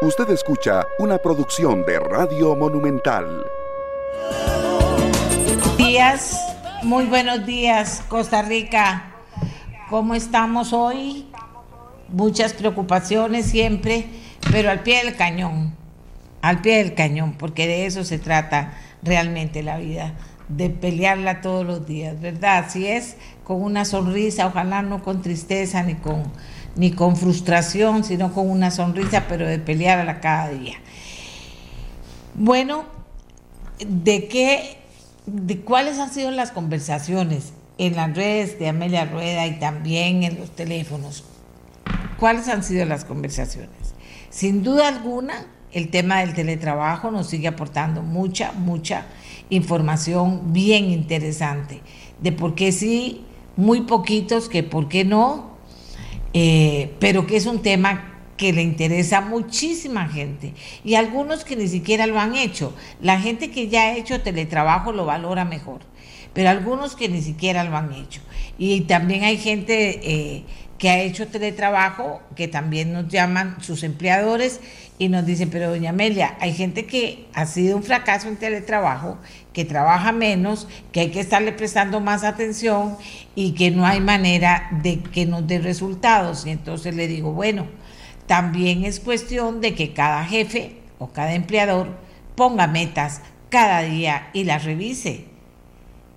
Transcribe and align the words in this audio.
Usted 0.00 0.30
escucha 0.30 0.86
una 1.00 1.18
producción 1.18 1.84
de 1.84 1.98
Radio 1.98 2.54
Monumental. 2.54 3.44
Días, 5.76 6.38
muy 6.84 7.06
buenos 7.06 7.44
días, 7.44 8.04
Costa 8.06 8.42
Rica. 8.42 9.06
¿Cómo 9.90 10.14
estamos 10.14 10.72
hoy? 10.72 11.26
Muchas 12.10 12.52
preocupaciones 12.52 13.46
siempre, 13.46 14.06
pero 14.52 14.70
al 14.70 14.84
pie 14.84 15.04
del 15.04 15.16
cañón, 15.16 15.74
al 16.42 16.60
pie 16.60 16.76
del 16.78 16.94
cañón, 16.94 17.32
porque 17.32 17.66
de 17.66 17.86
eso 17.86 18.04
se 18.04 18.20
trata 18.20 18.78
realmente 19.02 19.64
la 19.64 19.78
vida, 19.78 20.14
de 20.46 20.70
pelearla 20.70 21.40
todos 21.40 21.66
los 21.66 21.86
días, 21.88 22.20
¿verdad? 22.20 22.66
Si 22.68 22.86
es 22.86 23.16
con 23.42 23.60
una 23.60 23.84
sonrisa, 23.84 24.46
ojalá 24.46 24.80
no 24.82 25.02
con 25.02 25.22
tristeza 25.22 25.82
ni 25.82 25.96
con 25.96 26.22
ni 26.78 26.92
con 26.92 27.16
frustración, 27.16 28.04
sino 28.04 28.32
con 28.32 28.48
una 28.48 28.70
sonrisa, 28.70 29.24
pero 29.28 29.46
de 29.46 29.58
pelear 29.58 29.98
a 29.98 30.04
la 30.04 30.20
cada 30.20 30.50
día. 30.50 30.76
Bueno, 32.34 32.84
¿de 33.84 34.28
qué, 34.28 34.78
de 35.26 35.60
cuáles 35.60 35.98
han 35.98 36.10
sido 36.10 36.30
las 36.30 36.52
conversaciones 36.52 37.52
en 37.78 37.96
las 37.96 38.14
redes 38.14 38.60
de 38.60 38.68
Amelia 38.68 39.06
Rueda 39.06 39.48
y 39.48 39.58
también 39.58 40.22
en 40.22 40.38
los 40.38 40.54
teléfonos? 40.54 41.24
¿Cuáles 42.16 42.46
han 42.46 42.62
sido 42.62 42.86
las 42.86 43.04
conversaciones? 43.04 43.70
Sin 44.30 44.62
duda 44.62 44.86
alguna, 44.86 45.46
el 45.72 45.90
tema 45.90 46.20
del 46.20 46.32
teletrabajo 46.32 47.10
nos 47.10 47.26
sigue 47.26 47.48
aportando 47.48 48.02
mucha, 48.02 48.52
mucha 48.52 49.06
información 49.50 50.52
bien 50.52 50.90
interesante 50.90 51.82
de 52.20 52.30
por 52.30 52.54
qué 52.54 52.70
sí, 52.70 53.24
muy 53.56 53.80
poquitos, 53.80 54.48
que 54.48 54.62
por 54.62 54.88
qué 54.88 55.04
no, 55.04 55.57
eh, 56.32 56.94
pero 56.98 57.26
que 57.26 57.36
es 57.36 57.46
un 57.46 57.62
tema 57.62 58.14
que 58.36 58.52
le 58.52 58.62
interesa 58.62 59.18
a 59.18 59.20
muchísima 59.20 60.08
gente 60.08 60.54
y 60.84 60.94
algunos 60.94 61.44
que 61.44 61.56
ni 61.56 61.68
siquiera 61.68 62.06
lo 62.06 62.18
han 62.18 62.36
hecho. 62.36 62.72
La 63.02 63.20
gente 63.20 63.50
que 63.50 63.68
ya 63.68 63.82
ha 63.82 63.96
hecho 63.96 64.22
teletrabajo 64.22 64.92
lo 64.92 65.04
valora 65.04 65.44
mejor, 65.44 65.80
pero 66.32 66.48
algunos 66.48 66.96
que 66.96 67.08
ni 67.08 67.20
siquiera 67.20 67.64
lo 67.64 67.76
han 67.76 67.92
hecho. 67.92 68.20
Y 68.56 68.82
también 68.82 69.24
hay 69.24 69.36
gente 69.36 70.00
eh, 70.02 70.44
que 70.78 70.88
ha 70.88 71.00
hecho 71.00 71.26
teletrabajo 71.26 72.22
que 72.36 72.48
también 72.48 72.92
nos 72.92 73.08
llaman 73.08 73.56
sus 73.60 73.82
empleadores 73.82 74.60
y 74.98 75.08
nos 75.08 75.26
dicen, 75.26 75.50
pero 75.50 75.70
doña 75.70 75.90
Amelia, 75.90 76.36
hay 76.40 76.54
gente 76.54 76.86
que 76.86 77.26
ha 77.34 77.46
sido 77.46 77.76
un 77.76 77.82
fracaso 77.82 78.28
en 78.28 78.36
teletrabajo 78.36 79.18
que 79.58 79.64
trabaja 79.64 80.12
menos, 80.12 80.68
que 80.92 81.00
hay 81.00 81.10
que 81.10 81.18
estarle 81.18 81.50
prestando 81.50 81.98
más 81.98 82.22
atención 82.22 82.96
y 83.34 83.54
que 83.54 83.72
no 83.72 83.84
hay 83.84 84.00
manera 84.00 84.68
de 84.84 85.00
que 85.00 85.26
nos 85.26 85.48
dé 85.48 85.58
resultados. 85.58 86.46
Y 86.46 86.50
entonces 86.50 86.94
le 86.94 87.08
digo, 87.08 87.32
bueno, 87.32 87.66
también 88.28 88.84
es 88.84 89.00
cuestión 89.00 89.60
de 89.60 89.74
que 89.74 89.92
cada 89.92 90.24
jefe 90.24 90.76
o 91.00 91.08
cada 91.08 91.34
empleador 91.34 91.88
ponga 92.36 92.68
metas 92.68 93.20
cada 93.48 93.82
día 93.82 94.30
y 94.32 94.44
las 94.44 94.64
revise 94.64 95.24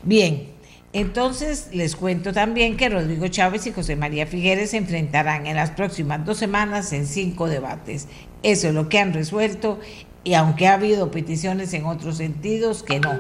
Bien, 0.04 0.48
entonces 0.94 1.70
les 1.72 1.96
cuento 1.96 2.34
también 2.34 2.76
que 2.76 2.90
Rodrigo 2.90 3.28
Chávez 3.28 3.66
y 3.68 3.72
José 3.72 3.96
María 3.96 4.26
Figueres 4.26 4.72
se 4.72 4.78
enfrentarán 4.78 5.48
en 5.48 5.56
las 5.56 5.72
próximas 5.72 6.26
dos 6.26 6.38
semanas 6.38 6.92
en 6.92 7.06
cinco 7.06 7.48
debates. 7.48 8.08
Eso 8.44 8.68
es 8.68 8.74
lo 8.74 8.90
que 8.90 9.00
han 9.00 9.14
resuelto 9.14 9.80
y 10.24 10.34
aunque 10.34 10.68
ha 10.68 10.74
habido 10.74 11.10
peticiones 11.12 11.74
en 11.74 11.86
otros 11.86 12.18
sentidos, 12.18 12.84
que 12.84 13.00
no, 13.00 13.20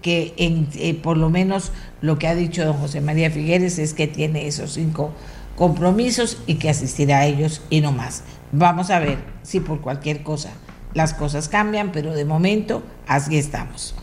que 0.00 0.34
eh, 0.36 0.94
por 0.94 1.16
lo 1.16 1.30
menos 1.30 1.70
lo 2.00 2.18
que 2.18 2.26
ha 2.26 2.34
dicho 2.34 2.64
don 2.64 2.76
José 2.76 3.00
María 3.00 3.30
Figueres 3.30 3.78
es 3.78 3.94
que 3.94 4.08
tiene 4.08 4.46
esos 4.48 4.72
cinco 4.72 5.12
compromisos 5.56 6.42
y 6.46 6.56
que 6.56 6.70
asistirá 6.70 7.20
a 7.20 7.26
ellos 7.26 7.62
y 7.70 7.82
no 7.82 7.92
más. 7.92 8.24
Vamos 8.50 8.90
a 8.90 8.98
ver 8.98 9.18
si 9.42 9.60
por 9.60 9.80
cualquier 9.80 10.22
cosa 10.22 10.50
las 10.94 11.14
cosas 11.14 11.48
cambian, 11.48 11.92
pero 11.92 12.14
de 12.14 12.24
momento 12.24 12.82
así 13.06 13.38
estamos. 13.38 13.94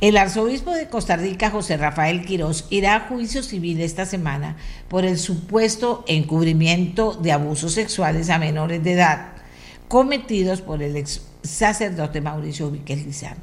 El 0.00 0.16
arzobispo 0.16 0.72
de 0.72 0.88
Costa 0.88 1.14
Rica, 1.16 1.50
José 1.50 1.76
Rafael 1.76 2.24
Quirós, 2.24 2.66
irá 2.70 2.96
a 2.96 3.00
juicio 3.08 3.42
civil 3.42 3.80
esta 3.80 4.04
semana 4.04 4.56
por 4.88 5.04
el 5.04 5.16
supuesto 5.16 6.04
encubrimiento 6.08 7.14
de 7.14 7.30
abusos 7.30 7.74
sexuales 7.74 8.28
a 8.28 8.38
menores 8.38 8.82
de 8.82 8.94
edad 8.94 9.32
cometidos 9.92 10.62
por 10.62 10.82
el 10.82 10.96
ex 10.96 11.20
sacerdote 11.42 12.22
Mauricio 12.22 12.70
Víquez 12.70 13.04
Lizano. 13.04 13.42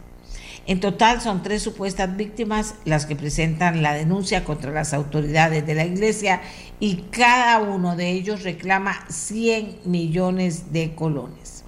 En 0.66 0.80
total 0.80 1.22
son 1.22 1.44
tres 1.44 1.62
supuestas 1.62 2.18
víctimas 2.18 2.74
las 2.86 3.06
que 3.06 3.16
presentan 3.16 3.84
la 3.84 3.94
denuncia 3.94 4.44
contra 4.44 4.72
las 4.72 4.94
autoridades 4.94 5.66
de 5.66 5.76
la 5.76 5.86
iglesia 5.86 6.42
y 6.80 7.04
cada 7.12 7.60
uno 7.60 7.96
de 7.96 8.10
ellos 8.10 8.42
reclama 8.42 9.06
100 9.10 9.82
millones 9.86 10.74
de 10.74 10.96
colones. 10.96 11.59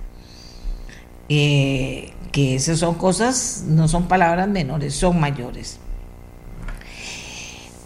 Eh, 1.34 2.12
que 2.34 2.56
esas 2.56 2.80
son 2.80 2.96
cosas, 2.96 3.64
no 3.66 3.88
son 3.88 4.10
palabras 4.10 4.50
menores, 4.50 4.94
son 4.94 5.18
mayores. 5.18 5.80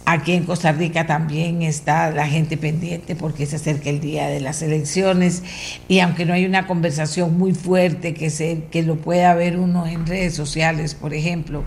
Aquí 0.04 0.32
en 0.32 0.42
Costa 0.42 0.72
Rica 0.72 1.06
también 1.06 1.62
está 1.62 2.10
la 2.10 2.26
gente 2.26 2.56
pendiente 2.56 3.14
porque 3.14 3.46
se 3.46 3.54
acerca 3.54 3.88
el 3.88 4.00
día 4.00 4.26
de 4.26 4.40
las 4.40 4.62
elecciones 4.62 5.44
y 5.86 6.00
aunque 6.00 6.26
no 6.26 6.34
hay 6.34 6.44
una 6.44 6.66
conversación 6.66 7.38
muy 7.38 7.54
fuerte 7.54 8.14
que, 8.14 8.30
se, 8.30 8.64
que 8.72 8.82
lo 8.82 8.96
pueda 8.96 9.32
ver 9.36 9.58
uno 9.58 9.86
en 9.86 10.08
redes 10.08 10.34
sociales, 10.34 10.96
por 10.96 11.14
ejemplo, 11.14 11.62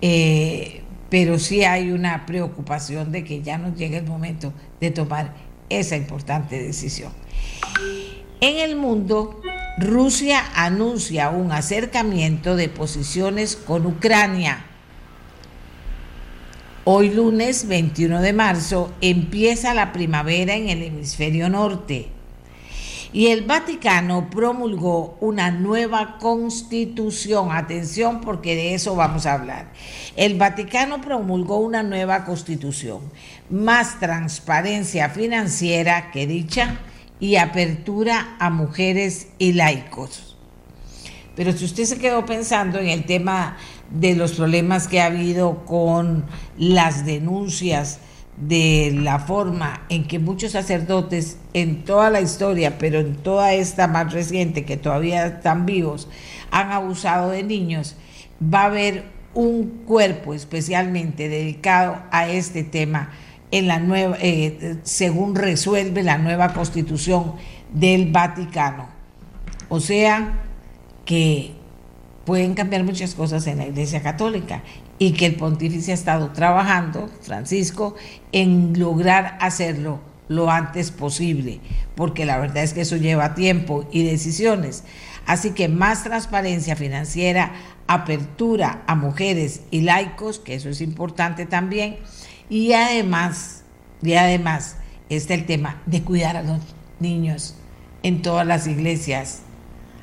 eh, 0.00 0.80
pero 1.08 1.38
sí 1.38 1.62
hay 1.62 1.92
una 1.92 2.26
preocupación 2.26 3.12
de 3.12 3.22
que 3.22 3.42
ya 3.42 3.58
nos 3.58 3.78
llegue 3.78 3.98
el 3.98 4.06
momento 4.06 4.52
de 4.80 4.90
tomar 4.90 5.34
esa 5.68 5.94
importante 5.94 6.60
decisión. 6.60 7.12
En 8.42 8.58
el 8.58 8.74
mundo 8.74 9.40
Rusia 9.78 10.42
anuncia 10.56 11.30
un 11.30 11.52
acercamiento 11.52 12.56
de 12.56 12.68
posiciones 12.68 13.54
con 13.54 13.86
Ucrania. 13.86 14.64
Hoy 16.82 17.10
lunes 17.10 17.68
21 17.68 18.20
de 18.20 18.32
marzo 18.32 18.92
empieza 19.00 19.74
la 19.74 19.92
primavera 19.92 20.56
en 20.56 20.68
el 20.68 20.82
hemisferio 20.82 21.48
norte 21.48 22.08
y 23.12 23.28
el 23.28 23.42
Vaticano 23.42 24.28
promulgó 24.28 25.16
una 25.20 25.52
nueva 25.52 26.18
constitución. 26.18 27.52
Atención 27.52 28.22
porque 28.22 28.56
de 28.56 28.74
eso 28.74 28.96
vamos 28.96 29.24
a 29.24 29.34
hablar. 29.34 29.70
El 30.16 30.36
Vaticano 30.36 31.00
promulgó 31.00 31.58
una 31.58 31.84
nueva 31.84 32.24
constitución, 32.24 33.02
más 33.50 34.00
transparencia 34.00 35.10
financiera 35.10 36.10
que 36.10 36.26
dicha 36.26 36.80
y 37.22 37.36
apertura 37.36 38.34
a 38.40 38.50
mujeres 38.50 39.28
y 39.38 39.52
laicos. 39.52 40.36
Pero 41.36 41.52
si 41.52 41.66
usted 41.66 41.84
se 41.84 41.98
quedó 41.98 42.26
pensando 42.26 42.80
en 42.80 42.88
el 42.88 43.04
tema 43.04 43.56
de 43.92 44.16
los 44.16 44.32
problemas 44.32 44.88
que 44.88 45.00
ha 45.00 45.06
habido 45.06 45.64
con 45.64 46.24
las 46.58 47.06
denuncias 47.06 48.00
de 48.36 48.90
la 48.92 49.20
forma 49.20 49.86
en 49.88 50.08
que 50.08 50.18
muchos 50.18 50.50
sacerdotes 50.50 51.36
en 51.54 51.84
toda 51.84 52.10
la 52.10 52.20
historia, 52.20 52.76
pero 52.76 52.98
en 52.98 53.14
toda 53.14 53.54
esta 53.54 53.86
más 53.86 54.12
reciente 54.12 54.64
que 54.64 54.76
todavía 54.76 55.24
están 55.26 55.64
vivos, 55.64 56.08
han 56.50 56.72
abusado 56.72 57.30
de 57.30 57.44
niños, 57.44 57.94
va 58.42 58.62
a 58.62 58.66
haber 58.66 59.04
un 59.32 59.84
cuerpo 59.86 60.34
especialmente 60.34 61.28
dedicado 61.28 62.02
a 62.10 62.28
este 62.28 62.64
tema 62.64 63.12
en 63.52 63.68
la 63.68 63.78
nueva, 63.78 64.16
eh, 64.20 64.78
según 64.82 65.36
resuelve 65.36 66.02
la 66.02 66.18
nueva 66.18 66.52
constitución 66.52 67.34
del 67.72 68.10
Vaticano. 68.10 68.88
O 69.68 69.78
sea 69.78 70.40
que 71.04 71.52
pueden 72.24 72.54
cambiar 72.54 72.82
muchas 72.82 73.14
cosas 73.14 73.46
en 73.46 73.58
la 73.58 73.66
Iglesia 73.66 74.02
Católica 74.02 74.62
y 74.98 75.12
que 75.12 75.26
el 75.26 75.36
pontífice 75.36 75.92
ha 75.92 75.94
estado 75.94 76.30
trabajando, 76.30 77.10
Francisco, 77.20 77.94
en 78.32 78.78
lograr 78.78 79.36
hacerlo 79.40 80.00
lo 80.28 80.50
antes 80.50 80.90
posible, 80.90 81.60
porque 81.94 82.24
la 82.24 82.38
verdad 82.38 82.62
es 82.62 82.72
que 82.72 82.82
eso 82.82 82.96
lleva 82.96 83.34
tiempo 83.34 83.86
y 83.92 84.04
decisiones. 84.04 84.84
Así 85.26 85.50
que 85.50 85.68
más 85.68 86.04
transparencia 86.04 86.74
financiera, 86.74 87.52
apertura 87.86 88.82
a 88.86 88.94
mujeres 88.94 89.62
y 89.70 89.82
laicos, 89.82 90.38
que 90.38 90.54
eso 90.54 90.68
es 90.68 90.80
importante 90.80 91.46
también, 91.46 91.98
y 92.52 92.74
además, 92.74 93.62
y 94.02 94.12
además 94.12 94.76
está 95.08 95.32
el 95.32 95.46
tema 95.46 95.80
de 95.86 96.02
cuidar 96.02 96.36
a 96.36 96.42
los 96.42 96.60
niños 97.00 97.54
en 98.02 98.20
todas 98.20 98.46
las 98.46 98.66
iglesias, 98.66 99.40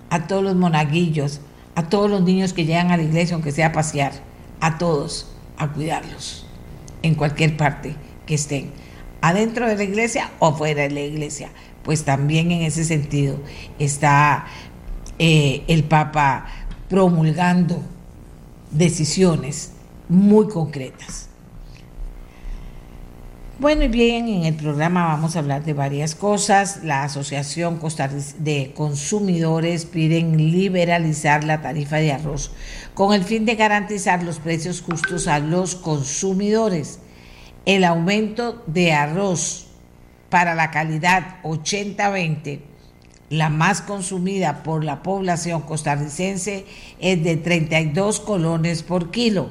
a 0.10 0.26
todos 0.26 0.44
los 0.44 0.56
monaguillos, 0.56 1.42
a 1.76 1.90
todos 1.90 2.10
los 2.10 2.24
niños 2.24 2.54
que 2.54 2.66
llegan 2.66 2.90
a 2.90 2.98
la 2.98 3.04
iglesia, 3.04 3.36
aunque 3.36 3.52
sea 3.52 3.68
a 3.68 3.72
pasear, 3.72 4.14
a 4.62 4.80
todos, 4.80 5.32
a 5.60 5.68
cuidarlos 5.68 6.48
en 7.04 7.14
cualquier 7.14 7.56
parte 7.56 7.96
que 8.26 8.34
estén, 8.34 8.72
adentro 9.22 9.68
de 9.68 9.76
la 9.76 9.84
iglesia 9.84 10.32
o 10.40 10.56
fuera 10.56 10.82
de 10.82 10.90
la 10.90 11.02
iglesia. 11.02 11.52
Pues 11.84 12.04
también 12.04 12.52
en 12.52 12.64
ese 12.64 12.84
sentido 12.84 13.40
está 13.78 14.48
eh, 15.20 15.66
el 15.68 15.84
Papa 15.84 16.48
promulgando 16.90 17.84
decisiones 18.72 19.74
muy 20.08 20.48
concretas. 20.48 21.29
Bueno, 23.60 23.84
y 23.84 23.90
bien, 23.90 24.30
en 24.30 24.46
el 24.46 24.56
programa 24.56 25.08
vamos 25.08 25.36
a 25.36 25.40
hablar 25.40 25.66
de 25.66 25.74
varias 25.74 26.16
cosas. 26.16 26.80
La 26.86 27.04
Asociación 27.04 27.78
de 28.38 28.72
Consumidores 28.74 29.86
piden 29.86 30.38
liberalizar 30.38 31.44
la 31.44 31.62
tarifa 31.62 31.98
de 31.98 32.14
arroz 32.14 32.54
con 32.94 33.14
el 33.14 33.26
fin 33.26 33.44
de 33.44 33.56
garantizar 33.56 34.24
los 34.24 34.40
precios 34.40 34.82
justos 34.82 35.28
a 35.28 35.40
los 35.40 35.76
consumidores. 35.76 37.00
El 37.66 37.84
aumento 37.84 38.64
de 38.66 38.94
arroz 38.94 39.68
para 40.30 40.56
la 40.56 40.72
calidad 40.72 41.42
80-20, 41.44 42.62
la 43.30 43.50
más 43.50 43.82
consumida 43.82 44.64
por 44.64 44.86
la 44.86 45.04
población 45.04 45.64
costarricense, 45.64 46.66
es 47.02 47.22
de 47.26 47.36
32 47.36 48.22
colones 48.22 48.84
por 48.84 49.12
kilo 49.12 49.50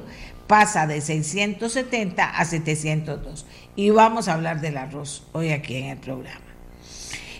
pasa 0.48 0.86
de 0.86 1.00
670 1.00 2.24
a 2.24 2.44
702. 2.44 3.46
Y 3.78 3.90
vamos 3.90 4.26
a 4.26 4.34
hablar 4.34 4.60
del 4.60 4.76
arroz 4.76 5.22
hoy 5.30 5.50
aquí 5.50 5.76
en 5.76 5.84
el 5.84 5.98
programa. 5.98 6.44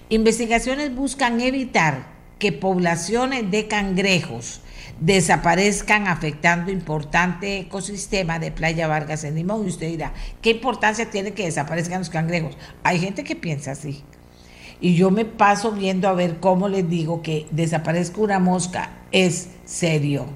Investigaciones 0.08 0.94
buscan 0.94 1.40
evitar 1.40 2.06
que 2.38 2.52
poblaciones 2.52 3.50
de 3.50 3.66
cangrejos 3.66 4.60
desaparezcan 5.00 6.06
afectando 6.06 6.70
importante 6.70 7.58
ecosistema 7.58 8.38
de 8.38 8.52
Playa 8.52 8.86
Vargas 8.86 9.24
en 9.24 9.34
Limón. 9.34 9.64
Y 9.64 9.70
usted 9.70 9.88
dirá, 9.88 10.12
¿qué 10.40 10.50
importancia 10.50 11.10
tiene 11.10 11.32
que 11.32 11.44
desaparezcan 11.44 11.98
los 11.98 12.08
cangrejos? 12.08 12.56
Hay 12.84 13.00
gente 13.00 13.24
que 13.24 13.34
piensa 13.34 13.72
así. 13.72 14.04
Y 14.80 14.94
yo 14.94 15.10
me 15.10 15.24
paso 15.24 15.72
viendo 15.72 16.08
a 16.08 16.12
ver 16.12 16.38
cómo 16.38 16.68
les 16.68 16.88
digo 16.88 17.20
que 17.20 17.48
desaparezca 17.50 18.20
una 18.20 18.38
mosca 18.38 18.90
es 19.10 19.48
serio 19.64 20.26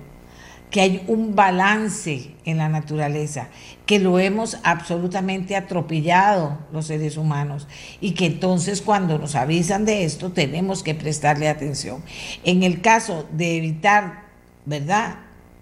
que 0.72 0.80
hay 0.80 1.04
un 1.06 1.36
balance 1.36 2.30
en 2.46 2.56
la 2.56 2.70
naturaleza, 2.70 3.48
que 3.84 3.98
lo 3.98 4.19
hemos 4.19 4.56
absolutamente 4.64 5.54
atropellado 5.54 6.58
los 6.72 6.86
seres 6.86 7.19
humanos 7.19 7.69
y 8.00 8.12
que 8.12 8.24
entonces 8.24 8.80
cuando 8.80 9.19
nos 9.19 9.34
avisan 9.34 9.84
de 9.84 10.04
esto 10.04 10.32
tenemos 10.32 10.82
que 10.82 10.94
prestarle 10.94 11.48
atención. 11.48 12.02
En 12.42 12.62
el 12.62 12.80
caso 12.80 13.28
de 13.32 13.58
evitar, 13.58 14.24
¿verdad? 14.64 15.16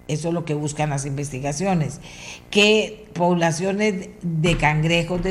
Eso 0.07 0.29
es 0.29 0.33
lo 0.33 0.45
que 0.45 0.53
buscan 0.53 0.89
las 0.89 1.05
investigaciones, 1.05 1.99
que 2.49 3.09
poblaciones 3.13 4.09
de 4.21 4.57
cangrejos 4.57 5.21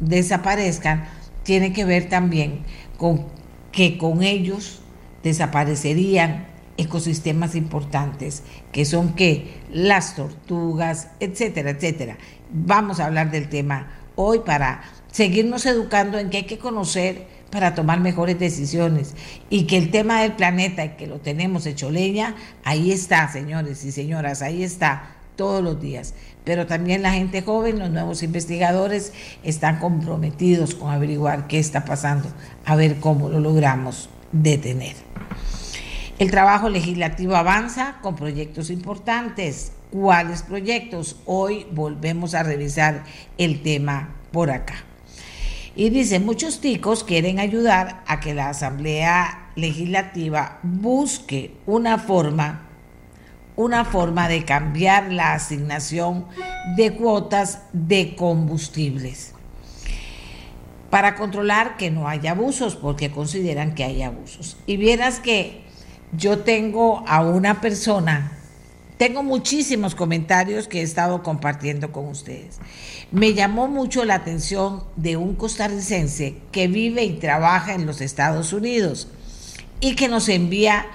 desaparezcan, 0.00 1.08
tiene 1.44 1.72
que 1.72 1.84
ver 1.84 2.08
también 2.08 2.64
con 2.96 3.26
que 3.70 3.96
con 3.96 4.24
ellos 4.24 4.80
desaparecerían 5.22 6.49
ecosistemas 6.80 7.54
importantes, 7.54 8.42
que 8.72 8.84
son 8.84 9.14
que 9.14 9.60
las 9.72 10.16
tortugas, 10.16 11.08
etcétera, 11.20 11.70
etcétera. 11.70 12.16
Vamos 12.52 13.00
a 13.00 13.06
hablar 13.06 13.30
del 13.30 13.48
tema 13.48 13.88
hoy 14.16 14.40
para 14.40 14.82
seguirnos 15.12 15.66
educando 15.66 16.18
en 16.18 16.30
que 16.30 16.38
hay 16.38 16.44
que 16.44 16.58
conocer 16.58 17.26
para 17.50 17.74
tomar 17.74 18.00
mejores 18.00 18.38
decisiones 18.38 19.14
y 19.48 19.64
que 19.64 19.76
el 19.76 19.90
tema 19.90 20.22
del 20.22 20.32
planeta, 20.32 20.96
que 20.96 21.06
lo 21.06 21.18
tenemos 21.18 21.66
hecho 21.66 21.90
leña, 21.90 22.36
ahí 22.64 22.92
está, 22.92 23.30
señores 23.30 23.84
y 23.84 23.92
señoras, 23.92 24.40
ahí 24.40 24.62
está 24.62 25.16
todos 25.36 25.62
los 25.62 25.80
días. 25.80 26.14
Pero 26.44 26.66
también 26.66 27.02
la 27.02 27.12
gente 27.12 27.42
joven, 27.42 27.78
los 27.78 27.90
nuevos 27.90 28.22
investigadores 28.22 29.12
están 29.42 29.78
comprometidos 29.78 30.74
con 30.74 30.90
averiguar 30.90 31.46
qué 31.48 31.58
está 31.58 31.84
pasando, 31.84 32.28
a 32.64 32.76
ver 32.76 33.00
cómo 33.00 33.28
lo 33.28 33.40
logramos 33.40 34.08
detener. 34.32 34.94
El 36.20 36.30
trabajo 36.30 36.68
legislativo 36.68 37.34
avanza 37.34 37.96
con 38.02 38.14
proyectos 38.14 38.68
importantes. 38.68 39.72
¿Cuáles 39.90 40.42
proyectos? 40.42 41.16
Hoy 41.24 41.66
volvemos 41.72 42.34
a 42.34 42.42
revisar 42.42 43.04
el 43.38 43.62
tema 43.62 44.16
por 44.30 44.50
acá. 44.50 44.84
Y 45.74 45.88
dice, 45.88 46.20
muchos 46.20 46.60
ticos 46.60 47.04
quieren 47.04 47.40
ayudar 47.40 48.04
a 48.06 48.20
que 48.20 48.34
la 48.34 48.50
Asamblea 48.50 49.50
Legislativa 49.56 50.58
busque 50.62 51.56
una 51.64 51.96
forma, 51.96 52.66
una 53.56 53.86
forma 53.86 54.28
de 54.28 54.44
cambiar 54.44 55.10
la 55.10 55.32
asignación 55.32 56.26
de 56.76 56.92
cuotas 56.92 57.62
de 57.72 58.14
combustibles 58.14 59.32
para 60.90 61.14
controlar 61.14 61.78
que 61.78 61.90
no 61.90 62.08
haya 62.08 62.32
abusos, 62.32 62.76
porque 62.76 63.10
consideran 63.10 63.74
que 63.74 63.84
hay 63.84 64.02
abusos. 64.02 64.58
Y 64.66 64.76
vieras 64.76 65.18
que 65.20 65.69
yo 66.12 66.40
tengo 66.40 67.04
a 67.06 67.20
una 67.20 67.60
persona, 67.60 68.32
tengo 68.96 69.22
muchísimos 69.22 69.94
comentarios 69.94 70.68
que 70.68 70.80
he 70.80 70.82
estado 70.82 71.22
compartiendo 71.22 71.92
con 71.92 72.08
ustedes. 72.08 72.58
Me 73.12 73.34
llamó 73.34 73.68
mucho 73.68 74.04
la 74.04 74.16
atención 74.16 74.84
de 74.96 75.16
un 75.16 75.34
costarricense 75.34 76.36
que 76.52 76.68
vive 76.68 77.04
y 77.04 77.18
trabaja 77.18 77.74
en 77.74 77.86
los 77.86 78.00
Estados 78.00 78.52
Unidos 78.52 79.08
y 79.80 79.94
que 79.94 80.08
nos 80.08 80.28
envía 80.28 80.86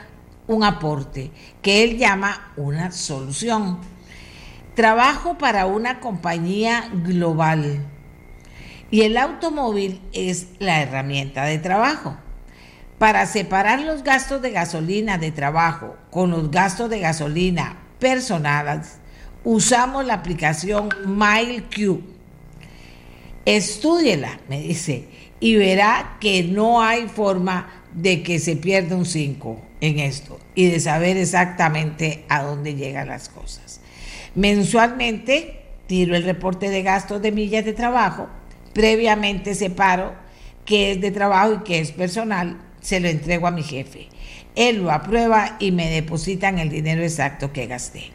un 0.48 0.64
aporte 0.64 1.32
que 1.62 1.84
él 1.84 1.98
llama 1.98 2.54
una 2.58 2.92
solución. 2.92 3.80
Trabajo 4.76 5.38
para 5.38 5.66
una 5.66 6.00
compañía 6.00 6.92
global 6.94 7.86
y 8.92 9.02
el 9.02 9.18
automóvil 9.18 10.00
es 10.14 10.48
la 10.60 10.82
herramienta 10.82 11.46
de 11.46 11.58
trabajo. 11.58 12.18
Para 12.98 13.26
separar 13.26 13.82
los 13.82 14.04
gastos 14.04 14.42
de 14.42 14.52
gasolina 14.52 15.18
de 15.18 15.32
trabajo 15.32 15.98
con 16.10 16.32
los 16.32 16.50
gastos 16.50 16.90
de 16.90 17.00
gasolina 17.00 17.78
personales, 18.00 19.00
usamos 19.44 20.06
la 20.06 20.16
aplicación 20.16 20.90
MileQ. 21.06 22.02
Estúdiela, 23.44 24.40
me 24.50 24.62
dice, 24.62 25.10
y 25.40 25.56
verá 25.56 26.18
que 26.20 26.44
no 26.44 26.82
hay 26.82 27.08
forma 27.08 27.84
de 27.94 28.24
que 28.24 28.40
se 28.40 28.56
pierda 28.56 28.96
un 28.96 29.06
5 29.06 29.62
en 29.82 30.00
esto 30.00 30.40
y 30.56 30.68
de 30.68 30.80
saber 30.80 31.18
exactamente 31.18 32.26
a 32.30 32.42
dónde 32.42 32.76
llegan 32.76 33.10
las 33.10 33.30
cosas. 33.30 33.82
Mensualmente 34.36 35.62
tiro 35.88 36.16
el 36.16 36.24
reporte 36.24 36.70
de 36.70 36.82
gastos 36.82 37.22
de 37.22 37.32
millas 37.32 37.66
de 37.66 37.74
trabajo, 37.74 38.28
previamente 38.74 39.54
separo 39.54 40.14
qué 40.66 40.92
es 40.92 41.02
de 41.02 41.12
trabajo 41.12 41.54
y 41.54 41.64
qué 41.64 41.80
es 41.80 41.92
personal, 41.92 42.65
se 42.86 43.00
lo 43.00 43.08
entrego 43.08 43.48
a 43.48 43.52
mi 43.52 43.64
jefe. 43.64 44.10
Él 44.56 44.84
lo 44.84 44.92
aprueba 44.92 45.58
y 45.60 45.72
me 45.72 45.90
depositan 45.90 46.60
el 46.60 46.70
dinero 46.70 47.02
exacto 47.02 47.52
que 47.52 47.66
gasté. 47.66 48.12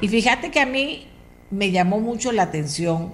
Y 0.00 0.08
fíjate 0.08 0.50
que 0.50 0.58
a 0.58 0.66
mí 0.66 1.06
me 1.52 1.70
llamó 1.70 2.00
mucho 2.00 2.32
la 2.32 2.42
atención 2.42 3.12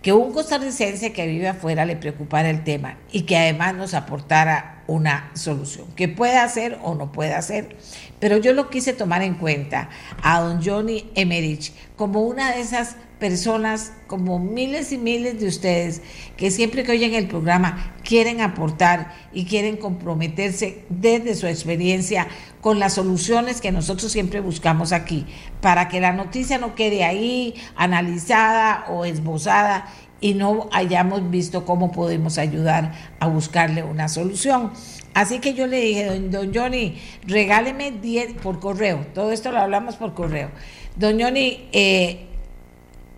que 0.00 0.14
un 0.14 0.32
costarricense 0.32 1.12
que 1.12 1.26
vive 1.26 1.48
afuera 1.48 1.84
le 1.84 1.96
preocupara 1.96 2.48
el 2.48 2.64
tema 2.64 2.96
y 3.12 3.22
que 3.22 3.36
además 3.36 3.74
nos 3.74 3.92
aportara 3.92 4.82
una 4.86 5.30
solución, 5.34 5.86
que 5.96 6.08
pueda 6.08 6.44
hacer 6.44 6.78
o 6.82 6.94
no 6.94 7.12
pueda 7.12 7.36
hacer. 7.36 7.76
Pero 8.18 8.38
yo 8.38 8.54
lo 8.54 8.70
quise 8.70 8.94
tomar 8.94 9.20
en 9.22 9.34
cuenta 9.34 9.90
a 10.22 10.40
don 10.40 10.64
Johnny 10.64 11.10
Emerich 11.14 11.72
como 11.96 12.22
una 12.22 12.52
de 12.52 12.62
esas 12.62 12.96
personas, 13.18 13.92
como 14.06 14.38
miles 14.38 14.92
y 14.92 14.98
miles 14.98 15.40
de 15.40 15.48
ustedes, 15.48 16.00
que 16.36 16.50
siempre 16.50 16.84
que 16.84 16.92
oyen 16.92 17.14
el 17.14 17.26
programa 17.26 17.95
quieren 18.06 18.40
aportar 18.40 19.12
y 19.32 19.44
quieren 19.44 19.76
comprometerse 19.76 20.84
desde 20.88 21.34
su 21.34 21.46
experiencia 21.46 22.28
con 22.60 22.78
las 22.78 22.94
soluciones 22.94 23.60
que 23.60 23.72
nosotros 23.72 24.12
siempre 24.12 24.40
buscamos 24.40 24.92
aquí, 24.92 25.26
para 25.60 25.88
que 25.88 26.00
la 26.00 26.12
noticia 26.12 26.58
no 26.58 26.74
quede 26.74 27.04
ahí 27.04 27.54
analizada 27.74 28.86
o 28.88 29.04
esbozada 29.04 29.86
y 30.20 30.34
no 30.34 30.68
hayamos 30.72 31.30
visto 31.30 31.64
cómo 31.64 31.92
podemos 31.92 32.38
ayudar 32.38 32.92
a 33.20 33.26
buscarle 33.26 33.82
una 33.82 34.08
solución. 34.08 34.72
Así 35.12 35.40
que 35.40 35.54
yo 35.54 35.66
le 35.66 35.80
dije, 35.80 36.20
don, 36.20 36.54
Johnny, 36.54 36.98
regáleme 37.26 37.90
10 37.90 38.34
por 38.34 38.60
correo, 38.60 39.06
todo 39.14 39.32
esto 39.32 39.50
lo 39.50 39.58
hablamos 39.58 39.96
por 39.96 40.14
correo. 40.14 40.50
Don 40.96 41.20
Johnny, 41.20 41.68
eh, 41.72 42.25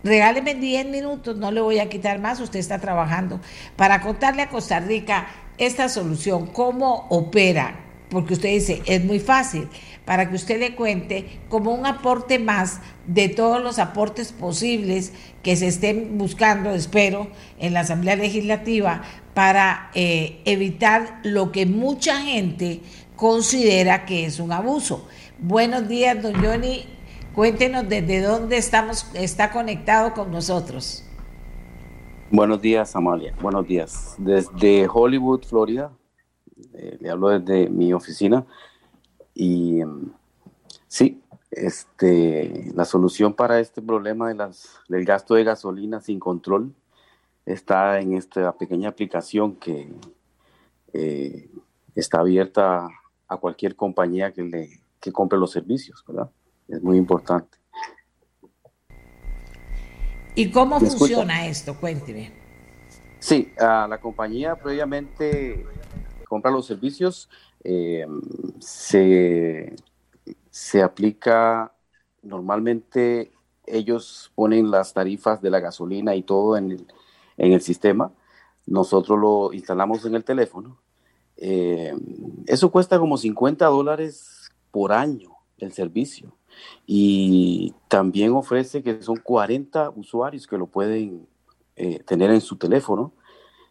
regáleme 0.04 0.54
10 0.54 0.86
minutos, 0.86 1.36
no 1.36 1.50
le 1.50 1.60
voy 1.60 1.78
a 1.78 1.88
quitar 1.88 2.18
más, 2.18 2.40
usted 2.40 2.58
está 2.58 2.78
trabajando, 2.78 3.40
para 3.76 4.00
contarle 4.00 4.42
a 4.42 4.48
Costa 4.48 4.80
Rica 4.80 5.28
esta 5.58 5.88
solución, 5.88 6.46
cómo 6.46 7.06
opera, 7.10 7.80
porque 8.10 8.34
usted 8.34 8.50
dice, 8.50 8.82
es 8.86 9.04
muy 9.04 9.18
fácil, 9.18 9.68
para 10.04 10.30
que 10.30 10.36
usted 10.36 10.58
le 10.58 10.74
cuente 10.74 11.40
como 11.50 11.74
un 11.74 11.84
aporte 11.84 12.38
más 12.38 12.80
de 13.06 13.28
todos 13.28 13.62
los 13.62 13.78
aportes 13.78 14.32
posibles 14.32 15.12
que 15.42 15.56
se 15.56 15.66
estén 15.66 16.16
buscando, 16.16 16.70
espero, 16.74 17.28
en 17.58 17.74
la 17.74 17.80
Asamblea 17.80 18.16
Legislativa 18.16 19.02
para 19.34 19.90
eh, 19.94 20.40
evitar 20.46 21.20
lo 21.24 21.52
que 21.52 21.66
mucha 21.66 22.22
gente 22.22 22.80
considera 23.16 24.06
que 24.06 24.24
es 24.24 24.40
un 24.40 24.52
abuso. 24.52 25.06
Buenos 25.38 25.88
días, 25.88 26.22
don 26.22 26.34
Johnny. 26.42 26.86
Cuéntenos 27.38 27.88
desde 27.88 28.20
dónde 28.20 28.56
estamos, 28.56 29.08
está 29.14 29.52
conectado 29.52 30.12
con 30.12 30.32
nosotros. 30.32 31.04
Buenos 32.32 32.60
días, 32.60 32.96
Amalia. 32.96 33.32
Buenos 33.40 33.64
días. 33.64 34.16
Desde 34.18 34.88
Hollywood, 34.92 35.44
Florida. 35.44 35.92
Eh, 36.74 36.98
le 37.00 37.08
hablo 37.08 37.28
desde 37.28 37.70
mi 37.70 37.92
oficina. 37.92 38.44
Y 39.34 39.82
em, 39.82 40.10
sí, 40.88 41.22
este, 41.52 42.72
la 42.74 42.84
solución 42.84 43.32
para 43.32 43.60
este 43.60 43.82
problema 43.82 44.26
de 44.26 44.34
las, 44.34 44.70
del 44.88 45.04
gasto 45.04 45.34
de 45.34 45.44
gasolina 45.44 46.00
sin 46.00 46.18
control 46.18 46.74
está 47.46 48.00
en 48.00 48.14
esta 48.14 48.50
pequeña 48.58 48.88
aplicación 48.88 49.54
que 49.54 49.94
eh, 50.92 51.48
está 51.94 52.18
abierta 52.18 52.88
a 53.28 53.36
cualquier 53.36 53.76
compañía 53.76 54.32
que, 54.32 54.42
le, 54.42 54.80
que 54.98 55.12
compre 55.12 55.38
los 55.38 55.52
servicios, 55.52 56.04
¿verdad? 56.04 56.32
Es 56.68 56.82
muy 56.82 56.98
importante. 56.98 57.58
¿Y 60.34 60.50
cómo 60.50 60.78
funciona 60.78 61.46
esto? 61.46 61.74
Cuénteme. 61.80 62.30
Sí, 63.18 63.50
la 63.58 63.98
compañía 64.00 64.54
previamente 64.54 65.66
compra 66.28 66.50
los 66.50 66.66
servicios, 66.66 67.28
eh, 67.64 68.06
se, 68.60 69.74
se 70.50 70.82
aplica 70.82 71.72
normalmente, 72.22 73.32
ellos 73.66 74.30
ponen 74.34 74.70
las 74.70 74.92
tarifas 74.92 75.42
de 75.42 75.50
la 75.50 75.60
gasolina 75.60 76.14
y 76.14 76.22
todo 76.22 76.56
en 76.56 76.72
el, 76.72 76.86
en 77.36 77.52
el 77.52 77.60
sistema. 77.60 78.12
Nosotros 78.66 79.18
lo 79.18 79.52
instalamos 79.52 80.04
en 80.04 80.14
el 80.14 80.24
teléfono. 80.24 80.78
Eh, 81.36 81.94
eso 82.46 82.70
cuesta 82.70 82.98
como 82.98 83.16
50 83.16 83.64
dólares 83.66 84.50
por 84.70 84.92
año 84.92 85.30
el 85.58 85.72
servicio. 85.72 86.37
Y 86.86 87.74
también 87.88 88.32
ofrece 88.32 88.82
que 88.82 89.02
son 89.02 89.16
40 89.16 89.90
usuarios 89.90 90.46
que 90.46 90.58
lo 90.58 90.66
pueden 90.66 91.26
eh, 91.76 92.02
tener 92.04 92.30
en 92.30 92.40
su 92.40 92.56
teléfono. 92.56 93.12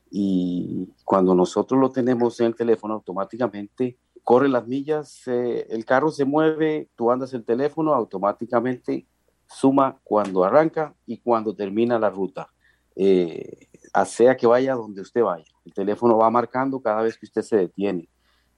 Y 0.09 0.89
cuando 1.03 1.35
nosotros 1.35 1.79
lo 1.79 1.89
tenemos 1.91 2.39
en 2.39 2.47
el 2.47 2.55
teléfono, 2.55 2.93
automáticamente 2.95 3.97
corre 4.23 4.49
las 4.49 4.67
millas, 4.67 5.25
el 5.27 5.85
carro 5.85 6.11
se 6.11 6.25
mueve, 6.25 6.89
tú 6.95 7.11
andas 7.11 7.33
el 7.33 7.45
teléfono, 7.45 7.93
automáticamente 7.93 9.05
suma 9.47 9.99
cuando 10.03 10.43
arranca 10.43 10.93
y 11.05 11.17
cuando 11.19 11.55
termina 11.55 11.97
la 11.97 12.09
ruta 12.09 12.49
eh, 12.97 13.67
sea 14.05 14.35
que 14.35 14.47
vaya 14.47 14.73
donde 14.73 15.01
usted 15.01 15.21
vaya. 15.21 15.45
El 15.65 15.73
teléfono 15.73 16.17
va 16.17 16.29
marcando 16.29 16.81
cada 16.81 17.01
vez 17.03 17.17
que 17.17 17.25
usted 17.25 17.41
se 17.41 17.57
detiene. 17.57 18.09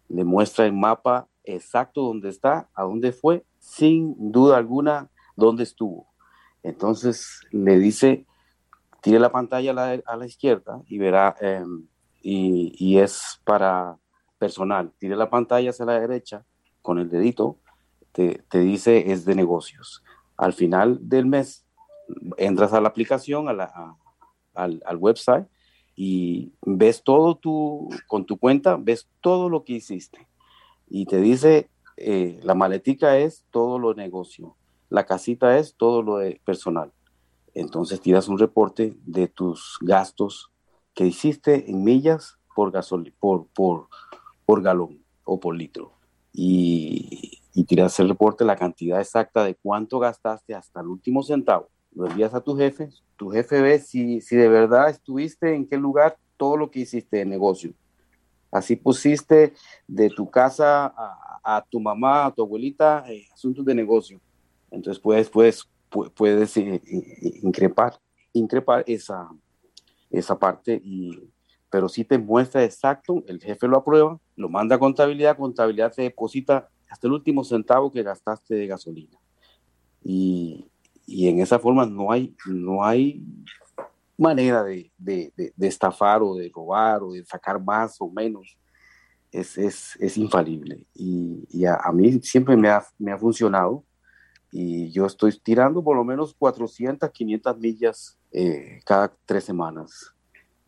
Le 0.08 0.24
muestra 0.24 0.66
el 0.66 0.74
mapa 0.74 1.28
exacto 1.56 2.02
dónde 2.02 2.30
está, 2.30 2.70
a 2.74 2.84
dónde 2.84 3.12
fue, 3.12 3.46
sin 3.60 4.32
duda 4.32 4.58
alguna 4.58 5.10
dónde 5.36 5.64
estuvo. 5.64 6.08
Entonces 6.64 7.42
le 7.52 7.80
dice, 7.80 8.26
tire 9.02 9.20
la 9.20 9.32
pantalla 9.32 9.72
a 10.06 10.18
la, 10.18 10.26
izquierda 10.26 10.82
y 10.88 10.98
verá, 10.98 11.36
em, 11.40 11.88
y, 12.22 12.98
es 12.98 13.40
para 13.46 13.98
personal. 14.38 14.92
Tire 15.00 15.16
la 15.16 15.30
pantalla 15.30 15.70
hacia 15.70 15.86
la 15.86 16.00
derecha 16.00 16.46
con 16.82 17.00
el 17.00 17.10
dedito, 17.10 17.58
te, 18.12 18.44
te 18.50 18.60
dice 18.60 19.12
es 19.12 19.26
de 19.26 19.36
negocios. 19.36 20.04
Al 20.38 20.54
final 20.54 21.00
del 21.02 21.26
mes 21.26 21.66
entras 22.38 22.74
a 22.74 22.82
la 22.82 22.90
aplicación, 22.90 23.50
a 23.50 23.54
la, 23.54 23.98
al, 24.54 24.98
website 24.98 25.48
y 25.96 26.54
ves 26.62 27.04
todo 27.04 27.36
tu, 27.36 27.90
con 28.08 28.26
tu 28.26 28.38
cuenta, 28.38 28.78
ves 28.80 29.10
todo 29.22 29.50
lo 29.50 29.64
que 29.64 29.74
hiciste. 29.74 30.28
Y 30.90 31.06
te 31.06 31.18
dice, 31.18 31.70
eh, 31.98 32.40
la 32.44 32.56
maletica 32.56 33.18
es 33.18 33.46
todo 33.52 33.80
lo 33.80 33.94
negocio, 33.94 34.56
la 34.90 35.06
casita 35.06 35.58
es 35.58 35.76
todo 35.76 36.02
lo 36.02 36.18
de 36.18 36.42
personal. 36.46 36.92
Entonces 37.54 38.02
tiras 38.02 38.28
un 38.28 38.40
reporte 38.40 38.96
de 39.06 39.28
tus 39.28 39.78
gastos 39.82 40.52
que 40.94 41.06
hiciste 41.06 41.70
en 41.70 41.84
millas 41.84 42.38
por, 42.56 42.72
por, 43.20 43.88
por, 44.46 44.62
galón 44.62 45.00
o 45.24 45.40
por 45.40 45.56
litro. 45.56 45.94
Y, 46.34 47.40
y 47.54 47.64
tiras 47.64 48.00
el 48.00 48.10
reporte, 48.10 48.46
la 48.46 48.56
cantidad 48.56 49.00
exacta 49.00 49.44
de 49.44 49.56
cuánto 49.56 50.00
gastaste 50.00 50.54
hasta 50.56 50.82
el 50.82 50.88
último 50.88 51.24
centavo. 51.24 51.70
Lo 51.94 52.08
envías 52.08 52.34
a 52.34 52.42
tu 52.42 52.56
jefe, 52.56 52.90
tu 53.16 53.30
jefe 53.30 53.62
ve 53.62 53.80
si, 53.80 54.22
si 54.22 54.36
de 54.36 54.48
verdad 54.48 54.90
estuviste 54.90 55.54
en 55.54 55.68
qué 55.68 55.78
lugar 55.78 56.18
todo 56.38 56.56
lo 56.58 56.72
que 56.72 56.80
hiciste 56.82 57.18
de 57.18 57.26
negocio. 57.26 57.74
Así 58.52 58.76
pusiste 58.76 59.54
de 59.88 60.10
tu 60.10 60.30
casa 60.30 60.94
a, 61.44 61.66
tu 61.70 61.80
mamá, 61.80 62.26
a 62.26 62.32
tu 62.32 62.42
abuelita, 62.42 63.06
eh, 63.08 63.28
asuntos 63.34 63.64
de 63.66 63.76
negocio. 63.76 64.20
Entonces 64.72 65.02
puedes, 65.02 65.30
puedes, 65.30 65.70
puedes 66.16 66.58
eh, 66.58 66.82
eh, 66.86 67.40
increpar, 67.44 68.00
increpar 68.34 68.84
esa, 68.88 69.30
esa 70.10 70.38
parte, 70.38 70.82
pero 71.70 71.88
si 71.88 72.04
te 72.04 72.18
muestra 72.18 72.64
exacto, 72.64 73.24
el 73.28 73.40
jefe 73.40 73.68
lo 73.68 73.78
aprueba, 73.78 74.20
lo 74.36 74.50
manda 74.50 74.76
a 74.76 74.80
contabilidad, 74.80 75.38
contabilidad 75.38 75.94
te 75.94 76.04
deposita 76.04 76.70
hasta 76.90 77.08
el 77.08 77.14
último 77.14 77.44
centavo 77.44 77.92
que 77.92 78.02
gastaste 78.02 78.56
de 78.56 78.68
gasolina. 78.68 79.18
Y, 80.04 80.66
y 81.06 81.28
en 81.28 81.40
esa 81.40 81.60
forma 81.60 81.86
no 81.86 82.12
hay, 82.12 82.36
no 82.48 82.84
hay 82.84 83.24
manera 84.20 84.64
de, 84.64 84.92
de, 84.98 85.34
de, 85.36 85.68
estafar 85.68 86.22
o 86.22 86.36
de 86.36 86.52
robar 86.54 87.02
o 87.02 87.14
de 87.14 87.24
sacar 87.26 87.62
más 87.62 88.00
o 88.00 88.10
menos. 88.10 88.58
Es, 89.32 89.58
es, 89.58 89.96
es 90.00 90.18
infalible. 90.18 90.86
Y, 90.94 91.46
y 91.50 91.66
a, 91.66 91.80
mí 91.94 92.20
siempre 92.22 92.58
me 92.58 92.70
ha, 92.70 92.84
me 92.98 93.12
ha, 93.12 93.18
funcionado. 93.18 93.84
Y 94.52 94.92
yo 94.92 95.06
estoy 95.06 95.38
tirando 95.40 95.84
por 95.84 95.96
lo 95.96 96.04
menos 96.04 96.34
400, 96.34 97.10
500 97.12 97.58
millas 97.58 98.20
eh, 98.32 98.80
cada 98.86 99.14
tres 99.26 99.44
semanas. 99.44 100.14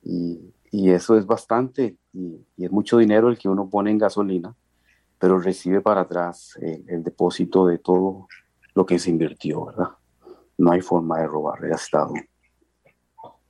Y, 0.04 0.54
y, 0.72 0.92
eso 0.92 1.18
es 1.18 1.26
bastante. 1.26 1.98
Y, 2.14 2.46
es 2.58 2.72
mucho 2.72 2.98
dinero 3.00 3.30
el 3.30 3.38
que 3.38 3.50
uno 3.50 3.70
pone 3.70 3.92
en 3.92 3.98
gasolina, 3.98 4.56
pero 5.18 5.40
recibe 5.40 5.82
para 5.82 6.02
atrás 6.02 6.58
el, 6.62 6.86
el 6.88 7.04
depósito 7.04 7.66
de 7.66 7.80
todo 7.80 8.28
lo 8.76 8.86
que 8.86 9.00
se 9.00 9.10
invirtió, 9.10 9.66
¿verdad? 9.66 9.90
no 10.62 10.72
hay 10.72 10.82
forma 10.82 11.20
de 11.20 11.28
robar 11.28 11.66
el 11.66 11.72
Estado. 11.72 12.14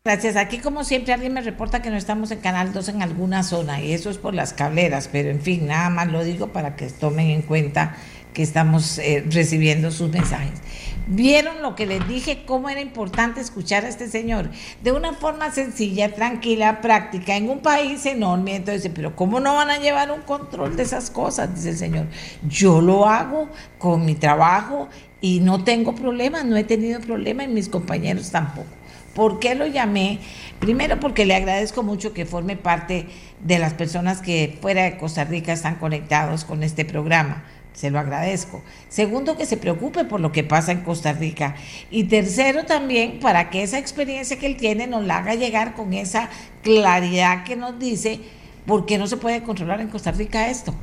Gracias. 0.04 0.36
Aquí, 0.36 0.58
como 0.58 0.84
siempre, 0.84 1.14
alguien 1.14 1.32
me 1.32 1.42
reporta 1.42 1.84
que 1.84 1.92
no 1.92 1.96
estamos 1.96 2.32
en 2.32 2.40
Canal 2.40 2.74
2 2.74 2.90
en 2.90 3.04
alguna 3.04 3.44
zona 3.44 3.82
y 3.82 3.94
eso 3.94 4.10
es 4.10 4.18
por 4.18 4.34
las 4.34 4.52
cableras, 4.52 5.08
pero 5.12 5.30
en 5.30 5.42
fin, 5.42 5.68
nada 5.68 5.92
más 5.92 6.12
lo 6.12 6.24
digo 6.24 6.48
para 6.48 6.76
que 6.76 6.88
tomen 6.88 7.30
en 7.30 7.44
cuenta 7.44 7.96
que 8.34 8.42
estamos 8.42 8.98
eh, 8.98 9.24
recibiendo 9.30 9.92
sus 9.92 10.10
mensajes. 10.10 10.60
Vieron 11.06 11.62
lo 11.62 11.76
que 11.76 11.86
les 11.86 12.08
dije, 12.08 12.46
cómo 12.48 12.68
era 12.70 12.82
importante 12.82 13.42
escuchar 13.42 13.86
a 13.86 13.90
este 13.90 14.08
señor 14.08 14.50
de 14.82 14.92
una 14.92 15.14
forma 15.14 15.52
sencilla, 15.52 16.16
tranquila, 16.16 16.82
práctica, 16.82 17.36
en 17.36 17.52
un 17.52 17.60
país 17.60 18.04
enorme. 18.08 18.56
Entonces, 18.56 18.92
pero 18.96 19.16
¿cómo 19.16 19.40
no 19.40 19.54
van 19.54 19.70
a 19.70 19.78
llevar 19.78 20.10
un 20.10 20.22
control 20.22 20.76
de 20.78 20.82
esas 20.82 21.12
cosas? 21.12 21.54
Dice 21.54 21.70
el 21.70 21.78
señor. 21.78 22.08
Yo 22.50 22.82
lo 22.82 23.06
hago 23.06 23.50
con 23.78 24.04
mi 24.04 24.16
trabajo 24.16 24.90
y 25.22 25.42
no 25.42 25.64
tengo 25.64 25.94
problemas, 25.94 26.44
no 26.44 26.58
he 26.58 26.64
tenido 26.64 27.00
problemas 27.02 27.46
y 27.46 27.50
mis 27.50 27.70
compañeros 27.70 28.32
tampoco. 28.32 28.81
¿Por 29.14 29.40
qué 29.40 29.56
lo 29.56 29.68
llamé? 29.68 30.20
Primero 30.60 31.00
porque 31.00 31.26
le 31.26 31.36
agradezco 31.36 31.84
mucho 31.84 32.14
que 32.14 32.26
forme 32.26 32.56
parte 32.56 33.08
de 33.44 33.60
las 33.60 33.74
personas 33.74 34.22
que 34.22 34.58
fuera 34.62 34.84
de 34.84 34.98
Costa 34.98 35.24
Rica 35.24 35.52
están 35.52 35.76
conectados 35.76 36.46
con 36.46 36.64
este 36.64 36.86
programa. 36.86 37.44
Se 37.74 37.90
lo 37.90 38.00
agradezco. 38.00 38.62
Segundo, 38.90 39.38
que 39.38 39.46
se 39.46 39.58
preocupe 39.58 40.06
por 40.06 40.20
lo 40.20 40.32
que 40.32 40.44
pasa 40.44 40.72
en 40.72 40.82
Costa 40.82 41.14
Rica. 41.14 41.56
Y 41.90 42.06
tercero, 42.06 42.66
también 42.66 43.20
para 43.20 43.50
que 43.50 43.64
esa 43.64 43.80
experiencia 43.80 44.38
que 44.38 44.46
él 44.46 44.58
tiene 44.58 44.88
nos 44.88 45.06
la 45.06 45.18
haga 45.18 45.36
llegar 45.36 45.74
con 45.74 45.94
esa 45.94 46.30
claridad 46.64 47.44
que 47.44 47.56
nos 47.56 47.80
dice 47.80 48.20
por 48.66 48.86
qué 48.86 48.98
no 48.98 49.08
se 49.08 49.18
puede 49.18 49.44
controlar 49.44 49.82
en 49.82 49.88
Costa 49.88 50.12
Rica 50.12 50.50
esto. 50.50 50.74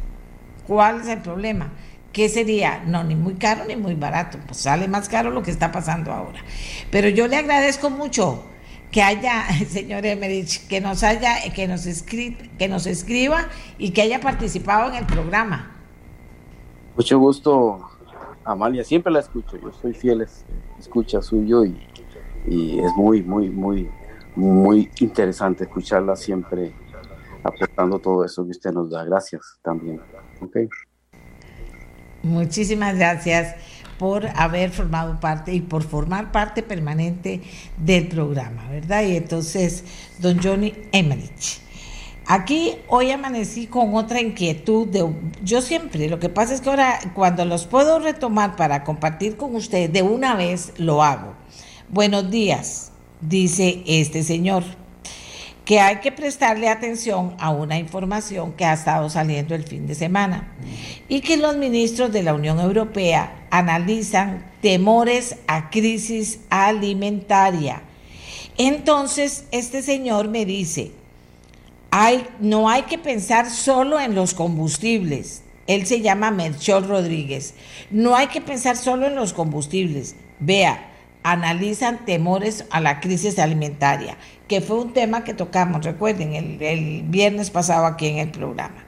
¿Cuál 0.67 1.01
es 1.01 1.09
el 1.09 1.19
problema? 1.19 1.73
¿Qué 2.13 2.29
sería? 2.29 2.83
No, 2.87 3.05
ni 3.05 3.15
muy 3.15 3.35
caro 3.35 3.65
ni 3.67 3.77
muy 3.77 3.95
barato. 3.95 4.39
Pues 4.47 4.59
sale 4.59 4.89
más 4.89 5.09
caro 5.09 5.31
lo 5.31 5.43
que 5.43 5.51
está 5.51 5.71
pasando 5.71 6.13
ahora. 6.13 6.41
Pero 6.91 7.09
yo 7.09 7.29
le 7.29 7.37
agradezco 7.37 7.91
mucho 7.91 8.43
que 8.91 9.03
haya, 9.03 9.45
señor 9.69 10.07
Emerich, 10.07 10.67
que 10.69 10.81
nos 10.81 11.03
haya, 11.03 11.37
que 11.55 11.69
nos, 11.69 11.87
que 12.03 12.69
nos 12.69 12.87
escriba 12.87 13.49
y 13.79 13.91
que 13.91 14.03
haya 14.03 14.21
participado 14.21 14.91
en 14.91 14.97
el 14.97 15.07
programa. 15.07 15.75
Mucho 16.97 17.19
gusto, 17.19 17.81
Amalia. 18.45 18.83
Siempre 18.85 19.13
la 19.13 19.21
escucho. 19.21 19.57
Yo 19.57 19.73
soy 19.73 19.95
fiel 19.95 20.27
escucha 20.79 21.21
suyo 21.21 21.65
y, 21.65 21.77
y 22.47 22.79
es 22.81 22.93
muy, 22.97 23.23
muy, 23.23 23.51
muy, 23.51 23.89
muy 24.35 24.91
interesante 25.01 25.65
escucharla 25.65 26.17
siempre 26.17 26.73
aportando 27.43 27.99
todo 27.99 28.25
eso 28.25 28.45
que 28.45 28.51
usted 28.51 28.73
nos 28.73 28.91
da. 28.91 29.05
Gracias 29.05 29.59
también. 29.63 30.01
Okay. 30.41 30.69
Muchísimas 32.23 32.97
gracias 32.97 33.55
por 33.99 34.27
haber 34.35 34.71
formado 34.71 35.19
parte 35.21 35.53
y 35.53 35.61
por 35.61 35.83
formar 35.83 36.33
parte 36.33 36.63
permanente 36.63 37.43
del 37.77 38.09
programa, 38.09 38.69
¿verdad? 38.71 39.03
Y 39.05 39.17
entonces, 39.17 39.85
don 40.19 40.41
Johnny 40.43 40.73
Emmerich. 40.93 41.61
Aquí 42.27 42.75
hoy 42.89 43.11
amanecí 43.11 43.67
con 43.67 43.95
otra 43.95 44.21
inquietud 44.21 44.87
de 44.87 45.03
yo 45.43 45.63
siempre, 45.63 46.11
lo 46.11 46.19
que 46.19 46.29
pasa 46.29 46.55
es 46.55 46.61
que 46.61 46.69
ahora 46.69 46.99
cuando 47.15 47.47
los 47.47 47.67
puedo 47.67 47.99
retomar 48.01 48.55
para 48.55 48.85
compartir 48.85 49.39
con 49.39 49.55
ustedes 49.55 49.91
de 49.93 50.03
una 50.03 50.35
vez 50.35 50.75
lo 50.77 51.03
hago. 51.03 51.33
Buenos 51.89 52.31
días, 52.31 52.93
dice 53.23 53.83
este 53.87 54.23
señor 54.23 54.63
que 55.69 55.81
hay 55.81 55.97
que 55.97 56.13
prestarle 56.13 56.71
atención 56.71 57.35
a 57.39 57.51
una 57.51 57.77
información 57.77 58.55
que 58.55 58.65
ha 58.65 58.73
estado 58.73 59.11
saliendo 59.11 59.55
el 59.55 59.65
fin 59.65 59.87
de 59.87 59.95
semana 59.95 60.51
y 61.11 61.21
que 61.21 61.37
los 61.37 61.59
ministros 61.59 62.11
de 62.11 62.23
la 62.23 62.33
Unión 62.33 62.59
Europea 62.59 63.47
analizan 63.51 64.47
temores 64.63 65.37
a 65.47 65.69
crisis 65.69 66.41
alimentaria. 66.49 67.83
Entonces, 68.57 69.45
este 69.51 69.83
señor 69.83 70.29
me 70.29 70.47
dice, 70.47 70.93
no 72.41 72.71
hay 72.71 72.85
que 72.85 72.97
pensar 72.97 73.51
solo 73.51 74.01
en 74.01 74.15
los 74.15 74.33
combustibles. 74.33 75.43
Él 75.67 75.85
se 75.85 76.01
llama 76.01 76.31
Melchor 76.31 76.89
Rodríguez. 76.89 77.53
No 77.91 78.17
hay 78.17 78.29
que 78.29 78.41
pensar 78.41 78.79
solo 78.79 79.07
en 79.07 79.15
los 79.15 79.35
combustibles. 79.35 80.17
Vea, 80.41 80.89
analizan 81.23 82.05
temores 82.05 82.65
a 82.71 82.81
la 82.81 83.01
crisis 83.01 83.39
alimentaria 83.39 84.17
que 84.49 84.63
fue 84.63 84.79
un 84.79 84.93
tema 84.93 85.23
que 85.23 85.35
tocamos, 85.35 85.85
recuerden, 85.85 86.35
el, 86.35 87.03
viernes 87.03 87.51
pasado 87.51 87.87
aquí 87.87 88.07
en 88.07 88.19
el 88.19 88.31
programa. 88.31 88.85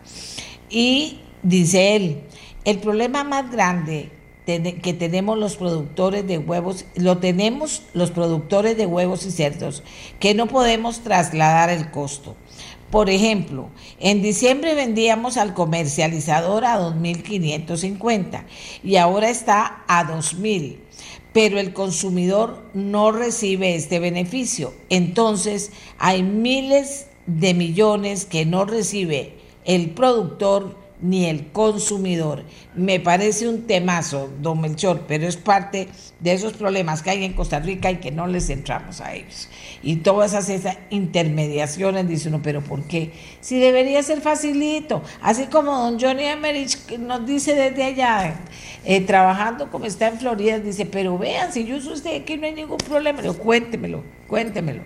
Y 0.71 1.21
dice 1.43 1.97
él, 1.97 2.23
el 2.64 2.79
problema 2.79 3.23
más 3.23 3.51
grande 3.53 4.11
que 4.47 4.95
tenemos 4.95 5.38
los 5.38 5.57
productores 5.57 6.27
de 6.27 6.38
huevos, 6.38 6.85
lo 6.97 7.19
tenemos 7.19 7.85
los 7.93 8.11
productores 8.11 8.77
de 8.77 8.87
huevos 8.87 9.25
y 9.25 9.31
cerdos, 9.31 9.85
que 10.19 10.35
no 10.35 10.47
podemos 10.47 11.01
trasladar 11.01 11.71
el 11.71 11.90
costo. 11.93 12.35
Por 12.90 13.09
ejemplo, 13.11 13.69
en 14.01 14.21
diciembre 14.23 14.75
vendíamos 14.75 15.37
al 15.37 15.55
comercializador 15.55 16.64
a 16.64 16.81
2.550 16.81 18.45
y 18.83 18.97
ahora 18.97 19.31
está 19.31 19.85
a 19.87 20.05
2.000 20.09 20.79
pero 21.33 21.59
el 21.61 21.73
consumidor 21.73 22.62
no 22.75 23.12
recibe 23.12 23.75
este 23.75 23.99
beneficio. 23.99 24.73
Entonces 24.88 25.71
hay 25.99 26.23
miles 26.23 27.07
de 27.27 27.55
millones 27.55 28.25
que 28.25 28.45
no 28.45 28.64
recibe 28.64 29.35
el 29.64 29.90
productor 29.90 30.77
ni 31.03 31.27
el 31.27 31.49
consumidor. 31.53 32.45
Me 32.75 33.01
parece 33.01 33.49
un 33.49 33.67
temazo, 33.67 34.31
don 34.41 34.61
Melchor, 34.61 35.05
pero 35.07 35.27
es 35.27 35.37
parte 35.37 35.89
de 36.21 36.33
esos 36.33 36.53
problemas 36.53 37.03
que 37.03 37.11
hay 37.11 37.25
en 37.25 37.33
Costa 37.33 37.61
Rica 37.61 37.91
y 37.91 37.97
que 37.97 38.11
no 38.11 38.27
les 38.27 38.51
entramos 38.51 39.01
a 39.01 39.15
ellos. 39.15 39.49
Y 39.83 39.97
todas 39.97 40.49
esas, 40.49 40.79
intermediaciones, 40.91 42.09
dice 42.09 42.29
uno, 42.29 42.41
pero 42.43 42.61
¿por 42.61 42.83
qué? 42.85 43.13
Si 43.41 43.59
debería 43.59 44.03
ser 44.03 44.21
facilito, 44.21 45.03
así 45.23 45.47
como 45.47 45.77
don 45.77 45.99
Johnny 45.99 46.25
Emerich 46.25 46.99
nos 46.99 47.27
dice 47.27 47.55
desde 47.55 47.85
allá, 47.85 48.35
eh, 48.85 49.01
trabajando 49.01 49.71
como 49.71 49.87
está 49.87 50.09
en 50.09 50.19
Florida, 50.19 50.59
dice, 50.59 50.87
pero 50.87 51.19
vean, 51.19 51.53
si 51.53 51.65
yo 51.65 51.77
uso 51.77 51.93
usted 51.93 52.21
aquí 52.21 52.37
no 52.37 52.47
hay 52.47 52.55
ningún 52.55 52.79
problema, 52.79 53.21
pero 53.21 53.35
cuéntemelo, 53.35 54.03
cuéntemelo 54.27 54.83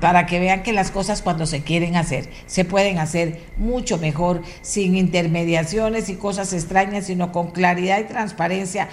para 0.00 0.26
que 0.26 0.40
vean 0.40 0.62
que 0.62 0.72
las 0.72 0.90
cosas 0.90 1.22
cuando 1.22 1.46
se 1.46 1.62
quieren 1.62 1.96
hacer 1.96 2.28
se 2.46 2.64
pueden 2.64 2.98
hacer 2.98 3.40
mucho 3.56 3.98
mejor, 3.98 4.42
sin 4.62 4.96
intermediaciones 4.96 6.08
y 6.08 6.16
cosas 6.16 6.52
extrañas, 6.52 7.06
sino 7.06 7.32
con 7.32 7.50
claridad 7.50 8.00
y 8.00 8.04
transparencia 8.04 8.88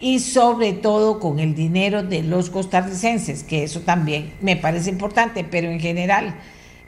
y 0.00 0.20
sobre 0.20 0.72
todo 0.72 1.20
con 1.20 1.38
el 1.38 1.54
dinero 1.54 2.02
de 2.02 2.22
los 2.22 2.50
costarricenses, 2.50 3.42
que 3.42 3.64
eso 3.64 3.80
también 3.80 4.32
me 4.40 4.56
parece 4.56 4.90
importante, 4.90 5.44
pero 5.44 5.70
en 5.70 5.80
general, 5.80 6.34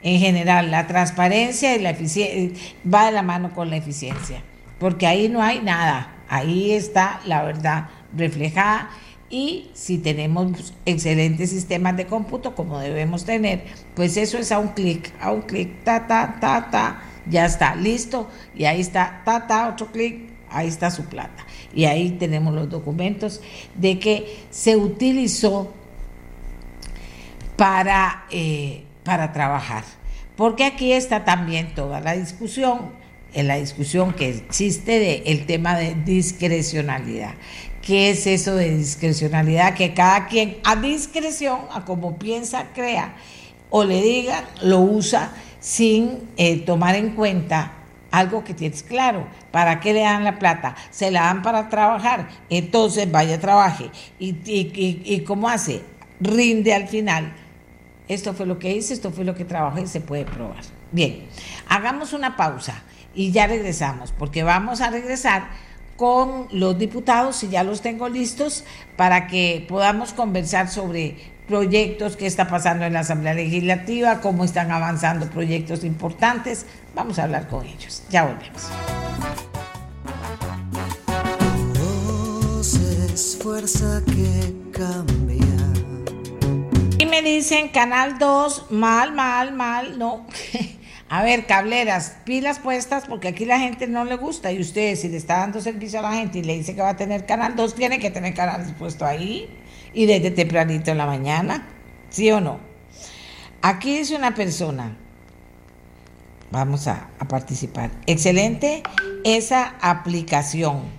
en 0.03 0.19
general, 0.19 0.69
la 0.71 0.87
transparencia 0.87 1.75
y 1.75 1.79
la 1.79 1.91
eficiencia 1.91 2.59
va 2.91 3.07
de 3.07 3.13
la 3.13 3.23
mano 3.23 3.53
con 3.53 3.69
la 3.69 3.77
eficiencia, 3.77 4.43
porque 4.79 5.07
ahí 5.07 5.29
no 5.29 5.41
hay 5.41 5.61
nada, 5.61 6.15
ahí 6.29 6.71
está 6.71 7.21
la 7.25 7.43
verdad 7.43 7.89
reflejada 8.15 8.89
y 9.29 9.69
si 9.73 9.97
tenemos 9.97 10.73
excelentes 10.85 11.49
sistemas 11.49 11.97
de 11.97 12.07
cómputo, 12.07 12.55
como 12.55 12.79
debemos 12.79 13.25
tener, 13.25 13.63
pues 13.93 14.15
eso 14.15 14.37
es 14.37 14.51
a 14.51 14.59
un 14.59 14.69
clic, 14.69 15.11
a 15.19 15.31
un 15.31 15.41
clic, 15.41 15.83
ta, 15.83 16.07
ta, 16.07 16.37
ta, 16.39 16.69
ta, 16.71 17.01
ya 17.29 17.45
está, 17.45 17.75
listo. 17.75 18.29
Y 18.55 18.65
ahí 18.65 18.79
está, 18.79 19.21
ta, 19.25 19.45
ta, 19.45 19.67
otro 19.67 19.87
clic, 19.87 20.29
ahí 20.49 20.67
está 20.67 20.91
su 20.91 21.05
plata. 21.05 21.45
Y 21.73 21.85
ahí 21.85 22.11
tenemos 22.11 22.53
los 22.53 22.69
documentos 22.69 23.41
de 23.75 23.99
que 23.99 24.45
se 24.49 24.77
utilizó 24.77 25.73
para, 27.57 28.25
eh, 28.31 28.83
para 29.03 29.33
trabajar. 29.33 29.83
Porque 30.37 30.63
aquí 30.63 30.93
está 30.93 31.25
también 31.25 31.73
toda 31.75 31.99
la 31.99 32.13
discusión, 32.13 32.91
en 33.33 33.47
la 33.47 33.57
discusión 33.57 34.13
que 34.13 34.29
existe 34.29 35.23
del 35.25 35.45
tema 35.45 35.75
de 35.75 35.95
discrecionalidad. 35.95 37.33
¿Qué 37.87 38.09
es 38.09 38.27
eso 38.27 38.53
de 38.53 38.75
discrecionalidad? 38.75 39.73
Que 39.73 39.93
cada 39.93 40.27
quien 40.27 40.57
a 40.65 40.75
discreción, 40.75 41.61
a 41.71 41.85
como 41.85 42.19
piensa, 42.19 42.65
crea 42.75 43.15
o 43.69 43.85
le 43.85 44.01
diga, 44.01 44.43
lo 44.61 44.81
usa 44.81 45.31
sin 45.61 46.27
eh, 46.35 46.57
tomar 46.65 46.95
en 46.95 47.11
cuenta 47.15 47.71
algo 48.11 48.43
que 48.43 48.53
tienes 48.53 48.83
claro. 48.83 49.25
¿Para 49.51 49.79
qué 49.79 49.93
le 49.93 50.01
dan 50.01 50.25
la 50.25 50.37
plata? 50.37 50.75
Se 50.89 51.11
la 51.11 51.21
dan 51.21 51.41
para 51.41 51.69
trabajar. 51.69 52.27
Entonces 52.49 53.09
vaya, 53.09 53.39
trabaje. 53.39 53.89
¿Y, 54.19 54.31
y, 54.43 55.01
y 55.05 55.21
cómo 55.21 55.47
hace? 55.47 55.81
Rinde 56.19 56.73
al 56.73 56.89
final. 56.89 57.33
Esto 58.09 58.33
fue 58.33 58.45
lo 58.45 58.59
que 58.59 58.75
hice, 58.75 58.95
esto 58.95 59.11
fue 59.11 59.23
lo 59.23 59.33
que 59.33 59.45
trabajé 59.45 59.83
y 59.83 59.87
se 59.87 60.01
puede 60.01 60.25
probar. 60.25 60.65
Bien, 60.91 61.25
hagamos 61.69 62.11
una 62.11 62.35
pausa 62.35 62.83
y 63.15 63.31
ya 63.31 63.47
regresamos, 63.47 64.11
porque 64.11 64.43
vamos 64.43 64.81
a 64.81 64.89
regresar 64.89 65.47
con 65.97 66.47
los 66.51 66.79
diputados, 66.79 67.43
y 67.43 67.49
ya 67.49 67.63
los 67.63 67.81
tengo 67.81 68.07
listos, 68.07 68.63
para 68.95 69.27
que 69.27 69.65
podamos 69.67 70.13
conversar 70.13 70.69
sobre 70.69 71.17
proyectos 71.47 72.15
que 72.15 72.25
está 72.25 72.47
pasando 72.47 72.85
en 72.85 72.93
la 72.93 73.01
Asamblea 73.01 73.33
Legislativa, 73.33 74.21
cómo 74.21 74.45
están 74.45 74.71
avanzando 74.71 75.29
proyectos 75.29 75.83
importantes. 75.83 76.65
Vamos 76.95 77.19
a 77.19 77.23
hablar 77.23 77.47
con 77.49 77.65
ellos. 77.65 78.03
Ya 78.09 78.25
volvemos. 78.25 78.63
fuerza 83.41 84.03
que 84.05 84.53
cambia 84.71 85.47
me 87.21 87.21
dicen 87.21 87.69
Canal 87.69 88.19
2, 88.19 88.67
mal, 88.69 89.13
mal, 89.13 89.53
mal, 89.53 89.97
no. 89.97 90.27
A 91.09 91.23
ver, 91.23 91.45
cableras, 91.45 92.17
pilas 92.25 92.59
puestas 92.59 93.05
porque 93.07 93.29
aquí 93.29 93.45
la 93.45 93.59
gente 93.59 93.87
no 93.87 94.03
le 94.03 94.15
gusta 94.15 94.51
y 94.51 94.59
usted 94.59 94.95
si 94.97 95.07
le 95.07 95.15
está 95.15 95.37
dando 95.37 95.61
servicio 95.61 95.99
a 95.99 96.01
la 96.01 96.13
gente 96.13 96.39
y 96.39 96.43
le 96.43 96.57
dice 96.57 96.75
que 96.75 96.81
va 96.81 96.89
a 96.89 96.97
tener 96.97 97.25
Canal 97.25 97.55
2, 97.55 97.75
tiene 97.75 97.99
que 97.99 98.11
tener 98.11 98.33
Canal 98.33 98.65
puesto 98.77 99.05
ahí 99.05 99.49
y 99.93 100.05
desde 100.05 100.31
tempranito 100.31 100.91
en 100.91 100.97
la 100.97 101.05
mañana, 101.05 101.65
¿sí 102.09 102.29
o 102.31 102.41
no? 102.41 102.59
Aquí 103.61 103.99
dice 103.99 104.17
una 104.17 104.35
persona, 104.35 104.97
vamos 106.51 106.87
a, 106.87 107.07
a 107.19 107.27
participar, 107.27 107.89
excelente 108.05 108.83
esa 109.23 109.75
aplicación 109.79 110.96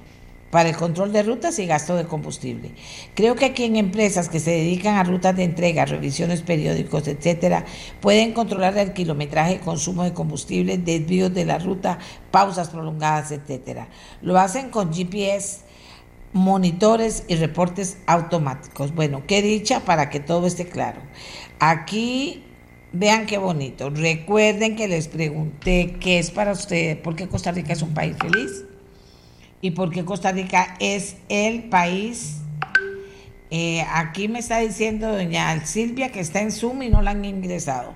para 0.50 0.68
el 0.68 0.76
control 0.76 1.12
de 1.12 1.22
rutas 1.22 1.58
y 1.58 1.66
gasto 1.66 1.94
de 1.96 2.04
combustible. 2.04 2.72
Creo 3.14 3.34
que 3.34 3.46
aquí 3.46 3.64
en 3.64 3.76
empresas 3.76 4.28
que 4.28 4.40
se 4.40 4.50
dedican 4.50 4.96
a 4.96 5.04
rutas 5.04 5.37
de 5.37 5.44
entrega, 5.44 5.84
revisiones 5.84 6.42
periódicos, 6.42 7.06
etcétera, 7.06 7.64
pueden 8.00 8.32
controlar 8.32 8.76
el 8.78 8.92
kilometraje, 8.92 9.61
consumo 9.61 10.04
de 10.04 10.14
combustible, 10.14 10.78
desvíos 10.78 11.32
de 11.34 11.44
la 11.44 11.58
ruta, 11.58 11.98
pausas 12.30 12.70
prolongadas, 12.70 13.32
etcétera. 13.32 13.88
Lo 14.22 14.38
hacen 14.38 14.70
con 14.70 14.92
GPS, 14.92 15.61
monitores 16.32 17.24
y 17.28 17.37
reportes 17.37 17.98
automáticos. 18.06 18.94
Bueno, 18.94 19.22
qué 19.26 19.42
dicha 19.42 19.80
para 19.80 20.08
que 20.11 20.20
todo 20.20 20.46
esté 20.46 20.68
claro. 20.68 21.00
Aquí 21.58 22.44
Vean 22.90 23.26
qué 23.26 23.37
bonito. 23.37 23.90
Recuerden 23.90 24.74
que 24.74 24.88
les 24.88 25.08
pregunté 25.08 25.96
qué 26.00 26.18
es 26.18 26.30
para 26.30 26.52
ustedes, 26.52 26.96
por 26.96 27.16
qué 27.16 27.28
Costa 27.28 27.52
Rica 27.52 27.74
es 27.74 27.82
un 27.82 27.92
país 27.92 28.16
feliz 28.18 28.64
y 29.60 29.72
porque 29.72 30.04
Costa 30.04 30.32
Rica 30.32 30.76
es 30.80 31.16
el 31.28 31.64
país. 31.64 32.36
Eh, 33.50 33.84
aquí 33.92 34.28
me 34.28 34.38
está 34.38 34.58
diciendo 34.58 35.10
doña 35.10 35.64
Silvia 35.64 36.12
que 36.12 36.20
está 36.20 36.40
en 36.40 36.52
Zoom 36.52 36.82
y 36.82 36.90
no 36.90 37.02
la 37.02 37.12
han 37.12 37.24
ingresado. 37.24 37.94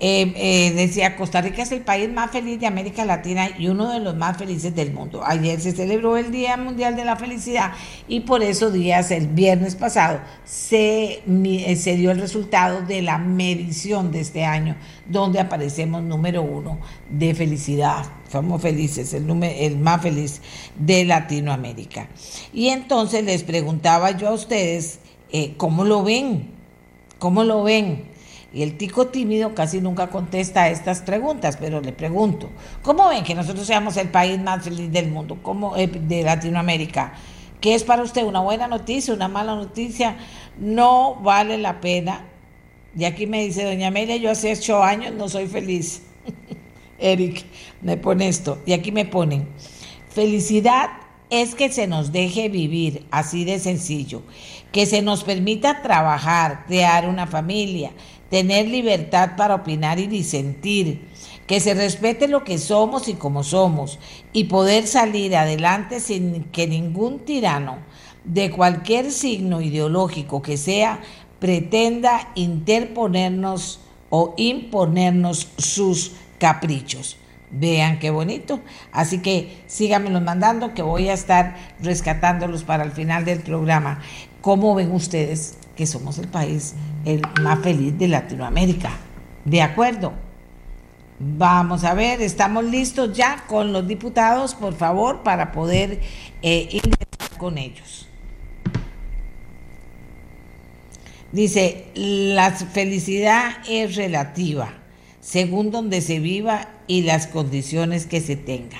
Eh, 0.00 0.32
eh, 0.36 0.72
decía, 0.76 1.16
Costa 1.16 1.40
Rica 1.40 1.62
es 1.62 1.72
el 1.72 1.80
país 1.80 2.08
más 2.08 2.30
feliz 2.30 2.60
de 2.60 2.68
América 2.68 3.04
Latina 3.04 3.48
y 3.58 3.66
uno 3.66 3.92
de 3.92 3.98
los 3.98 4.14
más 4.14 4.36
felices 4.36 4.72
del 4.76 4.92
mundo. 4.92 5.22
Ayer 5.24 5.60
se 5.60 5.72
celebró 5.72 6.16
el 6.16 6.30
Día 6.30 6.56
Mundial 6.56 6.94
de 6.94 7.04
la 7.04 7.16
Felicidad 7.16 7.72
y 8.06 8.20
por 8.20 8.44
esos 8.44 8.72
días, 8.72 9.10
el 9.10 9.26
viernes 9.26 9.74
pasado, 9.74 10.20
se, 10.44 11.24
eh, 11.26 11.76
se 11.76 11.96
dio 11.96 12.12
el 12.12 12.20
resultado 12.20 12.82
de 12.82 13.02
la 13.02 13.18
medición 13.18 14.12
de 14.12 14.20
este 14.20 14.44
año, 14.44 14.76
donde 15.06 15.40
aparecemos 15.40 16.00
número 16.04 16.42
uno 16.42 16.78
de 17.10 17.34
felicidad. 17.34 18.04
Somos 18.30 18.62
felices, 18.62 19.12
el, 19.14 19.26
número, 19.26 19.52
el 19.58 19.78
más 19.78 20.00
feliz 20.00 20.40
de 20.78 21.04
Latinoamérica. 21.06 22.08
Y 22.52 22.68
entonces 22.68 23.24
les 23.24 23.42
preguntaba 23.42 24.12
yo 24.12 24.28
a 24.28 24.32
ustedes, 24.32 25.00
¿cómo 25.56 25.84
lo 25.84 26.04
ven? 26.04 26.50
¿Cómo 27.18 27.42
lo 27.42 27.64
ven? 27.64 28.07
Y 28.52 28.62
el 28.62 28.78
tico 28.78 29.08
tímido 29.08 29.54
casi 29.54 29.80
nunca 29.80 30.08
contesta 30.08 30.70
estas 30.70 31.02
preguntas, 31.02 31.58
pero 31.60 31.80
le 31.80 31.92
pregunto, 31.92 32.48
¿cómo 32.82 33.08
ven 33.08 33.22
que 33.22 33.34
nosotros 33.34 33.66
seamos 33.66 33.96
el 33.98 34.08
país 34.08 34.40
más 34.40 34.64
feliz 34.64 34.90
del 34.90 35.10
mundo, 35.10 35.38
como 35.42 35.76
eh, 35.76 35.86
de 35.86 36.22
Latinoamérica? 36.22 37.12
¿Qué 37.60 37.74
es 37.74 37.84
para 37.84 38.02
usted 38.02 38.22
una 38.24 38.40
buena 38.40 38.66
noticia, 38.66 39.12
una 39.12 39.28
mala 39.28 39.54
noticia? 39.54 40.16
No 40.58 41.16
vale 41.16 41.58
la 41.58 41.80
pena. 41.80 42.24
Y 42.96 43.04
aquí 43.04 43.26
me 43.26 43.44
dice 43.44 43.64
doña 43.64 43.88
Amelia, 43.88 44.16
yo 44.16 44.30
hace 44.30 44.52
ocho 44.52 44.82
años 44.82 45.12
no 45.12 45.28
soy 45.28 45.46
feliz. 45.46 46.02
Eric 46.98 47.44
me 47.82 47.96
pone 47.96 48.28
esto. 48.28 48.58
Y 48.64 48.72
aquí 48.72 48.92
me 48.92 49.04
ponen, 49.04 49.46
felicidad 50.08 50.88
es 51.30 51.54
que 51.54 51.70
se 51.70 51.86
nos 51.86 52.12
deje 52.12 52.48
vivir, 52.48 53.06
así 53.10 53.44
de 53.44 53.58
sencillo, 53.58 54.22
que 54.72 54.86
se 54.86 55.02
nos 55.02 55.24
permita 55.24 55.82
trabajar, 55.82 56.64
crear 56.66 57.08
una 57.08 57.26
familia, 57.26 57.92
tener 58.30 58.68
libertad 58.68 59.36
para 59.36 59.54
opinar 59.54 59.98
y 59.98 60.06
disentir, 60.06 61.08
que 61.46 61.60
se 61.60 61.74
respete 61.74 62.28
lo 62.28 62.44
que 62.44 62.58
somos 62.58 63.08
y 63.08 63.14
como 63.14 63.42
somos, 63.42 63.98
y 64.32 64.44
poder 64.44 64.86
salir 64.86 65.34
adelante 65.36 66.00
sin 66.00 66.44
que 66.44 66.66
ningún 66.66 67.20
tirano 67.20 67.78
de 68.24 68.50
cualquier 68.50 69.10
signo 69.10 69.60
ideológico 69.62 70.42
que 70.42 70.58
sea 70.58 71.00
pretenda 71.38 72.30
interponernos 72.34 73.80
o 74.10 74.34
imponernos 74.36 75.48
sus 75.56 76.12
caprichos. 76.38 77.16
Vean 77.50 77.98
qué 77.98 78.10
bonito. 78.10 78.60
Así 78.92 79.20
que 79.20 79.62
síganmelos 79.66 80.22
mandando 80.22 80.74
que 80.74 80.82
voy 80.82 81.08
a 81.08 81.14
estar 81.14 81.56
rescatándolos 81.80 82.64
para 82.64 82.84
el 82.84 82.92
final 82.92 83.24
del 83.24 83.40
programa. 83.40 84.00
¿Cómo 84.42 84.74
ven 84.74 84.92
ustedes 84.92 85.57
que 85.78 85.86
somos 85.86 86.18
el 86.18 86.26
país 86.26 86.74
el 87.04 87.22
más 87.40 87.60
feliz 87.60 87.96
de 87.96 88.08
Latinoamérica. 88.08 88.90
¿De 89.44 89.62
acuerdo? 89.62 90.12
Vamos 91.20 91.84
a 91.84 91.94
ver, 91.94 92.20
estamos 92.20 92.64
listos 92.64 93.16
ya 93.16 93.44
con 93.46 93.72
los 93.72 93.86
diputados, 93.86 94.56
por 94.56 94.74
favor, 94.74 95.22
para 95.22 95.52
poder 95.52 96.00
eh, 96.42 96.68
ir 96.72 96.82
con 97.38 97.58
ellos. 97.58 98.08
Dice, 101.30 101.86
la 101.94 102.50
felicidad 102.50 103.58
es 103.68 103.94
relativa, 103.94 104.74
según 105.20 105.70
donde 105.70 106.00
se 106.00 106.18
viva 106.18 106.70
y 106.88 107.02
las 107.02 107.28
condiciones 107.28 108.06
que 108.06 108.20
se 108.20 108.34
tenga. 108.34 108.78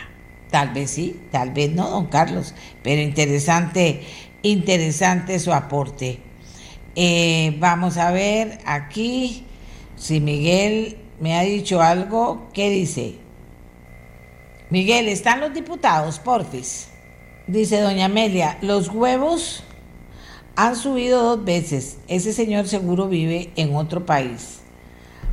Tal 0.50 0.70
vez 0.74 0.90
sí, 0.90 1.20
tal 1.30 1.52
vez 1.52 1.70
no, 1.72 1.90
don 1.90 2.06
Carlos, 2.06 2.54
pero 2.82 3.02
interesante, 3.02 4.02
interesante 4.42 5.38
su 5.38 5.52
aporte. 5.52 6.27
Eh, 7.00 7.54
vamos 7.60 7.96
a 7.96 8.10
ver 8.10 8.58
aquí 8.66 9.44
si 9.94 10.18
Miguel 10.18 10.98
me 11.20 11.38
ha 11.38 11.42
dicho 11.42 11.80
algo. 11.80 12.48
¿Qué 12.52 12.70
dice? 12.70 13.14
Miguel, 14.68 15.06
¿están 15.06 15.38
los 15.38 15.54
diputados, 15.54 16.18
porfis? 16.18 16.88
Dice 17.46 17.80
doña 17.80 18.06
Amelia, 18.06 18.58
los 18.62 18.88
huevos 18.88 19.62
han 20.56 20.74
subido 20.74 21.22
dos 21.22 21.44
veces. 21.44 21.98
Ese 22.08 22.32
señor 22.32 22.66
seguro 22.66 23.06
vive 23.06 23.52
en 23.54 23.76
otro 23.76 24.04
país. 24.04 24.62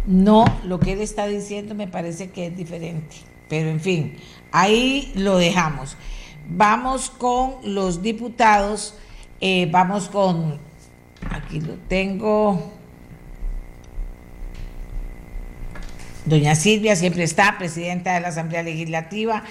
No, 0.06 0.45
lo 0.65 0.80
que 0.80 0.93
él 0.93 1.01
está 1.01 1.25
diciendo 1.25 1.73
me 1.73 1.88
parece 1.88 2.30
que 2.30 2.45
es 2.45 2.56
diferente. 2.56 3.15
Pero 3.49 3.69
en 3.69 3.80
fin, 3.80 4.17
ahí 4.51 5.12
lo 5.15 5.39
dejamos. 5.39 5.97
Vamos 6.47 7.10
con 7.10 7.56
los 7.63 8.04
diputados, 8.04 8.93
eh, 9.41 9.67
vamos 9.71 10.10
con 10.10 10.60
Aquí 11.31 11.59
lo 11.59 11.73
tengo. 11.88 12.73
Doña 16.25 16.55
Silvia 16.55 16.95
siempre 16.95 17.23
está, 17.23 17.55
presidenta 17.59 18.13
de 18.13 18.21
la 18.21 18.29
Asamblea 18.29 18.63
Legislativa. 18.63 19.43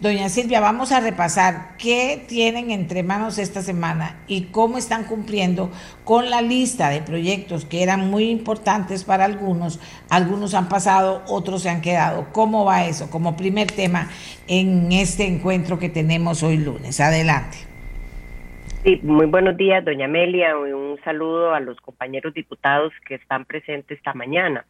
Doña 0.00 0.28
Silvia, 0.30 0.58
vamos 0.60 0.90
a 0.90 0.98
repasar 0.98 1.76
qué 1.78 2.24
tienen 2.26 2.70
entre 2.70 3.02
manos 3.02 3.38
esta 3.38 3.62
semana 3.62 4.16
y 4.26 4.46
cómo 4.46 4.78
están 4.78 5.04
cumpliendo 5.04 5.70
con 6.04 6.28
la 6.28 6.42
lista 6.42 6.88
de 6.88 7.02
proyectos 7.02 7.66
que 7.66 7.82
eran 7.84 8.10
muy 8.10 8.30
importantes 8.30 9.04
para 9.04 9.26
algunos. 9.26 9.78
Algunos 10.08 10.54
han 10.54 10.68
pasado, 10.68 11.22
otros 11.28 11.62
se 11.62 11.70
han 11.70 11.82
quedado. 11.82 12.32
¿Cómo 12.32 12.64
va 12.64 12.86
eso? 12.86 13.10
Como 13.10 13.36
primer 13.36 13.70
tema 13.70 14.08
en 14.48 14.90
este 14.90 15.26
encuentro 15.26 15.78
que 15.78 15.88
tenemos 15.88 16.42
hoy 16.42 16.56
lunes. 16.56 16.98
Adelante. 16.98 17.71
Sí, 18.84 18.98
muy 19.04 19.26
buenos 19.26 19.56
días, 19.56 19.84
doña 19.84 20.06
Amelia. 20.06 20.58
Un 20.58 20.98
saludo 21.04 21.54
a 21.54 21.60
los 21.60 21.80
compañeros 21.80 22.34
diputados 22.34 22.92
que 23.06 23.14
están 23.14 23.44
presentes 23.44 23.96
esta 23.96 24.12
mañana. 24.12 24.66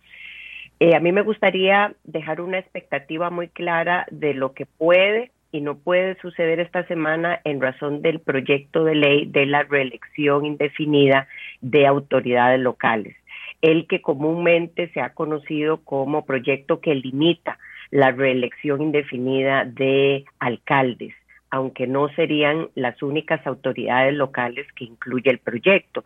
Eh, 0.80 0.94
a 0.94 1.00
mí 1.00 1.12
me 1.12 1.22
gustaría 1.22 1.94
dejar 2.04 2.42
una 2.42 2.58
expectativa 2.58 3.30
muy 3.30 3.48
clara 3.48 4.04
de 4.10 4.34
lo 4.34 4.52
que 4.52 4.66
puede 4.66 5.30
y 5.50 5.62
no 5.62 5.78
puede 5.78 6.20
suceder 6.20 6.60
esta 6.60 6.86
semana 6.88 7.40
en 7.44 7.62
razón 7.62 8.02
del 8.02 8.20
proyecto 8.20 8.84
de 8.84 8.96
ley 8.96 9.24
de 9.24 9.46
la 9.46 9.62
reelección 9.62 10.44
indefinida 10.44 11.26
de 11.62 11.86
autoridades 11.86 12.60
locales, 12.60 13.16
el 13.62 13.86
que 13.86 14.02
comúnmente 14.02 14.88
se 14.88 15.00
ha 15.00 15.14
conocido 15.14 15.84
como 15.84 16.26
proyecto 16.26 16.80
que 16.80 16.94
limita 16.94 17.58
la 17.90 18.10
reelección 18.10 18.82
indefinida 18.82 19.64
de 19.64 20.26
alcaldes 20.38 21.14
aunque 21.52 21.86
no 21.86 22.08
serían 22.14 22.70
las 22.74 23.02
únicas 23.02 23.46
autoridades 23.46 24.14
locales 24.14 24.66
que 24.74 24.84
incluye 24.84 25.30
el 25.30 25.38
proyecto. 25.38 26.02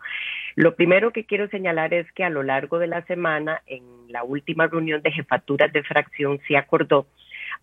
Lo 0.55 0.75
primero 0.75 1.11
que 1.11 1.25
quiero 1.25 1.47
señalar 1.47 1.93
es 1.93 2.11
que 2.11 2.25
a 2.25 2.29
lo 2.29 2.43
largo 2.43 2.79
de 2.79 2.87
la 2.87 3.01
semana, 3.05 3.61
en 3.65 3.81
la 4.09 4.25
última 4.25 4.67
reunión 4.67 5.01
de 5.01 5.11
jefaturas 5.13 5.71
de 5.71 5.83
fracción, 5.83 6.41
se 6.49 6.57
acordó 6.57 7.07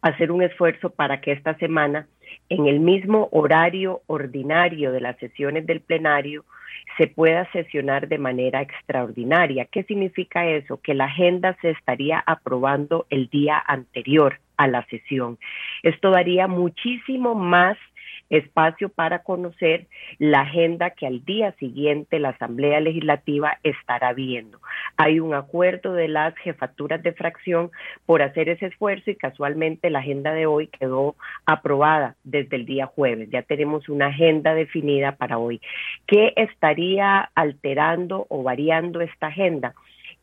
hacer 0.00 0.32
un 0.32 0.42
esfuerzo 0.42 0.90
para 0.90 1.20
que 1.20 1.32
esta 1.32 1.58
semana, 1.58 2.08
en 2.48 2.66
el 2.68 2.80
mismo 2.80 3.28
horario 3.32 4.00
ordinario 4.06 4.90
de 4.90 5.02
las 5.02 5.18
sesiones 5.18 5.66
del 5.66 5.82
plenario, 5.82 6.46
se 6.96 7.06
pueda 7.08 7.50
sesionar 7.52 8.08
de 8.08 8.18
manera 8.18 8.62
extraordinaria. 8.62 9.66
¿Qué 9.66 9.82
significa 9.84 10.46
eso? 10.46 10.80
Que 10.80 10.94
la 10.94 11.06
agenda 11.06 11.56
se 11.60 11.70
estaría 11.70 12.22
aprobando 12.26 13.06
el 13.10 13.28
día 13.28 13.62
anterior 13.66 14.38
a 14.56 14.68
la 14.68 14.86
sesión. 14.86 15.38
Esto 15.82 16.10
daría 16.10 16.46
muchísimo 16.46 17.34
más 17.34 17.76
espacio 18.30 18.88
para 18.88 19.22
conocer 19.22 19.86
la 20.18 20.40
agenda 20.40 20.90
que 20.90 21.06
al 21.06 21.24
día 21.24 21.52
siguiente 21.52 22.18
la 22.18 22.30
Asamblea 22.30 22.80
Legislativa 22.80 23.58
estará 23.62 24.12
viendo. 24.12 24.60
Hay 24.96 25.20
un 25.20 25.34
acuerdo 25.34 25.92
de 25.92 26.08
las 26.08 26.36
jefaturas 26.38 27.02
de 27.02 27.12
fracción 27.12 27.70
por 28.06 28.22
hacer 28.22 28.48
ese 28.48 28.66
esfuerzo 28.66 29.10
y 29.10 29.16
casualmente 29.16 29.90
la 29.90 30.00
agenda 30.00 30.32
de 30.32 30.46
hoy 30.46 30.68
quedó 30.68 31.16
aprobada 31.46 32.16
desde 32.24 32.56
el 32.56 32.66
día 32.66 32.86
jueves. 32.86 33.28
Ya 33.30 33.42
tenemos 33.42 33.88
una 33.88 34.06
agenda 34.06 34.54
definida 34.54 35.12
para 35.12 35.38
hoy. 35.38 35.60
¿Qué 36.06 36.32
estaría 36.36 37.30
alterando 37.34 38.26
o 38.28 38.42
variando 38.42 39.00
esta 39.00 39.28
agenda? 39.28 39.74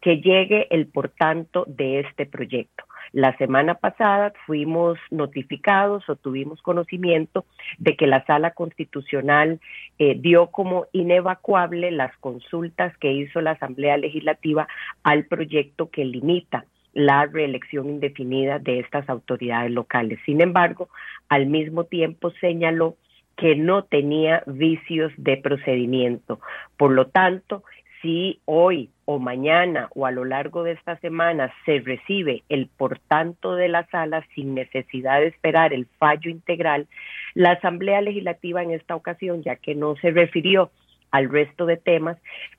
Que 0.01 0.17
llegue 0.17 0.67
el 0.71 0.87
por 0.87 1.09
tanto 1.09 1.63
de 1.67 2.01
este 2.01 2.25
proyecto. 2.25 2.83
La 3.13 3.35
semana 3.37 3.75
pasada 3.75 4.31
fuimos 4.45 4.97
notificados 5.09 6.07
o 6.09 6.15
tuvimos 6.15 6.61
conocimiento 6.61 7.45
de 7.77 7.97
que 7.97 8.07
la 8.07 8.25
sala 8.25 8.51
constitucional 8.51 9.59
eh, 9.99 10.15
dio 10.17 10.47
como 10.47 10.85
inevacuable 10.93 11.91
las 11.91 12.15
consultas 12.17 12.97
que 12.97 13.11
hizo 13.11 13.41
la 13.41 13.51
Asamblea 13.51 13.97
Legislativa 13.97 14.67
al 15.03 15.25
proyecto 15.25 15.89
que 15.89 16.05
limita 16.05 16.65
la 16.93 17.25
reelección 17.25 17.89
indefinida 17.89 18.59
de 18.59 18.79
estas 18.79 19.09
autoridades 19.09 19.71
locales. 19.71 20.19
Sin 20.25 20.41
embargo, 20.41 20.89
al 21.29 21.47
mismo 21.47 21.85
tiempo 21.85 22.31
señaló 22.39 22.95
que 23.37 23.55
no 23.55 23.83
tenía 23.83 24.43
vicios 24.45 25.11
de 25.17 25.37
procedimiento. 25.37 26.39
Por 26.77 26.91
lo 26.91 27.07
tanto, 27.07 27.63
si 28.01 28.39
hoy 28.45 28.89
o 29.05 29.19
mañana 29.19 29.89
o 29.95 30.05
a 30.05 30.11
lo 30.11 30.25
largo 30.25 30.63
de 30.63 30.71
esta 30.73 30.97
semana 30.97 31.53
se 31.65 31.79
recibe 31.79 32.43
el 32.49 32.67
por 32.67 32.99
tanto 32.99 33.55
de 33.55 33.67
la 33.67 33.85
sala 33.87 34.25
sin 34.33 34.55
necesidad 34.55 35.19
de 35.19 35.27
esperar 35.27 35.73
el 35.73 35.85
fallo 35.97 36.29
integral, 36.29 36.87
la 37.33 37.51
Asamblea 37.51 38.01
Legislativa 38.01 38.63
en 38.63 38.71
esta 38.71 38.95
ocasión, 38.95 39.43
ya 39.43 39.55
que 39.55 39.75
no 39.75 39.95
se 39.97 40.11
refirió 40.11 40.71
al 41.11 41.29
resto 41.29 41.65
de 41.65 41.77
temas, 41.77 42.17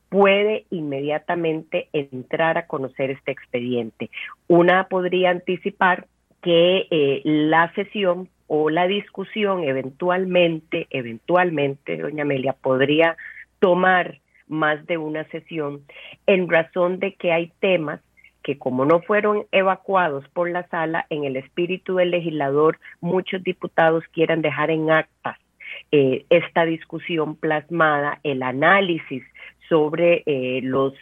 puede 0.09 0.67
inmediatamente 0.71 1.89
entrar 1.93 2.59
a 2.59 2.67
conocer 2.67 3.11
este 3.11 3.33
expediente. 3.33 4.11
Una 4.47 4.89
podría 4.89 5.31
anticipar 5.31 6.07
que 6.43 6.87
eh, 6.91 7.23
la 7.25 7.73
sesión 7.75 8.29
o 8.47 8.69
la 8.69 8.87
discusión 8.87 9.65
eventualmente, 9.65 10.87
eventualmente, 10.91 11.97
doña 11.97 12.23
Amelia, 12.23 12.53
podría 12.53 13.17
tomar 13.59 14.19
más 14.49 14.85
de 14.87 14.99
una 14.99 15.25
sesión 15.25 15.83
en 16.27 16.49
razón 16.49 16.99
de 16.99 17.15
que 17.15 17.33
hay 17.33 17.53
temas 17.61 18.01
que 18.43 18.59
como 18.59 18.85
no 18.85 19.01
fueron 19.01 19.47
evacuados 19.53 20.29
por 20.31 20.51
la 20.51 20.67
sala, 20.69 21.07
en 21.11 21.25
el 21.25 21.37
espíritu 21.37 21.97
del 21.97 22.11
legislador, 22.11 22.79
muchos 23.01 23.43
diputados 23.43 24.05
quieran 24.13 24.43
dejar 24.43 24.71
en 24.71 24.91
actas 24.91 25.39
eh, 25.91 26.25
esta 26.31 26.65
discusión 26.65 27.37
plasmada, 27.37 28.19
el 28.25 28.43
análisis 28.43 29.23
sobre 29.69 30.23
eh, 30.27 30.61
los 30.63 30.95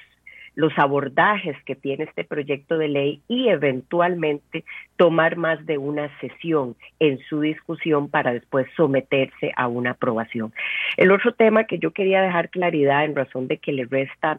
los 0.61 0.79
abordajes 0.79 1.57
que 1.65 1.75
tiene 1.75 2.05
este 2.05 2.23
proyecto 2.23 2.77
de 2.77 2.89
ley 2.89 3.23
y 3.29 3.49
eventualmente 3.49 4.63
tomar 4.97 5.37
más 5.37 5.65
de 5.65 5.79
una 5.79 6.11
sesión 6.21 6.77
en 6.99 7.19
su 7.31 7.41
discusión 7.41 8.11
para 8.11 8.35
después 8.35 8.67
someterse 8.77 9.53
a 9.57 9.69
una 9.69 9.93
aprobación. 9.93 10.53
El 10.99 11.13
otro 11.13 11.33
tema 11.33 11.65
que 11.65 11.79
yo 11.79 11.93
quería 11.93 12.21
dejar 12.21 12.51
claridad 12.51 13.07
en 13.07 13.17
razón 13.17 13.49
de 13.49 13.57
que 13.57 13.73
le 13.73 13.87
resta 13.87 14.39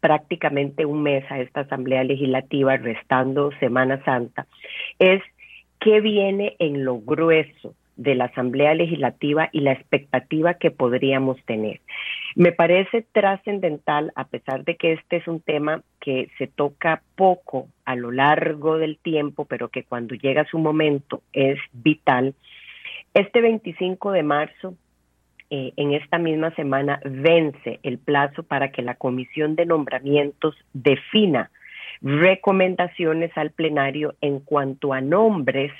prácticamente 0.00 0.84
un 0.84 1.02
mes 1.02 1.24
a 1.30 1.40
esta 1.40 1.60
Asamblea 1.60 2.04
Legislativa, 2.04 2.76
restando 2.76 3.50
Semana 3.58 4.04
Santa, 4.04 4.46
es 4.98 5.22
qué 5.80 6.00
viene 6.02 6.54
en 6.58 6.84
lo 6.84 6.98
grueso 6.98 7.74
de 7.96 8.14
la 8.14 8.26
Asamblea 8.26 8.74
Legislativa 8.74 9.48
y 9.52 9.60
la 9.60 9.72
expectativa 9.72 10.54
que 10.54 10.70
podríamos 10.70 11.42
tener. 11.44 11.80
Me 12.34 12.52
parece 12.52 13.04
trascendental, 13.12 14.12
a 14.14 14.24
pesar 14.24 14.64
de 14.64 14.76
que 14.76 14.92
este 14.92 15.16
es 15.16 15.28
un 15.28 15.40
tema 15.40 15.82
que 16.00 16.28
se 16.38 16.46
toca 16.46 17.02
poco 17.16 17.68
a 17.84 17.94
lo 17.94 18.10
largo 18.10 18.78
del 18.78 18.98
tiempo, 18.98 19.44
pero 19.44 19.68
que 19.68 19.84
cuando 19.84 20.14
llega 20.14 20.46
su 20.46 20.58
momento 20.58 21.22
es 21.32 21.58
vital. 21.72 22.34
Este 23.14 23.40
25 23.42 24.12
de 24.12 24.22
marzo, 24.22 24.74
eh, 25.50 25.72
en 25.76 25.92
esta 25.92 26.16
misma 26.16 26.54
semana, 26.54 27.00
vence 27.04 27.78
el 27.82 27.98
plazo 27.98 28.42
para 28.42 28.72
que 28.72 28.80
la 28.80 28.94
Comisión 28.94 29.54
de 29.54 29.66
Nombramientos 29.66 30.56
defina 30.72 31.50
recomendaciones 32.00 33.30
al 33.36 33.50
plenario 33.50 34.14
en 34.20 34.40
cuanto 34.40 34.92
a 34.92 35.00
nombres 35.00 35.72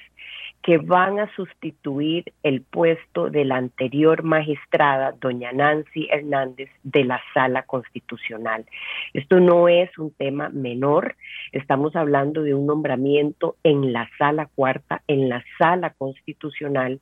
que 0.63 0.79
van 0.79 1.19
a 1.19 1.35
sustituir 1.35 2.33
el 2.45 2.63
puesto 2.63 3.31
de 3.31 3.45
la 3.45 3.57
anterior 3.57 4.23
magistrada, 4.23 5.13
doña 5.21 5.51
Nancy 5.53 6.09
Hernández, 6.11 6.71
de 6.85 7.05
la 7.05 7.21
Sala 7.35 7.65
Constitucional. 7.65 8.65
Esto 9.13 9.41
no 9.41 9.69
es 9.69 9.97
un 9.99 10.13
tema 10.13 10.51
menor, 10.51 11.17
estamos 11.51 11.97
hablando 11.97 12.43
de 12.43 12.55
un 12.55 12.67
nombramiento 12.67 13.57
en 13.65 13.93
la 13.93 14.09
Sala 14.19 14.49
Cuarta, 14.55 15.03
en 15.09 15.29
la 15.29 15.45
Sala 15.59 15.91
Constitucional, 15.91 17.01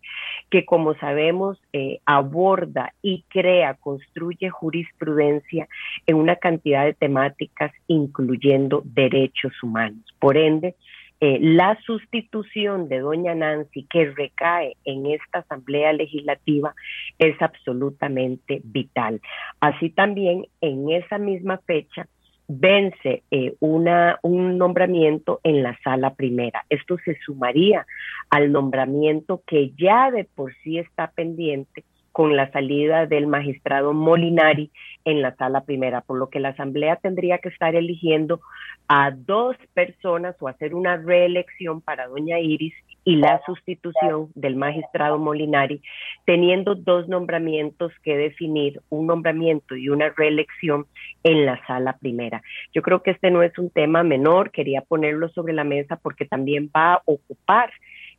que 0.49 0.65
como 0.65 0.95
sabemos 0.95 1.61
eh, 1.75 2.01
aborda 2.07 2.95
y 3.03 3.25
crea, 3.29 3.75
construye 3.75 4.49
jurisprudencia 4.49 5.69
en 6.07 6.17
una 6.17 6.37
cantidad 6.37 6.87
de 6.87 6.95
temáticas, 6.95 7.73
incluyendo 7.89 8.83
derechos 8.87 9.53
humanos. 9.63 10.03
Por 10.19 10.39
ende, 10.39 10.77
eh, 11.21 11.39
la 11.41 11.79
sustitución 11.85 12.89
de 12.89 13.01
doña 13.01 13.35
Nancy 13.35 13.85
que 13.91 14.11
recae 14.11 14.77
en 14.85 15.07
esta 15.07 15.41
Asamblea 15.41 15.93
Legislativa 15.93 16.75
es 17.19 17.41
absolutamente 17.43 18.63
vital. 18.65 19.21
Así 19.61 19.91
también 19.91 20.47
en 20.61 20.91
esa 20.91 21.19
misma 21.19 21.59
fecha 21.67 22.07
vence 22.49 23.23
eh, 23.31 23.55
una, 23.61 24.19
un 24.23 24.59
nombramiento 24.59 25.41
en 25.45 25.63
la 25.63 25.79
sala 25.85 26.15
primera. 26.15 26.65
Esto 26.69 26.97
se 27.05 27.17
sumaría 27.25 27.87
al 28.29 28.51
nombramiento 28.51 29.43
que 29.47 29.73
ya 29.79 30.11
de 30.11 30.25
por 30.25 30.53
sí 30.65 30.79
está 30.79 31.13
pendiente 31.13 31.85
con 32.21 32.37
la 32.37 32.53
salida 32.53 33.07
del 33.07 33.27
magistrado 33.27 33.95
Molinari 33.95 34.71
en 35.07 35.23
la 35.23 35.35
sala 35.37 35.63
primera, 35.63 36.03
por 36.03 36.19
lo 36.19 36.29
que 36.29 36.39
la 36.39 36.51
Asamblea 36.51 36.97
tendría 36.97 37.39
que 37.39 37.49
estar 37.49 37.75
eligiendo 37.75 38.43
a 38.89 39.11
dos 39.11 39.57
personas 39.73 40.37
o 40.39 40.47
hacer 40.47 40.75
una 40.75 40.99
reelección 40.99 41.81
para 41.81 42.09
doña 42.09 42.39
Iris 42.39 42.75
y 43.05 43.17
la 43.17 43.41
sustitución 43.47 44.29
del 44.35 44.57
magistrado 44.57 45.19
Molinari, 45.19 45.81
teniendo 46.27 46.75
dos 46.75 47.09
nombramientos 47.09 47.91
que 48.03 48.19
definir, 48.19 48.83
un 48.91 49.07
nombramiento 49.07 49.75
y 49.75 49.89
una 49.89 50.11
reelección 50.11 50.85
en 51.25 51.47
la 51.47 51.59
sala 51.67 51.97
primera. 51.99 52.43
Yo 52.75 52.83
creo 52.83 53.03
que 53.03 53.13
este 53.13 53.31
no 53.31 53.43
es 53.43 53.57
un 53.57 53.71
tema 53.71 54.03
menor, 54.03 54.51
quería 54.51 54.83
ponerlo 54.83 55.31
sobre 55.31 55.55
la 55.55 55.65
mesa 55.65 55.97
porque 55.97 56.27
también 56.27 56.71
va 56.77 56.97
a 56.97 57.03
ocupar 57.07 57.71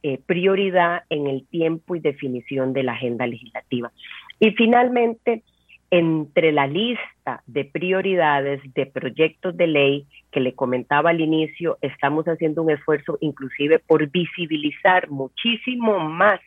eh, 0.04 0.20
prioridad 0.26 1.04
en 1.10 1.28
el 1.28 1.46
tiempo 1.48 1.96
y 1.96 2.00
definición 2.00 2.74
de 2.74 2.84
la 2.84 2.94
agenda 2.94 3.28
legislativa. 3.28 3.92
Y 4.40 4.52
finalmente, 4.52 5.44
entre 5.92 6.52
la 6.52 6.68
lista 6.68 7.44
de 7.46 7.66
prioridades 7.66 8.62
de 8.74 8.86
proyectos 8.86 9.56
de 9.58 9.68
ley 9.68 10.08
que 10.32 10.40
le 10.40 10.56
comentaba 10.56 11.10
al 11.10 11.20
inicio, 11.20 11.78
estamos 11.82 12.26
haciendo 12.26 12.64
un 12.64 12.72
esfuerzo 12.72 13.18
inclusive 13.22 13.80
por 13.80 14.10
visibilizar 14.10 15.10
muchísimo 15.10 16.00
más 16.00 16.40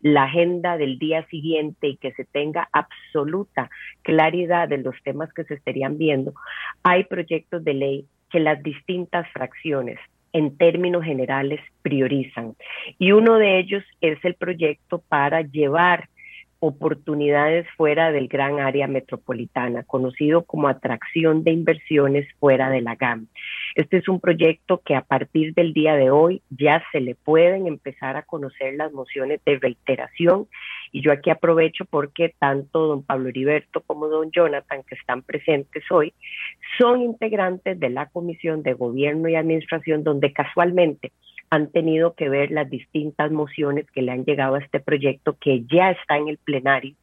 la 0.00 0.24
agenda 0.24 0.76
del 0.76 0.98
día 0.98 1.26
siguiente 1.28 1.88
y 1.88 1.96
que 1.96 2.12
se 2.12 2.24
tenga 2.24 2.68
absoluta 2.72 3.70
claridad 4.02 4.68
de 4.68 4.78
los 4.78 4.94
temas 5.02 5.32
que 5.32 5.44
se 5.44 5.54
estarían 5.54 5.96
viendo, 5.96 6.34
hay 6.82 7.04
proyectos 7.04 7.64
de 7.64 7.74
ley 7.74 8.06
que 8.30 8.40
las 8.40 8.62
distintas 8.62 9.26
fracciones 9.32 9.98
en 10.32 10.56
términos 10.56 11.04
generales 11.04 11.60
priorizan. 11.82 12.54
Y 12.98 13.12
uno 13.12 13.38
de 13.38 13.58
ellos 13.58 13.84
es 14.00 14.18
el 14.24 14.34
proyecto 14.34 15.02
para 15.08 15.42
llevar 15.42 16.08
oportunidades 16.64 17.66
fuera 17.76 18.12
del 18.12 18.28
gran 18.28 18.60
área 18.60 18.86
metropolitana, 18.86 19.82
conocido 19.82 20.44
como 20.44 20.68
atracción 20.68 21.42
de 21.42 21.50
inversiones 21.50 22.28
fuera 22.38 22.70
de 22.70 22.80
la 22.80 22.94
GAM. 22.94 23.26
Este 23.74 23.96
es 23.96 24.08
un 24.08 24.20
proyecto 24.20 24.80
que 24.84 24.94
a 24.94 25.00
partir 25.00 25.54
del 25.54 25.72
día 25.72 25.96
de 25.96 26.10
hoy 26.10 26.40
ya 26.50 26.80
se 26.92 27.00
le 27.00 27.16
pueden 27.16 27.66
empezar 27.66 28.16
a 28.16 28.22
conocer 28.22 28.74
las 28.74 28.92
mociones 28.92 29.40
de 29.44 29.58
reiteración 29.58 30.46
y 30.92 31.02
yo 31.02 31.10
aquí 31.10 31.30
aprovecho 31.30 31.84
porque 31.84 32.32
tanto 32.38 32.86
don 32.86 33.02
Pablo 33.02 33.30
Heriberto 33.30 33.80
como 33.80 34.06
don 34.06 34.30
Jonathan, 34.30 34.84
que 34.86 34.94
están 34.94 35.22
presentes 35.22 35.82
hoy, 35.90 36.14
son 36.78 37.02
integrantes 37.02 37.80
de 37.80 37.90
la 37.90 38.06
Comisión 38.06 38.62
de 38.62 38.74
Gobierno 38.74 39.28
y 39.28 39.34
Administración 39.34 40.04
donde 40.04 40.32
casualmente 40.32 41.10
han 41.52 41.70
tenido 41.70 42.14
que 42.14 42.30
ver 42.30 42.50
las 42.50 42.70
distintas 42.70 43.30
mociones 43.30 43.84
que 43.90 44.00
le 44.00 44.10
han 44.10 44.24
llegado 44.24 44.54
a 44.54 44.58
este 44.58 44.80
proyecto 44.80 45.36
que 45.38 45.64
ya 45.70 45.90
está 45.90 46.16
en 46.16 46.28
el 46.28 46.38
plenario 46.38 46.94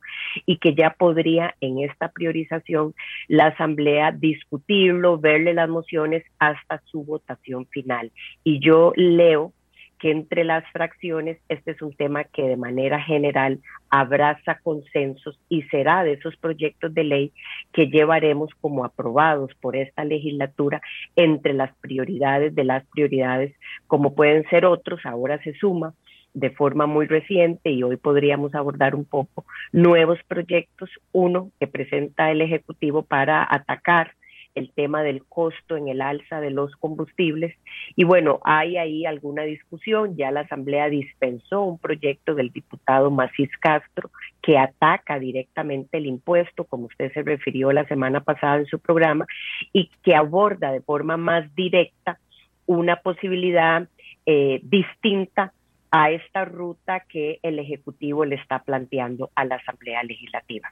y 0.47 0.57
que 0.57 0.73
ya 0.73 0.95
podría 0.97 1.53
en 1.61 1.77
esta 1.87 2.09
priorización 2.09 2.95
la 3.27 3.45
Asamblea 3.45 4.11
discutirlo, 4.11 5.19
verle 5.19 5.53
las 5.53 5.69
mociones 5.69 6.23
hasta 6.39 6.81
su 6.85 7.03
votación 7.03 7.67
final. 7.67 8.11
Y 8.43 8.59
yo 8.59 8.91
leo 8.95 9.53
que 9.99 10.11
entre 10.11 10.43
las 10.43 10.63
fracciones 10.71 11.37
este 11.49 11.71
es 11.71 11.81
un 11.81 11.93
tema 11.93 12.23
que 12.23 12.43
de 12.43 12.57
manera 12.57 13.01
general 13.01 13.59
abraza 13.89 14.59
consensos 14.63 15.39
y 15.49 15.63
será 15.63 16.03
de 16.03 16.13
esos 16.13 16.35
proyectos 16.37 16.93
de 16.93 17.03
ley 17.03 17.33
que 17.73 17.87
llevaremos 17.87 18.49
como 18.61 18.85
aprobados 18.85 19.51
por 19.61 19.75
esta 19.75 20.03
legislatura 20.03 20.81
entre 21.15 21.53
las 21.53 21.75
prioridades 21.77 22.55
de 22.55 22.63
las 22.63 22.85
prioridades, 22.87 23.53
como 23.87 24.15
pueden 24.15 24.47
ser 24.49 24.65
otros, 24.65 25.05
ahora 25.05 25.41
se 25.43 25.53
suma 25.53 25.93
de 26.33 26.51
forma 26.51 26.85
muy 26.85 27.07
reciente 27.07 27.71
y 27.71 27.83
hoy 27.83 27.97
podríamos 27.97 28.53
abordar 28.55 28.95
un 28.95 29.05
poco 29.05 29.45
nuevos 29.71 30.19
proyectos. 30.27 30.89
Uno 31.11 31.51
que 31.59 31.67
presenta 31.67 32.31
el 32.31 32.41
Ejecutivo 32.41 33.03
para 33.03 33.45
atacar 33.49 34.13
el 34.55 34.71
tema 34.71 35.03
del 35.03 35.23
costo 35.25 35.77
en 35.77 35.87
el 35.87 36.01
alza 36.01 36.41
de 36.41 36.51
los 36.51 36.75
combustibles. 36.75 37.55
Y 37.95 38.03
bueno, 38.03 38.39
hay 38.43 38.77
ahí 38.77 39.05
alguna 39.05 39.43
discusión. 39.43 40.15
Ya 40.17 40.31
la 40.31 40.41
Asamblea 40.41 40.89
dispensó 40.89 41.61
un 41.61 41.79
proyecto 41.79 42.35
del 42.35 42.51
diputado 42.51 43.11
Macís 43.11 43.51
Castro 43.59 44.11
que 44.41 44.57
ataca 44.57 45.19
directamente 45.19 45.97
el 45.97 46.05
impuesto, 46.05 46.63
como 46.63 46.85
usted 46.87 47.11
se 47.13 47.23
refirió 47.23 47.71
la 47.71 47.85
semana 47.87 48.21
pasada 48.21 48.57
en 48.57 48.65
su 48.65 48.79
programa, 48.79 49.25
y 49.73 49.89
que 50.03 50.15
aborda 50.15 50.71
de 50.71 50.81
forma 50.81 51.17
más 51.17 51.53
directa 51.55 52.19
una 52.65 52.97
posibilidad 52.97 53.87
eh, 54.25 54.59
distinta 54.63 55.53
a 55.91 56.11
esta 56.11 56.45
ruta 56.45 57.01
que 57.01 57.39
el 57.41 57.59
Ejecutivo 57.59 58.25
le 58.25 58.35
está 58.35 58.59
planteando 58.59 59.31
a 59.35 59.45
la 59.45 59.55
Asamblea 59.55 60.03
Legislativa. 60.03 60.71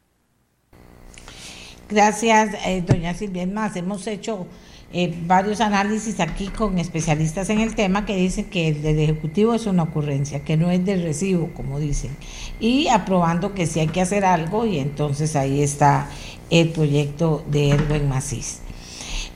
Gracias, 1.90 2.54
eh, 2.66 2.84
doña 2.86 3.14
Silvia. 3.14 3.48
más, 3.48 3.76
hemos 3.78 4.08
hecho 4.08 4.46
eh, 4.92 5.14
varios 5.26 5.62
análisis 5.62 6.20
aquí 6.20 6.48
con 6.48 6.80
especialistas 6.80 7.50
en 7.50 7.62
el 7.62 7.76
tema 7.76 8.06
que 8.06 8.16
dicen 8.16 8.50
que 8.50 8.70
el 8.70 8.82
del 8.82 9.00
Ejecutivo 9.00 9.54
es 9.54 9.66
una 9.68 9.84
ocurrencia, 9.84 10.44
que 10.44 10.58
no 10.58 10.70
es 10.70 10.86
de 10.86 10.98
recibo, 11.02 11.54
como 11.54 11.80
dicen, 11.80 12.16
y 12.60 12.90
aprobando 12.90 13.54
que 13.54 13.66
sí 13.68 13.80
hay 13.80 13.88
que 13.88 14.02
hacer 14.02 14.26
algo 14.26 14.66
y 14.66 14.80
entonces 14.80 15.36
ahí 15.38 15.62
está 15.62 16.10
el 16.50 16.70
proyecto 16.70 17.46
de 17.48 17.70
Erwin 17.70 18.10
Macís. 18.10 18.62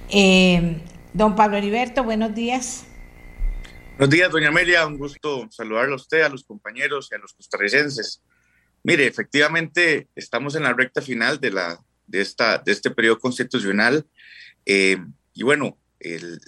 Eh, 0.10 0.82
don 1.14 1.36
Pablo 1.36 1.56
Heriberto, 1.58 2.04
buenos 2.04 2.36
días. 2.36 2.86
Buenos 3.98 4.14
días, 4.14 4.32
doña 4.32 4.50
Amelia. 4.50 4.86
Un 4.88 4.98
gusto 4.98 5.48
saludarlo 5.52 5.94
a 5.94 5.98
usted, 5.98 6.22
a 6.22 6.30
los 6.30 6.44
compañeros 6.44 7.08
y 7.12 7.16
a 7.16 7.18
los 7.18 7.34
costarricenses. 7.34 8.22
Mire, 8.84 9.06
efectivamente, 9.06 10.08
estamos 10.16 10.56
en 10.56 10.64
la 10.64 10.74
recta 10.74 11.02
final 11.02 11.40
de, 11.40 11.52
la, 11.52 11.80
de, 12.12 12.21
esta, 12.21 12.58
de 12.60 12.71
este 12.71 12.91
periodo 12.91 13.19
constitucional. 13.19 14.06
Eh, 14.65 14.97
y 15.34 15.43
bueno, 15.43 15.78
el, 16.00 16.39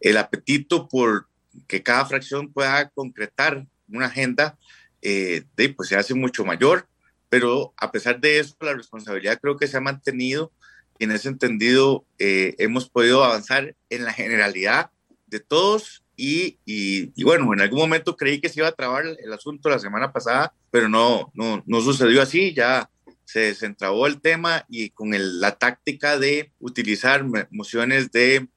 el, 0.00 0.16
apetito 0.16 0.88
por 0.88 1.28
que 1.66 1.82
cada 1.82 2.06
fracción 2.06 2.52
pueda 2.52 2.88
concretar 2.90 3.66
una 3.88 4.06
agenda, 4.06 4.58
eh, 5.02 5.44
de, 5.56 5.68
pues 5.70 5.88
se 5.88 5.96
hace 5.96 6.14
mucho 6.14 6.44
mayor. 6.44 6.88
Pero 7.28 7.72
a 7.76 7.92
pesar 7.92 8.20
de 8.20 8.40
eso, 8.40 8.56
la 8.60 8.74
responsabilidad 8.74 9.38
creo 9.40 9.56
que 9.56 9.68
se 9.68 9.76
ha 9.76 9.80
mantenido 9.80 10.52
y 10.98 11.04
en 11.04 11.12
ese 11.12 11.28
entendido 11.28 12.04
eh, 12.18 12.54
hemos 12.58 12.90
podido 12.90 13.24
avanzar 13.24 13.74
en 13.88 14.04
la 14.04 14.12
generalidad 14.12 14.90
de 15.28 15.40
todos 15.40 16.02
y, 16.22 17.22
bueno, 17.22 17.52
en 17.54 17.62
algún 17.62 17.78
momento 17.78 18.14
creí 18.14 18.40
que 18.40 18.50
se 18.50 18.60
iba 18.60 18.68
a 18.68 18.72
trabar 18.72 19.06
el, 19.06 19.32
asunto 19.32 19.70
la 19.70 19.78
semana 19.78 20.12
pasada, 20.12 20.52
pero 20.70 20.88
no, 20.88 21.30
no, 21.32 21.62
no 21.66 21.80
sucedió 21.80 22.20
así, 22.20 22.52
ya 22.52 22.90
se 23.30 23.38
desentrabó 23.40 24.08
el 24.08 24.20
tema 24.20 24.66
y 24.68 24.90
con 24.90 25.12
la 25.40 25.56
táctica 25.56 26.18
de 26.18 26.50
utilizar 26.58 27.24
mociones 27.50 28.10
de, 28.10 28.48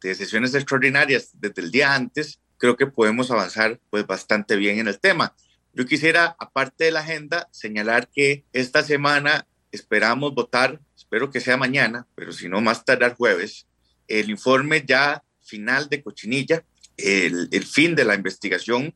sesiones 0.00 0.54
extraordinarias 0.54 1.32
desde 1.34 1.60
el 1.60 1.70
día 1.70 1.94
antes, 1.94 2.40
creo 2.56 2.78
que 2.78 2.86
podemos 2.86 3.30
avanzar 3.30 3.78
pues 3.90 4.06
bastante 4.06 4.56
bien 4.56 4.78
en 4.78 4.88
el 4.88 4.98
tema. 4.98 5.36
Yo 5.74 5.84
quisiera, 5.84 6.36
aparte 6.38 6.84
de 6.84 6.90
la 6.90 7.00
agenda, 7.00 7.50
señalar 7.50 8.08
que 8.08 8.46
esta 8.54 8.82
semana 8.82 9.46
esperamos 9.70 10.34
votar, 10.34 10.80
espero 10.96 11.30
que 11.30 11.40
sea 11.40 11.58
mañana, 11.58 12.06
pero 12.14 12.32
si 12.32 12.48
no 12.48 12.62
más 12.62 12.82
tarde 12.82 13.04
el 13.04 13.12
jueves, 13.12 13.66
el 14.08 14.30
informe 14.30 14.84
ya 14.86 15.22
final 15.42 15.90
de 15.90 16.02
Cochinilla, 16.02 16.64
el, 16.96 17.50
el 17.52 17.66
fin 17.66 17.94
de 17.94 18.06
la 18.06 18.14
investigación 18.14 18.94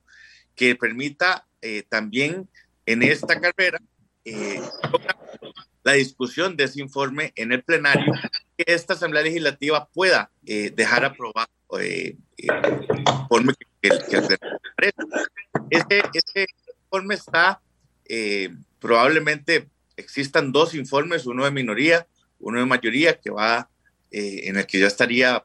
que 0.56 0.74
permita 0.74 1.46
eh, 1.60 1.84
también 1.86 2.48
en 2.86 3.02
esta 3.02 3.38
carrera 3.38 3.78
eh, 4.24 4.60
la 5.82 5.92
discusión 5.92 6.56
de 6.56 6.64
ese 6.64 6.80
informe 6.80 7.32
en 7.36 7.52
el 7.52 7.62
plenario, 7.62 8.12
que 8.56 8.64
esta 8.66 8.94
Asamblea 8.94 9.22
Legislativa 9.22 9.88
pueda 9.92 10.30
eh, 10.46 10.70
dejar 10.74 11.04
aprobado 11.04 11.48
el 11.78 12.18
informe 12.36 13.54
que, 13.80 13.88
el, 13.88 14.04
que 14.06 14.16
este, 15.70 16.02
este, 16.12 16.46
informe 16.84 17.14
está, 17.14 17.60
probablemente 18.80 19.68
existan 19.96 20.50
dos 20.50 20.74
informes, 20.74 21.26
uno 21.26 21.44
de 21.44 21.52
minoría, 21.52 22.06
uno 22.40 22.58
de 22.58 22.66
mayoría, 22.66 23.20
que 23.20 23.30
va, 23.30 23.70
en 24.10 24.56
el 24.56 24.66
que 24.66 24.80
yo 24.80 24.88
estaría 24.88 25.44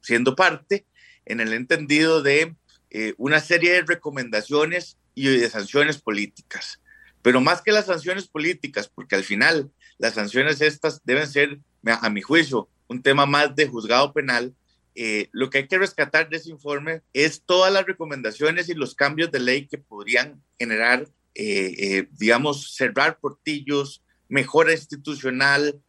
siendo 0.00 0.36
parte, 0.36 0.86
en 1.24 1.40
el 1.40 1.52
entendido 1.52 2.22
de 2.22 2.54
eh, 2.90 3.14
una 3.16 3.40
serie 3.40 3.72
de 3.72 3.82
recomendaciones 3.82 4.98
y 5.14 5.26
de 5.28 5.48
sanciones 5.48 5.98
políticas. 5.98 6.80
Pero 7.22 7.40
más 7.40 7.62
que 7.62 7.72
las 7.72 7.86
sanciones 7.86 8.26
políticas, 8.26 8.88
porque 8.88 9.14
al 9.14 9.24
final 9.24 9.70
las 9.98 10.14
sanciones 10.14 10.60
estas 10.60 11.00
deben 11.04 11.26
ser, 11.26 11.60
a 11.84 12.10
mi 12.10 12.20
juicio, 12.20 12.68
un 12.88 13.02
tema 13.02 13.26
más 13.26 13.54
de 13.54 13.68
juzgado 13.68 14.12
penal, 14.12 14.54
eh, 14.94 15.28
lo 15.32 15.48
que 15.48 15.58
hay 15.58 15.68
que 15.68 15.78
rescatar 15.78 16.28
de 16.28 16.36
ese 16.36 16.50
informe 16.50 17.00
es 17.14 17.42
todas 17.46 17.72
las 17.72 17.86
recomendaciones 17.86 18.68
y 18.68 18.74
los 18.74 18.94
cambios 18.94 19.30
de 19.30 19.40
ley 19.40 19.66
que 19.66 19.78
podrían 19.78 20.42
generar, 20.58 21.08
eh, 21.34 22.08
digamos, 22.12 22.74
cerrar 22.74 23.18
portillos, 23.18 24.02
mejora 24.28 24.72
institucional, 24.72 25.80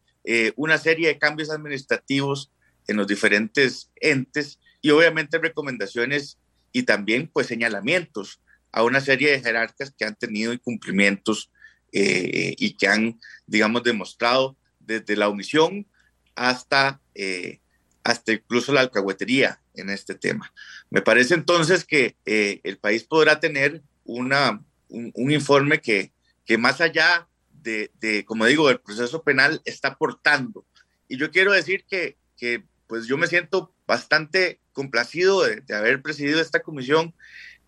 una 0.56 0.78
serie 0.78 1.08
de 1.08 1.18
cambios 1.18 1.50
administrativos 1.50 2.50
en 2.86 2.96
los 2.96 3.06
diferentes 3.06 3.90
entes 3.96 4.58
y 4.80 4.90
obviamente 4.90 5.38
recomendaciones 5.38 6.38
y 6.72 6.82
también 6.82 7.30
pues 7.32 7.46
señalamientos 7.46 8.40
a 8.74 8.82
una 8.82 9.00
serie 9.00 9.30
de 9.30 9.40
jerarcas 9.40 9.94
que 9.96 10.04
han 10.04 10.16
tenido 10.16 10.52
incumplimientos 10.52 11.50
eh, 11.92 12.54
y 12.58 12.74
que 12.76 12.88
han, 12.88 13.20
digamos, 13.46 13.84
demostrado 13.84 14.56
desde 14.80 15.16
la 15.16 15.28
omisión 15.28 15.86
hasta, 16.34 17.00
eh, 17.14 17.60
hasta 18.02 18.32
incluso 18.32 18.72
la 18.72 18.80
alcahuetería 18.80 19.60
en 19.74 19.90
este 19.90 20.16
tema. 20.16 20.52
Me 20.90 21.02
parece 21.02 21.34
entonces 21.34 21.84
que 21.84 22.16
eh, 22.26 22.60
el 22.64 22.78
país 22.78 23.04
podrá 23.04 23.38
tener 23.38 23.82
una, 24.04 24.60
un, 24.88 25.30
informe 25.30 25.80
que, 25.80 26.12
que 26.44 26.58
más 26.58 26.80
allá 26.80 27.28
de, 27.62 27.92
de, 28.00 28.24
como 28.24 28.44
digo, 28.46 28.66
del 28.66 28.80
proceso 28.80 29.22
penal 29.22 29.62
está 29.64 29.88
aportando. 29.88 30.66
Y 31.08 31.16
yo 31.16 31.30
quiero 31.30 31.52
decir 31.52 31.84
que, 31.88 32.16
que 32.36 32.64
pues 32.88 33.06
yo 33.06 33.16
me 33.16 33.28
siento 33.28 33.72
bastante 33.86 34.60
complacido 34.72 35.42
de, 35.42 35.62
haber 35.74 36.02
presidido 36.02 36.40
esta 36.40 36.60
comisión, 36.60 37.14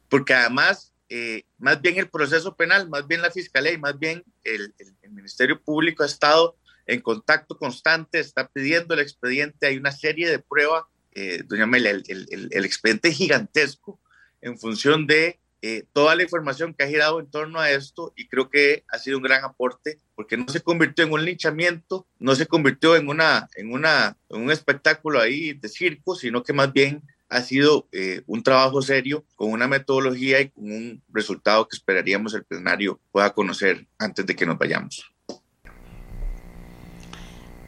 porque 0.08 0.34
además, 0.34 0.92
eh, 1.08 1.44
más 1.58 1.80
bien 1.80 1.98
el 1.98 2.08
proceso 2.08 2.56
penal, 2.56 2.88
más 2.88 3.06
bien 3.06 3.22
la 3.22 3.30
fiscalía 3.30 3.72
y 3.72 3.78
más 3.78 3.98
bien 3.98 4.24
el, 4.44 4.74
Ministerio 5.10 5.60
Público 5.60 6.02
ha 6.02 6.06
estado 6.06 6.56
en 6.86 7.00
contacto 7.00 7.56
constante, 7.56 8.20
está 8.20 8.48
pidiendo 8.48 8.94
el 8.94 9.00
expediente, 9.00 9.66
hay 9.66 9.76
una 9.76 9.92
serie 9.92 10.28
de 10.28 10.38
pruebas, 10.38 10.84
eh, 11.12 11.42
doña 11.46 11.66
Mela, 11.66 11.90
el, 11.90 12.04
el, 12.28 12.64
expediente 12.64 13.10
gigantesco 13.12 13.98
en 14.40 14.58
función 14.58 15.06
de 15.06 15.40
eh, 15.62 15.84
toda 15.92 16.14
la 16.14 16.22
información 16.22 16.74
que 16.74 16.84
ha 16.84 16.88
girado 16.88 17.18
en 17.18 17.30
torno 17.30 17.58
a 17.58 17.70
esto 17.70 18.12
y 18.14 18.28
creo 18.28 18.50
que 18.50 18.84
ha 18.88 18.98
sido 18.98 19.16
un 19.16 19.24
gran 19.24 19.42
aporte 19.42 19.98
porque 20.14 20.36
no 20.36 20.46
se 20.48 20.60
convirtió 20.60 21.04
en 21.04 21.12
un 21.12 21.24
linchamiento, 21.24 22.06
no 22.18 22.34
se 22.36 22.46
convirtió 22.46 22.94
en, 22.94 23.08
una, 23.08 23.48
en, 23.56 23.72
una, 23.72 24.16
un 24.28 24.50
espectáculo 24.50 25.18
ahí 25.18 25.54
de 25.54 25.68
circo, 25.68 26.14
sino 26.14 26.42
que 26.42 26.52
más 26.52 26.72
bien 26.72 27.02
ha 27.28 27.42
sido 27.42 27.88
eh, 27.92 28.22
un 28.26 28.42
trabajo 28.42 28.82
serio 28.82 29.24
con 29.34 29.50
una 29.50 29.66
metodología 29.66 30.40
y 30.40 30.50
con 30.50 30.64
un 30.64 31.02
resultado 31.12 31.66
que 31.68 31.76
esperaríamos 31.76 32.34
el 32.34 32.44
plenario 32.44 33.00
pueda 33.10 33.32
conocer 33.32 33.86
antes 33.98 34.26
de 34.26 34.36
que 34.36 34.46
nos 34.46 34.58
vayamos. 34.58 35.12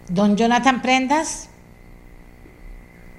Don 0.08 0.36
Jonathan 0.36 0.80
Prendas. 0.80 1.50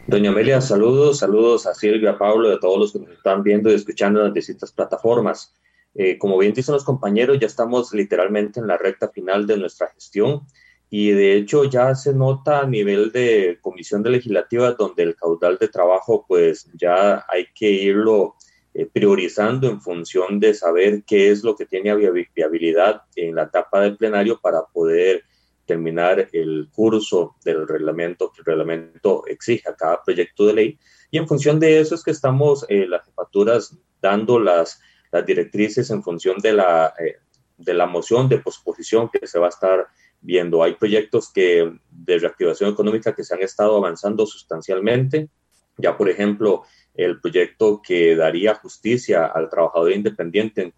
Doña 0.07 0.31
Amelia, 0.31 0.59
saludos, 0.59 1.19
saludos 1.19 1.67
a 1.67 1.75
Silvia, 1.75 2.11
a 2.11 2.17
Pablo, 2.17 2.51
a 2.51 2.59
todos 2.59 2.79
los 2.79 2.93
que 2.93 2.99
nos 2.99 3.11
están 3.11 3.43
viendo 3.43 3.69
y 3.69 3.75
escuchando 3.75 4.19
en 4.19 4.25
las 4.25 4.33
distintas 4.33 4.71
plataformas. 4.71 5.53
Eh, 5.93 6.17
como 6.17 6.37
bien 6.37 6.53
dicen 6.53 6.73
los 6.73 6.83
compañeros, 6.83 7.37
ya 7.39 7.45
estamos 7.45 7.93
literalmente 7.93 8.59
en 8.59 8.65
la 8.65 8.77
recta 8.77 9.09
final 9.09 9.45
de 9.45 9.57
nuestra 9.57 9.87
gestión 9.89 10.47
y 10.89 11.11
de 11.11 11.35
hecho 11.35 11.65
ya 11.65 11.93
se 11.93 12.13
nota 12.13 12.61
a 12.61 12.67
nivel 12.67 13.11
de 13.11 13.59
comisión 13.61 14.01
de 14.01 14.09
legislativa 14.09 14.71
donde 14.71 15.03
el 15.03 15.15
caudal 15.15 15.57
de 15.57 15.67
trabajo 15.67 16.25
pues 16.27 16.67
ya 16.73 17.25
hay 17.29 17.45
que 17.53 17.69
irlo 17.69 18.35
eh, 18.73 18.87
priorizando 18.91 19.67
en 19.67 19.81
función 19.81 20.39
de 20.39 20.53
saber 20.53 21.03
qué 21.03 21.29
es 21.29 21.43
lo 21.43 21.55
que 21.55 21.65
tiene 21.65 21.95
viabilidad 22.33 23.03
en 23.15 23.35
la 23.35 23.43
etapa 23.43 23.81
del 23.81 23.97
plenario 23.97 24.39
para 24.39 24.63
poder 24.63 25.23
terminar 25.65 26.27
el 26.33 26.67
curso 26.71 27.35
del 27.43 27.67
reglamento 27.67 28.31
que 28.31 28.41
el 28.41 28.45
reglamento 28.45 29.23
exige 29.27 29.69
a 29.69 29.75
cada 29.75 30.01
proyecto 30.03 30.47
de 30.47 30.53
ley. 30.53 30.79
Y 31.11 31.19
en 31.19 31.27
función 31.27 31.59
de 31.59 31.79
eso 31.79 31.93
es 31.93 32.03
que 32.03 32.09
estamos 32.09 32.65
eh, 32.69 32.87
las 32.87 33.05
jefaturas 33.05 33.77
dando 34.01 34.39
las, 34.39 34.81
las 35.11 35.25
directrices 35.25 35.91
en 35.91 36.01
función 36.01 36.37
de 36.39 36.53
la, 36.53 36.93
eh, 36.99 37.17
de 37.57 37.73
la 37.73 37.85
moción 37.85 38.29
de 38.29 38.39
posposición 38.39 39.09
que 39.09 39.27
se 39.27 39.37
va 39.37 39.47
a 39.47 39.49
estar 39.49 39.87
viendo. 40.21 40.63
Hay 40.63 40.75
proyectos 40.75 41.31
que, 41.31 41.71
de 41.89 42.19
reactivación 42.19 42.71
económica 42.71 43.15
que 43.15 43.23
se 43.23 43.33
han 43.33 43.41
estado 43.41 43.77
avanzando 43.77 44.25
sustancialmente. 44.25 45.29
Ya, 45.77 45.97
por 45.97 46.09
ejemplo, 46.09 46.63
el 46.93 47.21
proyecto 47.21 47.81
que 47.81 48.15
daría 48.15 48.55
justicia 48.55 49.25
al 49.25 49.49
trabajador 49.49 49.91
independiente 49.91 50.61
en, 50.61 50.73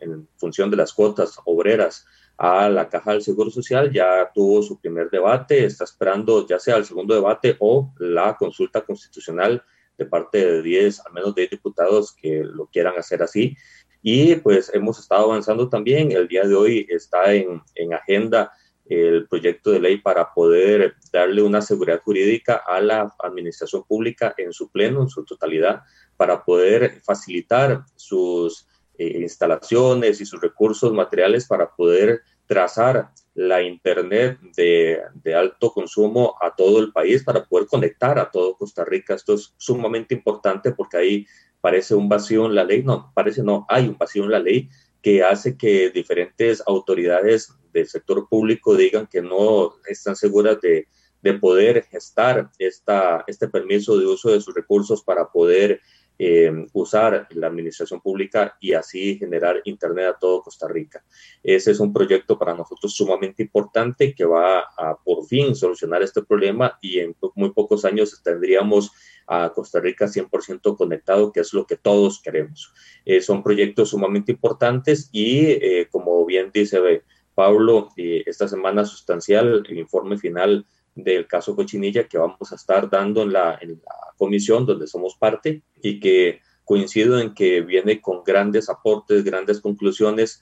en, 0.00 0.28
función 0.36 0.70
de 0.70 0.76
las 0.76 0.92
cuotas 0.92 1.36
obreras 1.44 2.06
a 2.36 2.68
la 2.68 2.88
Caja 2.88 3.12
del 3.12 3.22
Seguro 3.22 3.50
Social 3.50 3.92
ya 3.92 4.30
tuvo 4.34 4.62
su 4.62 4.80
primer 4.80 5.10
debate, 5.10 5.64
está 5.64 5.84
esperando 5.84 6.46
ya 6.46 6.58
sea 6.58 6.76
el 6.76 6.84
segundo 6.84 7.14
debate 7.14 7.56
o 7.60 7.92
la 7.98 8.36
consulta 8.36 8.82
constitucional 8.82 9.62
de 9.96 10.06
parte 10.06 10.44
de 10.44 10.62
10, 10.62 11.06
al 11.06 11.12
menos 11.12 11.34
10 11.34 11.50
diputados 11.50 12.12
que 12.14 12.42
lo 12.44 12.66
quieran 12.66 12.94
hacer 12.98 13.22
así. 13.22 13.56
Y 14.02 14.36
pues 14.36 14.70
hemos 14.74 14.98
estado 14.98 15.24
avanzando 15.24 15.68
también. 15.68 16.12
El 16.12 16.28
día 16.28 16.44
de 16.44 16.54
hoy 16.54 16.86
está 16.90 17.32
en, 17.32 17.62
en 17.74 17.94
agenda 17.94 18.52
el 18.86 19.26
proyecto 19.28 19.70
de 19.70 19.80
ley 19.80 19.96
para 19.98 20.32
poder 20.32 20.94
darle 21.12 21.42
una 21.42 21.62
seguridad 21.62 22.02
jurídica 22.02 22.62
a 22.66 22.80
la 22.80 23.14
administración 23.18 23.84
pública 23.84 24.34
en 24.36 24.52
su 24.52 24.70
pleno, 24.70 25.02
en 25.02 25.08
su 25.08 25.24
totalidad, 25.24 25.82
para 26.16 26.44
poder 26.44 27.00
facilitar 27.02 27.84
sus 27.96 28.66
eh, 28.98 29.18
instalaciones 29.22 30.20
y 30.20 30.26
sus 30.26 30.40
recursos 30.40 30.92
materiales 30.92 31.46
para 31.46 31.74
poder 31.74 32.22
trazar 32.46 33.08
la 33.34 33.62
Internet 33.62 34.38
de, 34.54 35.00
de, 35.14 35.34
alto 35.34 35.72
consumo 35.72 36.36
a 36.40 36.54
todo 36.54 36.78
el 36.78 36.92
país, 36.92 37.24
para 37.24 37.44
poder 37.44 37.66
conectar 37.66 38.18
a 38.18 38.30
todo 38.30 38.56
Costa 38.56 38.84
Rica. 38.84 39.14
Esto 39.14 39.34
es 39.34 39.54
sumamente 39.56 40.14
importante 40.14 40.72
porque 40.72 40.96
ahí 40.96 41.26
parece 41.60 41.94
un 41.94 42.08
vacío 42.08 42.46
en 42.46 42.54
la 42.54 42.62
ley, 42.62 42.82
no, 42.82 43.10
parece 43.14 43.42
no, 43.42 43.66
hay 43.68 43.88
un 43.88 43.96
vacío 43.96 44.24
en 44.24 44.30
la 44.30 44.38
ley 44.38 44.68
que 45.04 45.22
hace 45.22 45.58
que 45.58 45.90
diferentes 45.90 46.62
autoridades 46.66 47.52
del 47.74 47.86
sector 47.86 48.26
público 48.26 48.74
digan 48.74 49.06
que 49.06 49.20
no 49.20 49.74
están 49.86 50.16
seguras 50.16 50.58
de, 50.62 50.88
de 51.20 51.34
poder 51.34 51.84
gestar 51.90 52.50
esta, 52.58 53.22
este 53.26 53.46
permiso 53.48 53.98
de 53.98 54.06
uso 54.06 54.30
de 54.30 54.40
sus 54.40 54.54
recursos 54.54 55.04
para 55.04 55.30
poder 55.30 55.82
eh, 56.18 56.66
usar 56.72 57.26
la 57.30 57.48
administración 57.48 58.00
pública 58.00 58.56
y 58.60 58.72
así 58.72 59.18
generar 59.18 59.60
Internet 59.64 60.06
a 60.06 60.18
todo 60.18 60.42
Costa 60.42 60.68
Rica. 60.68 61.04
Ese 61.42 61.72
es 61.72 61.80
un 61.80 61.92
proyecto 61.92 62.38
para 62.38 62.54
nosotros 62.54 62.94
sumamente 62.94 63.42
importante 63.42 64.14
que 64.14 64.24
va 64.24 64.60
a 64.60 64.96
por 65.02 65.26
fin 65.26 65.54
solucionar 65.54 66.02
este 66.02 66.22
problema 66.22 66.78
y 66.80 67.00
en 67.00 67.16
muy 67.34 67.50
pocos 67.50 67.84
años 67.84 68.20
tendríamos 68.22 68.92
a 69.26 69.50
Costa 69.54 69.80
Rica 69.80 70.06
100% 70.06 70.76
conectado, 70.76 71.32
que 71.32 71.40
es 71.40 71.52
lo 71.52 71.66
que 71.66 71.76
todos 71.76 72.20
queremos. 72.20 72.72
Eh, 73.04 73.20
son 73.20 73.42
proyectos 73.42 73.90
sumamente 73.90 74.32
importantes 74.32 75.08
y, 75.12 75.46
eh, 75.46 75.88
como 75.90 76.24
bien 76.24 76.50
dice 76.52 77.02
Pablo, 77.34 77.88
eh, 77.96 78.22
esta 78.26 78.48
semana 78.48 78.84
sustancial, 78.84 79.64
el 79.68 79.78
informe 79.78 80.18
final 80.18 80.66
del 80.94 81.26
caso 81.26 81.56
Cochinilla 81.56 82.08
que 82.08 82.18
vamos 82.18 82.52
a 82.52 82.54
estar 82.54 82.88
dando 82.88 83.22
en 83.22 83.32
la, 83.32 83.58
en 83.60 83.80
la 83.84 84.14
comisión 84.16 84.66
donde 84.66 84.86
somos 84.86 85.16
parte 85.16 85.62
y 85.82 86.00
que 86.00 86.40
coincido 86.64 87.18
en 87.20 87.34
que 87.34 87.60
viene 87.60 88.00
con 88.00 88.22
grandes 88.24 88.68
aportes, 88.68 89.24
grandes 89.24 89.60
conclusiones 89.60 90.40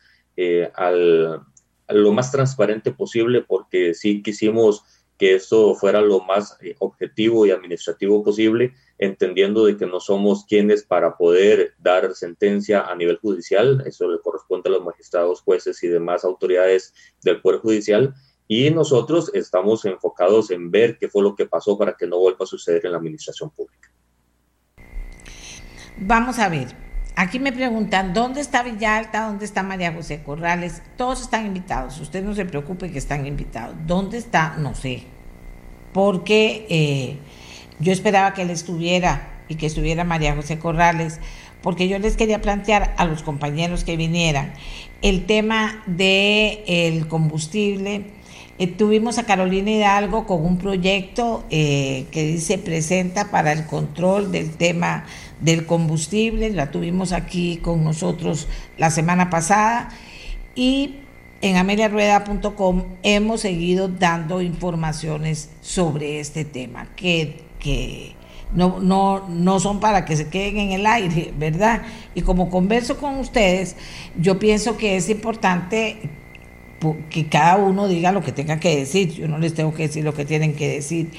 al, 0.75 1.41
a 1.87 1.93
lo 1.95 2.13
más 2.13 2.31
transparente 2.31 2.93
posible 2.93 3.43
porque 3.43 3.95
sí 3.95 4.23
quisimos 4.23 4.85
que 5.19 5.35
esto 5.35 5.77
fuera 5.77 6.01
lo 6.01 6.21
más 6.21 6.57
eh, 6.63 6.75
objetivo 6.81 7.47
y 7.47 7.53
administrativo 7.53 8.25
posible, 8.25 8.75
entendiendo 8.99 9.65
de 9.65 9.77
que 9.77 9.87
no 9.87 10.01
somos 10.01 10.45
quienes 10.47 10.83
para 10.83 11.17
poder 11.17 11.75
dar 11.79 12.13
sentencia 12.15 12.81
a 12.81 12.97
nivel 12.97 13.19
judicial, 13.19 13.85
eso 13.87 14.11
le 14.11 14.19
corresponde 14.19 14.69
a 14.69 14.73
los 14.73 14.85
magistrados, 14.85 15.43
jueces 15.43 15.81
y 15.85 15.87
demás 15.87 16.25
autoridades 16.25 16.93
del 17.23 17.41
Poder 17.41 17.61
Judicial, 17.61 18.15
y 18.55 18.71
nosotros 18.71 19.31
estamos 19.33 19.83
enfocados 19.87 20.51
en 20.51 20.71
ver 20.71 20.99
qué 20.99 21.09
fue 21.09 21.23
lo 21.23 21.35
que 21.35 21.47
pasó 21.47 21.79
para 21.79 21.95
que 21.95 22.07
no 22.07 22.19
vuelva 22.19 22.45
a 22.45 22.47
suceder 22.47 22.85
en 22.85 22.93
la 22.93 22.99
administración 22.99 23.49
pública. 23.49 23.91
Vamos 25.97 26.39
a 26.39 26.51
ver, 26.51 26.69
Aquí 27.15 27.39
me 27.39 27.53
preguntan, 27.53 28.15
¿dónde 28.15 28.41
está 28.41 28.63
Villalta? 28.63 29.27
¿Dónde 29.27 29.45
está 29.45 29.63
María 29.63 29.93
José 29.93 30.23
Corrales? 30.23 30.83
Todos 30.97 31.21
están 31.21 31.45
invitados. 31.45 32.01
Usted 32.01 32.25
no 32.25 32.35
se 32.35 32.47
preocupe 32.47 32.91
que 32.91 32.97
están 32.97 33.27
invitados. 33.27 33.77
¿Dónde 33.87 34.17
está? 34.17 34.57
No 34.57 34.75
sé. 34.75 35.05
Porque 35.93 36.67
eh, 36.71 37.19
yo 37.81 37.93
esperaba 37.93 38.33
que 38.33 38.43
él 38.43 38.51
estuviera 38.51 39.43
y 39.49 39.57
que 39.57 39.67
estuviera 39.67 40.05
María 40.05 40.35
José 40.35 40.59
Corrales, 40.59 41.21
porque 41.61 41.87
yo 41.87 41.99
les 41.99 42.17
quería 42.17 42.41
plantear 42.41 42.95
a 42.97 43.05
los 43.05 43.23
compañeros 43.23 43.85
que 43.85 43.99
vinieran 43.99 44.55
el 45.03 45.27
tema 45.27 45.83
del 45.87 46.61
el 46.67 47.09
combustible. 47.09 48.22
Eh, 48.59 48.67
tuvimos 48.67 49.19
a 49.19 49.25
Carolina 49.25 49.71
Hidalgo 49.71 50.27
con 50.27 50.45
un 50.45 50.59
proyecto 50.59 51.43
eh, 51.49 52.07
que 52.11 52.25
dice 52.25 52.59
presenta 52.59 53.31
para 53.31 53.53
el 53.53 53.67
control 53.67 54.31
del 54.31 54.51
tema 54.51 55.07
del 55.41 55.65
combustible, 55.65 56.51
la 56.51 56.71
tuvimos 56.71 57.13
aquí 57.13 57.57
con 57.57 57.83
nosotros 57.83 58.49
la 58.77 58.91
semana 58.91 59.31
pasada 59.31 59.89
y 60.55 60.97
en 61.41 61.57
ameliarueda.com 61.57 62.85
hemos 63.03 63.41
seguido 63.41 63.89
dando 63.89 64.43
informaciones 64.43 65.51
sobre 65.61 66.21
este 66.21 66.45
tema, 66.45 66.87
que, 66.95 67.41
que 67.59 68.15
no, 68.55 68.81
no, 68.81 69.29
no 69.29 69.61
son 69.61 69.81
para 69.81 70.05
que 70.05 70.17
se 70.17 70.29
queden 70.29 70.59
en 70.59 70.73
el 70.73 70.87
aire, 70.87 71.33
¿verdad? 71.37 71.83
Y 72.15 72.23
como 72.23 72.51
converso 72.51 72.99
con 72.99 73.19
ustedes, 73.19 73.77
yo 74.17 74.39
pienso 74.39 74.77
que 74.77 74.97
es 74.97 75.09
importante 75.09 76.11
que 77.11 77.26
cada 77.28 77.57
uno 77.57 77.89
diga 77.89 78.12
lo 78.12 78.22
que 78.22 78.33
tenga 78.33 78.59
que 78.59 78.76
decir, 78.76 79.12
yo 79.12 79.28
no 79.28 79.39
les 79.39 79.55
tengo 79.55 79.72
que 79.74 79.89
decir 79.89 80.05
lo 80.05 80.14
que 80.14 80.24
tienen 80.24 80.55
que 80.55 80.68
decir, 80.68 81.11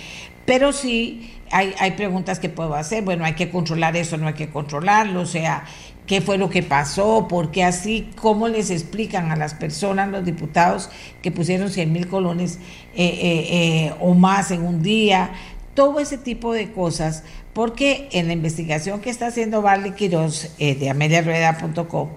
pero 0.45 0.71
sí 0.73 1.31
hay, 1.51 1.73
hay 1.79 1.91
preguntas 1.91 2.39
que 2.39 2.49
puedo 2.49 2.75
hacer, 2.75 3.03
bueno, 3.03 3.25
hay 3.25 3.33
que 3.33 3.49
controlar 3.49 3.95
eso, 3.95 4.17
no 4.17 4.27
hay 4.27 4.33
que 4.33 4.49
controlarlo, 4.49 5.21
o 5.21 5.25
sea, 5.25 5.65
qué 6.05 6.21
fue 6.21 6.37
lo 6.37 6.49
que 6.49 6.63
pasó, 6.63 7.27
por 7.27 7.51
qué 7.51 7.63
así, 7.63 8.09
cómo 8.19 8.47
les 8.47 8.69
explican 8.69 9.31
a 9.31 9.35
las 9.35 9.53
personas, 9.53 10.09
los 10.09 10.25
diputados 10.25 10.89
que 11.21 11.31
pusieron 11.31 11.69
100 11.69 11.91
mil 11.91 12.07
colones 12.07 12.59
eh, 12.95 13.05
eh, 13.05 13.47
eh, 13.51 13.93
o 13.99 14.13
más 14.13 14.51
en 14.51 14.63
un 14.63 14.81
día, 14.81 15.31
todo 15.73 15.99
ese 15.99 16.17
tipo 16.17 16.53
de 16.53 16.71
cosas, 16.71 17.23
porque 17.53 18.09
en 18.11 18.27
la 18.27 18.33
investigación 18.33 18.99
que 18.99 19.09
está 19.09 19.27
haciendo 19.27 19.61
Barley 19.61 19.91
Quiroz 19.91 20.55
de 20.57 20.89
ameliarueda.com, 20.89 22.09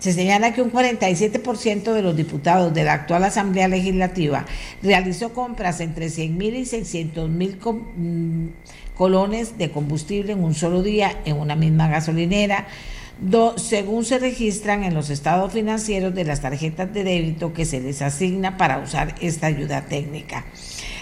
se 0.00 0.14
señala 0.14 0.52
que 0.52 0.62
un 0.62 0.72
47% 0.72 1.92
de 1.92 2.02
los 2.02 2.16
diputados 2.16 2.72
de 2.72 2.84
la 2.84 2.94
actual 2.94 3.22
Asamblea 3.22 3.68
Legislativa 3.68 4.46
realizó 4.82 5.32
compras 5.34 5.80
entre 5.80 6.08
100 6.08 6.36
mil 6.36 6.56
y 6.56 6.64
600 6.64 7.28
mil 7.28 7.58
mm, 7.62 8.46
colones 8.96 9.58
de 9.58 9.70
combustible 9.70 10.32
en 10.32 10.42
un 10.42 10.54
solo 10.54 10.82
día 10.82 11.20
en 11.26 11.36
una 11.36 11.54
misma 11.54 11.88
gasolinera, 11.88 12.66
según 13.56 14.06
se 14.06 14.18
registran 14.18 14.84
en 14.84 14.94
los 14.94 15.10
estados 15.10 15.52
financieros 15.52 16.14
de 16.14 16.24
las 16.24 16.40
tarjetas 16.40 16.92
de 16.92 17.04
débito 17.04 17.52
que 17.52 17.66
se 17.66 17.80
les 17.80 18.00
asigna 18.00 18.56
para 18.56 18.78
usar 18.78 19.14
esta 19.20 19.48
ayuda 19.48 19.82
técnica. 19.82 20.46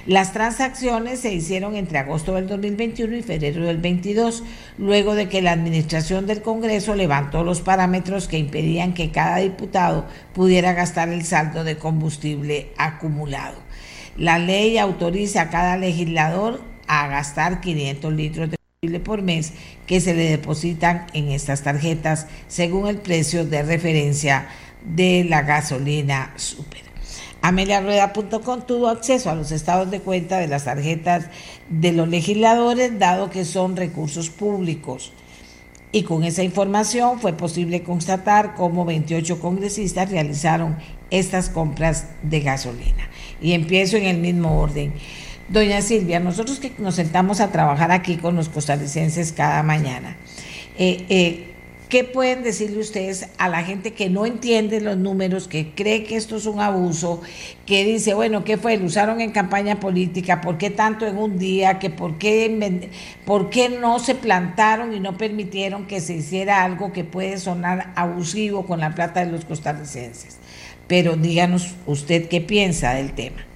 Las 0.09 0.33
transacciones 0.33 1.21
se 1.21 1.35
hicieron 1.35 1.77
entre 1.77 1.99
agosto 1.99 2.33
del 2.37 2.47
2021 2.47 3.15
y 3.15 3.23
febrero 3.23 3.67
del 3.67 3.77
22, 3.77 4.43
luego 4.79 5.15
de 5.15 5.29
que 5.29 5.43
la 5.43 5.53
Administración 5.53 6.27
del 6.27 6.41
Congreso 6.41 6.95
levantó 6.95 7.45
los 7.45 7.61
parámetros 7.61 8.27
que 8.27 8.39
impedían 8.39 8.95
que 8.95 9.11
cada 9.11 9.37
diputado 9.37 10.07
pudiera 10.33 10.73
gastar 10.73 11.11
el 11.11 11.27
saldo 11.27 11.63
de 11.63 11.77
combustible 11.77 12.73
acumulado. 12.79 13.59
La 14.17 14.39
ley 14.39 14.79
autoriza 14.79 15.43
a 15.43 15.51
cada 15.51 15.77
legislador 15.77 16.63
a 16.87 17.07
gastar 17.09 17.61
500 17.61 18.11
litros 18.11 18.51
de 18.51 18.57
combustible 18.57 19.01
por 19.01 19.21
mes 19.21 19.53
que 19.87 20.01
se 20.01 20.15
le 20.15 20.31
depositan 20.31 21.07
en 21.13 21.33
estas 21.33 21.63
tarjetas 21.63 22.29
según 22.47 22.89
el 22.89 22.97
precio 22.97 23.45
de 23.45 23.63
referencia 23.63 24.49
de 24.87 25.27
la 25.29 25.43
gasolina 25.43 26.33
super. 26.37 26.88
AmeliaRueda.com 27.49 28.63
tuvo 28.67 28.89
acceso 28.89 29.31
a 29.31 29.35
los 29.35 29.53
estados 29.53 29.91
de 29.91 30.01
cuenta 30.01 30.39
de 30.39 30.49
las 30.49 30.65
tarjetas 30.65 31.31
de 31.71 31.93
los 31.93 32.07
legisladores, 32.07 32.99
dado 32.99 33.31
que 33.31 33.47
son 33.47 33.75
recursos 33.75 34.29
públicos. 34.29 35.13
Y 35.91 36.03
con 36.03 36.25
esa 36.25 36.43
información 36.43 37.19
fue 37.21 37.33
posible 37.33 37.83
constatar 37.83 38.55
cómo 38.55 38.85
28 38.85 39.41
congresistas 39.41 40.11
realizaron 40.11 40.77
estas 41.11 41.49
compras 41.49 42.09
de 42.23 42.41
gasolina. 42.41 43.09
Y 43.41 43.53
empiezo 43.53 43.97
en 43.97 44.05
el 44.05 44.19
mismo 44.19 44.61
orden. 44.61 44.93
Doña 45.49 45.81
Silvia, 45.81 46.21
nosotros 46.21 46.59
que 46.59 46.73
nos 46.77 46.97
sentamos 46.97 47.41
a 47.41 47.51
trabajar 47.51 47.91
aquí 47.91 48.19
con 48.19 48.37
los 48.37 48.51
costarricenses 48.51 49.33
cada 49.33 49.63
mañana, 49.63 50.19
eh, 50.77 51.07
eh, 51.09 51.48
¿Qué 51.89 52.05
pueden 52.05 52.43
decirle 52.43 52.81
ustedes 52.81 53.35
a 53.39 53.49
la 53.49 53.63
gente 53.63 53.95
que 53.95 54.11
no 54.11 54.27
entiende 54.27 54.83
los 54.83 54.99
números, 54.99 55.49
que 55.49 55.71
cree 55.75 56.05
que 56.05 56.17
esto 56.17 56.37
es 56.37 56.45
un 56.45 56.61
abuso, 56.61 57.23
que 57.65 57.83
dice, 57.85 58.13
bueno, 58.13 58.45
¿qué 58.45 58.59
fue? 58.59 58.77
Lo 58.77 58.85
usaron 58.85 59.23
en 59.23 59.33
campaña 59.33 59.81
política, 59.81 60.43
¿por 60.43 60.59
qué 60.59 60.69
tanto 60.69 61.07
en 61.07 61.17
un 61.17 61.39
día? 61.39 61.79
Que 61.79 61.89
por, 61.89 62.19
qué, 62.19 62.91
¿Por 63.25 63.49
qué 63.49 63.71
no 63.71 64.01
se 64.01 64.15
plantaron 64.15 64.93
y 64.93 65.01
no 65.01 65.17
permitieron 65.17 65.87
que 65.87 66.01
se 66.01 66.17
hiciera 66.17 66.63
algo 66.63 66.93
que 66.93 67.05
puede 67.05 67.39
sonar 67.39 67.93
abusivo 67.97 68.67
con 68.67 68.81
la 68.81 68.95
plata 68.95 69.25
de 69.25 69.33
los 69.33 69.47
costarricenses? 69.47 70.39
Pero 70.89 71.17
díganos 71.17 71.75
usted 71.87 72.29
qué 72.29 72.43
piensa 72.43 72.93
del 72.93 73.15
tema. 73.15 73.47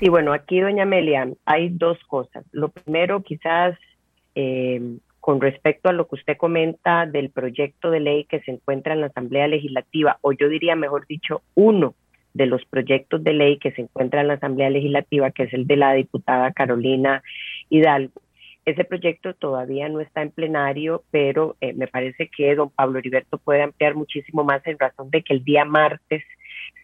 Sí, 0.00 0.08
bueno, 0.08 0.32
aquí, 0.32 0.58
doña 0.58 0.82
Amelia, 0.82 1.28
hay 1.44 1.68
dos 1.68 1.96
cosas. 2.08 2.44
Lo 2.50 2.70
primero, 2.70 3.22
quizás 3.22 3.78
eh, 4.34 4.80
con 5.22 5.40
respecto 5.40 5.88
a 5.88 5.92
lo 5.92 6.08
que 6.08 6.16
usted 6.16 6.36
comenta 6.36 7.06
del 7.06 7.30
proyecto 7.30 7.92
de 7.92 8.00
ley 8.00 8.24
que 8.24 8.40
se 8.40 8.50
encuentra 8.50 8.92
en 8.92 9.02
la 9.02 9.06
Asamblea 9.06 9.46
Legislativa, 9.46 10.18
o 10.20 10.32
yo 10.32 10.48
diría, 10.48 10.74
mejor 10.74 11.06
dicho, 11.06 11.42
uno 11.54 11.94
de 12.34 12.46
los 12.46 12.64
proyectos 12.64 13.22
de 13.22 13.32
ley 13.32 13.58
que 13.58 13.70
se 13.70 13.82
encuentra 13.82 14.20
en 14.20 14.26
la 14.26 14.34
Asamblea 14.34 14.68
Legislativa, 14.68 15.30
que 15.30 15.44
es 15.44 15.54
el 15.54 15.68
de 15.68 15.76
la 15.76 15.92
diputada 15.92 16.50
Carolina 16.50 17.22
Hidalgo. 17.70 18.20
Ese 18.64 18.82
proyecto 18.82 19.32
todavía 19.34 19.88
no 19.88 20.00
está 20.00 20.22
en 20.22 20.32
plenario, 20.32 21.04
pero 21.12 21.54
eh, 21.60 21.72
me 21.72 21.86
parece 21.86 22.28
que 22.36 22.52
don 22.56 22.70
Pablo 22.70 22.98
Heriberto 22.98 23.38
puede 23.38 23.62
ampliar 23.62 23.94
muchísimo 23.94 24.42
más 24.42 24.66
en 24.66 24.76
razón 24.76 25.08
de 25.10 25.22
que 25.22 25.34
el 25.34 25.44
día 25.44 25.64
martes 25.64 26.24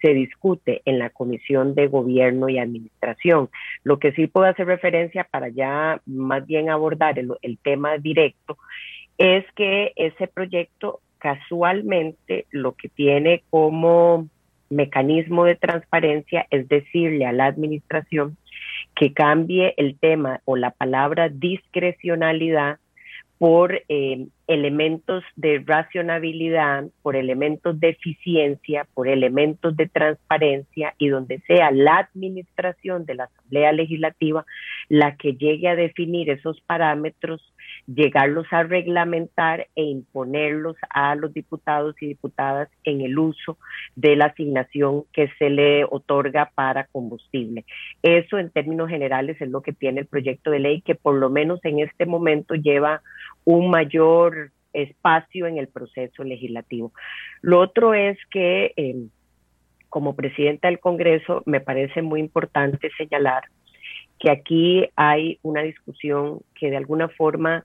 se 0.01 0.15
discute 0.15 0.83
en 0.85 0.99
la 0.99 1.11
Comisión 1.11 1.75
de 1.75 1.89
Gobierno 1.89 2.49
y 2.49 2.59
Administración. 2.59 3.49
Lo 3.83 3.99
que 3.99 4.13
sí 4.13 4.27
puedo 4.27 4.47
hacer 4.47 4.67
referencia 4.67 5.25
para 5.25 5.49
ya 5.49 6.01
más 6.07 6.47
bien 6.47 6.71
abordar 6.71 7.19
el, 7.19 7.59
tema 7.63 7.99
directo 7.99 8.59
es 9.17 9.45
que 9.57 9.93
ese 9.97 10.29
proyecto 10.29 11.01
casualmente 11.19 12.47
lo 12.51 12.73
que 12.73 12.89
tiene 12.89 13.43
como 13.51 14.29
mecanismo 14.71 15.45
de 15.45 15.57
transparencia 15.57 16.47
es 16.51 16.69
decirle 16.69 17.27
a 17.27 17.33
la 17.33 17.47
administración 17.47 18.37
que 18.95 19.13
cambie 19.13 19.75
el 19.77 19.99
tema 19.99 20.41
o 20.45 20.57
la 20.57 20.71
palabra 20.71 21.29
discrecionalidad 21.29 22.79
por 23.39 23.83
eh, 23.89 24.27
elementos 24.49 25.23
de 25.37 25.63
racionalidad, 25.65 26.85
por 27.03 27.17
elementos 27.17 27.79
de 27.79 27.91
eficiencia, 27.91 28.87
por 28.95 29.07
elementos 29.07 29.77
de 29.77 29.87
transparencia 29.87 30.95
y 30.99 31.09
donde 31.09 31.41
sea 31.47 31.71
la 31.71 31.99
administración 31.99 33.05
de 33.05 33.15
la 33.15 33.25
Asamblea 33.25 33.73
Legislativa 33.73 34.45
la 34.89 35.17
que 35.17 35.35
llegue 35.35 35.69
a 35.69 35.77
definir 35.77 36.31
esos 36.31 36.61
parámetros, 36.63 37.43
llegarlos 37.87 38.47
a 38.51 38.63
reglamentar 38.63 39.67
e 39.77 39.83
imponerlos 39.83 40.77
a 40.89 41.15
los 41.15 41.35
diputados 41.35 41.95
y 42.01 42.07
diputadas 42.07 42.71
en 42.85 43.03
el 43.03 43.19
uso 43.19 43.59
de 43.97 44.17
la 44.17 44.27
asignación 44.27 45.05
que 45.13 45.29
se 45.39 45.51
le 45.51 45.85
otorga 45.85 46.51
para 46.55 46.85
combustible. 46.85 47.67
Eso 48.03 48.39
en 48.39 48.51
términos 48.51 48.89
generales 48.89 49.39
es 49.41 49.51
lo 49.51 49.61
que 49.61 49.75
tiene 49.75 50.01
el 50.01 50.07
proyecto 50.07 50.51
de 50.51 50.61
ley 50.61 50.81
que 50.81 50.95
por 50.95 51.17
lo 51.17 51.29
menos 51.29 51.61
en 51.65 51.81
este 51.81 52.07
momento 52.07 52.55
lleva 52.55 53.03
un 53.49 53.71
mayor 53.71 54.51
espacio 54.75 55.47
en 55.47 55.57
el 55.57 55.69
proceso 55.69 56.23
legislativo. 56.23 56.93
Lo 57.41 57.61
otro 57.61 57.95
es 57.95 58.19
que 58.31 58.75
em, 58.77 59.09
como 59.89 60.15
presidenta 60.15 60.69
del 60.69 60.81
Congreso 60.81 61.43
me 61.47 61.61
parece 61.61 62.03
muy 62.03 62.21
importante 62.21 62.91
señalar 62.99 63.45
que 64.19 64.31
aquí 64.31 64.87
hay 64.97 65.39
una 65.41 65.63
discusión 65.63 66.41
que 66.61 66.69
de 66.69 66.77
alguna 66.77 67.09
forma 67.09 67.65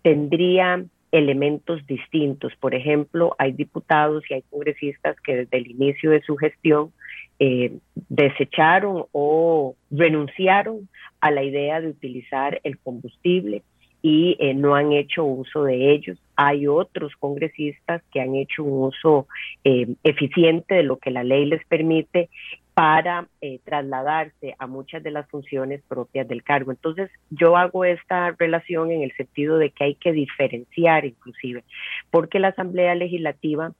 tendría 0.00 0.82
elementos 1.12 1.86
distintos. 1.86 2.54
Por 2.58 2.74
ejemplo, 2.74 3.34
hay 3.36 3.52
diputados 3.52 4.24
y 4.30 4.34
hay 4.34 4.42
congresistas 4.48 5.20
que 5.20 5.36
desde 5.36 5.58
el 5.58 5.70
inicio 5.70 6.12
de 6.12 6.22
su 6.22 6.36
gestión 6.38 6.92
eh, 7.38 7.72
desecharon 8.08 9.04
o 9.12 9.74
renunciaron 9.90 10.88
a 11.20 11.30
la 11.30 11.42
idea 11.42 11.82
de 11.82 11.88
utilizar 11.88 12.58
el 12.64 12.78
combustible 12.78 13.64
y 14.02 14.36
eh, 14.38 14.54
no 14.54 14.74
han 14.74 14.92
hecho 14.92 15.24
uso 15.24 15.64
de 15.64 15.92
ellos. 15.92 16.18
Hay 16.36 16.66
otros 16.66 17.14
congresistas 17.16 18.02
que 18.12 18.20
han 18.20 18.34
hecho 18.34 18.64
un 18.64 18.88
uso 18.88 19.26
eh, 19.64 19.88
eficiente 20.02 20.74
de 20.74 20.82
lo 20.82 20.96
que 20.96 21.10
la 21.10 21.24
ley 21.24 21.44
les 21.46 21.64
permite 21.66 22.30
para 22.72 23.28
eh, 23.42 23.60
trasladarse 23.64 24.54
a 24.58 24.66
muchas 24.66 25.02
de 25.02 25.10
las 25.10 25.28
funciones 25.28 25.82
propias 25.86 26.26
del 26.28 26.42
cargo. 26.42 26.70
Entonces, 26.70 27.10
yo 27.28 27.56
hago 27.56 27.84
esta 27.84 28.30
relación 28.38 28.90
en 28.90 29.02
el 29.02 29.12
sentido 29.16 29.58
de 29.58 29.70
que 29.70 29.84
hay 29.84 29.94
que 29.96 30.12
diferenciar 30.12 31.04
inclusive, 31.04 31.64
porque 32.10 32.38
la 32.38 32.48
Asamblea 32.48 32.94
Legislativa 32.94 33.72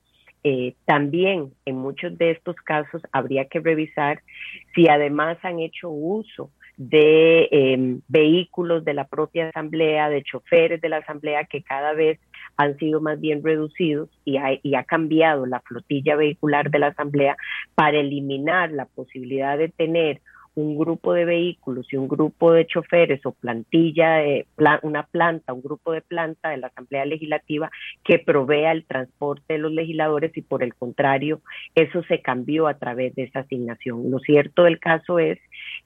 también 0.86 1.52
en 1.66 1.76
muchos 1.76 2.16
de 2.16 2.30
estos 2.30 2.56
casos 2.56 3.02
habría 3.12 3.44
que 3.44 3.60
revisar 3.60 4.22
si 4.74 4.88
además 4.88 5.36
han 5.42 5.60
hecho 5.60 5.90
uso 5.90 6.50
de 6.76 7.48
em, 7.50 8.00
vehículos 8.08 8.84
de 8.84 8.94
la 8.94 9.06
propia 9.06 9.48
asamblea, 9.48 10.08
de 10.08 10.22
choferes 10.22 10.80
de 10.80 10.88
la 10.88 10.98
asamblea 10.98 11.44
que 11.44 11.62
cada 11.62 11.92
vez 11.92 12.18
han 12.56 12.76
sido 12.78 13.00
más 13.00 13.20
bien 13.20 13.42
reducidos 13.42 14.08
y 14.24 14.36
ha, 14.36 14.84
cambiado 14.84 15.46
la 15.46 15.60
flotilla 15.60 16.16
vehicular 16.16 16.70
de 16.70 16.78
la 16.78 16.88
asamblea 16.88 17.36
para 17.74 17.98
eliminar 17.98 18.70
la 18.70 18.86
posibilidad 18.86 19.56
de 19.56 19.68
tener 19.68 20.20
un 20.54 20.76
grupo 20.76 21.12
de 21.12 21.24
vehículos 21.24 21.86
y 21.92 21.96
un 21.96 22.08
grupo 22.08 22.52
de 22.52 22.66
choferes 22.66 23.24
o 23.24 23.32
plantilla, 23.32 24.16
de, 24.16 24.46
una 24.82 25.04
planta, 25.04 25.52
un 25.52 25.62
grupo 25.62 25.92
de 25.92 26.02
planta 26.02 26.50
de 26.50 26.58
la 26.58 26.68
Asamblea 26.68 27.04
Legislativa 27.04 27.70
que 28.04 28.18
provea 28.18 28.72
el 28.72 28.84
transporte 28.84 29.54
de 29.54 29.58
los 29.58 29.72
legisladores 29.72 30.36
y 30.36 30.42
por 30.42 30.62
el 30.62 30.74
contrario, 30.74 31.40
eso 31.74 32.02
se 32.04 32.20
cambió 32.20 32.66
a 32.66 32.78
través 32.78 33.14
de 33.14 33.24
esa 33.24 33.40
asignación. 33.40 34.10
Lo 34.10 34.18
cierto 34.18 34.64
del 34.64 34.80
caso 34.80 35.18
es 35.18 35.38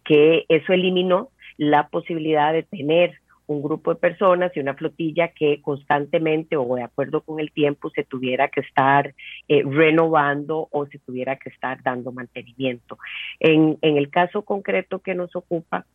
que 0.04 0.44
eso 0.48 0.72
eliminó 0.72 1.30
la 1.56 1.88
posibilidad 1.88 2.52
de 2.52 2.64
tener 2.64 3.20
un 3.46 3.62
grupo 3.62 3.94
de 3.94 4.00
personas 4.00 4.52
y 4.54 4.60
una 4.60 4.74
flotilla 4.74 5.28
que 5.28 5.60
constantemente 5.60 6.56
o 6.56 6.74
de 6.76 6.82
acuerdo 6.82 7.22
con 7.22 7.40
el 7.40 7.52
tiempo 7.52 7.90
se 7.90 8.04
tuviera 8.04 8.48
que 8.48 8.60
estar 8.60 9.14
eh, 9.48 9.62
renovando 9.64 10.68
o 10.70 10.86
se 10.86 10.98
tuviera 10.98 11.36
que 11.36 11.50
estar 11.50 11.82
dando 11.82 12.12
mantenimiento. 12.12 12.98
En, 13.40 13.78
en 13.82 13.96
el 13.96 14.10
caso 14.10 14.42
concreto 14.42 15.00
que 15.00 15.14
nos 15.14 15.34
ocupa, 15.36 15.86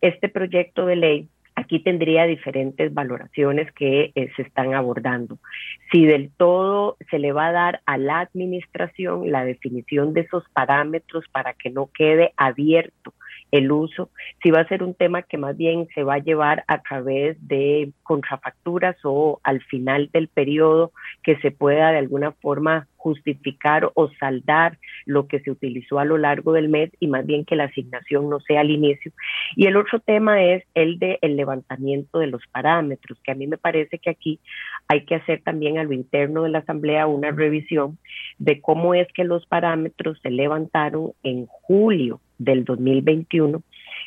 este 0.00 0.28
proyecto 0.28 0.86
de 0.86 0.96
ley 0.96 1.28
aquí 1.58 1.80
tendría 1.80 2.24
diferentes 2.24 2.94
valoraciones 2.94 3.70
que 3.72 4.12
eh, 4.14 4.30
se 4.36 4.42
están 4.42 4.74
abordando. 4.74 5.38
Si 5.90 6.06
del 6.06 6.30
todo 6.36 6.96
se 7.10 7.18
le 7.18 7.32
va 7.32 7.48
a 7.48 7.52
dar 7.52 7.80
a 7.84 7.98
la 7.98 8.20
administración 8.20 9.30
la 9.30 9.44
definición 9.44 10.14
de 10.14 10.20
esos 10.22 10.44
parámetros 10.50 11.24
para 11.32 11.54
que 11.54 11.70
no 11.70 11.90
quede 11.92 12.32
abierto 12.36 13.12
el 13.50 13.72
uso, 13.72 14.10
si 14.42 14.50
va 14.50 14.60
a 14.60 14.68
ser 14.68 14.82
un 14.82 14.94
tema 14.94 15.22
que 15.22 15.38
más 15.38 15.56
bien 15.56 15.88
se 15.94 16.02
va 16.02 16.14
a 16.14 16.18
llevar 16.18 16.64
a 16.68 16.82
través 16.82 17.36
de 17.46 17.92
contrafacturas 18.02 18.96
o 19.04 19.40
al 19.42 19.62
final 19.62 20.10
del 20.12 20.28
periodo 20.28 20.92
que 21.22 21.36
se 21.38 21.50
pueda 21.50 21.90
de 21.90 21.98
alguna 21.98 22.32
forma 22.32 22.86
justificar 22.96 23.90
o 23.94 24.10
saldar 24.18 24.78
lo 25.06 25.28
que 25.28 25.40
se 25.40 25.50
utilizó 25.50 25.98
a 25.98 26.04
lo 26.04 26.18
largo 26.18 26.52
del 26.52 26.68
mes 26.68 26.90
y 27.00 27.06
más 27.06 27.24
bien 27.24 27.44
que 27.44 27.56
la 27.56 27.64
asignación 27.64 28.28
no 28.28 28.40
sea 28.40 28.60
al 28.60 28.70
inicio. 28.70 29.12
Y 29.56 29.66
el 29.66 29.76
otro 29.76 30.00
tema 30.00 30.42
es 30.42 30.64
el 30.74 30.98
de 30.98 31.18
el 31.22 31.36
levantamiento 31.36 32.18
de 32.18 32.26
los 32.26 32.42
parámetros, 32.50 33.18
que 33.22 33.32
a 33.32 33.34
mí 33.34 33.46
me 33.46 33.56
parece 33.56 33.98
que 33.98 34.10
aquí 34.10 34.40
hay 34.88 35.04
que 35.04 35.14
hacer 35.14 35.42
también 35.42 35.78
a 35.78 35.84
lo 35.84 35.92
interno 35.92 36.42
de 36.42 36.50
la 36.50 36.58
Asamblea 36.58 37.06
una 37.06 37.30
revisión 37.30 37.98
de 38.38 38.60
cómo 38.60 38.94
es 38.94 39.08
que 39.14 39.24
los 39.24 39.46
parámetros 39.46 40.18
se 40.20 40.30
levantaron 40.30 41.12
en 41.22 41.46
julio 41.46 42.20
del 42.38 42.64
2021 42.64 43.62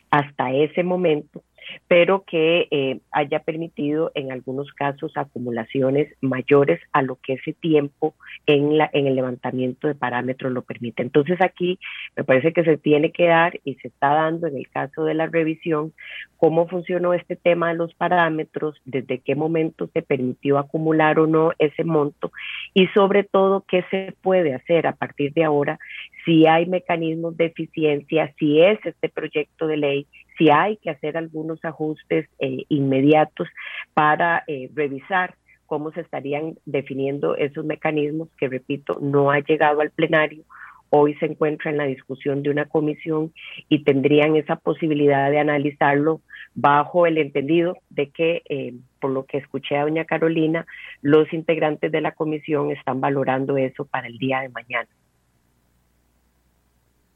hasta 0.10 0.52
ese 0.52 0.84
momento 0.84 1.44
pero 1.88 2.24
que 2.26 2.68
eh, 2.72 3.00
haya 3.12 3.40
permitido 3.40 4.12
en 4.16 4.32
algunos 4.32 4.72
casos 4.74 5.12
acumulaciones 5.16 6.14
mayores 6.22 6.80
a 6.92 7.02
lo 7.02 7.16
que 7.18 7.34
ese 7.34 7.54
tiempo 7.54 8.16
en, 8.46 8.78
la, 8.78 8.90
en 8.94 9.08
el 9.08 9.16
levantamiento 9.16 9.88
de 9.88 9.96
parámetros 9.96 10.52
lo 10.52 10.62
permite. 10.62 11.02
Entonces 11.04 11.40
aquí 11.42 11.80
me 12.16 12.24
parece 12.24 12.54
que 12.54 12.64
se 12.64 12.78
tiene 12.78 13.12
que 13.12 13.28
dar 13.28 13.60
y 13.64 13.76
se 13.76 13.88
está 13.90 14.14
dando 14.14 14.48
en 14.48 14.58
el 14.58 14.70
caso 14.70 15.04
de 15.04 15.14
la 15.14 15.28
revisión 15.28 15.94
cómo 16.38 16.68
funcionó 16.68 17.14
este 17.14 17.36
tema 17.36 17.70
de 17.70 17.76
los 17.76 17.94
parámetros, 17.94 18.82
desde 18.86 19.20
qué 19.20 19.36
momento 19.36 19.90
se 19.94 20.02
permitió 20.02 20.58
acumular 20.58 21.20
o 21.20 21.28
no 21.28 21.52
ese 21.60 21.84
monto 21.84 22.32
y 22.74 22.88
sobre 22.88 23.24
todo 23.24 23.64
qué 23.68 23.84
se 23.92 24.16
puede 24.22 24.54
hacer 24.56 24.88
a 24.88 24.96
partir 24.96 25.34
de 25.34 25.44
ahora 25.44 25.80
si 26.26 26.46
hay 26.46 26.66
mecanismos 26.66 27.36
de 27.38 27.46
eficiencia, 27.46 28.34
si 28.38 28.62
es 28.62 28.80
este 28.86 29.10
proyecto 29.10 29.68
de 29.68 29.78
ley, 29.78 30.08
si 30.42 30.50
hay 30.50 30.78
que 30.78 30.90
hacer 30.90 31.18
algunos 31.18 31.64
ajustes 31.64 32.28
eh, 32.40 32.66
inmediatos 32.68 33.48
para 33.94 34.44
eh, 34.48 34.72
revisar 34.74 35.36
cómo 35.68 35.92
se 35.92 36.02
estarían 36.02 36.58
definiendo 36.66 37.36
esos 37.36 37.64
mecanismos 37.64 38.28
que, 38.40 38.48
repito, 38.48 38.98
no 39.00 39.30
ha 39.30 39.40
llegado 39.42 39.82
al 39.82 39.92
plenario. 39.92 40.44
Hoy 40.90 41.14
se 41.20 41.28
encuentra 41.28 41.70
en 41.70 41.78
la 41.78 41.84
discusión 41.84 42.42
de 42.42 42.50
una 42.50 42.66
comisión 42.66 43.32
y 43.70 43.84
tendrían 43.84 44.36
esa 44.36 44.56
posibilidad 44.56 45.30
de 45.30 45.40
analizarlo 45.40 46.22
bajo 46.56 47.06
el 47.06 47.20
entendido 47.20 47.78
de 47.92 48.10
que 48.10 48.42
eh, 48.50 48.74
por 49.00 49.12
lo 49.12 49.26
que 49.26 49.38
escuché 49.38 49.78
a 49.78 49.84
doña 49.84 50.06
Carolina, 50.06 50.66
los 51.04 51.32
integrantes 51.34 51.92
de 51.92 52.02
la 52.02 52.14
comisión 52.14 52.72
están 52.72 53.00
valorando 53.00 53.58
eso 53.58 53.86
para 53.86 54.08
el 54.08 54.18
día 54.18 54.40
de 54.40 54.50
mañana. 54.50 54.90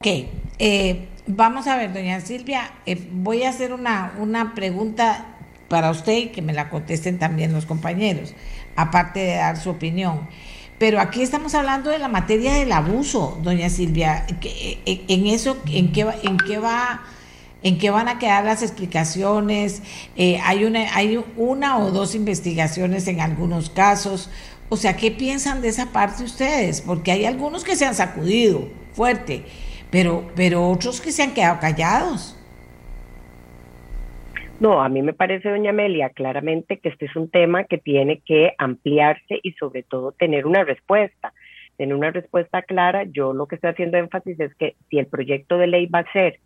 Ok, 0.06 0.28
eh, 0.60 1.08
vamos 1.26 1.66
a 1.66 1.78
ver, 1.78 1.92
doña 1.92 2.22
Silvia, 2.22 2.70
eh, 2.86 3.10
voy 3.12 3.42
a 3.42 3.50
hacer 3.50 3.74
una, 3.74 4.14
una 4.20 4.54
pregunta 4.54 5.26
para 5.68 5.90
usted 5.90 6.16
y 6.16 6.26
que 6.28 6.44
me 6.44 6.54
la 6.54 6.70
contesten 6.70 7.18
también 7.18 7.52
los 7.52 7.66
compañeros, 7.66 8.36
aparte 8.76 9.22
de 9.22 9.38
dar 9.38 9.58
su 9.58 9.72
opinión. 9.72 10.30
Pero 10.78 11.00
aquí 11.00 11.24
estamos 11.24 11.56
hablando 11.56 11.90
de 11.90 11.98
la 11.98 12.08
materia 12.08 12.54
del 12.54 12.72
abuso, 12.72 13.40
doña 13.42 13.68
Silvia. 13.72 14.28
Eh, 14.44 15.06
¿En 15.08 15.26
eso, 15.26 15.58
en 15.66 15.92
qué, 15.92 16.06
en 16.22 16.38
qué 16.38 16.60
va, 16.60 17.02
en 17.64 17.80
qué 17.80 17.90
van 17.90 18.08
a 18.08 18.20
quedar 18.20 18.46
las 18.46 18.62
explicaciones? 18.62 19.82
hay 20.16 20.66
una, 20.66 20.96
hay 20.96 21.20
una 21.36 21.80
o 21.80 21.90
dos 21.90 22.14
investigaciones 22.14 23.08
en 23.08 23.22
algunos 23.22 23.72
casos. 23.72 24.30
O 24.70 24.78
sea, 24.78 24.96
¿qué 24.98 25.10
piensan 25.10 25.64
de 25.64 25.70
esa 25.70 25.88
parte 25.88 26.24
ustedes? 26.24 26.82
Porque 26.82 27.12
hay 27.12 27.26
algunos 27.26 27.64
que 27.64 27.76
se 27.76 27.88
han 27.88 27.96
sacudido 27.96 28.70
fuerte 28.94 29.46
pero, 29.96 30.26
pero 30.36 30.68
otros 30.68 31.00
que 31.00 31.10
se 31.10 31.24
han 31.24 31.34
quedado 31.34 31.58
callados. 31.62 32.38
No, 34.60 34.82
a 34.82 34.90
mí 34.90 35.02
me 35.02 35.14
parece, 35.14 35.48
doña 35.48 35.70
Amelia, 35.70 36.10
claramente 36.10 36.80
que 36.80 36.90
este 36.90 37.06
es 37.06 37.16
un 37.16 37.30
tema 37.30 37.64
que 37.64 37.78
tiene 37.78 38.20
que 38.20 38.52
ampliarse 38.58 39.40
y 39.42 39.54
sobre 39.54 39.84
todo 39.84 40.12
tener 40.12 40.48
una 40.48 40.66
respuesta. 40.66 41.32
Tener 41.78 41.96
una 41.96 42.12
respuesta 42.12 42.62
clara, 42.64 43.06
yo 43.06 43.32
lo 43.32 43.46
que 43.46 43.56
estoy 43.56 43.70
haciendo 43.70 43.98
énfasis 43.98 44.38
es 44.42 44.54
que 44.56 44.76
si 44.90 45.00
el 45.00 45.08
proyecto 45.08 45.58
de 45.58 45.68
ley 45.68 45.86
va 45.86 46.00
a 46.00 46.12
ser 46.12 46.42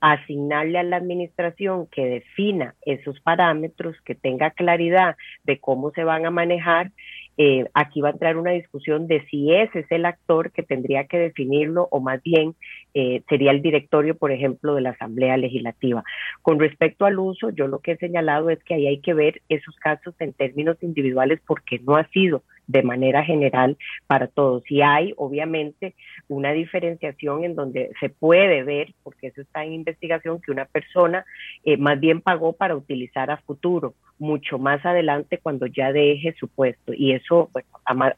asignarle 0.00 0.80
a 0.80 0.82
la 0.82 0.96
administración 0.96 1.86
que 1.86 2.04
defina 2.04 2.74
esos 2.84 3.20
parámetros, 3.20 3.94
que 4.04 4.16
tenga 4.16 4.50
claridad 4.50 5.16
de 5.44 5.58
cómo 5.60 5.92
se 5.92 6.02
van 6.02 6.26
a 6.26 6.30
manejar, 6.30 6.90
eh, 7.36 7.66
aquí 7.72 8.00
va 8.00 8.08
a 8.08 8.12
entrar 8.12 8.36
una 8.36 8.50
discusión 8.50 9.06
de 9.06 9.24
si 9.26 9.54
ese 9.54 9.80
es 9.80 9.86
el 9.90 10.06
actor 10.06 10.50
que 10.50 10.64
tendría 10.64 11.04
que 11.04 11.18
definirlo 11.18 11.86
o 11.92 12.00
más 12.00 12.20
bien 12.24 12.56
eh, 12.94 13.22
sería 13.28 13.50
el 13.50 13.62
directorio, 13.62 14.16
por 14.16 14.32
ejemplo, 14.32 14.74
de 14.74 14.82
la 14.82 14.90
Asamblea 14.90 15.36
Legislativa. 15.36 16.02
Con 16.42 16.58
respecto 16.58 17.04
al 17.04 17.18
uso, 17.18 17.50
yo 17.50 17.66
lo 17.66 17.80
que 17.80 17.92
he 17.92 17.96
señalado 17.96 18.50
es 18.50 18.62
que 18.64 18.74
ahí 18.74 18.86
hay 18.86 19.00
que 19.00 19.14
ver 19.14 19.42
esos 19.48 19.76
casos 19.76 20.14
en 20.18 20.32
términos 20.32 20.76
individuales 20.82 21.40
porque 21.46 21.78
no 21.80 21.96
ha 21.96 22.08
sido 22.08 22.42
de 22.66 22.82
manera 22.82 23.24
general 23.24 23.76
para 24.06 24.28
todos. 24.28 24.62
Y 24.70 24.82
hay, 24.82 25.12
obviamente, 25.16 25.94
una 26.28 26.52
diferenciación 26.52 27.44
en 27.44 27.54
donde 27.56 27.90
se 27.98 28.10
puede 28.10 28.62
ver, 28.62 28.94
porque 29.02 29.28
eso 29.28 29.40
está 29.40 29.64
en 29.64 29.72
investigación, 29.72 30.40
que 30.40 30.52
una 30.52 30.66
persona 30.66 31.24
eh, 31.64 31.76
más 31.76 31.98
bien 31.98 32.20
pagó 32.20 32.52
para 32.52 32.76
utilizar 32.76 33.30
a 33.30 33.38
futuro, 33.38 33.94
mucho 34.18 34.58
más 34.58 34.84
adelante 34.84 35.38
cuando 35.42 35.66
ya 35.66 35.92
deje 35.92 36.34
su 36.38 36.48
puesto. 36.48 36.92
Y 36.94 37.12
eso, 37.12 37.50
bueno, 37.52 37.68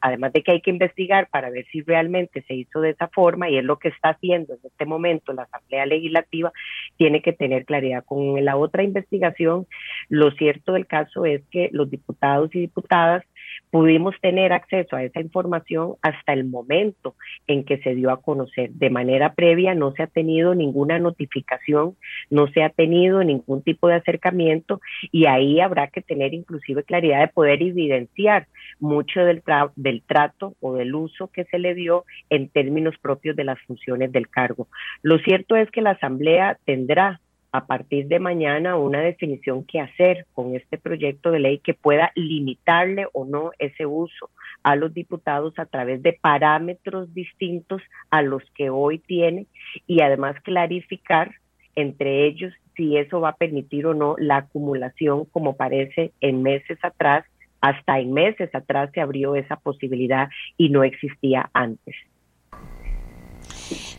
además 0.01 0.33
de 0.33 0.43
que 0.43 0.51
hay 0.51 0.61
que 0.61 0.71
investigar 0.71 1.27
para 1.29 1.49
ver 1.49 1.65
si 1.71 1.81
realmente 1.81 2.43
se 2.47 2.55
hizo 2.55 2.81
de 2.81 2.91
esa 2.91 3.07
forma, 3.07 3.49
y 3.49 3.57
es 3.57 3.63
lo 3.63 3.77
que 3.77 3.89
está 3.89 4.09
haciendo 4.09 4.53
en 4.53 4.59
este 4.63 4.85
momento 4.85 5.33
la 5.33 5.43
Asamblea 5.43 5.85
Legislativa, 5.85 6.51
tiene 6.97 7.21
que 7.21 7.33
tener 7.33 7.65
claridad. 7.65 8.03
Con 8.05 8.43
la 8.43 8.57
otra 8.57 8.83
investigación, 8.83 9.67
lo 10.09 10.31
cierto 10.31 10.73
del 10.73 10.87
caso 10.87 11.25
es 11.25 11.41
que 11.51 11.69
los 11.71 11.89
diputados 11.89 12.53
y 12.55 12.59
diputadas 12.59 13.23
pudimos 13.69 14.15
tener 14.21 14.53
acceso 14.53 14.95
a 14.95 15.03
esa 15.03 15.21
información 15.21 15.95
hasta 16.01 16.33
el 16.33 16.45
momento 16.45 17.15
en 17.47 17.63
que 17.63 17.77
se 17.79 17.95
dio 17.95 18.11
a 18.11 18.21
conocer. 18.21 18.71
De 18.71 18.89
manera 18.89 19.33
previa 19.33 19.73
no 19.73 19.91
se 19.93 20.03
ha 20.03 20.07
tenido 20.07 20.55
ninguna 20.55 20.99
notificación, 20.99 21.95
no 22.29 22.47
se 22.47 22.63
ha 22.63 22.69
tenido 22.69 23.23
ningún 23.23 23.61
tipo 23.63 23.87
de 23.87 23.95
acercamiento 23.95 24.81
y 25.11 25.25
ahí 25.25 25.59
habrá 25.59 25.87
que 25.87 26.01
tener 26.01 26.33
inclusive 26.33 26.83
claridad 26.83 27.21
de 27.21 27.27
poder 27.27 27.61
evidenciar 27.61 28.47
mucho 28.79 29.21
del, 29.21 29.41
del 29.75 30.03
trato 30.03 30.55
o 30.59 30.73
del 30.73 30.93
uso 30.95 31.27
que 31.27 31.45
se 31.45 31.59
le 31.59 31.73
dio 31.73 32.05
en 32.29 32.49
términos 32.49 32.95
propios 33.01 33.35
de 33.35 33.43
las 33.43 33.59
funciones 33.61 34.11
del 34.11 34.29
cargo. 34.29 34.67
Lo 35.01 35.19
cierto 35.19 35.55
es 35.55 35.69
que 35.71 35.81
la 35.81 35.91
Asamblea 35.91 36.57
tendrá 36.65 37.19
a 37.51 37.65
partir 37.65 38.07
de 38.07 38.19
mañana 38.19 38.77
una 38.77 39.01
definición 39.01 39.65
que 39.65 39.79
hacer 39.79 40.25
con 40.33 40.55
este 40.55 40.77
proyecto 40.77 41.31
de 41.31 41.39
ley 41.39 41.59
que 41.59 41.73
pueda 41.73 42.11
limitarle 42.15 43.07
o 43.13 43.25
no 43.25 43.51
ese 43.59 43.85
uso 43.85 44.29
a 44.63 44.75
los 44.75 44.93
diputados 44.93 45.57
a 45.57 45.65
través 45.65 46.01
de 46.01 46.13
parámetros 46.13 47.13
distintos 47.13 47.81
a 48.09 48.21
los 48.21 48.43
que 48.55 48.69
hoy 48.69 48.99
tiene 48.99 49.47
y 49.87 50.01
además 50.01 50.35
clarificar 50.43 51.35
entre 51.75 52.25
ellos 52.25 52.53
si 52.75 52.97
eso 52.97 53.19
va 53.19 53.29
a 53.29 53.35
permitir 53.35 53.85
o 53.85 53.93
no 53.93 54.15
la 54.17 54.37
acumulación 54.37 55.25
como 55.25 55.57
parece 55.57 56.13
en 56.21 56.41
meses 56.41 56.79
atrás, 56.83 57.25
hasta 57.59 57.99
en 57.99 58.13
meses 58.13 58.53
atrás 58.55 58.89
se 58.93 59.01
abrió 59.01 59.35
esa 59.35 59.57
posibilidad 59.57 60.29
y 60.57 60.69
no 60.69 60.83
existía 60.83 61.49
antes. 61.53 61.95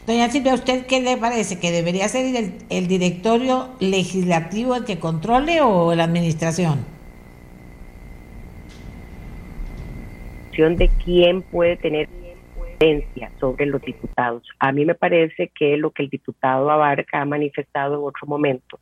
Doña 0.07 0.29
Silvia, 0.31 0.55
¿usted 0.55 0.87
qué 0.87 1.01
le 1.01 1.17
parece? 1.17 1.61
¿Que 1.61 1.71
debería 1.71 2.09
ser 2.09 2.35
el, 2.71 2.89
directorio 2.89 3.69
legislativo 3.79 4.75
el 4.75 4.85
que 4.85 4.99
controle 4.99 5.61
o 5.61 5.95
la 5.95 6.05
administración? 6.05 6.85
de 10.53 10.91
quién 11.03 11.43
puede 11.43 11.77
tener 11.77 12.09
influencia 12.11 13.33
sobre 13.41 13.67
los 13.67 13.81
diputados. 13.81 14.47
A 14.59 14.71
mí 14.71 14.85
me 14.85 14.95
parece 14.95 15.49
que 15.49 15.77
lo 15.77 15.91
que 15.91 16.03
el 16.03 16.11
diputado 16.11 16.71
Abarca 16.71 17.23
ha 17.23 17.25
manifestado 17.25 17.95
en 17.95 18.05
otro 18.05 18.27
momento, 18.27 18.79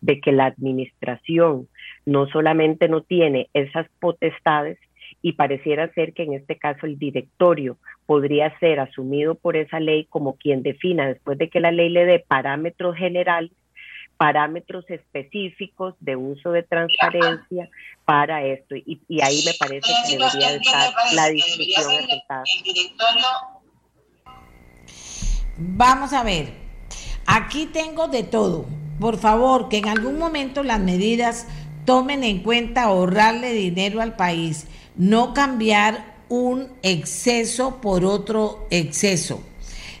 de 0.00 0.20
que 0.20 0.30
la 0.30 0.44
administración 0.46 1.68
no 2.04 2.26
solamente 2.28 2.88
no 2.88 3.00
tiene 3.00 3.48
esas 3.54 3.86
potestades, 3.98 4.78
y 5.26 5.32
pareciera 5.32 5.92
ser 5.92 6.12
que 6.12 6.22
en 6.22 6.34
este 6.34 6.56
caso 6.56 6.86
el 6.86 7.00
directorio 7.00 7.78
podría 8.06 8.56
ser 8.60 8.78
asumido 8.78 9.34
por 9.34 9.56
esa 9.56 9.80
ley 9.80 10.04
como 10.04 10.36
quien 10.36 10.62
defina, 10.62 11.08
después 11.08 11.36
de 11.36 11.50
que 11.50 11.58
la 11.58 11.72
ley 11.72 11.88
le 11.88 12.04
dé 12.04 12.20
parámetros 12.20 12.94
generales, 12.96 13.50
parámetros 14.16 14.88
específicos 14.88 15.94
de 15.98 16.14
uso 16.14 16.52
de 16.52 16.62
transparencia 16.62 17.68
para 18.04 18.44
esto. 18.44 18.76
Y, 18.76 19.00
ahí 19.20 19.42
me 19.44 19.50
parece 19.58 19.92
que 20.06 20.16
debería 20.16 20.54
estar 20.54 20.94
la 21.12 21.28
discusión 21.30 21.90
aceptada. 22.04 22.44
Vamos 25.58 26.12
a 26.12 26.22
ver, 26.22 26.50
aquí 27.26 27.66
tengo 27.66 28.06
de 28.06 28.22
todo. 28.22 28.66
Por 29.00 29.16
favor, 29.16 29.68
que 29.68 29.78
en 29.78 29.88
algún 29.88 30.20
momento 30.20 30.62
las 30.62 30.78
medidas 30.78 31.48
tomen 31.84 32.22
en 32.22 32.44
cuenta 32.44 32.84
ahorrarle 32.84 33.52
dinero 33.52 34.00
al 34.00 34.14
país 34.14 34.68
no 34.96 35.34
cambiar 35.34 36.16
un 36.28 36.68
exceso 36.82 37.80
por 37.80 38.04
otro 38.04 38.66
exceso. 38.70 39.40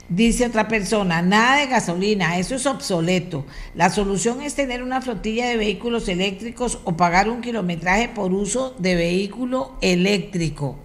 Dice 0.08 0.46
otra 0.46 0.68
persona, 0.68 1.20
nada 1.20 1.56
de 1.56 1.66
gasolina, 1.66 2.38
eso 2.38 2.54
es 2.54 2.64
obsoleto. 2.66 3.44
La 3.74 3.90
solución 3.90 4.40
es 4.40 4.54
tener 4.54 4.84
una 4.84 5.02
flotilla 5.02 5.48
de 5.48 5.56
vehículos 5.56 6.08
eléctricos 6.08 6.78
o 6.84 6.96
pagar 6.96 7.28
un 7.28 7.40
kilometraje 7.40 8.08
por 8.08 8.32
uso 8.32 8.76
de 8.78 8.94
vehículo 8.94 9.72
eléctrico. 9.80 10.76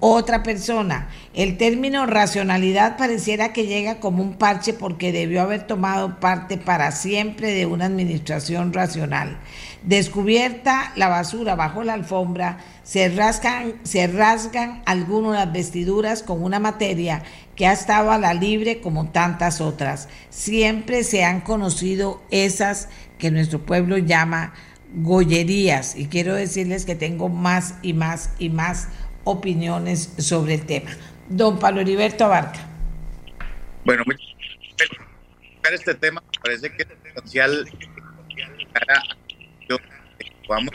Otra 0.00 0.44
persona, 0.44 1.08
el 1.34 1.56
término 1.56 2.06
racionalidad 2.06 2.96
pareciera 2.96 3.52
que 3.52 3.66
llega 3.66 3.98
como 3.98 4.22
un 4.22 4.34
parche 4.34 4.72
porque 4.72 5.10
debió 5.10 5.42
haber 5.42 5.66
tomado 5.66 6.20
parte 6.20 6.56
para 6.56 6.92
siempre 6.92 7.50
de 7.50 7.66
una 7.66 7.86
administración 7.86 8.72
racional. 8.72 9.38
Descubierta 9.82 10.92
la 10.94 11.08
basura 11.08 11.56
bajo 11.56 11.82
la 11.82 11.94
alfombra, 11.94 12.58
se 12.84 13.08
rasgan, 13.08 13.74
se 13.82 14.06
rasgan 14.06 14.82
algunas 14.86 15.52
vestiduras 15.52 16.22
con 16.22 16.44
una 16.44 16.60
materia 16.60 17.24
que 17.56 17.66
ha 17.66 17.72
estado 17.72 18.12
a 18.12 18.18
la 18.18 18.34
libre 18.34 18.80
como 18.80 19.10
tantas 19.10 19.60
otras. 19.60 20.08
Siempre 20.30 21.02
se 21.02 21.24
han 21.24 21.40
conocido 21.40 22.22
esas 22.30 22.88
que 23.18 23.32
nuestro 23.32 23.66
pueblo 23.66 23.98
llama 23.98 24.54
gollerías 24.94 25.96
y 25.96 26.06
quiero 26.06 26.34
decirles 26.34 26.84
que 26.84 26.94
tengo 26.94 27.28
más 27.28 27.74
y 27.82 27.92
más 27.94 28.30
y 28.38 28.48
más 28.48 28.88
opiniones 29.24 30.14
sobre 30.18 30.54
el 30.54 30.66
tema. 30.66 30.90
Don 31.28 31.58
Pablo 31.58 31.80
Heriberto 31.80 32.24
Abarca. 32.24 32.60
Bueno, 33.84 34.04
este 35.72 35.94
tema 35.94 36.22
parece 36.42 36.70
que 36.74 36.82
es 36.82 36.88
esencial 37.16 37.68
para 38.72 39.02
vamos 40.48 40.72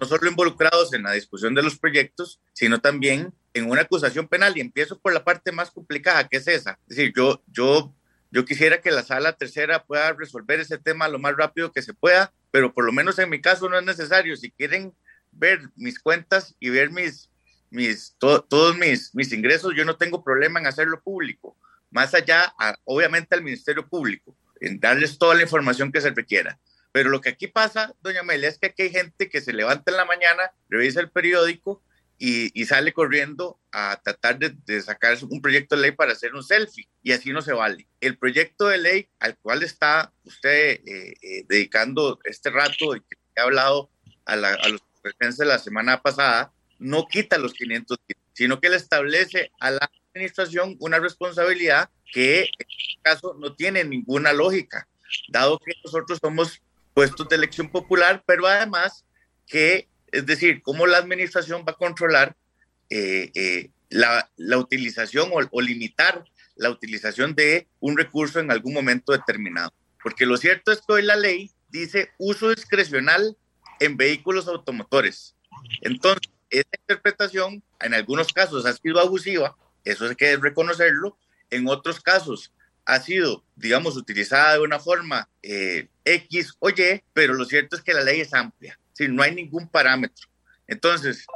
no 0.00 0.06
solo 0.06 0.28
involucrados 0.28 0.92
en 0.92 1.04
la 1.04 1.12
discusión 1.12 1.54
de 1.54 1.62
los 1.62 1.78
proyectos, 1.78 2.40
sino 2.52 2.80
también 2.80 3.32
en 3.54 3.70
una 3.70 3.82
acusación 3.82 4.28
penal. 4.28 4.56
Y 4.56 4.60
empiezo 4.60 4.98
por 4.98 5.12
la 5.12 5.24
parte 5.24 5.52
más 5.52 5.70
complicada, 5.70 6.28
que 6.28 6.36
es 6.36 6.48
esa. 6.48 6.78
Es 6.88 6.96
decir, 6.96 7.12
yo, 7.16 7.42
yo, 7.46 7.94
yo 8.30 8.44
quisiera 8.44 8.80
que 8.80 8.90
la 8.90 9.02
sala 9.02 9.36
tercera 9.36 9.84
pueda 9.84 10.12
resolver 10.12 10.60
ese 10.60 10.78
tema 10.78 11.08
lo 11.08 11.18
más 11.18 11.36
rápido 11.36 11.72
que 11.72 11.82
se 11.82 11.94
pueda, 11.94 12.32
pero 12.50 12.72
por 12.72 12.84
lo 12.84 12.92
menos 12.92 13.18
en 13.18 13.30
mi 13.30 13.40
caso 13.40 13.68
no 13.68 13.78
es 13.78 13.84
necesario. 13.84 14.36
Si 14.36 14.50
quieren 14.50 14.94
ver 15.36 15.60
mis 15.76 15.98
cuentas 15.98 16.54
y 16.60 16.70
ver 16.70 16.90
mis, 16.90 17.30
mis, 17.70 18.14
todos 18.18 18.76
mis, 18.76 19.14
mis 19.14 19.32
ingresos, 19.32 19.74
yo 19.76 19.84
no 19.84 19.96
tengo 19.96 20.22
problema 20.22 20.60
en 20.60 20.66
hacerlo 20.66 21.02
público. 21.02 21.56
Más 21.90 22.14
allá, 22.14 22.54
obviamente, 22.84 23.34
al 23.34 23.42
Ministerio 23.42 23.88
Público, 23.88 24.36
en 24.60 24.80
darles 24.80 25.18
toda 25.18 25.34
la 25.34 25.42
información 25.42 25.92
que 25.92 26.00
se 26.00 26.10
requiera. 26.10 26.58
Pero 26.92 27.10
lo 27.10 27.20
que 27.20 27.30
aquí 27.30 27.48
pasa, 27.48 27.94
doña 28.02 28.20
Amelia, 28.20 28.48
es 28.48 28.58
que 28.58 28.66
aquí 28.66 28.82
hay 28.82 28.90
gente 28.90 29.28
que 29.28 29.40
se 29.40 29.52
levanta 29.52 29.90
en 29.90 29.96
la 29.96 30.04
mañana, 30.04 30.52
revisa 30.68 31.00
el 31.00 31.10
periódico 31.10 31.82
y, 32.18 32.64
sale 32.64 32.92
corriendo 32.92 33.58
a 33.72 34.00
tratar 34.02 34.38
de, 34.38 34.80
sacar 34.80 35.16
un 35.28 35.42
proyecto 35.42 35.74
de 35.76 35.82
ley 35.82 35.90
para 35.92 36.12
hacer 36.12 36.34
un 36.34 36.42
selfie 36.42 36.88
y 37.02 37.12
así 37.12 37.32
no 37.32 37.42
se 37.42 37.52
vale. 37.52 37.88
El 38.00 38.16
proyecto 38.16 38.68
de 38.68 38.78
ley 38.78 39.08
al 39.18 39.36
cual 39.38 39.62
está 39.62 40.12
usted 40.22 40.80
eh, 40.86 41.14
eh, 41.20 41.44
dedicando 41.48 42.18
este 42.24 42.50
rato 42.50 42.94
y 42.94 43.00
que 43.00 43.16
he 43.36 43.40
hablado 43.40 43.90
a, 44.24 44.36
los 44.36 44.80
de 45.36 45.44
la 45.44 45.58
semana 45.58 46.00
pasada 46.00 46.52
no 46.78 47.06
quita 47.06 47.38
los 47.38 47.52
500 47.54 47.98
sino 48.32 48.60
que 48.60 48.68
le 48.68 48.76
establece 48.76 49.52
a 49.60 49.70
la 49.70 49.90
administración 50.12 50.76
una 50.80 50.98
responsabilidad 50.98 51.90
que 52.12 52.40
en 52.40 52.66
este 52.68 53.00
caso 53.02 53.36
no 53.38 53.54
tiene 53.54 53.84
ninguna 53.84 54.32
lógica, 54.32 54.88
dado 55.28 55.58
que 55.58 55.72
nosotros 55.84 56.18
somos 56.20 56.60
puestos 56.94 57.28
de 57.28 57.36
elección 57.36 57.68
popular, 57.68 58.22
pero 58.26 58.46
además 58.46 59.04
que 59.46 59.88
es 60.14 60.26
decir, 60.26 60.62
cómo 60.62 60.86
la 60.86 60.98
administración 60.98 61.64
va 61.66 61.72
a 61.72 61.76
controlar 61.76 62.36
eh, 62.88 63.32
eh, 63.34 63.70
la, 63.88 64.30
utilización 64.56 65.30
o, 65.32 65.60
limitar 65.60 66.24
la 66.54 66.70
utilización 66.70 67.34
de 67.34 67.66
un 67.80 67.96
recurso 67.96 68.38
en 68.38 68.52
algún 68.52 68.74
momento 68.74 69.12
determinado. 69.12 69.72
Porque 70.02 70.24
lo 70.24 70.36
cierto 70.36 70.70
es 70.70 70.82
que 70.86 70.92
hoy 70.92 71.02
la 71.02 71.16
ley 71.16 71.50
dice 71.68 72.10
uso 72.18 72.50
discrecional 72.50 73.36
en 73.84 73.96
vehículos 73.96 74.48
automotores. 74.48 75.34
Entonces, 75.80 76.30
esa 76.50 76.68
interpretación 76.80 77.62
en 77.80 77.94
algunos 77.94 78.32
casos 78.32 78.66
ha 78.66 78.72
sido 78.72 79.00
abusiva, 79.00 79.56
eso 79.84 80.06
hay 80.06 80.16
que 80.16 80.36
reconocerlo, 80.36 81.16
en 81.50 81.68
otros 81.68 82.00
casos 82.00 82.52
ha 82.86 83.00
sido, 83.00 83.44
digamos, 83.56 83.96
utilizada 83.96 84.54
de 84.54 84.60
una 84.60 84.78
forma 84.78 85.28
eh, 85.42 85.88
X 86.04 86.54
o 86.58 86.70
Y, 86.70 87.02
pero 87.12 87.34
lo 87.34 87.44
cierto 87.44 87.76
es 87.76 87.82
que 87.82 87.94
la 87.94 88.02
ley 88.02 88.20
es 88.20 88.34
amplia 88.34 88.78
si 88.94 89.08
no 89.08 89.22
hay 89.22 89.34
ningún 89.34 89.68
parámetro. 89.68 90.28
Entonces, 90.66 91.26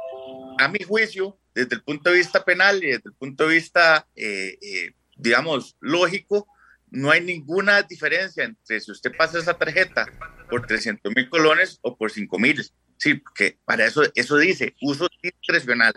a 0.57 0.67
mi 0.67 0.79
juicio, 0.79 1.37
desde 1.53 1.75
el 1.75 1.83
punto 1.83 2.09
de 2.09 2.17
vista 2.17 2.43
penal 2.43 2.83
y 2.83 2.87
desde 2.87 3.09
el 3.09 3.13
punto 3.13 3.47
de 3.47 3.53
vista, 3.53 4.07
eh, 4.15 4.57
eh, 4.61 4.93
digamos, 5.15 5.75
lógico, 5.79 6.47
no 6.91 7.11
hay 7.11 7.21
ninguna 7.21 7.83
diferencia 7.83 8.43
entre 8.43 8.79
si 8.79 8.91
usted 8.91 9.11
pasa 9.15 9.39
esa 9.39 9.57
tarjeta 9.57 10.07
por 10.49 10.65
300 10.65 11.13
mil 11.15 11.29
colones 11.29 11.79
o 11.81 11.95
por 11.95 12.11
5 12.11 12.39
mil. 12.39 12.63
Sí, 12.97 13.15
porque 13.15 13.57
para 13.65 13.85
eso, 13.85 14.03
eso 14.15 14.37
dice 14.37 14.75
uso 14.81 15.07
discrecional. 15.21 15.93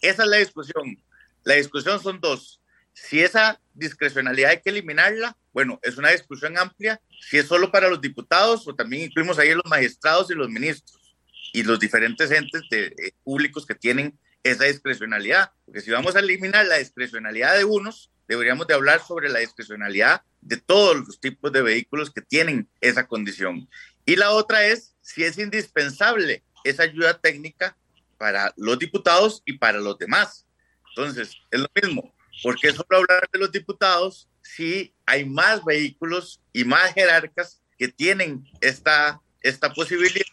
Esa 0.00 0.22
es 0.24 0.28
la 0.28 0.36
discusión. 0.36 1.02
La 1.44 1.54
discusión 1.54 2.00
son 2.02 2.20
dos. 2.20 2.60
Si 2.92 3.20
esa 3.20 3.60
discrecionalidad 3.74 4.50
hay 4.50 4.60
que 4.60 4.70
eliminarla, 4.70 5.36
bueno, 5.52 5.78
es 5.82 5.96
una 5.96 6.10
discusión 6.10 6.56
amplia. 6.58 7.00
Si 7.20 7.38
es 7.38 7.46
solo 7.46 7.70
para 7.70 7.88
los 7.88 8.00
diputados 8.00 8.66
o 8.68 8.74
también 8.74 9.04
incluimos 9.04 9.38
ahí 9.38 9.54
los 9.54 9.66
magistrados 9.66 10.30
y 10.30 10.34
los 10.34 10.48
ministros 10.48 11.16
y 11.52 11.62
los 11.62 11.78
diferentes 11.78 12.30
entes 12.30 12.62
eh, 12.70 13.12
públicos 13.22 13.66
que 13.66 13.74
tienen 13.74 14.18
esa 14.42 14.64
discrecionalidad. 14.64 15.50
Porque 15.64 15.80
si 15.80 15.90
vamos 15.90 16.16
a 16.16 16.20
eliminar 16.20 16.66
la 16.66 16.78
discrecionalidad 16.78 17.56
de 17.56 17.64
unos, 17.64 18.10
deberíamos 18.28 18.66
de 18.66 18.74
hablar 18.74 19.00
sobre 19.00 19.28
la 19.28 19.40
discrecionalidad 19.40 20.22
de 20.40 20.56
todos 20.56 20.96
los 20.96 21.20
tipos 21.20 21.52
de 21.52 21.62
vehículos 21.62 22.10
que 22.10 22.22
tienen 22.22 22.68
esa 22.80 23.06
condición. 23.06 23.68
Y 24.04 24.16
la 24.16 24.30
otra 24.30 24.64
es 24.66 24.94
si 25.00 25.24
es 25.24 25.38
indispensable 25.38 26.42
esa 26.64 26.84
ayuda 26.84 27.18
técnica 27.18 27.76
para 28.18 28.52
los 28.56 28.78
diputados 28.78 29.42
y 29.44 29.58
para 29.58 29.78
los 29.78 29.98
demás. 29.98 30.46
Entonces, 30.90 31.36
es 31.50 31.60
lo 31.60 31.68
mismo. 31.80 32.14
¿Por 32.42 32.58
qué 32.58 32.70
solo 32.70 32.98
hablar 32.98 33.28
de 33.32 33.38
los 33.38 33.50
diputados 33.50 34.28
si 34.42 34.92
hay 35.04 35.24
más 35.24 35.64
vehículos 35.64 36.40
y 36.52 36.64
más 36.64 36.92
jerarcas 36.92 37.60
que 37.78 37.88
tienen 37.88 38.44
esta, 38.60 39.20
esta 39.42 39.72
posibilidad? 39.72 40.26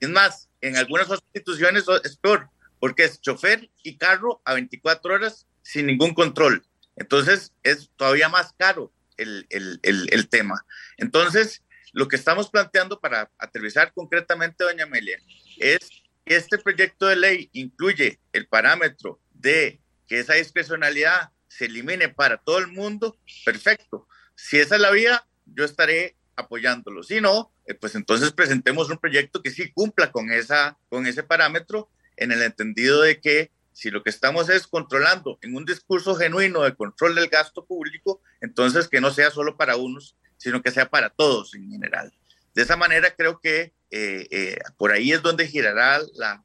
Es 0.00 0.08
más, 0.08 0.48
en 0.60 0.76
algunas 0.76 1.08
instituciones 1.10 1.84
es 2.04 2.16
peor, 2.16 2.48
porque 2.78 3.04
es 3.04 3.20
chofer 3.20 3.68
y 3.82 3.96
carro 3.96 4.40
a 4.44 4.54
24 4.54 5.14
horas 5.14 5.46
sin 5.68 5.84
ningún 5.84 6.14
control. 6.14 6.64
Entonces 6.96 7.52
es 7.62 7.90
todavía 7.96 8.30
más 8.30 8.54
caro 8.56 8.90
el, 9.18 9.46
el, 9.50 9.80
el, 9.82 10.28
tema. 10.28 10.64
Entonces, 10.96 11.62
lo 11.92 12.08
que 12.08 12.16
estamos 12.16 12.48
planteando 12.48 13.00
para 13.00 13.30
aterrizar 13.36 13.92
concretamente, 13.92 14.64
doña 14.64 14.84
Amelia, 14.84 15.18
es 15.58 15.90
que 16.24 16.36
este 16.36 16.56
proyecto 16.56 17.06
de 17.06 17.16
ley 17.16 17.50
incluye 17.52 18.18
el 18.32 18.46
parámetro 18.46 19.20
de 19.34 19.78
que 20.06 20.20
esa 20.20 20.34
discrecionalidad 20.34 21.32
se 21.48 21.66
elimine 21.66 22.08
para 22.08 22.38
todo 22.38 22.58
el 22.58 22.68
mundo, 22.68 23.18
perfecto. 23.44 24.08
Si 24.36 24.58
esa 24.58 24.76
es 24.76 24.80
la 24.80 24.90
vía, 24.90 25.26
yo 25.44 25.66
estaré 25.66 26.16
apoyándolo. 26.34 27.02
Si 27.02 27.20
no, 27.20 27.52
eh, 27.66 27.74
pues 27.74 27.94
entonces 27.94 28.32
presentemos 28.32 28.88
un 28.88 28.96
proyecto 28.96 29.42
que 29.42 29.50
sí 29.50 29.70
cumpla 29.70 30.12
con, 30.12 30.30
esa, 30.32 30.78
con 30.88 31.06
ese 31.06 31.24
parámetro 31.24 31.90
en 32.16 32.32
el 32.32 32.40
entendido 32.40 33.02
de 33.02 33.20
que 33.20 33.50
si 33.78 33.92
lo 33.92 34.02
que 34.02 34.10
estamos 34.10 34.48
es 34.48 34.66
controlando 34.66 35.38
en 35.40 35.54
un 35.54 35.64
discurso 35.64 36.16
genuino 36.16 36.62
de 36.62 36.74
control 36.74 37.14
del 37.14 37.28
gasto 37.28 37.64
público, 37.64 38.20
entonces 38.40 38.88
que 38.88 39.00
no 39.00 39.12
sea 39.12 39.30
solo 39.30 39.56
para 39.56 39.76
unos, 39.76 40.16
sino 40.36 40.62
que 40.62 40.72
sea 40.72 40.90
para 40.90 41.10
todos 41.10 41.54
en 41.54 41.70
general. 41.70 42.12
De 42.56 42.62
esa 42.62 42.76
manera 42.76 43.14
creo 43.16 43.38
que 43.40 43.72
eh, 43.92 44.26
eh, 44.32 44.58
por 44.76 44.90
ahí 44.90 45.12
es 45.12 45.22
donde 45.22 45.46
girará 45.46 46.00
la, 46.14 46.42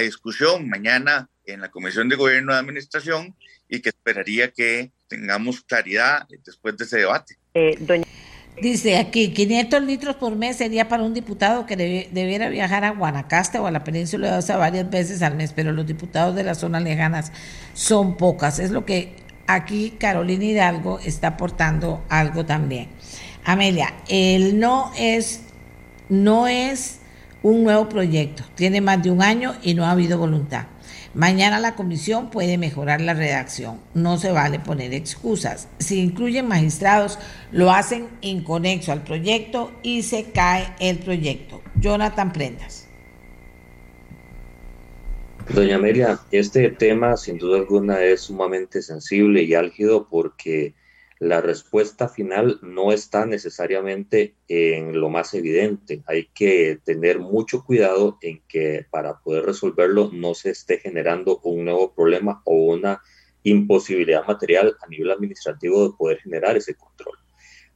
discusión 0.00 0.68
mañana 0.68 1.28
en 1.44 1.60
la 1.60 1.70
Comisión 1.70 2.08
de 2.08 2.16
Gobierno 2.16 2.52
de 2.52 2.58
Administración 2.58 3.36
y 3.68 3.80
que 3.80 3.90
esperaría 3.90 4.50
que 4.50 4.90
tengamos 5.06 5.60
claridad 5.60 6.26
después 6.44 6.76
de 6.76 6.86
ese 6.86 6.98
debate. 6.98 7.36
Eh, 7.54 7.76
Dice 8.60 8.98
aquí, 8.98 9.32
500 9.32 9.82
litros 9.82 10.16
por 10.16 10.36
mes 10.36 10.56
sería 10.56 10.88
para 10.88 11.02
un 11.02 11.14
diputado 11.14 11.64
que 11.64 11.74
debiera 11.76 12.48
viajar 12.48 12.84
a 12.84 12.90
Guanacaste 12.90 13.58
o 13.58 13.66
a 13.66 13.70
la 13.70 13.82
península 13.82 14.30
de 14.30 14.38
Osa 14.38 14.56
varias 14.58 14.90
veces 14.90 15.22
al 15.22 15.36
mes, 15.36 15.52
pero 15.54 15.72
los 15.72 15.86
diputados 15.86 16.36
de 16.36 16.44
las 16.44 16.58
zonas 16.58 16.82
lejanas 16.82 17.32
son 17.72 18.16
pocas. 18.16 18.58
Es 18.58 18.70
lo 18.70 18.84
que 18.84 19.16
aquí 19.46 19.94
Carolina 19.98 20.44
Hidalgo 20.44 20.98
está 20.98 21.28
aportando 21.28 22.04
algo 22.10 22.44
también. 22.44 22.88
Amelia, 23.44 23.94
el 24.08 24.60
no 24.60 24.92
es, 24.98 25.40
no 26.10 26.46
es 26.46 26.98
un 27.42 27.64
nuevo 27.64 27.88
proyecto, 27.88 28.44
tiene 28.54 28.80
más 28.80 29.02
de 29.02 29.10
un 29.10 29.22
año 29.22 29.54
y 29.62 29.74
no 29.74 29.86
ha 29.86 29.90
habido 29.92 30.18
voluntad. 30.18 30.66
Mañana 31.14 31.60
la 31.60 31.74
comisión 31.74 32.30
puede 32.30 32.56
mejorar 32.56 33.02
la 33.02 33.12
redacción. 33.12 33.78
No 33.92 34.16
se 34.16 34.32
vale 34.32 34.58
poner 34.58 34.94
excusas. 34.94 35.68
Si 35.78 36.00
incluyen 36.00 36.48
magistrados, 36.48 37.18
lo 37.50 37.70
hacen 37.70 38.08
inconexo 38.22 38.92
al 38.92 39.04
proyecto 39.04 39.72
y 39.82 40.02
se 40.02 40.30
cae 40.32 40.72
el 40.80 40.98
proyecto. 40.98 41.60
Jonathan 41.78 42.32
Prendas. 42.32 42.88
Doña 45.52 45.76
Amelia, 45.76 46.18
este 46.30 46.70
tema 46.70 47.16
sin 47.18 47.36
duda 47.36 47.58
alguna 47.58 48.00
es 48.00 48.22
sumamente 48.22 48.80
sensible 48.80 49.42
y 49.42 49.54
álgido 49.54 50.08
porque 50.08 50.74
la 51.22 51.40
respuesta 51.40 52.08
final 52.08 52.58
no 52.62 52.90
está 52.90 53.26
necesariamente 53.26 54.34
en 54.48 55.00
lo 55.00 55.08
más 55.08 55.34
evidente. 55.34 56.02
Hay 56.06 56.26
que 56.34 56.80
tener 56.82 57.20
mucho 57.20 57.64
cuidado 57.64 58.18
en 58.22 58.42
que 58.48 58.86
para 58.90 59.20
poder 59.20 59.46
resolverlo 59.46 60.10
no 60.12 60.34
se 60.34 60.50
esté 60.50 60.78
generando 60.78 61.38
un 61.44 61.64
nuevo 61.64 61.94
problema 61.94 62.42
o 62.44 62.72
una 62.72 63.00
imposibilidad 63.44 64.26
material 64.26 64.76
a 64.82 64.88
nivel 64.88 65.12
administrativo 65.12 65.86
de 65.86 65.96
poder 65.96 66.18
generar 66.18 66.56
ese 66.56 66.74
control. 66.74 67.16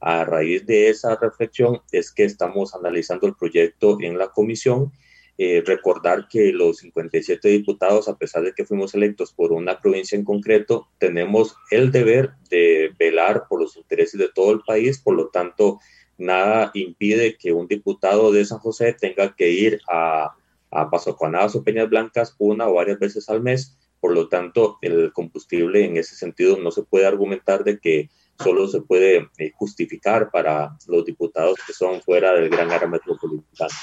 A 0.01 0.25
raíz 0.25 0.65
de 0.65 0.89
esa 0.89 1.15
reflexión 1.15 1.81
es 1.93 2.11
que 2.11 2.25
estamos 2.25 2.75
analizando 2.75 3.27
el 3.27 3.35
proyecto 3.35 3.97
en 4.01 4.17
la 4.17 4.27
comisión 4.27 4.91
eh, 5.39 5.61
recordar 5.65 6.27
que 6.27 6.51
los 6.51 6.77
57 6.77 7.47
diputados, 7.49 8.07
a 8.07 8.17
pesar 8.17 8.43
de 8.43 8.53
que 8.53 8.65
fuimos 8.65 8.95
electos 8.95 9.33
por 9.33 9.51
una 9.51 9.79
provincia 9.79 10.17
en 10.17 10.23
concreto, 10.23 10.87
tenemos 10.97 11.55
el 11.69 11.91
deber 11.91 12.31
de 12.49 12.91
velar 12.97 13.43
por 13.47 13.61
los 13.61 13.77
intereses 13.77 14.19
de 14.19 14.29
todo 14.33 14.51
el 14.51 14.61
país, 14.61 14.99
por 14.99 15.15
lo 15.15 15.29
tanto, 15.29 15.79
nada 16.17 16.71
impide 16.73 17.37
que 17.37 17.53
un 17.53 17.67
diputado 17.67 18.31
de 18.31 18.45
San 18.45 18.59
José 18.59 18.93
tenga 18.99 19.35
que 19.35 19.51
ir 19.51 19.79
a, 19.87 20.35
a 20.71 20.89
Pasoconadas 20.89 21.55
o 21.55 21.63
Peñas 21.63 21.89
Blancas 21.89 22.35
una 22.39 22.67
o 22.67 22.73
varias 22.73 22.99
veces 22.99 23.29
al 23.29 23.41
mes. 23.41 23.77
Por 23.99 24.13
lo 24.13 24.29
tanto, 24.29 24.77
el 24.81 25.11
combustible 25.13 25.85
en 25.85 25.97
ese 25.97 26.15
sentido 26.15 26.57
no 26.57 26.71
se 26.71 26.83
puede 26.83 27.05
argumentar 27.05 27.63
de 27.63 27.79
que 27.79 28.09
solo 28.39 28.67
se 28.67 28.81
puede 28.81 29.29
eh, 29.37 29.51
justificar 29.55 30.29
para 30.31 30.77
los 30.87 31.05
diputados 31.05 31.57
que 31.65 31.73
son 31.73 32.01
fuera 32.01 32.33
del 32.33 32.49
gran 32.49 32.71
área 32.71 32.87
metropolitana. 32.87 33.73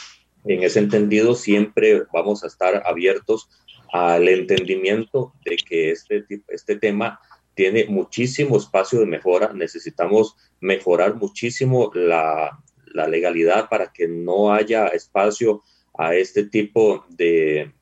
En 0.45 0.63
ese 0.63 0.79
entendido, 0.79 1.35
siempre 1.35 2.03
vamos 2.13 2.45
a 2.45 2.47
estar 2.47 2.83
abiertos 2.87 3.49
al 3.93 4.29
entendimiento 4.29 5.33
de 5.45 5.57
que 5.57 5.91
este, 5.91 6.25
este 6.49 6.77
tema 6.77 7.21
tiene 7.55 7.87
muchísimo 7.87 8.57
espacio 8.57 9.01
de 9.01 9.07
mejora. 9.07 9.53
Necesitamos 9.53 10.37
mejorar 10.61 11.15
muchísimo 11.15 11.91
la, 11.95 12.61
legalidad 13.09 13.69
para 13.69 13.93
que 13.93 14.07
no 14.07 14.53
haya 14.53 14.87
espacio 14.89 15.63
a 15.97 16.15
este 16.15 16.45
tipo 16.45 17.05
de, 17.09 17.73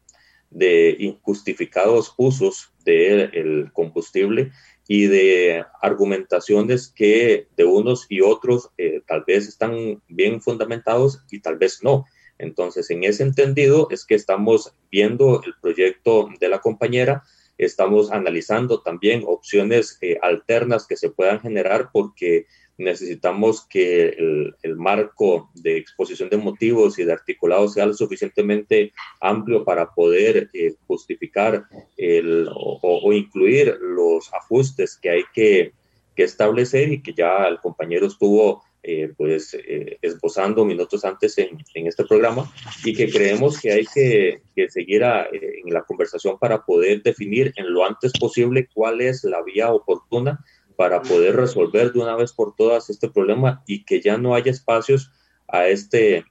de 0.51 0.97
injustificados 0.99 2.15
usos 2.17 2.73
del 2.85 3.71
combustible 3.73 4.53
y 4.89 5.07
de 5.07 5.65
argumentaciones 5.81 6.93
que 6.95 7.47
de 7.57 7.65
unos 7.65 8.07
y 8.09 8.21
otros 8.21 8.71
eh, 8.79 9.03
tal 9.07 9.25
vez 9.27 9.49
están 9.49 10.03
bien 10.09 10.41
fundamentados 10.41 11.23
y 11.31 11.41
tal 11.41 11.59
vez 11.59 11.81
no. 11.83 12.05
Entonces, 12.43 12.91
en 12.91 13.05
ese 13.05 13.23
entendido 13.23 13.87
es 13.91 14.05
que 14.05 14.17
estamos 14.17 14.75
viendo 14.91 15.43
el 15.47 15.55
proyecto 15.63 16.29
de 16.41 16.49
la 16.49 16.59
compañera, 16.59 17.23
estamos 17.57 18.11
analizando 18.11 18.83
también 18.83 19.23
opciones 19.25 19.97
eh, 20.01 20.19
alternas 20.21 20.87
que 20.89 20.97
se 20.97 21.11
puedan 21.11 21.41
generar 21.41 21.91
porque 21.93 22.47
necesitamos 22.79 23.65
que 23.69 24.09
el, 24.09 24.77
marco 24.77 25.51
de 25.55 25.77
exposición 25.77 26.31
de 26.31 26.37
motivos 26.37 26.99
y 26.99 27.05
de 27.05 27.13
articulado 27.13 27.69
sea 27.69 27.87
lo 27.87 27.95
suficientemente 27.95 28.93
amplio 29.21 29.65
para 29.65 29.91
poder 29.91 30.51
eh, 30.53 30.75
justificar 30.89 31.65
el, 31.97 32.49
o, 32.53 33.13
incluir 33.13 33.79
los 33.81 34.33
ajustes 34.35 34.99
que 35.01 35.11
hay 35.11 35.23
que, 35.33 35.73
que, 36.17 36.25
establecer 36.25 36.91
y 36.91 37.03
que 37.03 37.13
ya 37.13 37.47
el 37.47 37.61
compañero 37.61 38.07
estuvo 38.07 38.65
eh, 38.83 39.13
pues 39.17 39.55
eh, 39.55 39.99
esbozando 40.03 40.65
minutos 40.65 41.05
antes 41.05 41.39
en, 41.39 41.59
en, 41.75 41.87
este 41.87 42.05
programa 42.05 42.53
y 42.85 42.95
que 42.95 43.11
creemos 43.11 43.61
que 43.61 43.73
hay 43.73 43.87
que, 43.87 44.43
que 44.57 44.69
seguir 44.69 45.03
en 45.03 45.73
la 45.73 45.83
conversación 45.83 46.39
para 46.39 46.65
poder 46.65 47.03
definir 47.03 47.53
en 47.57 47.73
lo 47.73 47.87
antes 47.87 48.13
posible 48.19 48.69
cuál 48.75 49.01
es 49.01 49.23
la 49.25 49.43
vía 49.43 49.71
oportuna 49.73 50.45
para 50.77 51.03
poder 51.03 51.37
resolver 51.37 51.93
de 51.93 52.01
una 52.01 52.17
vez 52.17 52.33
por 52.33 52.57
todas 52.57 52.91
este 52.91 53.09
problema 53.09 53.63
y 53.67 53.85
que 53.85 54.01
ya 54.01 54.19
no 54.19 54.35
haya 54.35 54.51
espacios 54.51 55.13
a 55.47 55.69
este 55.69 56.25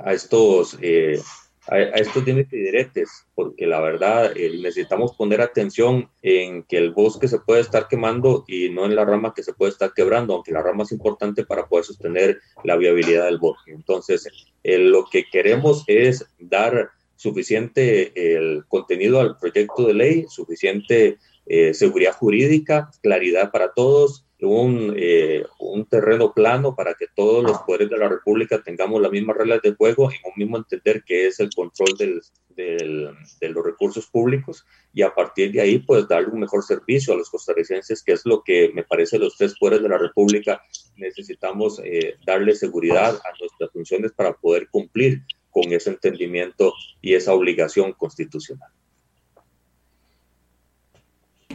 a 0.00 0.12
estos 0.12 0.78
eh, 0.82 1.20
a, 1.68 1.78
estos 1.80 2.24
límites 2.24 2.52
diretes, 2.52 3.26
porque 3.34 3.66
la 3.66 3.80
verdad 3.80 4.32
eh, 4.36 4.50
necesitamos 4.62 5.14
poner 5.16 5.40
atención 5.40 6.08
en 6.22 6.62
que 6.64 6.78
el 6.78 6.92
bosque 6.92 7.28
se 7.28 7.38
puede 7.38 7.60
estar 7.60 7.88
quemando 7.88 8.44
y 8.46 8.70
no 8.70 8.84
en 8.84 8.94
la 8.94 9.04
rama 9.04 9.34
que 9.34 9.42
se 9.42 9.54
puede 9.54 9.72
estar 9.72 9.92
quebrando, 9.94 10.34
aunque 10.34 10.52
la 10.52 10.62
rama 10.62 10.84
es 10.84 10.92
importante 10.92 11.44
para 11.44 11.66
poder 11.66 11.84
sostener 11.84 12.38
la 12.64 12.76
viabilidad 12.76 13.24
del 13.26 13.38
bosque. 13.38 13.72
Entonces, 13.72 14.28
eh, 14.62 14.78
lo 14.78 15.06
que 15.10 15.24
queremos 15.30 15.84
es 15.86 16.26
dar 16.38 16.90
suficiente 17.16 18.12
el 18.36 18.64
contenido 18.68 19.20
al 19.20 19.38
proyecto 19.38 19.86
de 19.86 19.94
ley, 19.94 20.26
suficiente 20.28 21.18
eh, 21.46 21.74
seguridad 21.74 22.12
jurídica, 22.12 22.90
claridad 23.02 23.50
para 23.50 23.72
todos, 23.72 24.25
un, 24.40 24.94
eh, 24.96 25.44
un, 25.58 25.86
terreno 25.86 26.32
plano 26.32 26.74
para 26.74 26.94
que 26.94 27.06
todos 27.14 27.42
los 27.42 27.58
poderes 27.58 27.88
de 27.88 27.96
la 27.96 28.08
República 28.08 28.62
tengamos 28.62 29.00
las 29.00 29.10
mismas 29.10 29.36
reglas 29.36 29.62
de 29.62 29.74
juego 29.74 30.10
y 30.10 30.16
un 30.24 30.32
mismo 30.36 30.58
entender 30.58 31.02
que 31.04 31.28
es 31.28 31.40
el 31.40 31.50
control 31.54 31.96
del, 31.96 32.20
del, 32.50 33.10
de 33.40 33.48
los 33.48 33.64
recursos 33.64 34.06
públicos 34.06 34.66
y 34.92 35.02
a 35.02 35.14
partir 35.14 35.52
de 35.52 35.62
ahí 35.62 35.78
pues 35.78 36.06
darle 36.06 36.28
un 36.28 36.40
mejor 36.40 36.62
servicio 36.62 37.14
a 37.14 37.16
los 37.16 37.30
costarricenses, 37.30 38.02
que 38.02 38.12
es 38.12 38.26
lo 38.26 38.42
que 38.42 38.70
me 38.74 38.84
parece 38.84 39.18
los 39.18 39.36
tres 39.36 39.58
poderes 39.58 39.82
de 39.82 39.88
la 39.88 39.98
República 39.98 40.62
necesitamos 40.96 41.80
eh, 41.84 42.16
darle 42.26 42.54
seguridad 42.54 43.14
a 43.14 43.38
nuestras 43.40 43.70
funciones 43.72 44.12
para 44.12 44.34
poder 44.34 44.68
cumplir 44.68 45.22
con 45.50 45.72
ese 45.72 45.90
entendimiento 45.90 46.74
y 47.00 47.14
esa 47.14 47.32
obligación 47.32 47.92
constitucional 47.92 48.70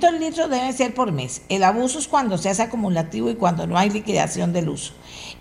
litros 0.09 0.49
debe 0.49 0.73
ser 0.73 0.93
por 0.93 1.11
mes. 1.11 1.43
El 1.49 1.63
abuso 1.63 1.99
es 1.99 2.07
cuando 2.07 2.37
se 2.37 2.49
hace 2.49 2.63
acumulativo 2.63 3.29
y 3.29 3.35
cuando 3.35 3.67
no 3.67 3.77
hay 3.77 3.89
liquidación 3.89 4.53
del 4.53 4.69
uso. 4.69 4.93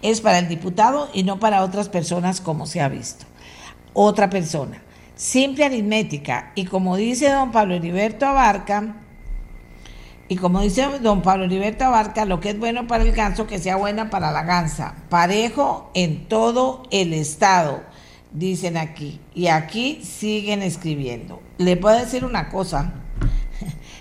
Es 0.02 0.20
para 0.20 0.38
el 0.38 0.48
diputado 0.48 1.08
y 1.14 1.22
no 1.22 1.38
para 1.38 1.62
otras 1.62 1.88
personas 1.88 2.40
como 2.40 2.66
se 2.66 2.80
ha 2.80 2.88
visto. 2.88 3.24
Otra 3.94 4.28
persona. 4.28 4.82
Simple 5.14 5.64
aritmética. 5.64 6.52
Y 6.54 6.66
como 6.66 6.96
dice 6.96 7.30
don 7.30 7.52
Pablo 7.52 7.74
Heriberto 7.74 8.26
Abarca, 8.26 8.96
y 10.28 10.36
como 10.36 10.61
dice 10.61 10.86
don 11.00 11.22
Pablo 11.22 11.46
Heriberto 11.46 11.84
Abarca, 11.84 12.24
lo 12.24 12.40
que 12.40 12.50
es 12.50 12.58
bueno 12.58 12.86
para 12.86 13.02
el 13.02 13.12
ganso, 13.12 13.46
que 13.46 13.58
sea 13.58 13.76
buena 13.76 14.11
para 14.11 14.30
la 14.30 14.44
gansa. 14.44 14.94
Parejo 15.08 15.90
en 15.94 16.28
todo 16.28 16.84
el 16.90 17.12
estado, 17.12 17.82
dicen 18.32 18.76
aquí. 18.76 19.20
Y 19.34 19.48
aquí 19.48 20.00
siguen 20.04 20.62
escribiendo. 20.62 21.42
Le 21.58 21.76
puedo 21.76 21.98
decir 21.98 22.24
una 22.24 22.48
cosa 22.48 22.94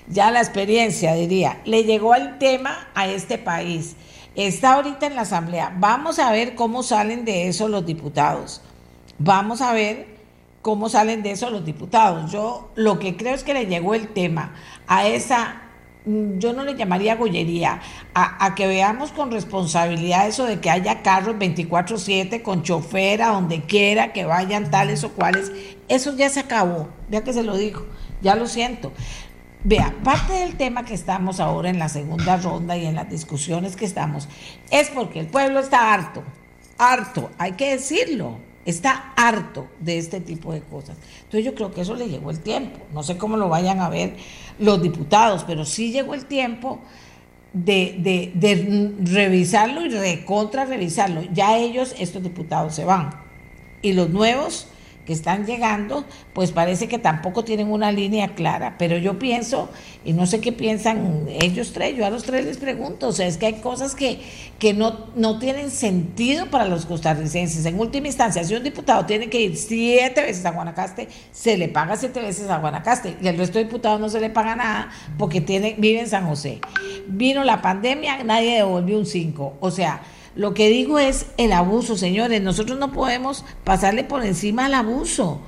ya 0.10 0.32
la 0.32 0.40
experiencia, 0.40 1.14
diría, 1.14 1.62
le 1.66 1.84
llegó 1.84 2.16
el 2.16 2.38
tema 2.40 2.90
a 2.96 3.08
este 3.08 3.38
país. 3.38 3.96
Está 4.36 4.74
ahorita 4.74 5.06
en 5.06 5.16
la 5.16 5.22
Asamblea. 5.22 5.74
Vamos 5.78 6.20
a 6.20 6.32
ver 6.32 6.56
cómo 6.56 6.84
salen 6.84 7.26
de 7.26 7.48
eso 7.48 7.68
los 7.68 7.86
diputados. 7.86 8.62
Vamos 9.20 9.62
a 9.62 9.74
ver 9.74 10.08
cómo 10.62 10.90
salen 10.90 11.24
de 11.24 11.32
eso 11.32 11.50
los 11.50 11.66
diputados. 11.66 12.32
Yo 12.32 12.72
lo 12.76 13.00
que 13.00 13.18
creo 13.18 13.36
es 13.36 13.44
que 13.44 13.54
le 13.54 13.68
llegó 13.68 13.94
el 13.94 14.08
tema 14.08 14.56
a 14.88 15.08
esa, 15.08 15.62
mm, 16.06 16.40
yo 16.40 16.54
no 16.54 16.64
le 16.64 16.76
llamaría 16.76 17.16
gollería, 17.16 17.82
a, 18.14 18.56
que 18.56 18.68
veamos 18.68 19.12
con 19.12 19.32
responsabilidad 19.32 20.28
eso 20.28 20.46
de 20.46 20.60
que 20.60 20.70
haya 20.70 21.02
carros 21.02 21.38
24/7 21.38 22.42
con 22.42 22.64
chofer 22.64 23.22
a 23.22 23.28
donde 23.30 23.62
quiera, 23.62 24.14
que 24.14 24.26
vayan 24.26 24.72
tales 24.72 25.04
o 25.04 25.10
cuales. 25.12 25.52
Eso 25.88 26.16
ya 26.16 26.30
se 26.30 26.40
acabó, 26.40 26.90
ya 27.10 27.24
que 27.24 27.34
se 27.34 27.44
lo 27.44 27.58
dijo, 27.58 27.86
ya 28.22 28.36
lo 28.36 28.48
siento. 28.48 28.92
Vea, 29.64 29.94
parte 30.06 30.34
del 30.34 30.56
tema 30.56 30.86
que 30.86 30.94
estamos 30.94 31.42
ahora 31.42 31.70
en 31.70 31.80
la 31.80 31.90
segunda 31.90 32.38
ronda 32.38 32.78
y 32.78 32.86
en 32.86 32.96
las 32.96 33.10
discusiones 33.10 33.76
que 33.76 33.84
estamos 33.84 34.30
es 34.72 34.90
porque 34.90 35.20
el 35.20 35.28
pueblo 35.28 35.60
está 35.60 35.94
harto, 35.94 36.24
harto, 36.78 37.30
hay 37.38 37.52
que 37.54 37.72
decirlo, 37.72 38.38
está 38.66 39.14
harto 39.18 39.68
de 39.82 39.98
este 39.98 40.22
tipo 40.22 40.54
de 40.54 40.62
cosas. 40.62 40.96
Entonces 41.18 41.44
yo 41.44 41.56
creo 41.56 41.72
que 41.72 41.82
eso 41.82 41.96
le 41.96 42.08
llegó 42.08 42.32
el 42.32 42.40
tiempo. 42.40 42.80
No 42.94 43.04
sé 43.04 43.18
cómo 43.18 43.36
lo 43.36 43.50
vayan 43.50 43.82
a 43.82 43.90
ver 43.90 44.16
los 44.60 44.82
diputados, 44.82 45.44
pero 45.46 45.66
sí 45.66 45.92
llegó 45.92 46.14
el 46.14 46.26
tiempo 46.26 46.80
de, 47.52 48.32
de, 48.34 48.94
revisarlo 49.02 49.86
y 49.86 49.90
recontra 49.90 50.66
revisarlo. 50.66 51.24
Ya 51.34 51.58
ellos, 51.58 51.96
estos 52.00 52.24
diputados, 52.24 52.76
se 52.76 52.86
van. 52.86 53.10
Y 53.82 53.92
los 53.92 54.10
nuevos 54.10 54.68
que 55.10 55.14
están 55.14 55.48
llegando, 55.48 56.06
pues 56.34 56.52
parece 56.52 56.88
que 56.88 57.00
tampoco 57.00 57.44
tienen 57.44 57.72
una 57.72 57.92
línea 57.92 58.36
clara. 58.36 58.76
Pero 58.78 58.96
yo 58.96 59.18
pienso, 59.18 59.68
y 60.06 60.14
no 60.14 60.28
sé 60.28 60.40
qué 60.40 60.52
piensan 60.52 61.26
ellos 61.42 61.74
tres, 61.74 61.98
yo 61.98 62.06
a 62.06 62.12
los 62.12 62.22
tres 62.22 62.46
les 62.46 62.58
pregunto, 62.58 63.08
o 63.08 63.12
sea, 63.12 63.26
es 63.26 63.38
que 63.38 63.48
hay 63.48 63.54
cosas 63.54 63.96
que, 63.96 64.22
que 64.60 64.76
no, 64.76 65.08
no 65.16 65.40
tienen 65.40 65.72
sentido 65.72 66.46
para 66.52 66.66
los 66.66 66.86
costarricenses. 66.86 67.66
En 67.66 67.80
última 67.80 68.06
instancia, 68.06 68.44
si 68.44 68.54
un 68.54 68.62
diputado 68.62 69.08
tiene 69.08 69.32
que 69.32 69.42
ir 69.42 69.58
siete 69.58 70.22
veces 70.22 70.46
a 70.46 70.52
Guanacaste, 70.52 71.08
se 71.32 71.58
le 71.58 71.70
paga 71.70 71.98
siete 71.98 72.22
veces 72.22 72.48
a 72.52 72.60
Guanacaste, 72.60 73.18
y 73.20 73.28
el 73.28 73.36
resto 73.36 73.58
de 73.58 73.64
diputados 73.64 74.00
no 74.00 74.10
se 74.10 74.20
le 74.20 74.30
paga 74.30 74.56
nada 74.56 74.92
porque 75.18 75.42
tiene, 75.42 75.74
vive 75.80 76.02
en 76.02 76.08
San 76.08 76.28
José. 76.28 76.62
Vino 77.08 77.44
la 77.44 77.64
pandemia, 77.64 78.24
nadie 78.24 78.58
devolvió 78.58 79.00
un 79.00 79.08
cinco. 79.08 79.56
O 79.60 79.72
sea, 79.72 80.04
lo 80.36 80.54
que 80.54 80.70
digo 80.70 81.00
es 81.00 81.32
el 81.38 81.52
abuso, 81.52 81.98
señores. 81.98 82.42
Nosotros 82.42 82.78
no 82.80 82.92
podemos 82.92 83.46
pasarle 83.64 84.04
por 84.04 84.26
encima 84.26 84.66
al 84.66 84.74
abuso. 84.74 85.42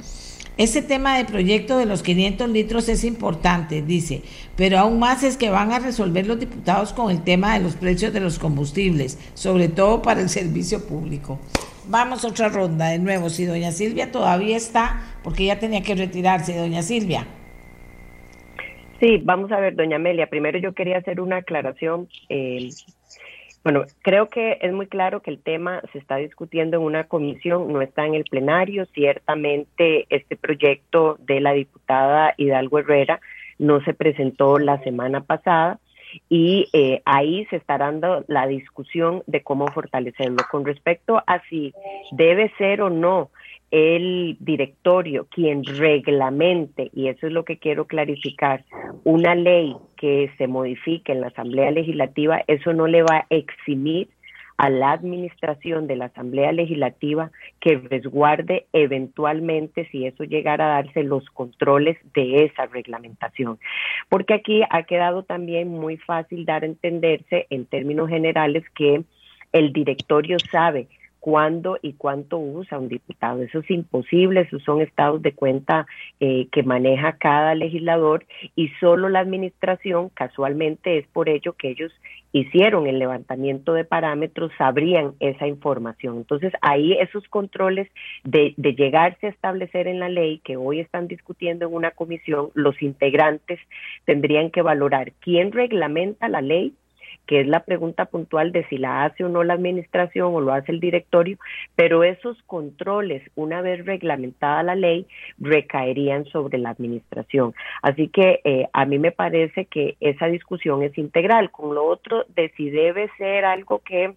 Ese 0.58 0.82
tema 0.82 1.18
de 1.18 1.26
proyecto 1.26 1.78
de 1.78 1.86
los 1.86 2.04
500 2.04 2.50
litros 2.50 2.90
es 2.90 3.04
importante, 3.04 3.82
dice, 3.82 4.22
pero 4.58 4.78
aún 4.78 5.00
más 5.00 5.24
es 5.24 5.38
que 5.38 5.50
van 5.50 5.72
a 5.72 5.80
resolver 5.80 6.28
los 6.28 6.40
diputados 6.40 6.94
con 6.94 7.10
el 7.10 7.24
tema 7.24 7.54
de 7.54 7.64
los 7.64 7.76
precios 7.76 8.14
de 8.14 8.20
los 8.20 8.38
combustibles, 8.38 9.18
sobre 9.34 9.70
todo 9.70 10.02
para 10.02 10.22
el 10.22 10.30
servicio 10.40 10.86
público. 10.86 11.40
Vamos 11.88 12.24
a 12.24 12.28
otra 12.28 12.50
ronda 12.50 12.90
de 12.90 13.00
nuevo. 13.00 13.30
Si 13.30 13.46
doña 13.46 13.72
Silvia 13.72 14.12
todavía 14.12 14.56
está, 14.56 15.02
porque 15.24 15.46
ya 15.46 15.58
tenía 15.58 15.82
que 15.82 15.96
retirarse, 15.96 16.56
doña 16.56 16.84
Silvia. 16.84 17.26
Sí, 19.00 19.18
vamos 19.24 19.52
a 19.52 19.60
ver, 19.60 19.76
doña 19.76 19.96
Amelia. 19.96 20.28
Primero 20.28 20.60
yo 20.60 20.74
quería 20.74 20.98
hacer 20.98 21.22
una 21.22 21.38
aclaración. 21.38 22.08
Eh, 22.30 22.70
bueno, 23.64 23.84
creo 24.02 24.28
que 24.28 24.58
es 24.62 24.74
muy 24.74 24.88
claro 24.88 25.22
que 25.22 25.30
el 25.30 25.40
tema 25.40 25.82
se 25.92 26.00
está 26.00 26.16
discutiendo 26.16 26.78
en 26.78 26.84
una 26.84 27.04
comisión, 27.04 27.72
no 27.72 27.82
está 27.82 28.06
en 28.06 28.16
el 28.16 28.24
plenario. 28.24 28.86
Ciertamente 28.88 30.08
este 30.10 30.36
proyecto 30.36 31.18
de 31.20 31.42
la 31.42 31.54
diputada 31.54 32.34
Hidalgo 32.38 32.80
Herrera 32.80 33.22
no 33.60 33.80
se 33.82 33.94
presentó 33.94 34.58
la 34.58 34.80
semana 34.84 35.22
pasada 35.22 35.80
y 36.28 36.68
eh, 36.74 37.02
ahí 37.06 37.46
se 37.46 37.58
está 37.58 37.78
dando 37.78 38.26
la 38.28 38.48
discusión 38.48 39.24
de 39.28 39.42
cómo 39.42 39.68
fortalecerlo. 39.68 40.38
Con 40.50 40.66
respecto 40.66 41.24
a 41.28 41.42
si 41.48 41.74
debe 42.12 42.52
ser 42.58 42.82
o 42.82 42.90
no 42.90 43.30
el 43.72 44.36
directorio 44.42 45.28
quien 45.32 45.64
reglamente, 45.64 46.92
y 46.94 47.08
eso 47.08 47.28
es 47.28 47.34
lo 47.34 47.46
que 47.46 47.58
quiero 47.58 47.88
clarificar, 47.88 48.66
una 49.06 49.34
ley 49.34 49.76
que 49.96 50.30
se 50.38 50.48
modifique 50.48 51.14
en 51.14 51.22
la 51.22 51.28
Asamblea 51.28 51.72
Legislativa, 51.72 52.42
eso 52.48 52.74
no 52.74 52.88
le 52.88 53.02
va 53.02 53.16
a 53.16 53.26
eximir 53.30 54.10
a 54.58 54.70
la 54.70 54.92
administración 54.92 55.88
de 55.88 55.96
la 55.96 56.06
Asamblea 56.06 56.52
Legislativa 56.52 57.32
que 57.60 57.78
resguarde 57.78 58.68
eventualmente, 58.74 59.88
si 59.90 60.06
eso 60.06 60.24
llegara 60.24 60.66
a 60.66 60.84
darse, 60.84 61.02
los 61.02 61.26
controles 61.32 61.98
de 62.14 62.46
esa 62.46 62.68
reglamentación. 62.68 63.58
Porque 64.08 64.36
aquí 64.36 64.62
ha 64.70 64.84
quedado 64.84 65.24
también 65.24 65.70
muy 65.70 65.98
fácil 65.98 66.46
dar 66.46 66.62
a 66.62 66.68
entenderse 66.68 67.48
en 67.50 67.66
términos 67.66 68.10
generales 68.10 68.64
que 68.76 69.02
el 69.52 69.74
directorio 69.74 70.38
sabe 70.40 70.88
cuándo 71.22 71.78
y 71.82 71.94
cuánto 71.94 72.38
usa 72.40 72.80
un 72.80 72.90
diputado. 72.90 73.44
Eso 73.44 73.60
es 73.60 73.70
imposible, 73.70 74.42
esos 74.42 74.62
son 74.64 74.82
estados 74.82 75.22
de 75.22 75.34
cuenta 75.34 75.86
eh, 76.20 76.48
que 76.52 76.64
maneja 76.64 77.14
cada 77.14 77.56
legislador 77.56 78.26
y 78.56 78.70
solo 78.80 79.08
la 79.08 79.20
administración, 79.20 80.10
casualmente 80.10 80.98
es 80.98 81.08
por 81.08 81.30
ello 81.30 81.54
que 81.54 81.70
ellos 81.70 81.94
hicieron 82.34 82.88
el 82.88 82.98
levantamiento 82.98 83.74
de 83.74 83.86
parámetros, 83.86 84.52
sabrían 84.58 85.14
esa 85.20 85.48
información. 85.48 86.18
Entonces, 86.18 86.54
ahí 86.62 86.94
esos 86.94 87.28
controles 87.28 87.88
de, 88.24 88.54
de 88.58 88.74
llegarse 88.74 89.28
a 89.28 89.30
establecer 89.30 89.88
en 89.88 90.00
la 90.00 90.10
ley 90.10 90.40
que 90.44 90.58
hoy 90.58 90.80
están 90.80 91.08
discutiendo 91.08 91.68
en 91.68 91.74
una 91.74 91.92
comisión, 91.92 92.50
los 92.56 92.82
integrantes 92.82 93.60
tendrían 94.06 94.50
que 94.50 94.62
valorar 94.62 95.12
quién 95.20 95.52
reglamenta 95.52 96.30
la 96.30 96.42
ley 96.42 96.74
que 97.26 97.42
es 97.42 97.48
la 97.48 97.64
pregunta 97.64 98.06
puntual 98.06 98.52
de 98.52 98.66
si 98.68 98.78
la 98.78 99.06
hace 99.06 99.24
o 99.24 99.30
no 99.30 99.44
la 99.44 99.54
administración 99.54 100.34
o 100.34 100.42
lo 100.42 100.54
hace 100.54 100.72
el 100.72 100.80
directorio, 100.80 101.38
pero 101.76 102.04
esos 102.04 102.42
controles, 102.44 103.24
una 103.36 103.62
vez 103.62 103.86
reglamentada 103.86 104.64
la 104.64 104.76
ley, 104.76 105.06
recaerían 105.40 106.26
sobre 106.26 106.58
la 106.58 106.72
administración. 106.72 107.54
Así 107.82 108.08
que 108.08 108.42
eh, 108.44 108.68
a 108.74 108.86
mí 108.86 109.00
me 109.00 109.12
parece 109.12 109.66
que 109.66 109.96
esa 110.00 110.28
discusión 110.28 110.84
es 110.84 110.98
integral. 110.98 111.52
Con 111.52 111.76
lo 111.76 111.86
otro, 111.86 112.26
de 112.36 112.50
si 112.58 112.70
debe 112.70 113.10
ser 113.18 113.46
algo 113.46 113.80
que 113.80 114.16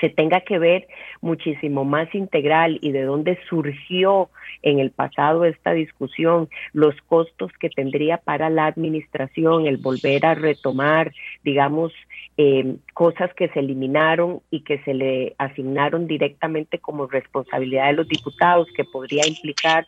se 0.00 0.08
tenga 0.08 0.40
que 0.40 0.58
ver 0.58 0.86
muchísimo 1.20 1.84
más 1.84 2.14
integral 2.14 2.78
y 2.80 2.92
de 2.92 3.02
dónde 3.02 3.38
surgió 3.48 4.30
en 4.62 4.78
el 4.78 4.90
pasado 4.90 5.44
esta 5.44 5.72
discusión, 5.72 6.48
los 6.72 6.94
costos 7.02 7.52
que 7.60 7.70
tendría 7.70 8.18
para 8.18 8.50
la 8.50 8.66
administración 8.66 9.66
el 9.66 9.76
volver 9.76 10.26
a 10.26 10.34
retomar, 10.34 11.12
digamos, 11.44 11.92
eh, 12.36 12.76
cosas 12.94 13.32
que 13.34 13.48
se 13.48 13.60
eliminaron 13.60 14.40
y 14.50 14.60
que 14.60 14.78
se 14.84 14.94
le 14.94 15.34
asignaron 15.38 16.06
directamente 16.06 16.78
como 16.78 17.06
responsabilidad 17.06 17.86
de 17.88 17.94
los 17.94 18.08
diputados, 18.08 18.68
que 18.76 18.84
podría 18.84 19.26
implicar 19.26 19.86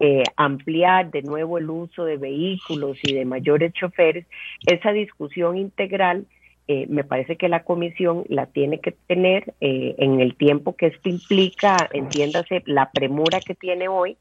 eh, 0.00 0.24
ampliar 0.36 1.12
de 1.12 1.22
nuevo 1.22 1.58
el 1.58 1.70
uso 1.70 2.04
de 2.04 2.16
vehículos 2.16 2.98
y 3.04 3.12
de 3.12 3.24
mayores 3.24 3.72
choferes, 3.72 4.26
esa 4.66 4.90
discusión 4.90 5.56
integral 5.56 6.26
eh, 6.72 6.86
me 6.88 7.04
parece 7.04 7.36
que 7.36 7.50
la 7.50 7.64
comisión 7.64 8.24
la 8.28 8.46
tiene 8.46 8.80
que 8.80 8.92
tener 8.92 9.52
eh, 9.60 9.94
en 9.98 10.20
el 10.20 10.36
tiempo 10.36 10.74
que 10.74 10.86
esto 10.86 11.10
implica, 11.10 11.76
entiéndase, 11.92 12.62
la 12.64 12.90
premura 12.90 13.40
que 13.40 13.54
tiene 13.54 13.88
hoy 13.88 14.16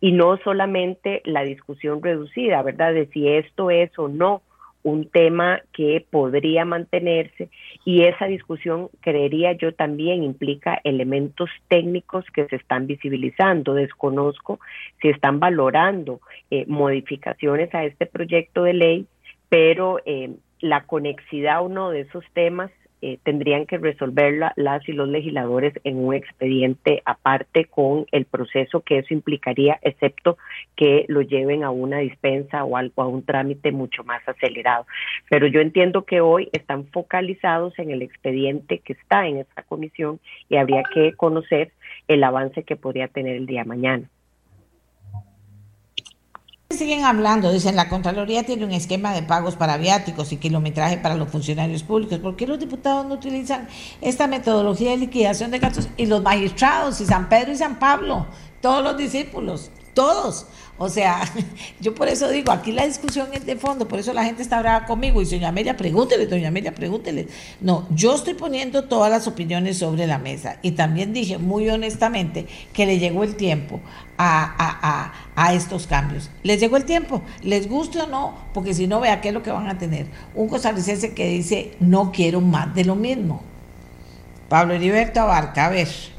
y 0.00 0.10
no 0.10 0.36
solamente 0.38 1.22
la 1.24 1.44
discusión 1.44 2.02
reducida, 2.02 2.62
¿verdad? 2.62 2.94
De 2.94 3.06
si 3.12 3.28
esto 3.28 3.70
es 3.70 3.96
o 3.96 4.08
no 4.08 4.42
un 4.82 5.08
tema 5.08 5.62
que 5.72 6.04
podría 6.10 6.64
mantenerse 6.64 7.48
y 7.84 8.02
esa 8.02 8.26
discusión, 8.26 8.88
creería 9.00 9.52
yo, 9.52 9.72
también 9.72 10.24
implica 10.24 10.80
elementos 10.82 11.48
técnicos 11.68 12.24
que 12.34 12.46
se 12.48 12.56
están 12.56 12.88
visibilizando. 12.88 13.74
Desconozco 13.74 14.58
si 15.00 15.10
están 15.10 15.38
valorando 15.38 16.20
eh, 16.50 16.64
modificaciones 16.66 17.72
a 17.72 17.84
este 17.84 18.06
proyecto 18.06 18.64
de 18.64 18.74
ley, 18.74 19.06
pero 19.48 20.00
eh, 20.04 20.30
la 20.64 20.84
conexidad 20.84 21.62
o 21.62 21.68
no 21.68 21.90
de 21.90 22.00
esos 22.00 22.24
temas 22.32 22.70
eh, 23.02 23.18
tendrían 23.22 23.66
que 23.66 23.76
resolverla 23.76 24.54
las 24.56 24.88
y 24.88 24.92
los 24.92 25.06
legisladores 25.06 25.74
en 25.84 25.98
un 25.98 26.14
expediente 26.14 27.02
aparte 27.04 27.66
con 27.66 28.06
el 28.12 28.24
proceso 28.24 28.80
que 28.80 28.96
eso 28.96 29.12
implicaría, 29.12 29.78
excepto 29.82 30.38
que 30.74 31.04
lo 31.08 31.20
lleven 31.20 31.64
a 31.64 31.70
una 31.70 31.98
dispensa 31.98 32.64
o 32.64 32.78
algo, 32.78 33.02
a 33.02 33.06
un 33.06 33.22
trámite 33.22 33.72
mucho 33.72 34.04
más 34.04 34.26
acelerado. 34.26 34.86
Pero 35.28 35.46
yo 35.48 35.60
entiendo 35.60 36.06
que 36.06 36.22
hoy 36.22 36.48
están 36.52 36.86
focalizados 36.86 37.78
en 37.78 37.90
el 37.90 38.00
expediente 38.00 38.78
que 38.78 38.94
está 38.94 39.28
en 39.28 39.36
esta 39.36 39.64
comisión 39.64 40.18
y 40.48 40.56
habría 40.56 40.82
que 40.94 41.12
conocer 41.12 41.72
el 42.08 42.24
avance 42.24 42.62
que 42.62 42.76
podría 42.76 43.08
tener 43.08 43.36
el 43.36 43.44
día 43.44 43.64
mañana. 43.64 44.08
Siguen 46.74 47.04
hablando, 47.04 47.52
dicen, 47.52 47.76
la 47.76 47.88
Contraloría 47.88 48.44
tiene 48.44 48.64
un 48.64 48.72
esquema 48.72 49.14
de 49.14 49.22
pagos 49.22 49.54
para 49.54 49.76
viáticos 49.76 50.32
y 50.32 50.38
kilometraje 50.38 50.98
para 50.98 51.14
los 51.14 51.28
funcionarios 51.28 51.84
públicos. 51.84 52.18
¿Por 52.18 52.34
qué 52.34 52.48
los 52.48 52.58
diputados 52.58 53.06
no 53.06 53.14
utilizan 53.14 53.68
esta 54.00 54.26
metodología 54.26 54.90
de 54.90 54.96
liquidación 54.96 55.52
de 55.52 55.60
gastos? 55.60 55.88
Y 55.96 56.06
los 56.06 56.22
magistrados, 56.22 57.00
y 57.00 57.06
San 57.06 57.28
Pedro 57.28 57.52
y 57.52 57.56
San 57.56 57.78
Pablo, 57.78 58.26
todos 58.60 58.82
los 58.82 58.96
discípulos, 58.96 59.70
todos. 59.94 60.46
O 60.76 60.88
sea, 60.88 61.20
yo 61.80 61.94
por 61.94 62.08
eso 62.08 62.28
digo, 62.28 62.50
aquí 62.50 62.72
la 62.72 62.86
discusión 62.86 63.28
es 63.32 63.46
de 63.46 63.56
fondo, 63.56 63.86
por 63.86 63.98
eso 63.98 64.12
la 64.12 64.24
gente 64.24 64.42
está 64.42 64.60
brava 64.60 64.86
conmigo. 64.86 65.22
Y 65.22 65.24
doña 65.24 65.48
Amelia, 65.48 65.76
pregúntele, 65.76 66.26
doña 66.26 66.48
Amelia, 66.48 66.74
pregúntele. 66.74 67.28
No, 67.60 67.86
yo 67.90 68.14
estoy 68.14 68.34
poniendo 68.34 68.84
todas 68.84 69.10
las 69.10 69.28
opiniones 69.28 69.78
sobre 69.78 70.06
la 70.06 70.18
mesa. 70.18 70.58
Y 70.62 70.72
también 70.72 71.12
dije 71.12 71.38
muy 71.38 71.68
honestamente 71.70 72.46
que 72.72 72.86
le 72.86 72.98
llegó 72.98 73.22
el 73.22 73.36
tiempo 73.36 73.80
a, 74.18 75.12
a, 75.36 75.54
estos 75.54 75.86
cambios. 75.86 76.30
Les 76.42 76.58
llegó 76.60 76.76
el 76.76 76.84
tiempo, 76.84 77.22
les 77.42 77.68
guste 77.68 78.00
o 78.00 78.06
no, 78.06 78.34
porque 78.52 78.74
si 78.74 78.86
no, 78.86 79.00
vea 79.00 79.20
qué 79.20 79.28
es 79.28 79.34
lo 79.34 79.42
que 79.42 79.50
van 79.50 79.68
a 79.68 79.78
tener. 79.78 80.06
Un 80.34 80.48
costarricense 80.48 81.14
que 81.14 81.28
dice, 81.28 81.76
no 81.80 82.10
quiero 82.12 82.40
más 82.40 82.74
de 82.74 82.84
lo 82.84 82.96
mismo. 82.96 83.42
Pablo 84.48 84.74
Heriberto 84.74 85.20
Abarca, 85.20 85.66
a 85.66 85.70
ver. 85.70 86.13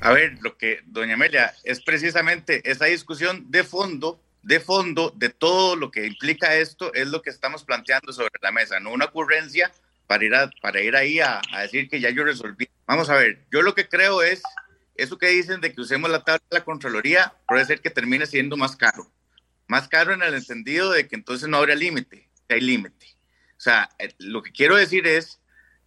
A 0.00 0.12
ver, 0.12 0.38
lo 0.42 0.56
que, 0.56 0.80
doña 0.86 1.14
Amelia, 1.14 1.52
es 1.64 1.82
precisamente 1.82 2.62
esa 2.70 2.84
discusión 2.84 3.50
de 3.50 3.64
fondo, 3.64 4.22
de 4.42 4.60
fondo, 4.60 5.12
de 5.16 5.28
todo 5.28 5.74
lo 5.74 5.90
que 5.90 6.06
implica 6.06 6.54
esto, 6.54 6.94
es 6.94 7.08
lo 7.08 7.20
que 7.20 7.30
estamos 7.30 7.64
planteando 7.64 8.12
sobre 8.12 8.30
la 8.40 8.52
mesa, 8.52 8.78
no 8.78 8.92
una 8.92 9.06
ocurrencia 9.06 9.72
para 10.06 10.24
ir, 10.24 10.32
para 10.62 10.80
ir 10.80 10.94
ahí 10.94 11.18
a, 11.18 11.42
a 11.52 11.62
decir 11.62 11.88
que 11.88 12.00
ya 12.00 12.10
yo 12.10 12.24
resolví. 12.24 12.68
Vamos 12.86 13.10
a 13.10 13.16
ver, 13.16 13.44
yo 13.50 13.62
lo 13.62 13.74
que 13.74 13.88
creo 13.88 14.22
es, 14.22 14.40
eso 14.94 15.18
que 15.18 15.28
dicen 15.28 15.60
de 15.60 15.72
que 15.72 15.80
usemos 15.80 16.10
la 16.10 16.22
tabla 16.22 16.42
de 16.48 16.58
la 16.58 16.64
Contraloría, 16.64 17.34
puede 17.46 17.64
ser 17.64 17.80
que 17.80 17.90
termine 17.90 18.26
siendo 18.26 18.56
más 18.56 18.76
caro. 18.76 19.10
Más 19.66 19.88
caro 19.88 20.14
en 20.14 20.22
el 20.22 20.34
entendido 20.34 20.92
de 20.92 21.08
que 21.08 21.16
entonces 21.16 21.48
no 21.48 21.56
habría 21.56 21.74
límite, 21.74 22.28
hay 22.48 22.60
límite. 22.60 23.06
O 23.56 23.60
sea, 23.60 23.90
eh, 23.98 24.14
lo 24.18 24.42
que 24.42 24.52
quiero 24.52 24.76
decir 24.76 25.06
es 25.06 25.40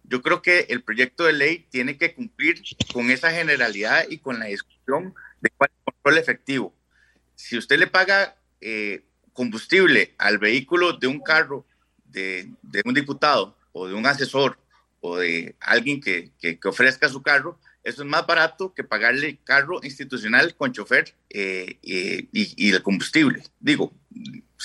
yo 0.04 0.22
creo 0.22 0.42
que 0.42 0.66
el 0.68 0.82
proyecto 0.82 1.24
de 1.24 1.32
ley 1.32 1.66
tiene 1.70 1.96
que 1.96 2.14
cumplir 2.14 2.62
con 2.92 3.10
esa 3.10 3.30
generalidad 3.30 4.06
y 4.08 4.18
con 4.18 4.38
la 4.38 4.46
discusión 4.46 5.14
de 5.40 5.50
cuál 5.50 5.70
es 5.70 5.76
el 5.78 5.92
control 5.94 6.18
efectivo. 6.18 6.74
Si 7.34 7.56
usted 7.56 7.78
le 7.78 7.86
paga 7.86 8.36
eh, 8.60 9.04
combustible 9.32 10.14
al 10.18 10.38
vehículo 10.38 10.92
de 10.92 11.06
un 11.06 11.20
carro 11.20 11.66
de, 12.04 12.52
un 12.84 12.94
diputado 12.94 13.56
o 13.72 13.88
de 13.88 13.94
un 13.94 14.06
asesor 14.06 14.58
o 15.00 15.16
de 15.16 15.56
alguien 15.60 16.00
que, 16.00 16.30
ofrezca 16.64 17.08
su 17.08 17.22
carro, 17.22 17.58
eso 17.82 18.02
es 18.02 18.08
más 18.08 18.26
barato 18.26 18.72
que 18.74 18.84
pagarle 18.84 19.40
carro 19.42 19.80
institucional 19.82 20.54
con 20.54 20.72
chofer 20.72 21.14
eh, 21.30 21.78
eh, 21.82 22.28
y, 22.32 22.68
y, 22.68 22.70
el 22.70 22.82
combustible. 22.82 23.42
Digo, 23.58 23.92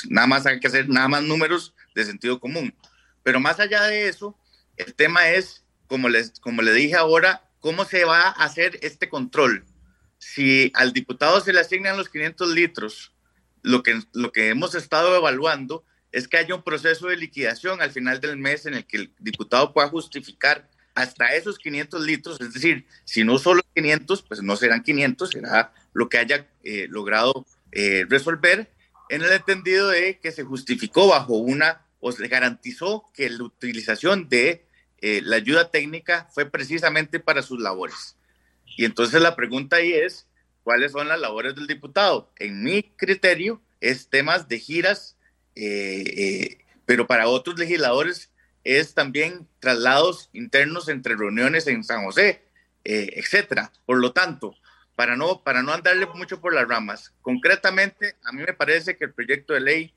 nada 0.10 0.28
más 0.28 0.46
hay 0.46 0.60
que 0.60 0.68
hacer 0.68 0.88
nada 0.88 1.08
más 1.08 1.24
números 1.24 1.74
de 1.96 2.06
sentido 2.06 2.40
común. 2.40 2.74
Pero 3.24 3.40
más 3.40 3.60
allá 3.60 3.84
de 3.84 4.08
eso, 4.08 4.38
el 4.78 4.94
tema 4.94 5.30
es, 5.30 5.64
como 5.88 6.10
les, 6.10 6.40
como 6.40 6.62
le 6.62 6.74
dije 6.74 6.96
ahora, 6.96 7.44
cómo 7.60 7.86
se 7.86 8.06
va 8.06 8.30
a 8.30 8.32
hacer 8.32 8.80
este 8.82 9.10
control. 9.10 9.66
Si 10.20 10.72
al 10.76 10.94
diputado 10.94 11.42
se 11.42 11.54
le 11.54 11.60
asignan 11.60 11.98
los 11.98 12.10
500 12.10 12.50
litros, 12.54 13.14
lo 13.62 13.84
que, 13.84 14.00
lo 14.14 14.32
que 14.32 14.50
hemos 14.50 14.76
estado 14.76 15.16
evaluando 15.16 15.84
es 16.12 16.28
que 16.28 16.38
haya 16.38 16.56
un 16.56 16.64
proceso 16.64 17.08
de 17.08 17.18
liquidación 17.18 17.82
al 17.82 17.92
final 17.92 18.22
del 18.22 18.38
mes 18.38 18.66
en 18.66 18.76
el 18.76 18.86
que 18.86 18.98
el 18.98 19.12
diputado 19.20 19.74
pueda 19.74 19.90
justificar 19.90 20.70
hasta 20.96 21.36
esos 21.36 21.60
500 21.60 22.02
litros, 22.06 22.42
es 22.42 22.54
decir, 22.54 22.88
si 23.06 23.24
no 23.24 23.38
solo 23.38 23.62
500, 23.76 24.24
pues 24.24 24.42
no 24.42 24.56
serán 24.56 24.82
500, 24.82 25.30
será 25.30 25.72
lo 25.94 26.10
que 26.10 26.18
haya 26.18 26.48
eh, 26.64 26.88
logrado 26.90 27.46
eh, 27.72 28.06
resolver 28.10 28.72
en 29.10 29.22
el 29.22 29.32
entendido 29.32 29.90
de 29.90 30.20
que 30.20 30.32
se 30.32 30.44
justificó 30.44 31.08
bajo 31.08 31.36
una 31.36 31.86
o 32.00 32.12
se 32.12 32.28
garantizó 32.28 33.06
que 33.14 33.30
la 33.30 33.44
utilización 33.44 34.28
de 34.28 34.66
eh, 35.00 35.22
la 35.24 35.36
ayuda 35.36 35.70
técnica 35.70 36.28
fue 36.34 36.50
precisamente 36.50 37.20
para 37.20 37.44
sus 37.44 37.62
labores. 37.62 38.16
Y 38.66 38.86
entonces 38.86 39.22
la 39.22 39.36
pregunta 39.36 39.78
ahí 39.78 39.94
es, 39.94 40.28
¿cuáles 40.64 40.92
son 40.92 41.08
las 41.08 41.20
labores 41.20 41.56
del 41.56 41.68
diputado? 41.68 42.32
En 42.38 42.64
mi 42.64 42.84
criterio, 42.84 43.62
es 43.80 44.10
temas 44.10 44.48
de 44.48 44.60
giras, 44.60 45.18
eh, 45.56 46.04
eh, 46.18 46.66
pero 46.86 47.06
para 47.06 47.28
otros 47.28 47.60
legisladores 47.60 48.32
es 48.64 48.96
también 48.96 49.48
traslados 49.60 50.30
internos 50.34 50.90
entre 50.90 51.16
reuniones 51.16 51.68
en 51.68 51.84
San 51.84 52.04
José, 52.04 52.44
etcétera. 52.84 53.72
Por 53.86 54.00
lo 54.00 54.14
tanto, 54.14 54.56
para 54.96 55.16
no, 55.16 55.44
para 55.44 55.62
no 55.62 55.74
andarle 55.74 56.06
mucho 56.08 56.42
por 56.42 56.54
las 56.54 56.68
ramas, 56.68 57.14
concretamente, 57.22 58.16
a 58.24 58.32
mí 58.32 58.42
me 58.42 58.54
parece 58.54 58.98
que 58.98 59.06
el 59.06 59.14
proyecto 59.14 59.54
de 59.54 59.62
ley 59.62 59.94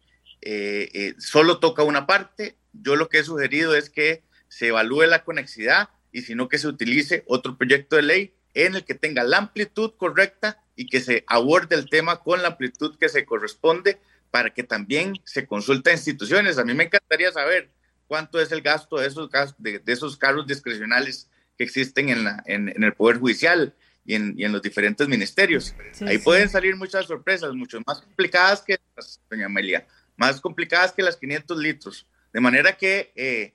solo 1.19 1.59
toca 1.59 1.83
una 1.83 2.07
parte. 2.07 2.57
Yo 2.73 2.97
lo 2.97 3.09
que 3.09 3.21
he 3.21 3.25
sugerido 3.25 3.75
es 3.75 3.91
que 3.91 4.23
se 4.51 4.67
evalúe 4.67 5.07
la 5.07 5.25
conexidad 5.25 5.89
y 6.13 6.23
sino 6.23 6.49
que 6.49 6.59
se 6.59 6.67
utilice 6.67 7.23
otro 7.27 7.57
proyecto 7.57 7.97
de 7.97 8.03
ley 8.03 8.35
en 8.53 8.75
el 8.75 8.85
que 8.85 8.95
tenga 8.95 9.23
la 9.23 9.39
amplitud 9.39 9.93
correcta 9.97 10.63
y 10.75 10.87
que 10.87 11.01
se 11.01 11.25
aborde 11.29 11.77
el 11.77 11.89
tema 11.89 12.21
con 12.21 12.43
la 12.43 12.49
amplitud 12.49 12.99
que 12.99 13.09
se 13.09 13.25
corresponde 13.25 14.01
para 14.31 14.51
que 14.51 14.65
también 14.65 15.15
se 15.25 15.47
consulte 15.47 15.91
a 15.91 15.93
instituciones. 15.95 16.59
A 16.59 16.65
mí 16.65 16.75
me 16.75 16.85
encantaría 16.85 17.31
saber 17.31 17.71
cuánto 18.09 18.41
es 18.41 18.51
el 18.51 18.61
gasto 18.61 18.99
de 18.99 19.07
esos, 19.07 19.31
de, 19.59 19.83
esos 19.87 20.17
carros 20.17 20.47
discrecionales 20.47 21.31
que 21.57 21.65
existen 21.65 22.09
en, 22.09 22.25
la, 22.25 22.43
en, 22.47 22.83
el 22.83 22.93
Poder 22.95 23.19
Judicial 23.19 23.75
y 24.05 24.15
en, 24.15 24.35
y 24.37 24.45
en 24.45 24.53
los 24.53 24.63
diferentes 24.63 25.07
ministerios. 25.07 25.75
Ahí 26.07 26.19
pueden 26.19 26.49
salir 26.49 26.75
muchas 26.75 27.07
sorpresas, 27.07 27.53
mucho 27.55 27.81
más 27.87 28.01
complicadas 28.01 28.63
que 28.63 28.81
las, 28.97 29.21
doña 29.31 29.47
Amelia, 29.47 29.87
más 30.17 30.41
complicadas 30.41 30.93
que 30.93 31.03
las 31.03 31.17
500 31.17 31.59
litros. 31.59 32.07
De 32.33 32.41
manera 32.41 32.77
que 32.77 33.13
eh, 33.15 33.55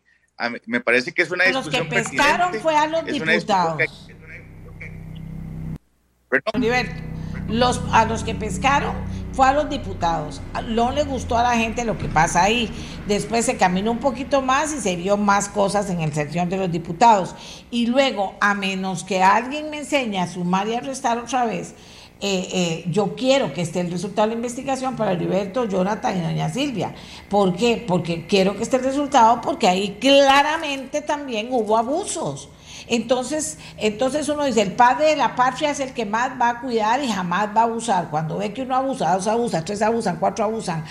me 0.65 0.81
parece 0.81 1.13
que 1.13 1.21
es 1.21 1.31
una 1.31 1.45
discusión. 1.45 1.73
Los 1.73 1.89
que 1.89 2.03
pescaron 2.03 2.53
fue 2.55 2.75
a 2.75 2.87
los 2.87 3.05
diputados. 3.05 3.79
Los, 7.47 7.81
a 7.91 8.05
los 8.05 8.23
que 8.23 8.33
pescaron 8.33 8.95
fue 9.33 9.47
a 9.47 9.53
los 9.53 9.69
diputados. 9.69 10.41
No 10.67 10.91
le 10.91 11.03
gustó 11.03 11.37
a 11.37 11.43
la 11.43 11.55
gente 11.57 11.85
lo 11.85 11.97
que 11.97 12.07
pasa 12.07 12.43
ahí. 12.43 12.69
Después 13.07 13.45
se 13.45 13.57
caminó 13.57 13.91
un 13.91 13.99
poquito 13.99 14.41
más 14.41 14.73
y 14.73 14.79
se 14.79 14.95
vio 14.95 15.17
más 15.17 15.49
cosas 15.49 15.89
en 15.89 16.01
el 16.01 16.13
sección 16.13 16.49
de 16.49 16.57
los 16.57 16.71
diputados. 16.71 17.35
Y 17.69 17.87
luego, 17.87 18.35
a 18.41 18.53
menos 18.53 19.03
que 19.03 19.21
alguien 19.21 19.69
me 19.69 19.79
enseñe 19.79 20.17
a 20.17 20.27
sumar 20.27 20.67
y 20.67 20.75
a 20.75 20.79
restar 20.79 21.17
otra 21.17 21.45
vez, 21.45 21.75
eh, 22.21 22.47
eh, 22.53 22.85
yo 22.89 23.15
quiero 23.15 23.53
que 23.53 23.61
esté 23.61 23.81
el 23.81 23.91
resultado 23.91 24.27
de 24.27 24.35
la 24.35 24.37
investigación 24.37 24.95
para 24.95 25.11
Heriberto, 25.11 25.65
Jonathan 25.65 26.17
y 26.17 26.21
doña 26.21 26.49
Silvia. 26.49 26.95
¿Por 27.29 27.55
qué? 27.55 27.83
Porque 27.85 28.25
quiero 28.25 28.55
que 28.55 28.63
esté 28.63 28.77
el 28.77 28.83
resultado 28.83 29.41
porque 29.41 29.67
ahí 29.67 29.97
claramente 29.99 31.01
también 31.01 31.49
hubo 31.51 31.77
abusos. 31.77 32.49
Entonces, 32.87 33.57
entonces 33.77 34.29
uno 34.29 34.45
dice, 34.45 34.61
el 34.61 34.73
padre 34.73 35.07
de 35.07 35.15
la 35.15 35.35
patria 35.35 35.71
es 35.71 35.79
el 35.79 35.93
que 35.93 36.05
más 36.05 36.39
va 36.39 36.49
a 36.49 36.61
cuidar 36.61 37.03
y 37.03 37.07
jamás 37.07 37.49
va 37.55 37.61
a 37.61 37.63
abusar. 37.63 38.09
Cuando 38.09 38.37
ve 38.37 38.53
que 38.53 38.61
uno 38.61 38.75
abusa, 38.75 39.13
dos 39.13 39.27
abusan, 39.27 39.65
tres 39.65 39.81
abusan, 39.81 40.17
cuatro 40.17 40.45
abusan. 40.45 40.85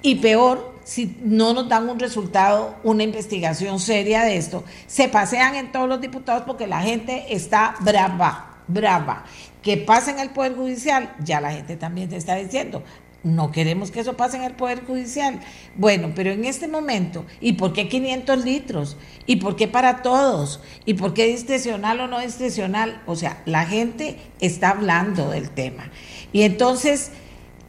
Y 0.00 0.16
peor, 0.16 0.74
si 0.84 1.16
no 1.22 1.54
nos 1.54 1.68
dan 1.68 1.88
un 1.88 1.98
resultado, 1.98 2.76
una 2.84 3.02
investigación 3.02 3.80
seria 3.80 4.22
de 4.22 4.36
esto, 4.36 4.62
se 4.86 5.08
pasean 5.08 5.56
en 5.56 5.72
todos 5.72 5.88
los 5.88 6.00
diputados 6.00 6.44
porque 6.46 6.66
la 6.66 6.82
gente 6.82 7.34
está 7.34 7.74
brava, 7.80 8.47
brava. 8.68 9.24
Que 9.62 9.76
pasa 9.76 10.12
en 10.12 10.20
el 10.20 10.30
Poder 10.30 10.54
Judicial, 10.54 11.14
ya 11.24 11.40
la 11.40 11.52
gente 11.52 11.76
también 11.76 12.08
te 12.08 12.16
está 12.16 12.36
diciendo, 12.36 12.84
no 13.24 13.50
queremos 13.50 13.90
que 13.90 14.00
eso 14.00 14.16
pase 14.16 14.36
en 14.36 14.44
el 14.44 14.54
Poder 14.54 14.84
Judicial. 14.84 15.40
Bueno, 15.74 16.12
pero 16.14 16.30
en 16.30 16.44
este 16.44 16.68
momento, 16.68 17.26
¿y 17.40 17.54
por 17.54 17.72
qué 17.72 17.88
500 17.88 18.44
litros? 18.44 18.96
¿Y 19.26 19.36
por 19.36 19.56
qué 19.56 19.66
para 19.66 20.02
todos? 20.02 20.60
¿Y 20.84 20.94
por 20.94 21.14
qué 21.14 21.26
discrecional 21.26 22.00
o 22.00 22.06
no 22.06 22.20
discrecional? 22.20 23.02
O 23.06 23.16
sea, 23.16 23.42
la 23.44 23.66
gente 23.66 24.18
está 24.40 24.70
hablando 24.70 25.30
del 25.30 25.50
tema. 25.50 25.90
Y 26.32 26.42
entonces 26.42 27.10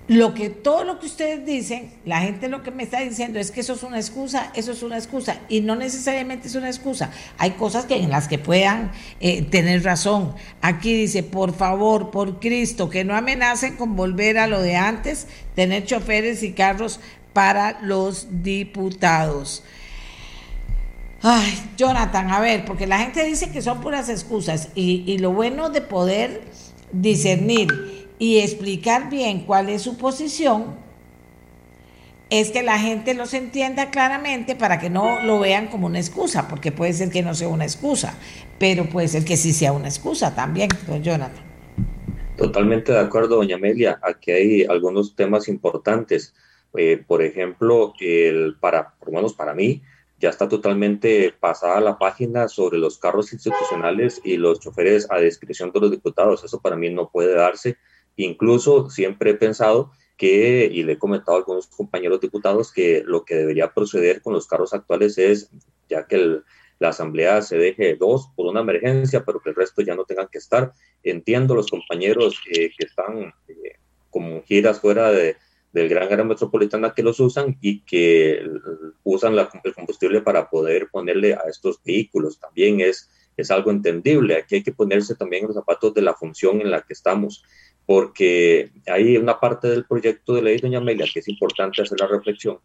lo 0.10 0.34
que 0.34 0.50
todo 0.50 0.84
lo 0.86 0.98
que 0.98 1.06
ustedes 1.06 1.46
dicen, 1.46 1.92
la 2.04 2.22
gente 2.22 2.50
lo 2.50 2.64
que 2.64 2.72
me 2.72 2.82
está 2.82 3.00
diciendo 3.00 3.38
es 3.38 3.52
que 3.52 3.62
eso 3.62 3.74
es 3.74 3.84
una 3.84 3.98
excusa, 3.98 4.52
eso 4.56 4.72
es 4.72 4.82
una 4.82 4.98
excusa 4.98 5.40
y 5.50 5.62
no 5.62 5.76
necesariamente 5.76 6.48
es 6.48 6.56
una 6.56 6.68
excusa. 6.68 7.12
Hay 7.38 7.52
cosas 7.52 7.86
que 7.86 7.96
en 7.96 8.10
las 8.10 8.28
que 8.28 8.40
puedan 8.40 8.92
eh, 9.20 9.44
tener 9.44 9.84
razón. 9.84 10.34
Aquí 10.64 10.96
dice, 10.96 11.22
por 11.22 11.54
favor, 11.54 12.10
por 12.10 12.40
Cristo, 12.40 12.90
que 12.90 13.04
no 13.04 13.16
amenacen 13.16 13.76
con 13.76 13.96
volver 13.96 14.40
a 14.40 14.48
lo 14.48 14.64
de 14.64 14.78
antes, 14.78 15.28
tener 15.54 15.86
choferes 15.86 16.42
y 16.42 16.54
carros 16.54 17.00
para 17.32 17.80
los 17.82 18.42
diputados. 18.42 19.64
Ay, 21.22 21.54
Jonathan, 21.78 22.32
a 22.32 22.40
ver, 22.40 22.66
porque 22.66 22.88
la 22.88 22.98
gente 22.98 23.24
dice 23.26 23.52
que 23.52 23.62
son 23.62 23.80
puras 23.80 24.10
excusas 24.10 24.70
y, 24.74 25.04
y 25.06 25.20
lo 25.20 25.34
bueno 25.34 25.70
de 25.70 25.82
poder 25.82 26.42
discernir 26.92 28.09
y 28.20 28.40
explicar 28.40 29.10
bien 29.10 29.46
cuál 29.46 29.70
es 29.70 29.82
su 29.82 29.98
posición, 29.98 30.76
es 32.30 32.52
que 32.52 32.62
la 32.62 32.78
gente 32.78 33.16
los 33.16 33.34
entienda 33.34 33.90
claramente 33.90 34.56
para 34.56 34.80
que 34.80 34.90
no 34.90 35.24
lo 35.24 35.40
vean 35.40 35.68
como 35.68 35.88
una 35.88 35.98
excusa, 35.98 36.48
porque 36.48 36.72
puede 36.72 36.94
ser 36.94 37.10
que 37.10 37.24
no 37.24 37.34
sea 37.34 37.48
una 37.48 37.64
excusa, 37.64 38.14
pero 38.60 38.86
puede 38.86 39.08
ser 39.08 39.26
que 39.26 39.36
sí 39.36 39.52
sea 39.52 39.72
una 39.72 39.88
excusa 39.88 40.36
también, 40.36 40.70
don 40.86 41.02
Jonathan. 41.02 41.44
Totalmente 42.38 42.92
de 42.92 43.00
acuerdo, 43.00 43.38
doña 43.38 43.56
Amelia. 43.56 44.00
Aquí 44.02 44.32
hay 44.32 44.64
algunos 44.64 45.16
temas 45.16 45.48
importantes. 45.48 46.36
Eh, 46.78 47.04
por 47.06 47.24
ejemplo, 47.24 47.94
el 48.00 48.56
para, 48.60 48.92
por 48.92 49.10
lo 49.10 49.16
menos 49.16 49.34
para 49.34 49.54
mí, 49.54 49.82
ya 50.20 50.30
está 50.30 50.48
totalmente 50.48 51.34
pasada 51.40 51.80
la 51.82 51.98
página 51.98 52.48
sobre 52.48 52.78
los 52.78 52.98
carros 52.98 53.34
institucionales 53.34 54.22
y 54.24 54.38
los 54.38 54.60
choferes 54.60 55.10
a 55.10 55.18
discreción 55.18 55.72
de 55.72 55.80
los 55.80 55.92
diputados. 55.92 56.44
Eso 56.44 56.62
para 56.62 56.76
mí 56.76 56.90
no 56.90 57.10
puede 57.10 57.34
darse 57.34 57.78
Incluso 58.22 58.90
siempre 58.90 59.32
he 59.32 59.36
pensado 59.36 59.92
que, 60.18 60.70
y 60.70 60.84
le 60.84 60.94
he 60.94 60.98
comentado 60.98 61.38
a 61.38 61.40
algunos 61.40 61.68
compañeros 61.68 62.20
diputados, 62.20 62.74
que 62.74 63.02
lo 63.06 63.24
que 63.24 63.36
debería 63.36 63.74
proceder 63.74 64.22
con 64.22 64.34
los 64.34 64.46
carros 64.46 64.74
actuales 64.74 65.18
es, 65.18 65.50
ya 65.88 66.06
que 66.06 66.42
la 66.80 66.90
asamblea 66.90 67.42
se 67.42 67.58
deje 67.58 67.96
dos 67.96 68.30
por 68.36 68.48
una 68.48 68.60
emergencia, 68.60 69.24
pero 69.24 69.40
que 69.40 69.52
el 69.52 69.56
resto 69.56 69.82
ya 69.84 69.96
no 69.96 70.04
tengan 70.04 70.28
que 70.30 70.38
estar. 70.38 70.74
Entiendo 71.02 71.56
los 71.56 71.68
compañeros 71.68 72.38
que 72.46 72.72
están 72.80 73.34
eh, 73.48 73.78
como 74.10 74.44
giras 74.44 74.82
fuera 74.82 75.12
de, 75.12 75.38
del 75.72 75.88
gran 75.88 76.12
área 76.12 76.26
metropolitana 76.26 76.94
que 76.94 77.04
los 77.04 77.22
usan 77.22 77.58
y 77.62 77.86
que 77.86 78.44
usan 79.04 79.38
el 79.64 79.74
combustible 79.74 80.20
para 80.20 80.50
poder 80.50 80.90
ponerle 80.92 81.36
a 81.36 81.44
estos 81.48 81.82
vehículos. 81.86 82.38
También 82.38 82.82
es, 82.82 83.10
es 83.38 83.50
algo 83.50 83.72
entendible. 83.72 84.36
Aquí 84.36 84.56
hay 84.56 84.64
que 84.64 84.74
ponerse 84.74 85.16
también 85.16 85.48
los 85.48 85.56
zapatos 85.56 85.94
de 85.94 86.02
la 86.02 86.16
función 86.16 86.60
en 86.60 86.72
la 86.72 86.82
que 86.82 86.92
estamos 86.92 87.46
porque 87.90 88.70
hay 88.86 89.18
una 89.18 89.40
parte 89.40 89.68
del 89.68 89.84
proyecto 89.84 90.36
de 90.36 90.44
ley, 90.44 90.60
doña 90.60 90.78
Amelia, 90.78 91.08
que 91.12 91.22
es 91.22 91.28
importante 91.28 91.82
hacer 91.82 92.00
la 92.00 92.06
reflexión, 92.06 92.60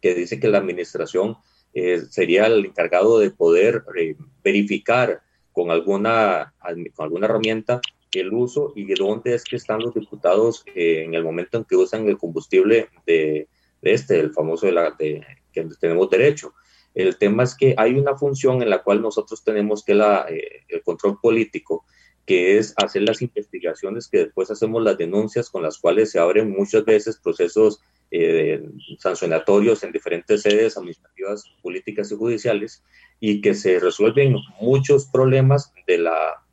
que 0.00 0.14
dice 0.14 0.38
que 0.38 0.46
la 0.46 0.58
administración 0.58 1.38
eh, 1.74 2.02
sería 2.08 2.46
el 2.46 2.66
encargado 2.66 3.18
de 3.18 3.32
poder 3.32 3.82
eh, 3.98 4.14
verificar 4.44 5.22
con 5.50 5.72
alguna, 5.72 6.54
con 6.94 7.04
alguna 7.04 7.26
herramienta 7.26 7.80
el 8.12 8.32
uso 8.32 8.72
y 8.76 8.84
dónde 8.94 9.34
es 9.34 9.42
que 9.42 9.56
están 9.56 9.80
los 9.80 9.92
diputados 9.92 10.62
eh, 10.72 11.02
en 11.04 11.14
el 11.14 11.24
momento 11.24 11.58
en 11.58 11.64
que 11.64 11.74
usan 11.74 12.06
el 12.06 12.16
combustible 12.16 12.90
de, 13.04 13.48
este, 13.82 14.20
el 14.20 14.32
famoso 14.32 14.66
de 14.66 14.72
la 14.72 14.92
de, 14.92 15.26
que 15.52 15.64
tenemos 15.80 16.08
derecho. 16.10 16.54
El 16.94 17.18
tema 17.18 17.42
es 17.42 17.56
que 17.56 17.74
hay 17.76 17.98
una 17.98 18.16
función 18.16 18.62
en 18.62 18.70
la 18.70 18.84
cual 18.84 19.02
nosotros 19.02 19.42
tenemos 19.42 19.84
que 19.84 19.94
la, 19.94 20.28
el 20.28 20.82
control 20.84 21.18
político 21.20 21.86
que 22.30 22.58
es 22.58 22.74
hacer 22.76 23.02
las 23.02 23.22
investigaciones 23.22 24.06
que 24.06 24.18
después 24.18 24.48
hacemos 24.52 24.84
las 24.84 24.96
denuncias 24.96 25.50
con 25.50 25.64
las 25.64 25.78
cuales 25.78 26.12
se 26.12 26.20
abren 26.20 26.52
muchas 26.52 26.84
veces 26.84 27.18
procesos 27.18 27.80
eh, 28.12 28.62
sancionatorios 29.00 29.82
en 29.82 29.90
diferentes 29.90 30.42
sedes 30.42 30.76
administrativas, 30.76 31.50
políticas 31.60 32.12
y 32.12 32.14
judiciales 32.14 32.84
y 33.18 33.40
que 33.40 33.54
se 33.54 33.80
resuelven 33.80 34.36
muchos 34.60 35.06
problemas 35.06 35.72
de 35.88 35.98
la, 35.98 36.44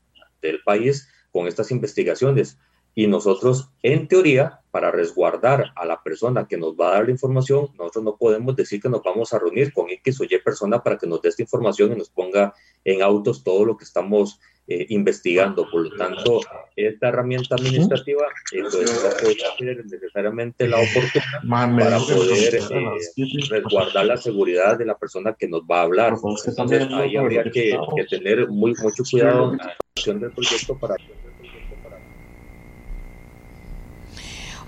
del 0.41 0.63
país 0.63 1.09
con 1.31 1.45
estas 1.45 1.69
investigaciones. 1.69 2.57
Y 2.95 3.05
nosotros, 3.05 3.69
en 3.83 4.07
teoría, 4.07 4.61
para 4.71 4.89
resguardar 4.89 5.73
a 5.75 5.85
la 5.85 6.01
persona 6.01 6.47
que 6.47 6.57
nos 6.57 6.73
va 6.73 6.87
a 6.87 6.93
dar 6.93 7.05
la 7.05 7.11
información, 7.11 7.69
nosotros 7.77 8.03
no 8.03 8.17
podemos 8.17 8.55
decir 8.55 8.81
que 8.81 8.89
nos 8.89 9.03
vamos 9.03 9.31
a 9.31 9.37
reunir 9.37 9.71
con 9.71 9.91
X 9.91 10.21
o 10.21 10.23
Y 10.23 10.39
persona 10.43 10.81
para 10.81 10.97
que 10.97 11.05
nos 11.05 11.21
dé 11.21 11.29
esta 11.29 11.43
información 11.43 11.91
y 11.91 11.95
nos 11.97 12.09
ponga 12.09 12.55
en 12.83 13.03
autos 13.03 13.43
todo 13.43 13.63
lo 13.63 13.77
que 13.77 13.83
estamos 13.83 14.39
eh, 14.69 14.85
investigando. 14.89 15.69
Por 15.69 15.89
lo 15.89 15.95
tanto, 15.95 16.41
esta 16.75 17.07
herramienta 17.07 17.55
administrativa 17.55 18.23
eh, 18.51 18.61
pues, 18.69 19.03
no 19.03 19.09
puede 19.17 19.35
ser 19.57 19.85
necesariamente 19.85 20.67
la 20.67 20.77
oportunidad 20.77 21.77
para 21.77 21.99
poder 21.99 22.55
eh, 22.55 23.47
resguardar 23.49 24.05
la 24.05 24.17
seguridad 24.17 24.77
de 24.77 24.85
la 24.85 24.97
persona 24.97 25.33
que 25.39 25.47
nos 25.47 25.61
va 25.61 25.79
a 25.79 25.83
hablar. 25.83 26.15
Entonces, 26.45 26.87
ahí 26.91 27.15
habría 27.15 27.43
que, 27.45 27.77
tener 28.09 28.49
muy, 28.49 28.73
mucho 28.81 29.03
cuidado 29.09 29.53
en 29.53 29.57
la 29.57 29.77
acción 29.95 30.19
del 30.19 30.31
proyecto 30.31 30.77
para... 30.77 30.95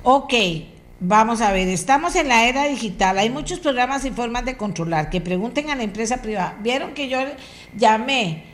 Ok, 0.04 0.34
Vamos 1.02 1.40
a 1.40 1.54
ver, 1.54 1.70
estamos 1.70 2.14
en 2.18 2.28
la 2.28 2.50
era 2.50 2.66
digital, 2.66 3.18
hay 3.20 3.30
muchos 3.30 3.60
programas 3.60 4.04
y 4.04 4.12
formas 4.12 4.44
de 4.44 4.58
controlar, 4.58 5.10
que 5.10 5.22
pregunten 5.22 5.70
a 5.70 5.78
la 5.78 5.84
empresa 5.84 6.22
privada. 6.22 6.58
Vieron 6.62 6.94
que 6.94 7.08
yo 7.08 7.20
llamé 7.74 8.49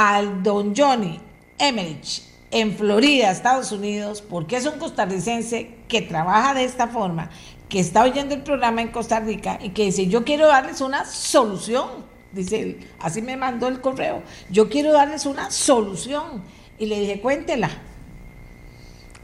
al 0.00 0.42
don 0.42 0.74
Johnny 0.74 1.20
Emmerich 1.58 2.22
en 2.50 2.74
Florida, 2.74 3.30
Estados 3.30 3.70
Unidos, 3.70 4.22
porque 4.22 4.56
es 4.56 4.64
un 4.64 4.78
costarricense 4.78 5.74
que 5.88 6.00
trabaja 6.00 6.54
de 6.54 6.64
esta 6.64 6.88
forma, 6.88 7.28
que 7.68 7.80
está 7.80 8.04
oyendo 8.04 8.34
el 8.34 8.42
programa 8.42 8.80
en 8.80 8.88
Costa 8.88 9.20
Rica 9.20 9.58
y 9.62 9.68
que 9.70 9.84
dice, 9.84 10.06
yo 10.06 10.24
quiero 10.24 10.46
darles 10.46 10.80
una 10.80 11.04
solución, 11.04 11.86
dice 12.32 12.62
él, 12.62 12.88
así 12.98 13.20
me 13.20 13.36
mandó 13.36 13.68
el 13.68 13.82
correo, 13.82 14.22
yo 14.48 14.70
quiero 14.70 14.90
darles 14.94 15.26
una 15.26 15.50
solución. 15.50 16.44
Y 16.78 16.86
le 16.86 16.98
dije, 16.98 17.20
cuéntela. 17.20 17.68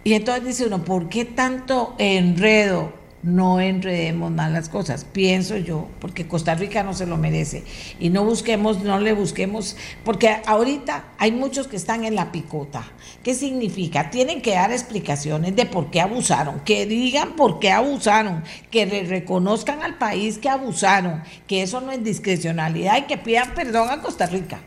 Y 0.05 0.13
entonces 0.13 0.45
dice 0.45 0.67
uno, 0.67 0.85
¿por 0.85 1.09
qué 1.09 1.25
tanto 1.25 1.95
enredo? 1.97 2.93
No 3.23 3.61
enredemos 3.61 4.31
más 4.31 4.53
las 4.53 4.69
cosas, 4.69 5.05
pienso 5.05 5.57
yo, 5.57 5.89
porque 6.01 6.29
Costa 6.29 6.55
Rica 6.55 6.83
no 6.83 6.95
se 6.95 7.07
lo 7.07 7.17
merece. 7.17 7.65
Y 7.99 8.11
no 8.11 8.25
busquemos, 8.25 8.83
no 8.83 9.01
le 9.01 9.13
busquemos, 9.13 9.77
porque 10.05 10.37
ahorita 10.47 11.05
hay 11.19 11.33
muchos 11.33 11.67
que 11.67 11.77
están 11.77 12.05
en 12.05 12.15
la 12.15 12.31
picota. 12.31 12.85
¿Qué 13.23 13.35
significa? 13.35 14.11
Tienen 14.11 14.43
que 14.43 14.53
dar 14.53 14.71
explicaciones 14.71 15.57
de 15.57 15.67
por 15.67 15.91
qué 15.91 16.01
abusaron, 16.01 16.61
que 16.61 16.87
digan 16.87 17.35
por 17.37 17.59
qué 17.59 17.73
abusaron, 17.73 18.45
que 18.71 18.87
le 18.87 19.05
reconozcan 19.05 19.83
al 19.83 19.99
país 19.99 20.39
que 20.39 20.49
abusaron, 20.49 21.23
que 21.47 21.63
eso 21.63 21.81
no 21.81 21.93
es 21.93 22.05
discrecionalidad 22.05 22.99
y 22.99 23.03
que 23.03 23.19
pidan 23.19 23.55
perdón 23.55 23.91
a 23.91 24.03
Costa 24.03 24.27
Rica. 24.27 24.61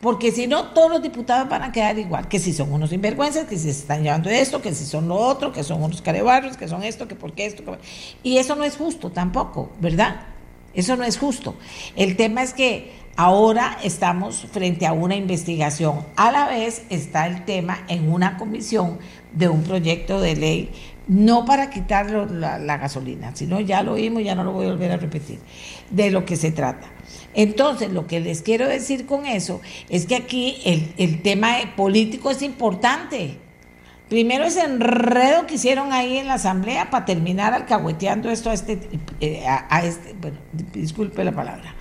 Porque 0.00 0.32
si 0.32 0.46
no, 0.46 0.68
todos 0.68 0.90
los 0.90 1.02
diputados 1.02 1.48
van 1.48 1.62
a 1.62 1.72
quedar 1.72 1.98
igual, 1.98 2.26
que 2.26 2.38
si 2.38 2.52
son 2.52 2.72
unos 2.72 2.90
sinvergüenzas, 2.90 3.46
que 3.46 3.56
si 3.56 3.64
se 3.64 3.70
están 3.70 4.02
llevando 4.02 4.30
esto, 4.30 4.62
que 4.62 4.74
si 4.74 4.86
son 4.86 5.08
lo 5.08 5.16
otro, 5.16 5.52
que 5.52 5.62
son 5.62 5.82
unos 5.82 6.00
carebarros, 6.00 6.56
que 6.56 6.68
son 6.68 6.82
esto, 6.82 7.06
que 7.06 7.14
por 7.14 7.32
qué 7.32 7.46
esto. 7.46 7.62
Y 8.22 8.38
eso 8.38 8.56
no 8.56 8.64
es 8.64 8.76
justo 8.76 9.10
tampoco, 9.10 9.70
¿verdad? 9.78 10.22
Eso 10.72 10.96
no 10.96 11.04
es 11.04 11.18
justo. 11.18 11.54
El 11.96 12.16
tema 12.16 12.42
es 12.42 12.54
que 12.54 12.92
ahora 13.16 13.76
estamos 13.82 14.46
frente 14.50 14.86
a 14.86 14.94
una 14.94 15.16
investigación. 15.16 16.06
A 16.16 16.32
la 16.32 16.46
vez 16.48 16.84
está 16.88 17.26
el 17.26 17.44
tema 17.44 17.84
en 17.88 18.10
una 18.10 18.38
comisión 18.38 18.98
de 19.32 19.48
un 19.48 19.62
proyecto 19.62 20.20
de 20.20 20.36
ley, 20.36 20.70
no 21.08 21.44
para 21.44 21.70
quitar 21.70 22.10
la, 22.10 22.76
gasolina, 22.76 23.34
sino 23.34 23.60
ya 23.60 23.82
lo 23.82 23.92
oímos, 23.92 24.22
ya 24.22 24.34
no 24.34 24.44
lo 24.44 24.52
voy 24.52 24.66
a 24.66 24.70
volver 24.70 24.92
a 24.92 24.96
repetir, 24.96 25.38
de 25.90 26.10
lo 26.10 26.24
que 26.24 26.36
se 26.36 26.52
trata 26.52 26.86
entonces, 27.34 27.92
lo 27.92 28.06
que 28.06 28.20
les 28.20 28.42
quiero 28.42 28.68
decir 28.68 29.06
con 29.06 29.26
eso 29.26 29.60
es 29.88 30.06
que 30.06 30.16
aquí 30.16 30.60
el, 30.96 31.22
tema 31.22 31.54
político 31.76 32.30
es 32.30 32.42
importante. 32.42 33.38
Primero 34.08 34.44
ese 34.44 34.64
enredo 34.64 35.46
que 35.46 35.54
hicieron 35.54 35.92
ahí 35.92 36.18
en 36.18 36.26
la 36.26 36.34
asamblea 36.34 36.90
para 36.90 37.04
terminar 37.04 37.54
alcahueteando 37.54 38.30
esto 38.30 38.50
a 38.50 38.54
este, 38.54 38.80
eh, 39.20 39.44
a, 39.46 39.84
este, 39.84 40.14
bueno, 40.20 40.38
disculpe 40.72 41.22
la 41.22 41.30
palabra, 41.30 41.76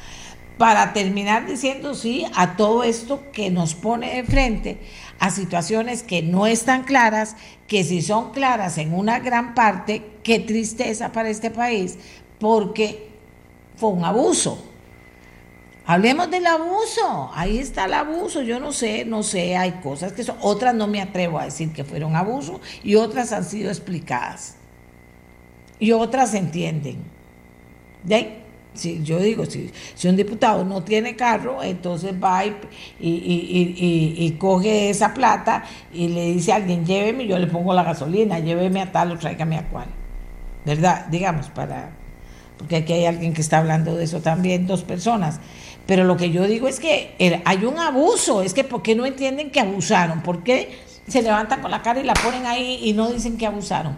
para 0.59 0.93
terminar 0.93 1.47
diciendo 1.47 1.95
sí 1.95 2.25
a 2.35 2.55
todo 2.55 2.83
esto 2.83 3.23
que 3.33 3.49
nos 3.49 3.73
pone 3.73 4.15
de 4.15 4.23
frente 4.23 4.77
a 5.19 5.29
situaciones 5.29 6.03
que 6.03 6.21
no 6.21 6.47
están 6.47 6.83
claras, 6.83 7.35
que 7.67 7.83
si 7.83 8.01
son 8.01 8.31
claras 8.31 8.77
en 8.77 8.93
una 8.93 9.19
gran 9.19 9.53
parte, 9.53 10.03
qué 10.23 10.39
tristeza 10.39 11.11
para 11.11 11.29
este 11.29 11.51
país, 11.51 11.97
porque 12.39 13.09
fue 13.75 13.89
un 13.89 14.05
abuso 14.05 14.69
Hablemos 15.89 16.29
del 16.29 16.45
abuso, 16.45 17.31
ahí 17.33 17.57
está 17.57 17.85
el 17.85 17.95
abuso, 17.95 18.43
yo 18.43 18.59
no 18.59 18.71
sé, 18.71 19.05
no 19.05 19.23
sé, 19.23 19.57
hay 19.57 19.71
cosas 19.81 20.13
que 20.13 20.23
son, 20.23 20.37
otras 20.39 20.75
no 20.75 20.85
me 20.85 21.01
atrevo 21.01 21.39
a 21.39 21.45
decir 21.45 21.73
que 21.73 21.83
fueron 21.83 22.15
abuso 22.15 22.61
y 22.83 22.93
otras 22.93 23.31
han 23.31 23.43
sido 23.43 23.71
explicadas 23.71 24.53
y 25.79 25.91
otras 25.93 26.29
se 26.29 26.37
entienden. 26.37 27.03
¿De? 28.03 28.43
Si 28.73 29.03
yo 29.03 29.19
digo, 29.19 29.45
si, 29.45 29.71
si, 29.95 30.07
un 30.07 30.15
diputado 30.15 30.63
no 30.63 30.83
tiene 30.83 31.15
carro, 31.15 31.61
entonces 31.63 32.13
va 32.23 32.45
y, 32.45 32.55
y, 32.99 34.35
coge 34.37 34.89
esa 34.89 35.13
plata 35.13 35.63
y 35.91 36.07
le 36.07 36.33
dice 36.33 36.53
a 36.53 36.57
alguien, 36.57 36.85
lléveme, 36.85 37.27
yo 37.27 37.37
le 37.39 37.47
pongo 37.47 37.73
la 37.73 37.83
gasolina, 37.83 38.39
lléveme 38.39 38.81
a 38.81 38.91
tal 38.91 39.11
o 39.11 39.17
tráigame 39.17 39.57
a 39.57 39.67
cual. 39.67 39.87
¿Verdad? 40.65 41.07
Digamos, 41.07 41.49
para, 41.49 41.91
porque 42.57 42.77
aquí 42.77 42.93
hay 42.93 43.05
alguien 43.05 43.33
que 43.33 43.41
está 43.41 43.57
hablando 43.57 43.95
de 43.95 44.03
eso 44.03 44.21
también, 44.21 44.67
dos 44.67 44.83
personas. 44.83 45.39
Pero 45.85 46.03
lo 46.03 46.17
que 46.17 46.29
yo 46.29 46.45
digo 46.45 46.67
es 46.67 46.79
que 46.79 47.41
hay 47.45 47.65
un 47.65 47.79
abuso, 47.79 48.43
es 48.43 48.53
que 48.53 48.63
¿por 48.63 48.83
qué 48.83 48.95
no 48.95 49.07
entienden 49.07 49.49
que 49.49 49.59
abusaron? 49.59 50.21
¿Por 50.21 50.43
qué 50.43 50.77
se 51.07 51.23
levantan 51.23 51.61
con 51.61 51.71
la 51.71 51.81
cara 51.81 51.99
y 51.99 52.03
la 52.03 52.13
ponen 52.13 52.45
ahí 52.45 52.79
y 52.83 52.93
no 52.93 53.09
dicen 53.09 53.37
que 53.37 53.47
abusaron? 53.47 53.97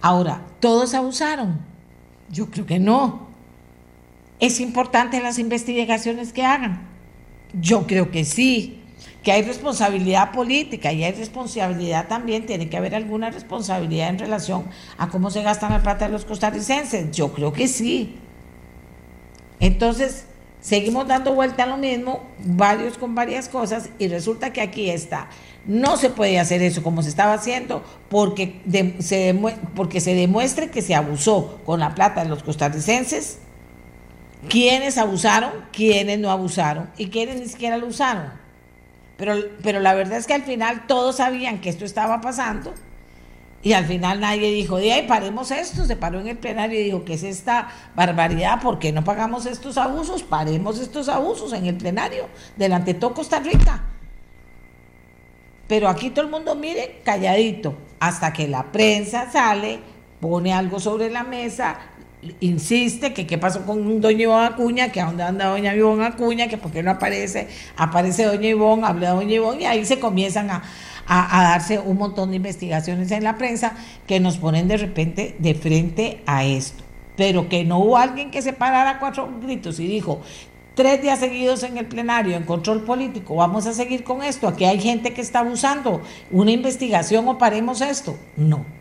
Ahora, 0.00 0.42
¿todos 0.58 0.94
abusaron? 0.94 1.60
Yo 2.30 2.50
creo 2.50 2.66
que 2.66 2.80
no. 2.80 3.29
¿Es 4.40 4.60
importante 4.60 5.20
las 5.20 5.38
investigaciones 5.38 6.32
que 6.32 6.42
hagan? 6.42 6.88
Yo 7.52 7.86
creo 7.86 8.10
que 8.10 8.24
sí. 8.24 8.82
Que 9.22 9.32
hay 9.32 9.42
responsabilidad 9.42 10.32
política 10.32 10.92
y 10.92 11.04
hay 11.04 11.12
responsabilidad 11.12 12.08
también, 12.08 12.46
tiene 12.46 12.70
que 12.70 12.76
haber 12.76 12.94
alguna 12.94 13.30
responsabilidad 13.30 14.08
en 14.08 14.18
relación 14.18 14.64
a 14.96 15.08
cómo 15.08 15.30
se 15.30 15.42
gastan 15.42 15.72
la 15.72 15.82
plata 15.82 16.06
de 16.06 16.12
los 16.12 16.24
costarricenses. 16.24 17.10
Yo 17.14 17.32
creo 17.32 17.52
que 17.52 17.68
sí. 17.68 18.16
Entonces, 19.60 20.24
Seguimos 20.60 21.08
dando 21.08 21.34
vuelta 21.34 21.62
a 21.62 21.66
lo 21.66 21.78
mismo, 21.78 22.22
varios 22.44 22.98
con 22.98 23.14
varias 23.14 23.48
cosas, 23.48 23.88
y 23.98 24.08
resulta 24.08 24.52
que 24.52 24.60
aquí 24.60 24.90
está. 24.90 25.30
No 25.66 25.96
se 25.96 26.10
puede 26.10 26.38
hacer 26.38 26.60
eso 26.62 26.82
como 26.82 27.02
se 27.02 27.08
estaba 27.08 27.32
haciendo 27.34 27.82
porque, 28.10 28.60
se, 28.98 29.34
porque 29.74 30.00
se 30.00 30.14
demuestre 30.14 30.70
que 30.70 30.82
se 30.82 30.94
abusó 30.94 31.60
con 31.64 31.80
la 31.80 31.94
plata 31.94 32.22
de 32.22 32.28
los 32.28 32.42
costarricenses, 32.42 33.38
quiénes 34.48 34.98
abusaron, 34.98 35.50
quiénes 35.72 36.18
no 36.18 36.30
abusaron 36.30 36.90
y 36.96 37.08
quiénes 37.08 37.40
ni 37.40 37.46
siquiera 37.46 37.76
lo 37.76 37.86
usaron. 37.86 38.32
Pero, 39.16 39.34
pero 39.62 39.80
la 39.80 39.94
verdad 39.94 40.18
es 40.18 40.26
que 40.26 40.34
al 40.34 40.44
final 40.44 40.86
todos 40.86 41.16
sabían 41.16 41.60
que 41.60 41.68
esto 41.68 41.84
estaba 41.84 42.20
pasando 42.20 42.72
y 43.62 43.74
al 43.74 43.84
final 43.84 44.20
nadie 44.20 44.50
dijo, 44.52 44.78
de 44.78 44.92
ahí 44.92 45.06
paremos 45.06 45.50
esto, 45.50 45.84
se 45.84 45.94
paró 45.94 46.20
en 46.20 46.28
el 46.28 46.38
plenario 46.38 46.80
y 46.80 46.84
dijo, 46.84 47.04
¿qué 47.04 47.14
es 47.14 47.22
esta 47.22 47.68
barbaridad? 47.94 48.62
¿Por 48.62 48.78
qué 48.78 48.90
no 48.90 49.04
pagamos 49.04 49.44
estos 49.44 49.76
abusos? 49.76 50.22
Paremos 50.22 50.78
estos 50.78 51.10
abusos 51.10 51.52
en 51.52 51.66
el 51.66 51.76
plenario, 51.76 52.28
delante 52.56 52.94
de 52.94 53.00
todo 53.00 53.12
Costa 53.12 53.38
Rica. 53.40 53.82
Pero 55.68 55.88
aquí 55.88 56.08
todo 56.08 56.24
el 56.24 56.30
mundo 56.30 56.54
mire 56.54 57.02
calladito, 57.04 57.74
hasta 58.00 58.32
que 58.32 58.48
la 58.48 58.72
prensa 58.72 59.30
sale, 59.30 59.80
pone 60.20 60.54
algo 60.54 60.80
sobre 60.80 61.10
la 61.10 61.22
mesa, 61.22 61.78
insiste 62.40 63.12
que 63.12 63.26
qué 63.26 63.38
pasó 63.38 63.64
con 63.64 64.00
doña 64.00 64.22
Ivonne 64.22 64.46
Acuña, 64.46 64.92
que 64.92 65.00
a 65.00 65.06
dónde 65.06 65.22
anda 65.22 65.46
doña 65.46 65.74
Ivonne 65.74 66.06
Acuña, 66.06 66.48
que 66.48 66.58
por 66.58 66.70
qué 66.70 66.82
no 66.82 66.90
aparece, 66.90 67.48
aparece 67.76 68.24
doña 68.24 68.48
Ivonne, 68.48 68.86
habla 68.86 69.10
doña 69.10 69.34
Ivonne, 69.34 69.62
y 69.62 69.66
ahí 69.66 69.84
se 69.84 69.98
comienzan 69.98 70.50
a, 70.50 70.62
a, 71.06 71.42
darse 71.42 71.78
un 71.78 71.96
montón 71.96 72.30
de 72.30 72.36
investigaciones 72.36 73.10
en 73.10 73.24
la 73.24 73.36
prensa 73.38 73.74
que 74.06 74.20
nos 74.20 74.38
ponen 74.38 74.68
de 74.68 74.76
repente 74.76 75.36
de 75.38 75.54
frente 75.54 76.22
a 76.26 76.44
esto. 76.44 76.84
Pero 77.16 77.48
que 77.48 77.64
no 77.64 77.78
hubo 77.80 77.96
alguien 77.96 78.30
que 78.30 78.42
se 78.42 78.52
parara 78.52 78.98
cuatro 78.98 79.28
gritos 79.42 79.80
y 79.80 79.86
dijo, 79.86 80.20
tres 80.74 81.02
días 81.02 81.18
seguidos 81.18 81.62
en 81.62 81.78
el 81.78 81.86
plenario 81.86 82.36
en 82.36 82.44
control 82.44 82.84
político, 82.84 83.34
vamos 83.36 83.66
a 83.66 83.72
seguir 83.72 84.04
con 84.04 84.22
esto, 84.22 84.46
aquí 84.46 84.64
hay 84.64 84.80
gente 84.80 85.12
que 85.12 85.20
está 85.20 85.40
abusando, 85.40 86.00
una 86.30 86.52
investigación 86.52 87.26
o 87.28 87.38
paremos 87.38 87.80
esto. 87.80 88.16
No. 88.36 88.79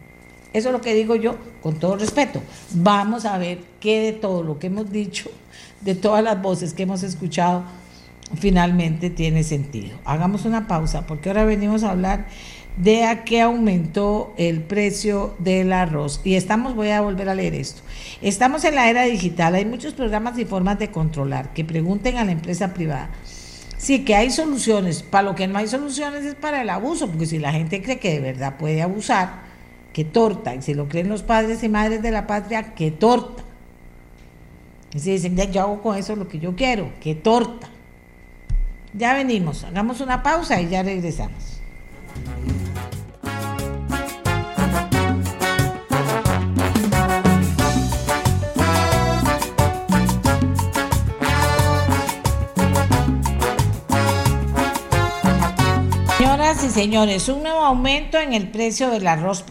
Eso 0.53 0.69
es 0.69 0.73
lo 0.73 0.81
que 0.81 0.93
digo 0.93 1.15
yo 1.15 1.35
con 1.61 1.75
todo 1.75 1.95
respeto. 1.95 2.41
Vamos 2.71 3.25
a 3.25 3.37
ver 3.37 3.59
qué 3.79 4.01
de 4.01 4.13
todo 4.13 4.43
lo 4.43 4.57
que 4.57 4.67
hemos 4.67 4.91
dicho, 4.91 5.29
de 5.81 5.95
todas 5.95 6.23
las 6.23 6.41
voces 6.41 6.73
que 6.73 6.83
hemos 6.83 7.03
escuchado, 7.03 7.63
finalmente 8.35 9.09
tiene 9.09 9.43
sentido. 9.43 9.97
Hagamos 10.05 10.45
una 10.45 10.67
pausa 10.67 11.05
porque 11.05 11.29
ahora 11.29 11.45
venimos 11.45 11.83
a 11.83 11.91
hablar 11.91 12.27
de 12.77 13.03
a 13.03 13.23
qué 13.25 13.41
aumentó 13.41 14.33
el 14.37 14.61
precio 14.61 15.35
del 15.39 15.73
arroz. 15.73 16.21
Y 16.23 16.35
estamos, 16.35 16.75
voy 16.75 16.89
a 16.89 17.01
volver 17.01 17.29
a 17.29 17.35
leer 17.35 17.53
esto. 17.53 17.81
Estamos 18.21 18.63
en 18.63 18.75
la 18.75 18.89
era 18.89 19.03
digital, 19.03 19.55
hay 19.55 19.65
muchos 19.65 19.93
programas 19.93 20.37
y 20.39 20.45
formas 20.45 20.79
de 20.79 20.89
controlar. 20.89 21.53
Que 21.53 21.65
pregunten 21.65 22.17
a 22.17 22.25
la 22.25 22.31
empresa 22.31 22.73
privada. 22.73 23.09
Sí, 23.77 24.03
que 24.03 24.15
hay 24.15 24.31
soluciones. 24.31 25.03
Para 25.03 25.23
lo 25.23 25.35
que 25.35 25.47
no 25.47 25.57
hay 25.57 25.67
soluciones 25.67 26.25
es 26.25 26.35
para 26.35 26.61
el 26.61 26.69
abuso, 26.69 27.07
porque 27.07 27.25
si 27.25 27.39
la 27.39 27.51
gente 27.51 27.81
cree 27.81 27.99
que 27.99 28.11
de 28.11 28.19
verdad 28.19 28.57
puede 28.57 28.81
abusar, 28.81 29.48
que 29.99 30.05
torta. 30.05 30.55
Y 30.55 30.61
si 30.61 30.73
lo 30.73 30.87
creen 30.87 31.09
los 31.09 31.23
padres 31.23 31.61
y 31.61 31.67
madres 31.67 32.01
de 32.01 32.09
la 32.09 32.25
patria, 32.25 32.73
que 32.73 32.89
torta. 32.89 33.43
Y 34.93 34.99
si 34.99 35.11
dicen, 35.11 35.35
yo 35.51 35.61
hago 35.61 35.81
con 35.81 35.97
eso 35.97 36.15
lo 36.15 36.25
que 36.25 36.39
yo 36.39 36.55
quiero, 36.55 36.89
que 37.01 37.15
torta. 37.15 37.67
Ya 38.93 39.13
venimos, 39.13 39.65
hagamos 39.65 39.99
una 39.99 40.23
pausa 40.23 40.61
y 40.61 40.69
ya 40.69 40.83
regresamos. 40.83 41.59
Señoras 56.17 56.63
y 56.63 56.69
señores, 56.69 57.27
un 57.27 57.43
nuevo 57.43 57.59
aumento 57.59 58.17
en 58.17 58.31
el 58.31 58.49
precio 58.49 58.89
del 58.91 59.05
arroz. 59.05 59.43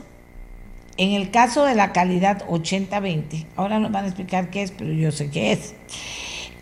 En 0.98 1.12
el 1.12 1.30
caso 1.30 1.64
de 1.64 1.76
la 1.76 1.92
calidad 1.92 2.44
80-20, 2.48 3.46
ahora 3.54 3.78
nos 3.78 3.92
van 3.92 4.04
a 4.04 4.08
explicar 4.08 4.50
qué 4.50 4.62
es, 4.62 4.72
pero 4.72 4.92
yo 4.92 5.12
sé 5.12 5.30
qué 5.30 5.52
es. 5.52 5.74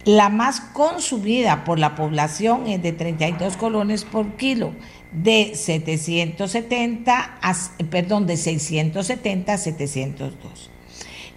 La 0.04 0.28
más 0.28 0.60
consumida 0.60 1.64
por 1.64 1.78
la 1.78 1.96
población 1.96 2.66
es 2.66 2.82
de 2.82 2.92
32 2.92 3.56
colones 3.56 4.04
por 4.04 4.36
kilo, 4.36 4.74
de 5.10 5.54
770 5.54 7.38
a, 7.40 7.54
perdón, 7.90 8.26
de 8.26 8.36
670 8.36 9.54
a 9.54 9.58
702. 9.58 10.70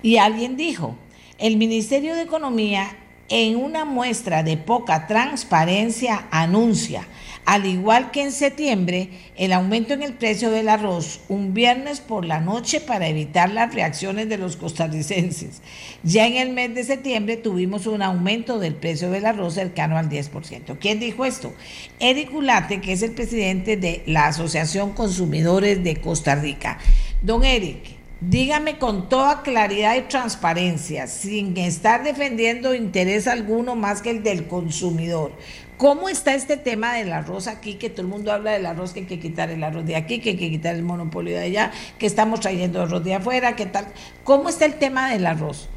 Y 0.04 0.18
alguien 0.18 0.58
dijo, 0.58 0.96
el 1.38 1.56
Ministerio 1.56 2.16
de 2.16 2.24
Economía 2.24 2.98
en 3.30 3.56
una 3.56 3.86
muestra 3.86 4.44
de 4.44 4.58
poca 4.58 5.08
transparencia 5.08 6.28
anuncia 6.32 7.08
al 7.50 7.66
igual 7.66 8.12
que 8.12 8.22
en 8.22 8.32
septiembre, 8.32 9.10
el 9.36 9.54
aumento 9.54 9.96
en 9.96 10.04
el 10.04 10.14
precio 10.14 10.52
del 10.52 10.70
arroz 10.70 11.22
un 11.30 11.56
viernes 11.56 12.00
por 12.00 12.24
la 12.24 12.42
noche 12.42 12.80
para 12.80 13.08
evitar 13.08 13.50
las 13.50 13.74
reacciones 13.74 14.30
de 14.30 14.38
los 14.38 14.56
costarricenses. 14.56 15.64
Ya 16.04 16.28
en 16.28 16.36
el 16.36 16.52
mes 16.52 16.76
de 16.76 16.84
septiembre 16.84 17.38
tuvimos 17.38 17.88
un 17.88 18.04
aumento 18.04 18.60
del 18.60 18.76
precio 18.76 19.10
del 19.10 19.26
arroz 19.26 19.56
cercano 19.56 19.98
al 19.98 20.10
10%. 20.10 20.78
¿Quién 20.80 21.00
dijo 21.00 21.26
esto? 21.26 21.52
Eric 22.00 22.32
Ulate, 22.36 22.82
que 22.82 22.94
es 22.94 23.02
el 23.02 23.14
presidente 23.14 23.78
de 23.78 24.04
la 24.06 24.28
Asociación 24.28 24.92
Consumidores 24.92 25.84
de 25.84 25.96
Costa 25.96 26.36
Rica. 26.36 26.78
Don 27.24 27.44
Eric, 27.44 27.98
Dígame 28.22 28.78
con 28.80 29.08
toda 29.08 29.44
claridad 29.44 29.96
y 29.96 30.02
transparencia, 30.02 31.08
sin 31.08 31.56
estar 31.56 32.04
defendiendo 32.04 32.76
interés 32.76 33.28
alguno 33.28 33.78
más 33.78 34.02
que 34.02 34.10
el 34.10 34.24
del 34.24 34.46
consumidor. 34.46 35.32
¿Cómo 35.80 36.10
está 36.10 36.36
este 36.36 36.58
tema 36.58 36.96
del 36.96 37.14
arroz 37.14 37.48
aquí? 37.48 37.76
Que 37.76 37.90
todo 37.90 38.02
el 38.02 38.10
mundo 38.10 38.34
habla 38.34 38.52
del 38.52 38.66
arroz, 38.66 38.92
que 38.92 39.00
hay 39.00 39.06
que 39.06 39.18
quitar 39.18 39.50
el 39.50 39.64
arroz 39.64 39.86
de 39.86 39.96
aquí, 39.96 40.20
que 40.20 40.32
hay 40.32 40.36
que 40.36 40.50
quitar 40.50 40.76
el 40.76 40.84
monopolio 40.84 41.38
de 41.38 41.44
allá, 41.44 41.72
que 41.98 42.06
estamos 42.06 42.42
trayendo 42.42 42.82
arroz 42.82 43.02
de 43.02 43.14
afuera, 43.14 43.56
que 43.56 43.66
tal. 43.66 43.88
¿Cómo 44.26 44.50
está 44.50 44.66
el 44.66 44.74
tema 44.74 45.10
del 45.10 45.26
arroz? 45.26 45.70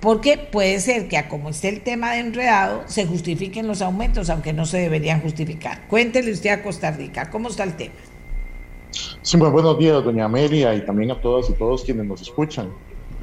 Porque 0.00 0.38
puede 0.38 0.80
ser 0.80 1.06
que 1.06 1.18
a 1.18 1.28
como 1.28 1.50
esté 1.50 1.68
el 1.68 1.82
tema 1.82 2.12
de 2.12 2.20
enredado, 2.20 2.84
se 2.86 3.04
justifiquen 3.04 3.66
los 3.66 3.82
aumentos, 3.82 4.30
aunque 4.30 4.54
no 4.54 4.64
se 4.64 4.78
deberían 4.78 5.20
justificar. 5.20 5.86
Cuéntele 5.86 6.32
usted 6.32 6.48
a 6.48 6.62
Costa 6.62 6.90
Rica, 6.90 7.28
¿cómo 7.28 7.50
está 7.50 7.64
el 7.64 7.76
tema? 7.76 7.92
Sí, 9.20 9.36
muy 9.36 9.50
buenos 9.50 9.78
días, 9.78 10.02
doña 10.02 10.24
Amelia, 10.24 10.74
y 10.74 10.86
también 10.86 11.10
a 11.10 11.20
todas 11.20 11.50
y 11.50 11.52
todos 11.52 11.84
quienes 11.84 12.06
nos 12.06 12.22
escuchan. 12.22 12.70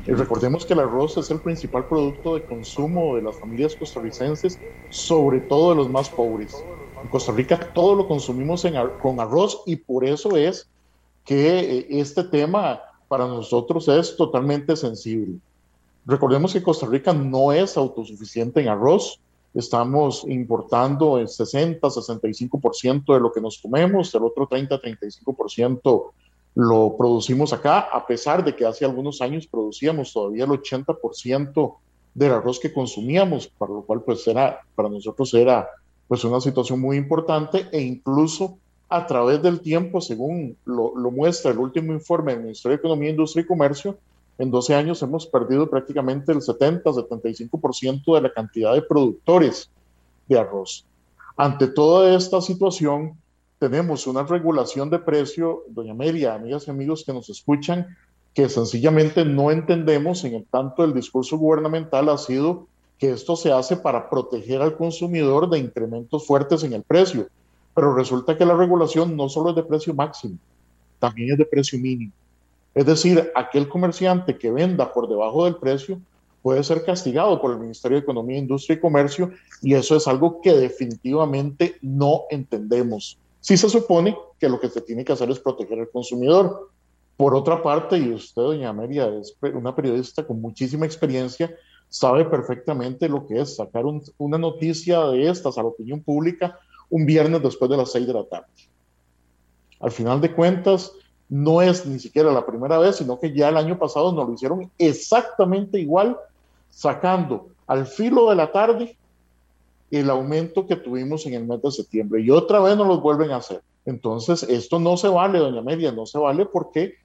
Y 0.09 0.13
recordemos 0.13 0.65
que 0.65 0.73
el 0.73 0.79
arroz 0.79 1.17
es 1.17 1.29
el 1.29 1.39
principal 1.39 1.85
producto 1.85 2.33
de 2.33 2.43
consumo 2.43 3.15
de 3.15 3.21
las 3.21 3.37
familias 3.37 3.75
costarricenses, 3.75 4.57
sobre 4.89 5.39
todo 5.41 5.69
de 5.69 5.75
los 5.75 5.87
más 5.87 6.09
pobres. 6.09 6.51
En 7.03 7.09
Costa 7.09 7.31
Rica 7.31 7.59
todo 7.75 7.93
lo 7.93 8.07
consumimos 8.07 8.65
con 9.03 9.19
arroz 9.19 9.61
y 9.67 9.75
por 9.75 10.03
eso 10.03 10.35
es 10.35 10.67
que 11.25 11.59
eh, 11.59 11.87
este 11.91 12.23
tema 12.23 12.81
para 13.07 13.27
nosotros 13.27 13.87
es 13.87 14.17
totalmente 14.17 14.75
sensible. 14.75 15.37
Recordemos 16.07 16.53
que 16.53 16.63
Costa 16.63 16.87
Rica 16.87 17.13
no 17.13 17.51
es 17.51 17.77
autosuficiente 17.77 18.61
en 18.61 18.69
arroz. 18.69 19.19
Estamos 19.53 20.25
importando 20.27 21.19
el 21.19 21.27
60-65% 21.27 23.13
de 23.13 23.19
lo 23.19 23.31
que 23.31 23.41
nos 23.41 23.59
comemos, 23.59 24.15
el 24.15 24.23
otro 24.23 24.49
30-35% 24.49 26.11
lo 26.59 26.97
producimos 26.97 27.53
acá, 27.53 27.79
a 27.79 28.05
pesar 28.05 28.43
de 28.43 28.53
que 28.53 28.65
hace 28.65 28.83
algunos 28.83 29.21
años 29.21 29.47
producíamos 29.47 30.11
todavía 30.11 30.43
el 30.43 30.49
80% 30.49 31.75
del 32.13 32.33
arroz 32.33 32.59
que 32.59 32.73
consumíamos, 32.73 33.47
para 33.47 33.71
lo 33.71 33.83
cual 33.83 34.01
pues 34.01 34.27
era, 34.27 34.59
para 34.75 34.89
nosotros 34.89 35.33
era 35.33 35.69
pues 36.09 36.21
una 36.25 36.41
situación 36.41 36.81
muy 36.81 36.97
importante 36.97 37.69
e 37.71 37.79
incluso 37.79 38.57
a 38.89 39.07
través 39.07 39.41
del 39.41 39.61
tiempo, 39.61 40.01
según 40.01 40.57
lo, 40.65 40.93
lo 40.97 41.11
muestra 41.11 41.51
el 41.51 41.59
último 41.59 41.93
informe 41.93 42.33
del 42.33 42.41
Ministerio 42.41 42.75
de 42.75 42.81
Economía, 42.81 43.11
Industria 43.11 43.43
y 43.43 43.47
Comercio, 43.47 43.97
en 44.37 44.51
12 44.51 44.75
años 44.75 45.01
hemos 45.01 45.27
perdido 45.27 45.69
prácticamente 45.69 46.33
el 46.33 46.39
70-75% 46.39 48.15
de 48.15 48.21
la 48.21 48.33
cantidad 48.33 48.73
de 48.73 48.81
productores 48.81 49.71
de 50.27 50.37
arroz. 50.37 50.85
Ante 51.37 51.67
toda 51.67 52.13
esta 52.17 52.41
situación, 52.41 53.17
tenemos 53.59 54.07
una 54.07 54.23
regulación 54.23 54.89
de 54.89 54.99
precio, 54.99 55.63
doña 55.67 55.93
María, 55.93 56.33
amigas 56.33 56.67
y 56.67 56.71
amigos 56.71 57.03
que 57.05 57.13
nos 57.13 57.29
escuchan, 57.29 57.97
que 58.33 58.47
sencillamente 58.47 59.25
no 59.25 59.51
entendemos, 59.51 60.23
en 60.23 60.35
el 60.35 60.45
tanto 60.45 60.85
el 60.85 60.93
discurso 60.93 61.37
gubernamental 61.37 62.07
ha 62.07 62.17
sido 62.17 62.67
que 62.97 63.11
esto 63.11 63.35
se 63.35 63.51
hace 63.51 63.75
para 63.75 64.09
proteger 64.09 64.61
al 64.61 64.77
consumidor 64.77 65.49
de 65.49 65.59
incrementos 65.59 66.25
fuertes 66.25 66.63
en 66.63 66.73
el 66.73 66.83
precio, 66.83 67.27
pero 67.75 67.93
resulta 67.93 68.37
que 68.37 68.45
la 68.45 68.55
regulación 68.55 69.15
no 69.17 69.27
solo 69.27 69.49
es 69.49 69.57
de 69.57 69.63
precio 69.63 69.93
máximo, 69.93 70.37
también 70.99 71.31
es 71.31 71.37
de 71.37 71.45
precio 71.45 71.77
mínimo. 71.79 72.13
Es 72.73 72.85
decir, 72.85 73.29
aquel 73.35 73.67
comerciante 73.67 74.37
que 74.37 74.51
venda 74.51 74.93
por 74.93 75.09
debajo 75.09 75.45
del 75.45 75.57
precio 75.57 75.99
puede 76.41 76.63
ser 76.63 76.85
castigado 76.85 77.41
por 77.41 77.51
el 77.51 77.59
Ministerio 77.59 77.97
de 77.97 78.03
Economía, 78.03 78.37
Industria 78.37 78.77
y 78.77 78.79
Comercio 78.79 79.31
y 79.61 79.73
eso 79.73 79.97
es 79.97 80.07
algo 80.07 80.39
que 80.41 80.53
definitivamente 80.53 81.77
no 81.81 82.23
entendemos. 82.29 83.17
Sí 83.41 83.57
se 83.57 83.69
supone 83.69 84.17
que 84.39 84.49
lo 84.49 84.59
que 84.59 84.69
se 84.69 84.81
tiene 84.81 85.05
que 85.05 85.13
hacer 85.13 85.29
es 85.29 85.39
proteger 85.39 85.79
al 85.79 85.89
consumidor. 85.89 86.69
Por 87.17 87.35
otra 87.35 87.61
parte, 87.61 87.97
y 87.97 88.13
usted, 88.13 88.41
doña 88.41 88.69
Amelia, 88.69 89.07
es 89.07 89.35
una 89.53 89.75
periodista 89.75 90.25
con 90.25 90.41
muchísima 90.41 90.85
experiencia, 90.85 91.53
sabe 91.89 92.25
perfectamente 92.25 93.09
lo 93.09 93.25
que 93.25 93.41
es 93.41 93.55
sacar 93.55 93.83
una 94.17 94.37
noticia 94.37 95.05
de 95.07 95.29
estas 95.29 95.57
a 95.57 95.63
la 95.63 95.69
opinión 95.69 96.01
pública 96.01 96.59
un 96.89 97.05
viernes 97.05 97.41
después 97.41 97.69
de 97.69 97.77
las 97.77 97.91
seis 97.91 98.07
de 98.07 98.13
la 98.13 98.23
tarde. 98.23 98.47
Al 99.79 99.91
final 99.91 100.19
de 100.21 100.33
cuentas, 100.33 100.91
no 101.29 101.61
es 101.61 101.85
ni 101.85 101.99
siquiera 101.99 102.31
la 102.31 102.45
primera 102.45 102.79
vez, 102.79 102.97
sino 102.97 103.19
que 103.19 103.31
ya 103.33 103.49
el 103.49 103.57
año 103.57 103.77
pasado 103.77 104.11
nos 104.11 104.27
lo 104.27 104.33
hicieron 104.33 104.71
exactamente 104.77 105.79
igual, 105.79 106.17
sacando 106.69 107.49
al 107.67 107.85
filo 107.85 108.29
de 108.29 108.35
la 108.35 108.51
tarde 108.51 108.97
el 109.91 110.09
aumento 110.09 110.67
que 110.67 110.75
tuvimos 110.75 111.25
en 111.25 111.33
el 111.33 111.45
mes 111.45 111.61
de 111.61 111.71
septiembre 111.71 112.21
y 112.21 112.29
otra 112.29 112.59
vez 112.59 112.77
nos 112.77 112.87
lo 112.87 113.01
vuelven 113.01 113.31
a 113.31 113.37
hacer. 113.37 113.61
Entonces, 113.85 114.43
esto 114.43 114.79
no 114.79 114.97
se 114.97 115.07
vale, 115.07 115.39
doña 115.39 115.61
Media, 115.61 115.91
no 115.91 116.05
se 116.05 116.19
vale 116.19 116.45
porque 116.45 116.95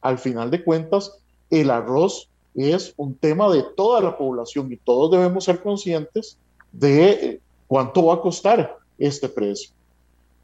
al 0.00 0.18
final 0.18 0.50
de 0.50 0.62
cuentas 0.62 1.18
el 1.50 1.70
arroz 1.70 2.28
es 2.54 2.94
un 2.96 3.14
tema 3.14 3.50
de 3.50 3.64
toda 3.76 4.00
la 4.00 4.16
población 4.16 4.72
y 4.72 4.76
todos 4.76 5.10
debemos 5.10 5.44
ser 5.44 5.62
conscientes 5.62 6.38
de 6.72 7.10
eh, 7.10 7.40
cuánto 7.66 8.06
va 8.06 8.14
a 8.14 8.20
costar 8.20 8.76
este 8.98 9.28
precio. 9.28 9.70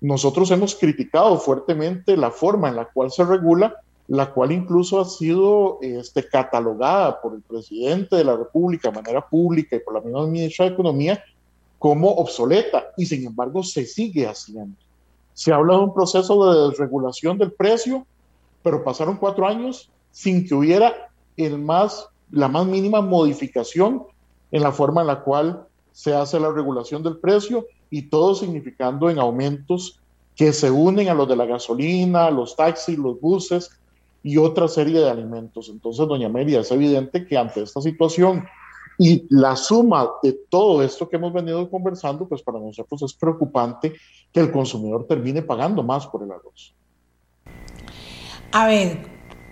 Nosotros 0.00 0.50
hemos 0.50 0.74
criticado 0.74 1.38
fuertemente 1.38 2.16
la 2.16 2.30
forma 2.30 2.68
en 2.68 2.76
la 2.76 2.86
cual 2.86 3.10
se 3.10 3.24
regula, 3.24 3.76
la 4.06 4.32
cual 4.32 4.52
incluso 4.52 5.00
ha 5.00 5.04
sido 5.06 5.78
este, 5.80 6.28
catalogada 6.28 7.20
por 7.20 7.34
el 7.34 7.42
presidente 7.42 8.16
de 8.16 8.24
la 8.24 8.36
República 8.36 8.90
de 8.90 8.96
manera 8.96 9.26
pública 9.26 9.76
y 9.76 9.80
por 9.80 9.94
la 9.94 10.00
misma 10.00 10.26
ministra 10.26 10.66
de 10.66 10.72
Economía 10.72 11.24
como 11.84 12.12
obsoleta 12.12 12.94
y 12.96 13.04
sin 13.04 13.26
embargo 13.26 13.62
se 13.62 13.84
sigue 13.84 14.26
haciendo. 14.26 14.74
Se 15.34 15.52
habla 15.52 15.74
de 15.74 15.80
un 15.80 15.92
proceso 15.92 16.50
de 16.50 16.70
desregulación 16.70 17.36
del 17.36 17.52
precio, 17.52 18.06
pero 18.62 18.82
pasaron 18.82 19.18
cuatro 19.18 19.46
años 19.46 19.90
sin 20.10 20.48
que 20.48 20.54
hubiera 20.54 21.10
el 21.36 21.58
más, 21.58 22.08
la 22.30 22.48
más 22.48 22.64
mínima 22.64 23.02
modificación 23.02 24.02
en 24.50 24.62
la 24.62 24.72
forma 24.72 25.02
en 25.02 25.08
la 25.08 25.20
cual 25.20 25.66
se 25.92 26.14
hace 26.14 26.40
la 26.40 26.50
regulación 26.50 27.02
del 27.02 27.18
precio 27.18 27.66
y 27.90 28.08
todo 28.08 28.34
significando 28.34 29.10
en 29.10 29.18
aumentos 29.18 30.00
que 30.36 30.54
se 30.54 30.70
unen 30.70 31.10
a 31.10 31.14
los 31.14 31.28
de 31.28 31.36
la 31.36 31.44
gasolina, 31.44 32.30
los 32.30 32.56
taxis, 32.56 32.96
los 32.96 33.20
buses 33.20 33.78
y 34.22 34.38
otra 34.38 34.68
serie 34.68 35.00
de 35.00 35.10
alimentos. 35.10 35.68
Entonces, 35.68 36.08
doña 36.08 36.30
María, 36.30 36.60
es 36.60 36.70
evidente 36.70 37.26
que 37.26 37.36
ante 37.36 37.62
esta 37.62 37.82
situación 37.82 38.46
y 38.98 39.26
la 39.30 39.56
suma 39.56 40.08
de 40.22 40.32
todo 40.48 40.82
esto 40.82 41.08
que 41.08 41.16
hemos 41.16 41.32
venido 41.32 41.68
conversando, 41.68 42.28
pues 42.28 42.42
para 42.42 42.58
nosotros 42.58 43.02
es 43.02 43.14
preocupante 43.14 43.94
que 44.32 44.40
el 44.40 44.50
consumidor 44.50 45.06
termine 45.06 45.42
pagando 45.42 45.82
más 45.82 46.06
por 46.06 46.22
el 46.22 46.30
arroz. 46.30 46.74
A 48.52 48.66
ver, 48.66 48.98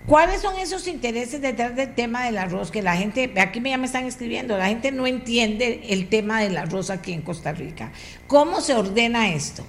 ¿cuáles 0.07 0.41
son 0.41 0.55
esos 0.55 0.87
intereses 0.87 1.41
detrás 1.41 1.75
del 1.75 1.93
tema 1.93 2.25
del 2.25 2.37
arroz? 2.37 2.71
Que 2.71 2.81
la 2.81 2.95
gente, 2.95 3.33
aquí 3.39 3.61
ya 3.61 3.77
me 3.77 3.85
están 3.85 4.05
escribiendo, 4.05 4.57
la 4.57 4.67
gente 4.67 4.91
no 4.91 5.05
entiende 5.05 5.87
el 5.89 6.07
tema 6.09 6.41
del 6.41 6.57
arroz 6.57 6.89
aquí 6.89 7.11
en 7.11 7.21
Costa 7.21 7.51
Rica. 7.51 7.91
¿Cómo 8.27 8.61
se 8.61 8.75
ordena 8.75 9.33
esto? 9.33 9.63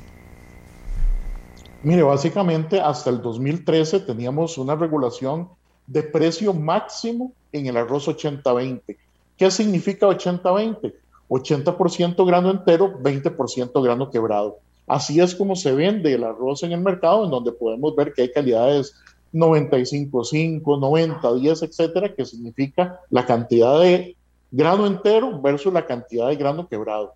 Mire, 1.82 2.02
básicamente 2.02 2.80
hasta 2.80 3.10
el 3.10 3.20
2013 3.20 4.00
teníamos 4.00 4.56
una 4.56 4.74
regulación 4.74 5.48
de 5.86 6.02
precio 6.02 6.54
máximo 6.54 7.32
en 7.52 7.66
el 7.66 7.76
arroz 7.76 8.08
80-20 8.08 8.96
¿Qué 9.36 9.50
significa 9.50 10.06
80-20? 10.06 10.94
80%, 11.28 12.26
grano 12.26 12.50
entero, 12.50 12.98
20% 13.00 13.82
grano 13.82 14.10
quebrado. 14.10 14.58
Así 14.86 15.20
es 15.20 15.34
como 15.34 15.56
se 15.56 15.72
vende 15.72 16.12
el 16.12 16.24
arroz 16.24 16.62
en 16.62 16.72
el 16.72 16.80
mercado, 16.80 17.24
en 17.24 17.30
donde 17.30 17.52
podemos 17.52 17.96
ver 17.96 18.12
que 18.12 18.22
hay 18.22 18.32
calidades 18.32 18.94
95, 19.32 20.76
90, 20.76 21.34
10, 21.34 21.62
etcétera, 21.62 22.14
que 22.14 22.24
significa 22.24 23.00
la 23.10 23.26
cantidad 23.26 23.80
de 23.80 24.16
grano 24.50 24.86
entero 24.86 25.40
versus 25.40 25.72
la 25.72 25.86
cantidad 25.86 26.28
de 26.28 26.36
grano 26.36 26.68
quebrado. 26.68 27.14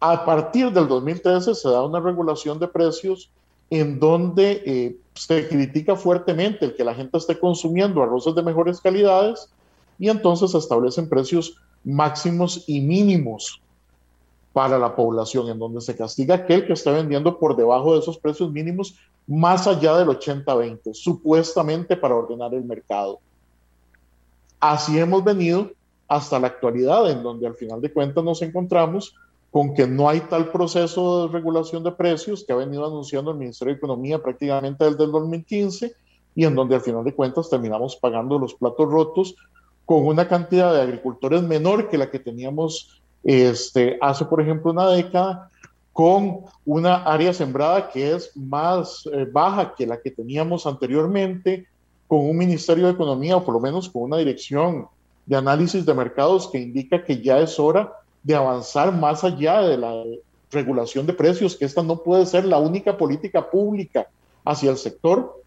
A 0.00 0.24
partir 0.24 0.70
del 0.72 0.86
2013 0.86 1.54
se 1.54 1.68
da 1.68 1.82
una 1.82 2.00
regulación 2.00 2.58
de 2.58 2.68
precios 2.68 3.30
en 3.70 3.98
donde 3.98 4.62
eh, 4.64 4.96
se 5.14 5.48
critica 5.48 5.96
fuertemente 5.96 6.66
el 6.66 6.74
que 6.74 6.84
la 6.84 6.94
gente 6.94 7.18
esté 7.18 7.38
consumiendo 7.38 8.02
arroces 8.02 8.34
de 8.34 8.42
mejores 8.42 8.80
calidades 8.80 9.50
y 9.98 10.08
entonces 10.08 10.54
establecen 10.54 11.08
precios 11.08 11.56
máximos 11.84 12.64
y 12.66 12.80
mínimos 12.80 13.60
para 14.52 14.78
la 14.78 14.96
población, 14.96 15.48
en 15.48 15.58
donde 15.58 15.80
se 15.80 15.96
castiga 15.96 16.34
aquel 16.34 16.66
que 16.66 16.72
esté 16.72 16.90
vendiendo 16.90 17.38
por 17.38 17.56
debajo 17.56 17.94
de 17.94 18.00
esos 18.00 18.18
precios 18.18 18.50
mínimos 18.50 18.96
más 19.26 19.66
allá 19.66 19.96
del 19.96 20.08
80-20, 20.08 20.94
supuestamente 20.94 21.96
para 21.96 22.16
ordenar 22.16 22.54
el 22.54 22.64
mercado. 22.64 23.20
Así 24.58 24.98
hemos 24.98 25.22
venido 25.22 25.70
hasta 26.08 26.40
la 26.40 26.48
actualidad, 26.48 27.10
en 27.10 27.22
donde 27.22 27.46
al 27.46 27.54
final 27.54 27.80
de 27.80 27.92
cuentas 27.92 28.24
nos 28.24 28.42
encontramos 28.42 29.14
con 29.50 29.74
que 29.74 29.86
no 29.86 30.08
hay 30.08 30.20
tal 30.22 30.50
proceso 30.50 31.26
de 31.26 31.32
regulación 31.32 31.82
de 31.84 31.92
precios 31.92 32.44
que 32.44 32.52
ha 32.52 32.56
venido 32.56 32.86
anunciando 32.86 33.30
el 33.30 33.38
Ministerio 33.38 33.74
de 33.74 33.78
Economía 33.78 34.22
prácticamente 34.22 34.84
desde 34.84 35.04
el 35.04 35.12
2015 35.12 35.92
y 36.34 36.44
en 36.44 36.54
donde 36.54 36.74
al 36.74 36.80
final 36.80 37.04
de 37.04 37.14
cuentas 37.14 37.48
terminamos 37.48 37.96
pagando 37.96 38.38
los 38.38 38.54
platos 38.54 38.90
rotos 38.90 39.36
con 39.88 40.06
una 40.06 40.28
cantidad 40.28 40.74
de 40.74 40.82
agricultores 40.82 41.42
menor 41.42 41.88
que 41.88 41.96
la 41.96 42.10
que 42.10 42.18
teníamos 42.18 43.00
este, 43.24 43.96
hace, 44.02 44.26
por 44.26 44.38
ejemplo, 44.42 44.70
una 44.70 44.90
década, 44.90 45.50
con 45.94 46.40
una 46.66 47.04
área 47.04 47.32
sembrada 47.32 47.88
que 47.88 48.14
es 48.14 48.36
más 48.36 49.08
eh, 49.10 49.26
baja 49.32 49.74
que 49.74 49.86
la 49.86 49.98
que 49.98 50.10
teníamos 50.10 50.66
anteriormente, 50.66 51.66
con 52.06 52.18
un 52.18 52.36
Ministerio 52.36 52.84
de 52.84 52.92
Economía, 52.92 53.38
o 53.38 53.44
por 53.46 53.54
lo 53.54 53.60
menos 53.60 53.88
con 53.88 54.02
una 54.02 54.18
dirección 54.18 54.88
de 55.24 55.36
análisis 55.36 55.86
de 55.86 55.94
mercados 55.94 56.48
que 56.48 56.58
indica 56.58 57.02
que 57.02 57.22
ya 57.22 57.38
es 57.38 57.58
hora 57.58 57.90
de 58.22 58.34
avanzar 58.34 58.92
más 58.92 59.24
allá 59.24 59.62
de 59.62 59.78
la 59.78 60.04
regulación 60.50 61.06
de 61.06 61.14
precios, 61.14 61.56
que 61.56 61.64
esta 61.64 61.82
no 61.82 62.02
puede 62.02 62.26
ser 62.26 62.44
la 62.44 62.58
única 62.58 62.98
política 62.98 63.50
pública 63.50 64.06
hacia 64.44 64.70
el 64.70 64.76
sector 64.76 65.42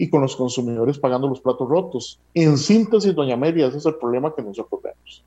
y 0.00 0.08
con 0.08 0.22
los 0.22 0.34
consumidores 0.34 0.98
pagando 0.98 1.28
los 1.28 1.42
platos 1.42 1.68
rotos. 1.68 2.18
En 2.32 2.56
síntesis, 2.56 3.14
doña 3.14 3.34
Amelia, 3.34 3.66
ese 3.66 3.76
es 3.76 3.84
el 3.84 3.96
problema 3.96 4.34
que 4.34 4.40
nos 4.40 4.58
ocurremos. 4.58 5.22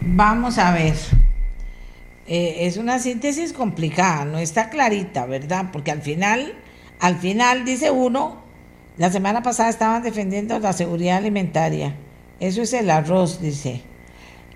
Vamos 0.00 0.56
a 0.58 0.72
ver. 0.72 0.94
Eh, 2.28 2.58
es 2.60 2.76
una 2.76 3.00
síntesis 3.00 3.52
complicada, 3.52 4.24
no 4.24 4.38
está 4.38 4.70
clarita, 4.70 5.26
¿verdad? 5.26 5.70
Porque 5.72 5.90
al 5.90 6.00
final, 6.00 6.54
al 7.00 7.16
final 7.16 7.64
dice 7.64 7.90
uno, 7.90 8.36
la 8.98 9.10
semana 9.10 9.42
pasada 9.42 9.68
estaban 9.68 10.04
defendiendo 10.04 10.56
la 10.60 10.72
seguridad 10.72 11.16
alimentaria. 11.16 11.96
Eso 12.38 12.62
es 12.62 12.72
el 12.72 12.88
arroz, 12.88 13.40
dice. 13.40 13.82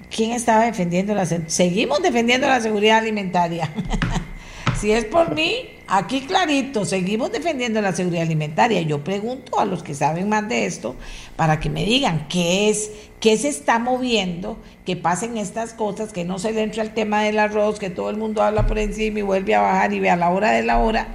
¿Quién 0.09 0.31
estaba 0.31 0.67
defendiendo 0.67 1.17
la 1.17 1.27
Seguimos 1.27 2.01
defendiendo 2.01 2.47
la 2.47 2.61
seguridad 2.61 2.99
alimentaria. 2.99 3.75
si 4.81 4.93
es 4.93 5.05
por 5.05 5.35
mí, 5.35 5.78
aquí 5.89 6.23
clarito, 6.23 6.85
seguimos 6.85 7.33
defendiendo 7.33 7.81
la 7.81 7.93
seguridad 7.93 8.23
alimentaria. 8.23 8.83
Yo 8.83 9.03
pregunto 9.03 9.59
a 9.59 9.65
los 9.65 9.83
que 9.83 9.95
saben 9.95 10.29
más 10.29 10.49
de 10.49 10.67
esto 10.67 10.97
para 11.37 11.61
que 11.61 11.71
me 11.71 11.85
digan 11.85 12.27
qué 12.29 12.69
es, 12.69 12.91
qué 13.21 13.37
se 13.37 13.49
está 13.49 13.79
moviendo, 13.79 14.59
que 14.85 14.97
pasen 14.97 15.37
estas 15.37 15.73
cosas, 15.73 16.13
que 16.13 16.25
no 16.25 16.39
se 16.39 16.53
le 16.53 16.63
entre 16.63 16.83
al 16.83 16.95
tema 16.95 17.23
del 17.23 17.39
arroz, 17.39 17.79
que 17.79 17.91
todo 17.91 18.11
el 18.11 18.17
mundo 18.17 18.43
habla 18.43 18.67
por 18.67 18.79
encima 18.79 19.19
y 19.19 19.23
vuelve 19.23 19.55
a 19.55 19.61
bajar 19.61 19.93
y 19.93 20.01
ve 20.01 20.11
a 20.11 20.17
la 20.17 20.31
hora 20.31 20.53
de 20.53 20.63
la 20.63 20.79
hora 20.79 21.09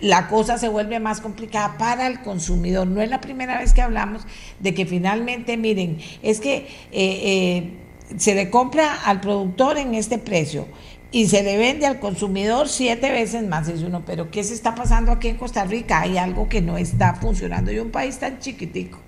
la 0.00 0.28
cosa 0.28 0.58
se 0.58 0.68
vuelve 0.68 1.00
más 1.00 1.20
complicada 1.20 1.76
para 1.76 2.06
el 2.06 2.20
consumidor. 2.20 2.86
No 2.86 3.02
es 3.02 3.10
la 3.10 3.20
primera 3.20 3.58
vez 3.58 3.72
que 3.72 3.82
hablamos 3.82 4.22
de 4.60 4.74
que 4.74 4.86
finalmente, 4.86 5.56
miren, 5.56 5.98
es 6.22 6.40
que 6.40 6.56
eh, 6.56 6.66
eh, 6.92 7.72
se 8.16 8.34
le 8.34 8.48
compra 8.50 8.94
al 9.04 9.20
productor 9.20 9.76
en 9.76 9.94
este 9.94 10.18
precio 10.18 10.66
y 11.10 11.26
se 11.26 11.42
le 11.42 11.56
vende 11.56 11.86
al 11.86 12.00
consumidor 12.00 12.68
siete 12.68 13.10
veces 13.10 13.46
más. 13.46 13.68
Es 13.68 13.82
uno, 13.82 14.04
pero 14.04 14.30
¿qué 14.30 14.44
se 14.44 14.54
está 14.54 14.74
pasando 14.74 15.12
aquí 15.12 15.28
en 15.28 15.36
Costa 15.36 15.64
Rica? 15.64 16.00
Hay 16.00 16.18
algo 16.18 16.48
que 16.48 16.60
no 16.60 16.76
está 16.76 17.14
funcionando. 17.14 17.72
Y 17.72 17.78
un 17.78 17.90
país 17.90 18.18
tan 18.18 18.38
chiquitico, 18.38 18.98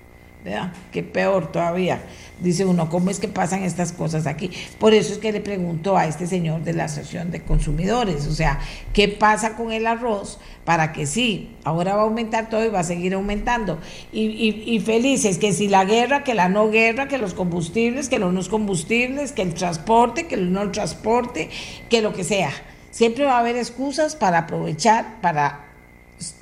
¿verdad? 0.44 0.72
Que 0.92 1.02
peor 1.02 1.52
todavía 1.52 2.00
dice 2.40 2.64
uno, 2.64 2.88
¿cómo 2.88 3.10
es 3.10 3.20
que 3.20 3.28
pasan 3.28 3.62
estas 3.62 3.92
cosas 3.92 4.26
aquí? 4.26 4.50
Por 4.78 4.94
eso 4.94 5.12
es 5.12 5.18
que 5.18 5.32
le 5.32 5.40
pregunto 5.40 5.96
a 5.96 6.06
este 6.06 6.26
señor 6.26 6.62
de 6.62 6.72
la 6.72 6.84
Asociación 6.84 7.30
de 7.30 7.42
Consumidores, 7.42 8.26
o 8.26 8.32
sea, 8.32 8.60
¿qué 8.92 9.08
pasa 9.08 9.56
con 9.56 9.72
el 9.72 9.86
arroz 9.86 10.38
para 10.64 10.92
que 10.92 11.06
sí, 11.06 11.54
ahora 11.64 11.94
va 11.94 12.02
a 12.02 12.04
aumentar 12.04 12.48
todo 12.48 12.64
y 12.64 12.68
va 12.68 12.80
a 12.80 12.84
seguir 12.84 13.14
aumentando? 13.14 13.78
Y, 14.12 14.80
felices 14.84 15.38
que 15.38 15.52
si 15.52 15.68
la 15.68 15.84
guerra, 15.84 16.24
que 16.24 16.34
la 16.34 16.48
no 16.48 16.70
guerra, 16.70 17.06
que 17.06 17.18
los 17.18 17.34
combustibles, 17.34 18.08
que 18.08 18.18
los 18.18 18.32
no 18.32 18.40
combustibles, 18.48 19.32
que 19.32 19.42
el 19.42 19.52
transporte, 19.54 20.26
que 20.26 20.36
el 20.36 20.52
no 20.52 20.70
transporte, 20.70 21.50
que 21.90 22.00
lo 22.00 22.14
que 22.14 22.24
sea. 22.24 22.50
Siempre 22.90 23.24
va 23.24 23.36
a 23.36 23.40
haber 23.40 23.56
excusas 23.56 24.16
para 24.16 24.38
aprovechar, 24.38 25.20
para 25.20 25.66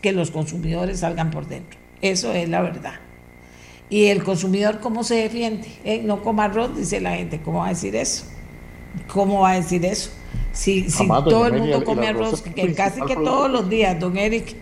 que 0.00 0.12
los 0.12 0.30
consumidores 0.30 1.00
salgan 1.00 1.30
por 1.30 1.48
dentro. 1.48 1.78
Eso 2.00 2.32
es 2.32 2.48
la 2.48 2.62
verdad. 2.62 3.07
¿Y 3.90 4.06
el 4.06 4.22
consumidor 4.22 4.80
cómo 4.80 5.02
se 5.02 5.14
defiende? 5.16 5.66
Eh, 5.84 6.02
no 6.04 6.22
coma 6.22 6.44
arroz, 6.44 6.76
dice 6.76 7.00
la 7.00 7.16
gente. 7.16 7.40
¿Cómo 7.42 7.60
va 7.60 7.66
a 7.66 7.70
decir 7.70 7.96
eso? 7.96 8.26
¿Cómo 9.12 9.40
va 9.40 9.52
a 9.52 9.54
decir 9.54 9.84
eso? 9.84 10.10
Si, 10.52 10.86
todo 11.06 11.46
el 11.46 11.54
mundo 11.54 11.84
come 11.84 12.08
arroz, 12.08 12.42
que 12.42 12.74
casi 12.74 13.00
que 13.02 13.14
todos 13.14 13.50
los 13.50 13.68
días, 13.68 13.98
don 13.98 14.16
Eric. 14.16 14.56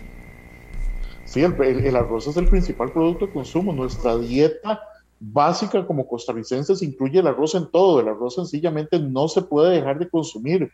Sí, 1.24 1.42
el, 1.42 1.96
arroz 1.96 2.28
es 2.28 2.36
el 2.36 2.48
principal 2.48 2.92
producto 2.92 3.26
de 3.26 3.32
consumo. 3.32 3.72
Nuestra 3.72 4.16
dieta 4.16 4.80
básica 5.18 5.86
como 5.86 6.06
costarricenses 6.06 6.82
incluye 6.82 7.18
el 7.18 7.26
arroz 7.26 7.54
en 7.54 7.70
todo. 7.70 8.00
El 8.00 8.08
arroz 8.08 8.36
sencillamente 8.36 8.98
no 8.98 9.26
se 9.26 9.42
puede 9.42 9.74
dejar 9.74 9.98
de 9.98 10.08
consumir. 10.08 10.70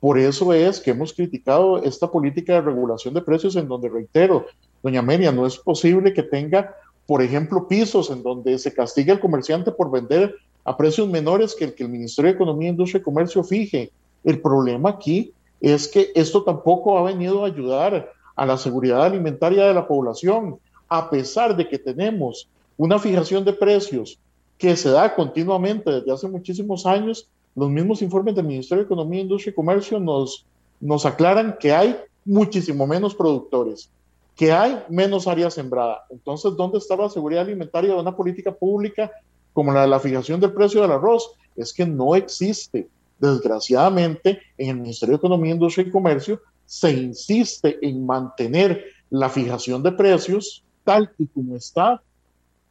Por 0.00 0.18
eso 0.18 0.52
es 0.52 0.80
que 0.80 0.90
hemos 0.90 1.12
criticado 1.12 1.80
esta 1.82 2.10
política 2.10 2.54
de 2.54 2.62
regulación 2.62 3.14
de 3.14 3.22
precios 3.22 3.54
en 3.54 3.68
donde, 3.68 3.88
reitero, 3.88 4.46
doña 4.82 5.02
Menia, 5.02 5.30
no 5.30 5.46
es 5.46 5.56
posible 5.56 6.12
que 6.12 6.24
tenga 6.24 6.74
por 7.06 7.22
ejemplo, 7.22 7.66
pisos 7.66 8.10
en 8.10 8.22
donde 8.22 8.58
se 8.58 8.72
castiga 8.72 9.12
al 9.12 9.20
comerciante 9.20 9.72
por 9.72 9.90
vender 9.90 10.34
a 10.64 10.76
precios 10.76 11.08
menores 11.08 11.54
que 11.54 11.64
el 11.64 11.74
que 11.74 11.82
el 11.82 11.88
Ministerio 11.88 12.30
de 12.30 12.36
Economía, 12.36 12.70
Industria 12.70 13.00
y 13.00 13.02
Comercio 13.02 13.42
fije. 13.42 13.90
El 14.22 14.40
problema 14.40 14.90
aquí 14.90 15.32
es 15.60 15.88
que 15.88 16.12
esto 16.14 16.44
tampoco 16.44 16.96
ha 16.96 17.02
venido 17.02 17.42
a 17.42 17.48
ayudar 17.48 18.12
a 18.36 18.46
la 18.46 18.56
seguridad 18.56 19.04
alimentaria 19.04 19.66
de 19.66 19.74
la 19.74 19.86
población, 19.86 20.58
a 20.88 21.10
pesar 21.10 21.56
de 21.56 21.68
que 21.68 21.78
tenemos 21.78 22.48
una 22.76 22.98
fijación 22.98 23.44
de 23.44 23.52
precios 23.52 24.18
que 24.56 24.76
se 24.76 24.90
da 24.90 25.14
continuamente 25.14 25.90
desde 25.90 26.12
hace 26.12 26.28
muchísimos 26.28 26.86
años, 26.86 27.28
los 27.54 27.68
mismos 27.68 28.00
informes 28.00 28.34
del 28.34 28.46
Ministerio 28.46 28.84
de 28.84 28.86
Economía, 28.86 29.20
Industria 29.20 29.50
y 29.50 29.54
Comercio 29.54 29.98
nos, 29.98 30.46
nos 30.80 31.04
aclaran 31.04 31.56
que 31.58 31.72
hay 31.72 31.96
muchísimo 32.24 32.86
menos 32.86 33.14
productores 33.14 33.90
que 34.36 34.52
hay 34.52 34.82
menos 34.88 35.26
área 35.26 35.50
sembrada. 35.50 36.04
Entonces, 36.10 36.56
¿dónde 36.56 36.78
está 36.78 36.96
la 36.96 37.08
seguridad 37.08 37.42
alimentaria 37.42 37.92
de 37.92 38.00
una 38.00 38.16
política 38.16 38.52
pública 38.52 39.10
como 39.52 39.72
la 39.72 39.82
de 39.82 39.88
la 39.88 40.00
fijación 40.00 40.40
del 40.40 40.52
precio 40.52 40.80
del 40.82 40.92
arroz? 40.92 41.32
Es 41.56 41.72
que 41.72 41.86
no 41.86 42.14
existe. 42.14 42.88
Desgraciadamente, 43.18 44.40
en 44.58 44.70
el 44.70 44.76
Ministerio 44.80 45.12
de 45.12 45.18
Economía, 45.18 45.52
Industria 45.52 45.86
y 45.86 45.90
Comercio 45.90 46.40
se 46.66 46.90
insiste 46.92 47.78
en 47.86 48.04
mantener 48.04 48.84
la 49.10 49.28
fijación 49.28 49.82
de 49.82 49.92
precios 49.92 50.64
tal 50.84 51.10
y 51.18 51.26
como 51.26 51.56
está, 51.56 52.02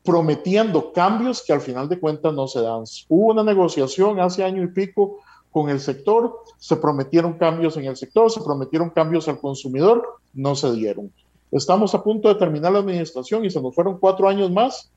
prometiendo 0.03 0.91
cambios 0.91 1.43
que 1.45 1.53
al 1.53 1.61
final 1.61 1.88
de 1.88 1.99
cuentas 1.99 2.33
no 2.33 2.47
se 2.47 2.61
dan. 2.61 2.83
Hubo 3.07 3.31
una 3.31 3.43
negociación 3.43 4.19
hace 4.19 4.43
año 4.43 4.63
y 4.63 4.67
pico 4.67 5.19
con 5.51 5.69
el 5.69 5.79
sector, 5.79 6.39
se 6.57 6.77
prometieron 6.77 7.33
cambios 7.33 7.77
en 7.77 7.85
el 7.85 7.97
sector, 7.97 8.31
se 8.31 8.41
prometieron 8.41 8.89
cambios 8.89 9.27
al 9.27 9.39
consumidor, 9.39 10.19
no 10.33 10.55
se 10.55 10.71
dieron. 10.73 11.11
Estamos 11.52 11.94
a 11.94 12.02
punto 12.03 12.30
de 12.30 12.36
terminar 12.36 12.72
la 12.72 12.80
administración 12.80 13.44
y 13.44 13.49
se 13.49 13.61
nos 13.61 13.76
fueron 13.76 13.99
cuatro 13.99 14.28
años 14.28 14.49
más, 14.49 14.90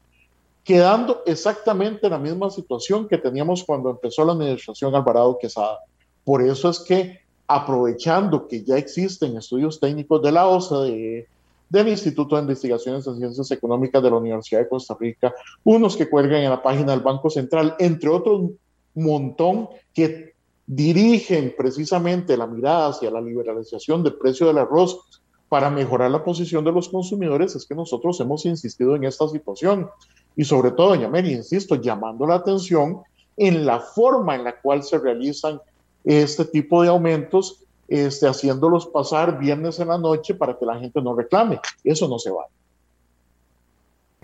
quedando 0.63 1.23
exactamente 1.27 2.07
en 2.07 2.13
la 2.13 2.19
misma 2.19 2.49
situación 2.51 3.09
que 3.09 3.19
teníamos 3.19 3.65
cuando 3.65 3.91
empezó 3.91 4.25
la 4.25 4.33
administración 4.33 4.95
Alvarado 4.95 5.37
Quesada. 5.39 5.81
Por 6.25 6.43
eso 6.43 6.71
es 6.71 6.79
que, 6.81 7.21
aprovechando 7.47 8.47
que 8.47 8.63
ya 8.63 8.79
existen 8.79 9.37
estudios 9.37 9.81
técnicos 9.81 10.23
de 10.23 10.33
la 10.33 10.47
OCDE, 10.47 11.27
del 11.69 11.89
Instituto 11.89 12.37
de 12.37 12.43
Investigaciones 12.43 13.07
en 13.07 13.17
Ciencias 13.17 13.51
Económicas 13.51 14.03
de 14.03 14.11
la 14.11 14.17
Universidad 14.17 14.61
de 14.61 14.69
Costa 14.69 14.97
Rica, 14.99 15.35
unos 15.65 15.97
que 15.97 16.09
cuelgan 16.09 16.43
en 16.43 16.51
la 16.51 16.63
página 16.63 16.93
del 16.93 17.01
Banco 17.01 17.29
Central, 17.29 17.75
entre 17.79 18.09
otros 18.11 18.51
montón 18.95 19.69
que 19.93 20.35
dirigen 20.67 21.55
precisamente 21.57 22.37
la 22.37 22.47
mirada 22.47 22.89
hacia 22.89 23.11
la 23.11 23.21
liberalización 23.21 24.03
del 24.03 24.15
precio 24.15 24.47
del 24.47 24.59
arroz 24.59 25.21
para 25.55 25.71
mejorar 25.71 26.11
la 26.11 26.25
posición 26.25 26.65
de 26.65 26.73
los 26.73 26.89
consumidores 26.89 27.55
es 27.55 27.65
que 27.65 27.77
nosotros 27.77 28.19
hemos 28.19 28.45
insistido 28.45 28.97
en 28.97 29.05
esta 29.05 29.29
situación. 29.29 29.89
Y 30.35 30.43
sobre 30.43 30.73
todo, 30.73 30.89
doña 30.89 31.09
Mary, 31.09 31.33
insisto, 31.33 31.77
llamando 31.77 32.27
la 32.27 32.35
atención 32.35 33.03
en 33.37 33.65
la 33.65 33.79
forma 33.79 34.35
en 34.35 34.43
la 34.43 34.61
cual 34.61 34.83
se 34.83 34.99
realizan 34.99 35.61
este 36.03 36.45
tipo 36.47 36.83
de 36.83 36.89
aumentos, 36.89 37.61
este, 37.87 38.27
haciéndolos 38.27 38.89
pasar 38.89 39.39
viernes 39.39 39.79
en 39.79 39.87
la 39.87 39.97
noche 39.97 40.35
para 40.35 40.59
que 40.59 40.67
la 40.67 40.77
gente 40.81 41.01
no 41.01 41.15
reclame. 41.15 41.61
Eso 41.85 42.09
no 42.09 42.19
se 42.19 42.33
va. 42.33 42.47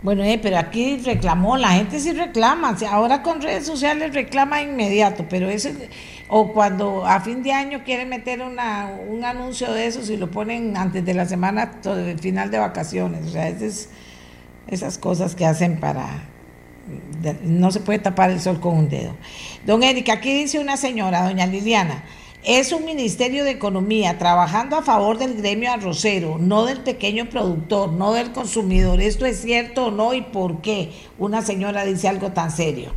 Bueno, 0.03 0.25
eh, 0.25 0.39
pero 0.43 0.57
aquí 0.57 0.97
reclamó, 0.97 1.59
la 1.59 1.73
gente 1.73 2.01
sí 2.01 2.13
reclama, 2.13 2.75
ahora 2.91 3.23
con 3.23 3.43
redes 3.43 3.67
sociales 3.67 4.15
reclama 4.15 4.63
inmediato, 4.63 5.27
pero 5.29 5.51
ese, 5.51 5.91
o 6.29 6.55
cuando 6.55 7.05
a 7.05 7.21
fin 7.21 7.43
de 7.43 7.53
año 7.53 7.85
quieren 7.85 8.09
meter 8.09 8.41
una, 8.41 8.95
un 9.09 9.25
anuncio 9.27 9.71
de 9.73 9.87
eso, 9.87 10.03
si 10.03 10.17
lo 10.17 10.31
ponen 10.31 10.75
antes 10.79 11.05
de 11.05 11.13
la 11.13 11.27
semana, 11.27 11.71
todo 11.83 11.99
el 11.99 12.19
final 12.19 12.51
de 12.51 12.59
vacaciones, 12.59 13.27
o 13.27 13.31
sea, 13.31 13.49
es, 13.49 13.91
esas 14.69 14.97
cosas 14.97 15.35
que 15.35 15.45
hacen 15.45 15.79
para, 15.81 16.07
no 17.43 17.71
se 17.71 17.81
puede 17.81 17.99
tapar 17.99 18.31
el 18.31 18.41
sol 18.41 18.59
con 18.59 18.79
un 18.79 18.89
dedo. 18.89 19.15
Don 19.67 19.83
Eric, 19.83 20.09
aquí 20.09 20.33
dice 20.33 20.61
una 20.61 20.79
señora, 20.79 21.25
doña 21.25 21.47
Liliana, 21.47 22.05
es 22.45 22.73
un 22.73 22.85
Ministerio 22.87 23.45
de 23.45 23.51
Economía 23.51 24.17
trabajando 24.19 24.77
a 24.77 24.83
favor 24.83 25.19
del 25.19 25.37
gremio 25.37 25.71
arrocero, 25.71 26.39
no 26.39 26.65
del 26.65 26.81
pequeño 26.81 27.29
productor, 27.29 27.93
no 27.93 28.13
del 28.15 28.33
consumidor. 28.33 29.01
¿Esto 29.01 29.27
es 29.27 29.41
cierto 29.41 29.87
o 29.87 29.91
no 29.91 30.15
y 30.15 30.23
por 30.23 30.63
qué 30.63 30.91
una 31.19 31.43
señora 31.43 31.85
dice 31.85 32.09
algo 32.09 32.33
tan 32.33 32.51
serio? 32.51 32.93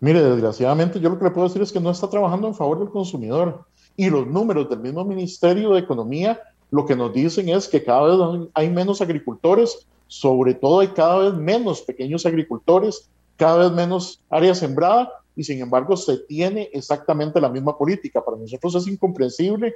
Mire, 0.00 0.22
desgraciadamente 0.22 0.98
yo 0.98 1.10
lo 1.10 1.18
que 1.18 1.24
le 1.24 1.30
puedo 1.30 1.48
decir 1.48 1.62
es 1.62 1.72
que 1.72 1.80
no 1.80 1.90
está 1.90 2.08
trabajando 2.08 2.48
en 2.48 2.54
favor 2.54 2.78
del 2.78 2.90
consumidor. 2.90 3.64
Y 3.96 4.08
los 4.08 4.26
números 4.26 4.68
del 4.68 4.80
mismo 4.80 5.04
Ministerio 5.04 5.72
de 5.72 5.80
Economía 5.80 6.40
lo 6.70 6.84
que 6.84 6.96
nos 6.96 7.12
dicen 7.12 7.48
es 7.48 7.68
que 7.68 7.84
cada 7.84 8.04
vez 8.04 8.48
hay 8.54 8.70
menos 8.70 9.00
agricultores, 9.00 9.86
sobre 10.08 10.54
todo 10.54 10.80
hay 10.80 10.88
cada 10.88 11.18
vez 11.18 11.34
menos 11.34 11.82
pequeños 11.82 12.26
agricultores, 12.26 13.08
cada 13.36 13.58
vez 13.58 13.72
menos 13.72 14.20
área 14.30 14.54
sembrada 14.54 15.10
y 15.36 15.44
sin 15.44 15.60
embargo 15.60 15.96
se 15.96 16.18
tiene 16.18 16.70
exactamente 16.72 17.40
la 17.40 17.50
misma 17.50 17.76
política. 17.76 18.24
Para 18.24 18.38
nosotros 18.38 18.74
es 18.74 18.88
incomprensible 18.88 19.74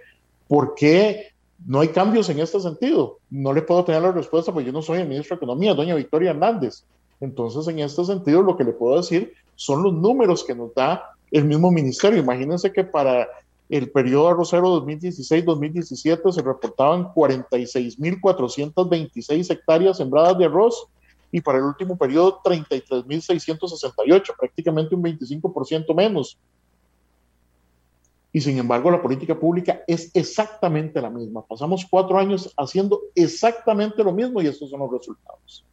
por 0.49 0.75
qué 0.75 1.29
no 1.67 1.81
hay 1.81 1.89
cambios 1.89 2.31
en 2.31 2.41
este 2.41 2.59
sentido. 2.59 3.19
No 3.29 3.53
le 3.53 3.61
puedo 3.63 3.85
tener 3.85 4.03
la 4.03 4.13
respuesta 4.13 4.53
porque 4.53 4.67
yo 4.67 4.73
no 4.73 4.83
soy 4.83 5.01
el 5.01 5.09
ministro 5.09 5.37
de 5.37 5.45
Economía, 5.45 5.75
doña 5.75 5.95
Victoria 5.95 6.31
Hernández. 6.31 6.85
Entonces, 7.21 7.69
en 7.69 7.81
este 7.81 8.03
sentido, 8.05 8.43
lo 8.43 8.57
que 8.57 8.65
le 8.65 8.73
puedo 8.73 8.97
decir 8.97 9.35
son 9.55 9.83
los 9.83 9.93
números 9.93 10.43
que 10.43 10.55
nos 10.55 10.75
da 10.75 11.11
el 11.31 11.45
mismo 11.45 11.71
ministerio. 11.71 12.19
Imagínense 12.19 12.73
que 12.73 12.83
para 12.83 13.29
el 13.69 13.91
periodo 13.91 14.31
arrocero 14.31 14.83
2016-2017 14.87 16.33
se 16.33 16.43
reportaban 16.43 17.13
46.426 17.13 19.51
hectáreas 19.51 19.99
sembradas 19.99 20.39
de 20.39 20.47
arroz 20.47 20.87
y 21.33 21.41
para 21.41 21.59
el 21.59 21.65
último 21.65 21.97
periodo 21.97 22.41
33.668, 22.43 24.35
prácticamente 24.39 24.95
un 24.95 25.03
25% 25.03 25.95
menos. 25.95 26.39
Y 28.33 28.41
sin 28.41 28.59
embargo, 28.59 28.91
la 28.91 29.03
política 29.03 29.39
pública 29.39 29.83
es 29.87 30.11
exactamente 30.15 31.01
la 31.01 31.11
misma. 31.11 31.45
Pasamos 31.45 31.87
cuatro 31.91 32.19
años 32.19 32.53
haciendo 32.57 33.01
exactamente 33.15 34.05
lo 34.05 34.13
mismo 34.13 34.41
y 34.41 34.47
estos 34.47 34.71
son 34.71 34.81
los 34.81 34.93
resultados. 34.93 35.65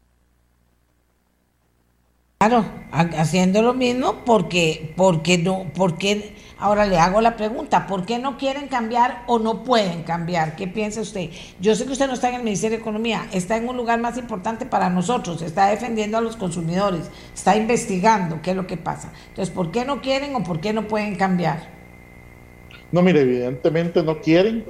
Claro, 2.40 2.66
haciendo 2.92 3.62
lo 3.64 3.74
mismo 3.74 4.24
porque, 4.26 4.94
porque 4.96 5.38
no, 5.40 5.72
porque 5.76 6.36
ahora 6.60 6.86
le 6.86 6.98
hago 6.98 7.22
la 7.22 7.36
pregunta, 7.36 7.88
¿por 7.88 8.06
qué 8.06 8.20
no 8.20 8.38
quieren 8.38 8.68
cambiar 8.68 9.24
o 9.28 9.40
no 9.40 9.64
pueden 9.64 10.04
cambiar? 10.04 10.56
¿Qué 10.56 10.68
piensa 10.68 11.02
usted? 11.02 11.30
Yo 11.60 11.76
sé 11.76 11.86
que 11.86 11.92
usted 11.92 12.08
no 12.08 12.14
está 12.14 12.30
en 12.30 12.36
el 12.36 12.44
Ministerio 12.44 12.78
de 12.78 12.82
Economía, 12.82 13.28
está 13.32 13.58
en 13.58 13.70
un 13.70 13.78
lugar 13.78 14.00
más 14.00 14.18
importante 14.18 14.66
para 14.66 14.90
nosotros, 14.90 15.42
está 15.42 15.68
defendiendo 15.68 16.18
a 16.18 16.22
los 16.22 16.36
consumidores, 16.36 17.10
está 17.34 17.56
investigando 17.56 18.42
qué 18.42 18.52
es 18.52 18.58
lo 18.58 18.68
que 18.68 18.78
pasa. 18.78 19.12
Entonces, 19.30 19.54
¿por 19.54 19.72
qué 19.72 19.86
no 19.86 20.02
quieren 20.02 20.36
o 20.36 20.44
por 20.44 20.60
qué 20.60 20.74
no 20.74 20.88
pueden 20.88 21.16
cambiar? 21.16 21.76
No, 22.92 23.02
mire, 23.02 23.22
evidentemente 23.22 24.02
no 24.02 24.20
quieren. 24.20 24.66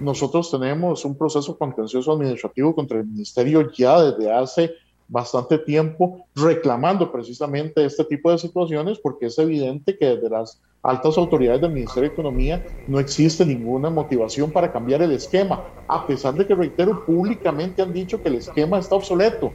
Nosotros 0.00 0.50
tenemos 0.50 1.04
un 1.04 1.16
proceso 1.16 1.56
contencioso 1.56 2.12
administrativo 2.12 2.74
contra 2.74 2.98
el 2.98 3.06
ministerio 3.06 3.70
ya 3.72 4.00
desde 4.02 4.32
hace 4.32 4.74
bastante 5.12 5.58
tiempo 5.58 6.26
reclamando 6.34 7.12
precisamente 7.12 7.84
este 7.84 8.02
tipo 8.04 8.30
de 8.30 8.38
situaciones 8.38 8.98
porque 8.98 9.26
es 9.26 9.38
evidente 9.38 9.96
que 9.98 10.06
desde 10.06 10.30
las 10.30 10.58
altas 10.82 11.18
autoridades 11.18 11.60
del 11.60 11.72
Ministerio 11.72 12.08
de 12.08 12.14
Economía 12.14 12.64
no 12.86 12.98
existe 12.98 13.44
ninguna 13.44 13.90
motivación 13.90 14.50
para 14.50 14.72
cambiar 14.72 15.02
el 15.02 15.12
esquema, 15.12 15.68
a 15.86 16.06
pesar 16.06 16.34
de 16.34 16.46
que, 16.46 16.54
reitero, 16.54 17.04
públicamente 17.04 17.82
han 17.82 17.92
dicho 17.92 18.22
que 18.22 18.30
el 18.30 18.36
esquema 18.36 18.78
está 18.78 18.96
obsoleto. 18.96 19.54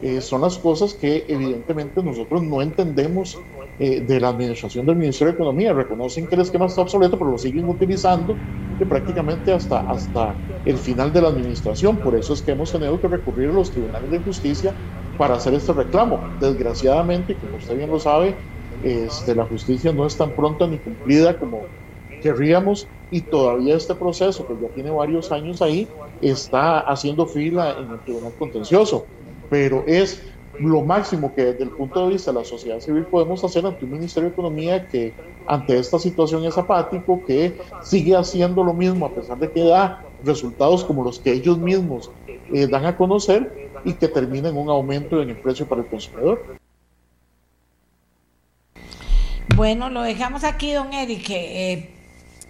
Eh, 0.00 0.20
son 0.20 0.42
las 0.42 0.58
cosas 0.58 0.94
que 0.94 1.24
evidentemente 1.26 2.02
nosotros 2.02 2.42
no 2.42 2.60
entendemos 2.60 3.36
eh, 3.78 4.00
de 4.02 4.20
la 4.20 4.28
administración 4.28 4.86
del 4.86 4.96
Ministerio 4.96 5.32
de 5.32 5.36
Economía. 5.36 5.72
Reconocen 5.72 6.26
que 6.28 6.34
el 6.34 6.42
esquema 6.42 6.66
está 6.66 6.82
obsoleto, 6.82 7.18
pero 7.18 7.30
lo 7.30 7.38
siguen 7.38 7.68
utilizando 7.68 8.40
que 8.78 8.86
prácticamente 8.86 9.52
hasta, 9.52 9.80
hasta 9.80 10.40
el 10.64 10.78
final 10.78 11.12
de 11.12 11.22
la 11.22 11.28
administración. 11.28 12.00
Por 12.00 12.16
eso 12.16 12.32
es 12.34 12.42
que 12.42 12.52
hemos 12.52 12.72
tenido 12.72 13.00
que 13.00 13.08
recurrir 13.08 13.50
a 13.50 13.52
los 13.52 13.70
tribunales 13.72 14.10
de 14.10 14.20
justicia 14.20 14.76
para 15.16 15.34
hacer 15.36 15.54
este 15.54 15.72
reclamo. 15.72 16.30
Desgraciadamente, 16.34 17.38
como 17.38 17.56
usted 17.56 17.76
bien 17.76 17.90
lo 17.90 17.98
sabe, 18.00 18.40
este, 18.80 19.34
la 19.34 19.46
justicia 19.46 19.92
no 19.92 20.06
es 20.06 20.16
tan 20.16 20.34
pronta 20.34 20.66
ni 20.66 20.80
cumplida 20.80 21.38
como 21.38 21.70
querríamos 22.20 22.90
y 23.10 23.22
todavía 23.28 23.76
este 23.76 23.94
proceso, 23.94 24.46
que 24.46 24.58
ya 24.58 24.68
tiene 24.70 24.90
varios 24.90 25.32
años 25.32 25.62
ahí, 25.62 25.94
está 26.20 26.80
haciendo 26.80 27.26
fila 27.26 27.78
en 27.78 27.92
el 27.92 28.02
Tribunal 28.02 28.34
Contencioso. 28.36 29.10
Pero 29.48 29.84
es 29.86 30.37
lo 30.60 30.82
máximo 30.82 31.34
que 31.34 31.44
desde 31.44 31.64
el 31.64 31.70
punto 31.70 32.06
de 32.06 32.12
vista 32.12 32.32
de 32.32 32.38
la 32.38 32.44
sociedad 32.44 32.80
civil 32.80 33.04
podemos 33.04 33.42
hacer 33.44 33.64
ante 33.64 33.84
un 33.84 33.92
Ministerio 33.92 34.28
de 34.28 34.32
Economía 34.32 34.88
que 34.88 35.14
ante 35.46 35.78
esta 35.78 35.98
situación 35.98 36.44
es 36.44 36.58
apático, 36.58 37.22
que 37.26 37.58
sigue 37.82 38.16
haciendo 38.16 38.64
lo 38.64 38.74
mismo 38.74 39.06
a 39.06 39.10
pesar 39.10 39.38
de 39.38 39.50
que 39.50 39.62
da 39.62 40.04
resultados 40.24 40.84
como 40.84 41.04
los 41.04 41.18
que 41.20 41.32
ellos 41.32 41.58
mismos 41.58 42.10
eh, 42.52 42.66
dan 42.66 42.86
a 42.86 42.96
conocer 42.96 43.70
y 43.84 43.92
que 43.92 44.08
termina 44.08 44.48
en 44.48 44.56
un 44.56 44.68
aumento 44.68 45.22
en 45.22 45.30
el 45.30 45.36
precio 45.36 45.66
para 45.66 45.82
el 45.82 45.88
consumidor. 45.88 46.58
Bueno, 49.56 49.90
lo 49.90 50.02
dejamos 50.02 50.44
aquí, 50.44 50.72
don 50.72 50.92
Eric. 50.92 51.30
Eh, 51.30 51.90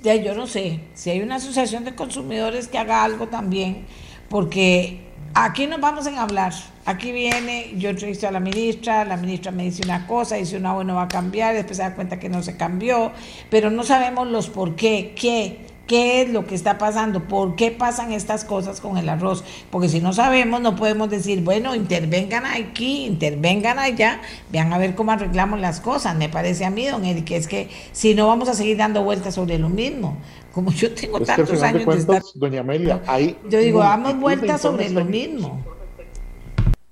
yo 0.02 0.34
no 0.34 0.46
sé 0.46 0.80
si 0.94 1.10
hay 1.10 1.20
una 1.20 1.36
asociación 1.36 1.84
de 1.84 1.94
consumidores 1.94 2.68
que 2.68 2.78
haga 2.78 3.02
algo 3.02 3.28
también, 3.28 3.86
porque 4.28 5.00
aquí 5.34 5.66
nos 5.66 5.80
vamos 5.80 6.06
a 6.06 6.22
hablar. 6.22 6.52
Aquí 6.88 7.12
viene, 7.12 7.74
yo 7.76 7.90
entrevisto 7.90 8.26
a 8.28 8.30
la 8.30 8.40
ministra, 8.40 9.04
la 9.04 9.18
ministra 9.18 9.52
me 9.52 9.64
dice 9.64 9.82
una 9.84 10.06
cosa, 10.06 10.36
dice 10.36 10.56
una 10.56 10.72
bueno 10.72 10.94
va 10.94 11.02
a 11.02 11.08
cambiar, 11.08 11.54
después 11.54 11.76
se 11.76 11.82
da 11.82 11.94
cuenta 11.94 12.18
que 12.18 12.30
no 12.30 12.42
se 12.42 12.56
cambió, 12.56 13.12
pero 13.50 13.70
no 13.70 13.82
sabemos 13.82 14.26
los 14.26 14.48
por 14.48 14.74
qué, 14.74 15.12
qué, 15.14 15.58
qué 15.86 16.22
es 16.22 16.30
lo 16.30 16.46
que 16.46 16.54
está 16.54 16.78
pasando, 16.78 17.24
por 17.28 17.56
qué 17.56 17.72
pasan 17.72 18.12
estas 18.12 18.46
cosas 18.46 18.80
con 18.80 18.96
el 18.96 19.10
arroz, 19.10 19.44
porque 19.70 19.90
si 19.90 20.00
no 20.00 20.14
sabemos 20.14 20.62
no 20.62 20.76
podemos 20.76 21.10
decir, 21.10 21.42
bueno, 21.42 21.74
intervengan 21.74 22.46
aquí, 22.46 23.04
intervengan 23.04 23.78
allá, 23.78 24.22
vean 24.50 24.72
a 24.72 24.78
ver 24.78 24.94
cómo 24.94 25.12
arreglamos 25.12 25.60
las 25.60 25.80
cosas, 25.80 26.16
me 26.16 26.30
parece 26.30 26.64
a 26.64 26.70
mí, 26.70 26.86
don 26.86 27.04
Eric, 27.04 27.32
es 27.32 27.48
que 27.48 27.68
si 27.92 28.14
no 28.14 28.28
vamos 28.28 28.48
a 28.48 28.54
seguir 28.54 28.78
dando 28.78 29.04
vueltas 29.04 29.34
sobre 29.34 29.58
lo 29.58 29.68
mismo, 29.68 30.16
como 30.54 30.72
yo 30.72 30.90
tengo 30.94 31.20
tantos 31.20 31.62
años 31.62 31.84
de, 31.84 31.98
estar... 31.98 32.22
Doña 32.34 32.60
Amelia, 32.60 33.02
hay 33.06 33.36
yo 33.50 33.58
digo, 33.58 33.80
damos 33.80 34.18
vueltas 34.18 34.62
sobre 34.62 34.88
lo 34.88 35.04
mismo. 35.04 35.76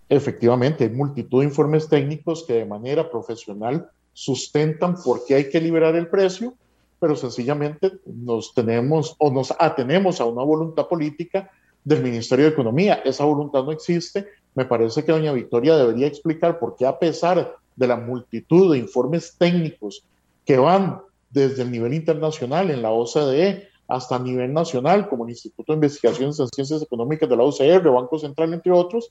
Efectivamente, 0.08 0.84
hay 0.84 0.90
multitud 0.90 1.40
de 1.40 1.46
informes 1.46 1.88
técnicos 1.88 2.44
que 2.44 2.54
de 2.54 2.64
manera 2.64 3.10
profesional 3.10 3.90
sustentan 4.12 4.94
por 5.02 5.24
qué 5.24 5.34
hay 5.34 5.50
que 5.50 5.60
liberar 5.60 5.96
el 5.96 6.08
precio, 6.08 6.54
pero 7.00 7.16
sencillamente 7.16 7.92
nos 8.06 8.54
tenemos 8.54 9.14
o 9.18 9.30
nos 9.30 9.52
atenemos 9.58 10.20
a 10.20 10.24
una 10.24 10.42
voluntad 10.42 10.86
política 10.86 11.50
del 11.84 12.02
Ministerio 12.02 12.46
de 12.46 12.52
Economía. 12.52 13.02
Esa 13.04 13.24
voluntad 13.24 13.64
no 13.64 13.72
existe. 13.72 14.26
Me 14.54 14.64
parece 14.64 15.04
que 15.04 15.12
doña 15.12 15.32
Victoria 15.32 15.76
debería 15.76 16.06
explicar 16.06 16.58
por 16.58 16.76
qué 16.76 16.86
a 16.86 16.98
pesar 16.98 17.56
de 17.74 17.86
la 17.86 17.96
multitud 17.96 18.72
de 18.72 18.78
informes 18.78 19.36
técnicos 19.38 20.04
que 20.44 20.56
van 20.56 21.00
desde 21.30 21.62
el 21.62 21.70
nivel 21.70 21.92
internacional 21.92 22.70
en 22.70 22.80
la 22.80 22.90
OCDE 22.90 23.68
hasta 23.88 24.18
nivel 24.18 24.52
nacional, 24.52 25.08
como 25.08 25.24
el 25.24 25.30
Instituto 25.30 25.72
de 25.72 25.76
Investigaciones 25.76 26.40
en 26.40 26.48
Ciencias 26.48 26.82
Económicas 26.82 27.28
de 27.28 27.36
la 27.36 27.44
OCR, 27.44 27.88
Banco 27.90 28.18
Central, 28.18 28.54
entre 28.54 28.72
otros, 28.72 29.10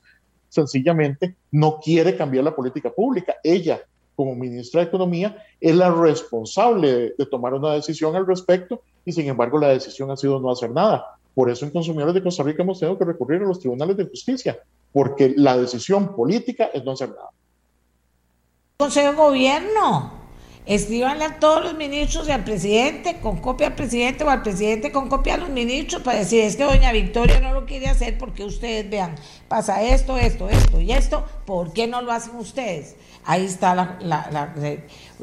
sencillamente 0.56 1.36
no 1.52 1.78
quiere 1.78 2.16
cambiar 2.16 2.44
la 2.44 2.56
política 2.56 2.90
pública. 2.90 3.36
Ella 3.42 3.80
como 4.16 4.34
ministra 4.34 4.80
de 4.80 4.86
Economía, 4.88 5.44
es 5.60 5.76
la 5.76 5.90
responsable 5.90 7.14
de, 7.16 7.26
tomar 7.26 7.54
una 7.54 7.74
decisión 7.74 8.16
al 8.16 8.26
respecto 8.26 8.80
y 9.04 9.12
sin 9.12 9.28
embargo 9.28 9.58
la 9.58 9.68
decisión 9.68 10.10
ha 10.10 10.16
sido 10.16 10.40
no 10.40 10.50
hacer 10.50 10.70
nada. 10.70 11.18
Por 11.34 11.50
eso 11.50 11.66
en 11.66 11.70
Consumidores 11.70 12.14
de 12.14 12.22
Costa 12.22 12.42
Rica 12.42 12.62
hemos 12.62 12.80
tenido 12.80 12.98
que 12.98 13.04
recurrir 13.04 13.42
a 13.42 13.46
los 13.46 13.60
tribunales 13.60 13.96
de 13.98 14.06
justicia, 14.06 14.58
porque 14.90 15.34
la 15.36 15.58
decisión 15.58 16.16
política 16.16 16.70
es 16.72 16.82
no 16.82 16.92
hacer 16.92 17.10
nada. 17.10 17.28
Consejo 18.78 19.10
de 19.10 19.16
Gobierno, 19.16 20.12
escríbanle 20.66 21.24
a 21.24 21.38
todos 21.38 21.62
los 21.62 21.74
ministros 21.74 22.28
y 22.28 22.32
al 22.32 22.42
presidente 22.42 23.18
con 23.20 23.38
copia 23.38 23.68
al 23.68 23.74
presidente 23.74 24.24
o 24.24 24.30
al 24.30 24.42
presidente 24.42 24.90
con 24.90 25.08
copia 25.08 25.34
a 25.34 25.36
los 25.38 25.48
ministros 25.48 26.02
para 26.02 26.18
decir 26.18 26.42
es 26.42 26.56
que 26.56 26.64
doña 26.64 26.90
Victoria 26.90 27.40
no 27.40 27.52
lo 27.52 27.66
quiere 27.66 27.86
hacer 27.86 28.18
porque 28.18 28.44
ustedes 28.44 28.90
vean, 28.90 29.14
pasa 29.46 29.82
esto, 29.82 30.18
esto, 30.18 30.48
esto 30.48 30.80
y 30.80 30.92
esto, 30.92 31.24
¿por 31.44 31.72
qué 31.72 31.86
no 31.86 32.02
lo 32.02 32.10
hacen 32.10 32.34
ustedes? 32.36 32.96
Ahí 33.28 33.44
está 33.44 33.74
la, 33.74 33.98
la, 34.00 34.54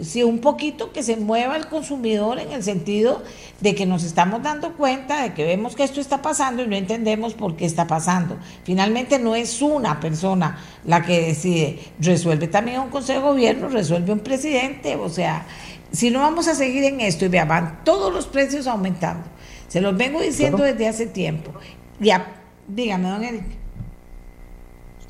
sí, 0.01 0.23
un 0.23 0.39
poquito 0.39 0.91
que 0.91 1.03
se 1.03 1.15
mueva 1.15 1.55
el 1.55 1.67
consumidor 1.67 2.37
en 2.37 2.51
el 2.51 2.61
sentido 2.61 3.23
de 3.61 3.75
que 3.75 3.85
nos 3.85 4.03
estamos 4.03 4.43
dando 4.43 4.73
cuenta 4.73 5.23
de 5.23 5.33
que 5.33 5.45
vemos 5.45 5.77
que 5.77 5.85
esto 5.85 6.01
está 6.01 6.21
pasando 6.21 6.63
y 6.63 6.67
no 6.67 6.75
entendemos 6.75 7.33
por 7.33 7.55
qué 7.55 7.65
está 7.65 7.87
pasando. 7.87 8.37
Finalmente 8.65 9.19
no 9.19 9.35
es 9.35 9.61
una 9.61 10.01
persona 10.01 10.57
la 10.85 11.05
que 11.05 11.27
decide, 11.27 11.79
resuelve 11.97 12.49
también 12.49 12.81
un 12.81 12.89
consejo 12.89 13.21
de 13.21 13.25
gobierno, 13.29 13.69
resuelve 13.69 14.11
un 14.11 14.19
presidente, 14.19 14.97
o 14.97 15.07
sea, 15.07 15.45
si 15.93 16.11
no 16.11 16.19
vamos 16.19 16.49
a 16.49 16.55
seguir 16.55 16.83
en 16.83 16.99
esto 16.99 17.23
y 17.23 17.29
vean, 17.29 17.47
van 17.47 17.83
todos 17.85 18.13
los 18.13 18.27
precios 18.27 18.67
aumentando. 18.67 19.23
Se 19.69 19.79
los 19.79 19.95
vengo 19.95 20.19
diciendo 20.19 20.61
desde 20.61 20.89
hace 20.89 21.05
tiempo. 21.05 21.53
Ya, 22.01 22.41
dígame, 22.67 23.09
don 23.09 23.23
Eric. 23.23 23.62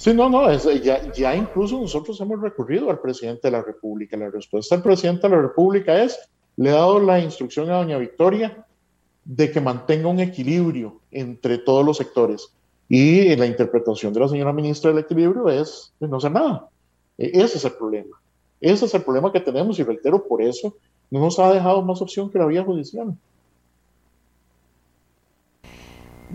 Sí, 0.03 0.13
no, 0.13 0.29
no, 0.29 0.51
ya, 0.51 1.13
ya 1.13 1.33
incluso 1.33 1.79
nosotros 1.79 2.19
hemos 2.19 2.41
recurrido 2.41 2.89
al 2.89 2.99
presidente 2.99 3.47
de 3.47 3.51
la 3.51 3.61
República. 3.61 4.17
La 4.17 4.29
respuesta 4.29 4.75
del 4.75 4.83
presidente 4.83 5.29
de 5.29 5.33
la 5.33 5.41
República 5.41 6.03
es, 6.03 6.19
le 6.57 6.71
he 6.71 6.73
dado 6.73 6.99
la 6.99 7.21
instrucción 7.21 7.69
a 7.69 7.77
doña 7.77 7.97
Victoria 7.97 8.65
de 9.23 9.49
que 9.49 9.61
mantenga 9.61 10.09
un 10.09 10.19
equilibrio 10.19 10.99
entre 11.09 11.59
todos 11.59 11.85
los 11.85 11.95
sectores. 11.95 12.49
Y 12.89 13.33
la 13.37 13.45
interpretación 13.45 14.11
de 14.11 14.19
la 14.19 14.27
señora 14.27 14.51
ministra 14.51 14.91
del 14.91 15.05
equilibrio 15.05 15.47
es 15.47 15.93
no 16.01 16.17
hacer 16.17 16.33
nada. 16.33 16.67
E, 17.17 17.41
ese 17.41 17.57
es 17.57 17.63
el 17.63 17.71
problema. 17.71 18.17
Ese 18.59 18.83
es 18.83 18.93
el 18.93 19.03
problema 19.03 19.31
que 19.31 19.39
tenemos 19.39 19.79
y 19.79 19.83
reitero, 19.83 20.27
por 20.27 20.41
eso 20.41 20.75
no 21.11 21.21
nos 21.21 21.39
ha 21.39 21.49
dejado 21.53 21.81
más 21.81 22.01
opción 22.01 22.29
que 22.29 22.39
la 22.39 22.45
vía 22.45 22.65
judicial. 22.65 23.15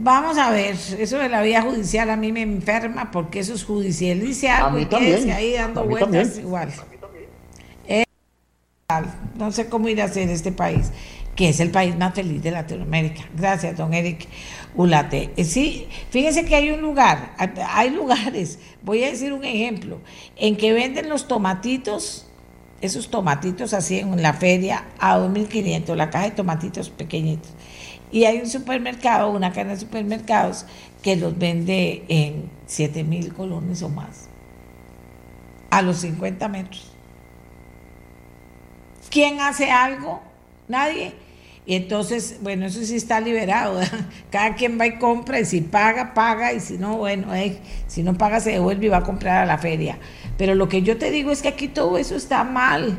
Vamos 0.01 0.39
a 0.39 0.51
ver, 0.53 0.77
eso 0.99 1.19
de 1.19 1.29
la 1.29 1.43
vía 1.43 1.61
judicial 1.61 2.09
a 2.11 2.17
mí 2.17 2.31
me 2.31 2.43
enferma 2.43 3.11
porque 3.11 3.41
eso 3.41 3.53
es 3.55 3.65
judicializar 3.65 4.73
y 4.79 4.87
quédese 4.87 5.33
ahí 5.33 5.55
dando 5.55 5.85
vueltas 5.85 6.39
igual. 6.39 6.73
no 9.35 9.51
sé 9.51 9.69
cómo 9.69 9.89
ir 9.89 10.01
a 10.01 10.05
hacer 10.05 10.29
este 10.29 10.53
país, 10.53 10.93
que 11.35 11.49
es 11.49 11.59
el 11.59 11.73
país 11.73 11.97
más 11.97 12.15
feliz 12.15 12.41
de 12.45 12.53
Latinoamérica. 12.53 13.23
Gracias, 13.37 13.77
don 13.77 13.93
Eric 13.93 14.29
Ulate. 14.77 15.33
Eh, 15.37 15.45
sí, 15.45 15.89
fíjense 16.11 16.45
que 16.45 16.55
hay 16.55 16.71
un 16.71 16.81
lugar, 16.81 17.35
hay 17.69 17.91
lugares, 17.91 18.61
voy 18.83 19.03
a 19.03 19.11
decir 19.11 19.33
un 19.33 19.45
ejemplo, 19.45 19.99
en 20.37 20.57
que 20.57 20.73
venden 20.73 21.09
los 21.09 21.27
tomatitos 21.27 22.29
esos 22.81 23.11
tomatitos 23.11 23.75
así 23.75 23.99
en 23.99 24.23
la 24.23 24.33
feria 24.33 24.85
a 25.01 25.19
2.500, 25.19 25.97
la 25.97 26.11
caja 26.11 26.27
de 26.27 26.31
tomatitos 26.31 26.91
pequeñitos. 26.91 27.51
Y 28.11 28.25
hay 28.25 28.39
un 28.39 28.49
supermercado, 28.49 29.31
una 29.31 29.53
cadena 29.53 29.75
de 29.75 29.81
supermercados 29.81 30.65
que 31.03 31.17
los 31.17 31.39
vende 31.39 32.05
en 32.09 32.51
7.000 32.69 33.33
colones 33.33 33.83
o 33.83 33.89
más, 33.89 34.29
a 35.71 35.83
los 35.83 35.99
50 35.99 36.49
metros. 36.49 36.93
¿Quién 39.11 39.41
hace 39.41 39.71
algo? 39.71 40.21
Nadie. 40.69 41.13
Y 41.69 41.75
entonces, 41.75 42.39
bueno, 42.41 42.65
eso 42.65 42.83
sí 42.83 42.97
está 42.97 43.21
liberado. 43.21 43.81
Cada 44.31 44.55
quien 44.55 44.81
va 44.81 44.87
y 44.87 44.99
compra 44.99 45.39
y 45.39 45.45
si 45.45 45.61
paga, 45.61 46.15
paga 46.15 46.55
y 46.55 46.61
si 46.61 46.79
no, 46.79 46.97
bueno, 46.97 47.35
eh, 47.35 47.59
si 47.87 48.03
no 48.03 48.15
paga 48.15 48.41
se 48.41 48.53
devuelve 48.53 48.87
y 48.87 48.89
va 48.89 48.99
a 48.99 49.03
comprar 49.03 49.43
a 49.43 49.47
la 49.47 49.59
feria. 49.59 49.99
Pero 50.39 50.55
lo 50.55 50.69
que 50.69 50.81
yo 50.81 50.97
te 50.97 51.11
digo 51.11 51.31
es 51.31 51.43
que 51.43 51.49
aquí 51.49 51.69
todo 51.69 51.99
eso 51.99 52.17
está 52.17 52.43
mal. 52.43 52.99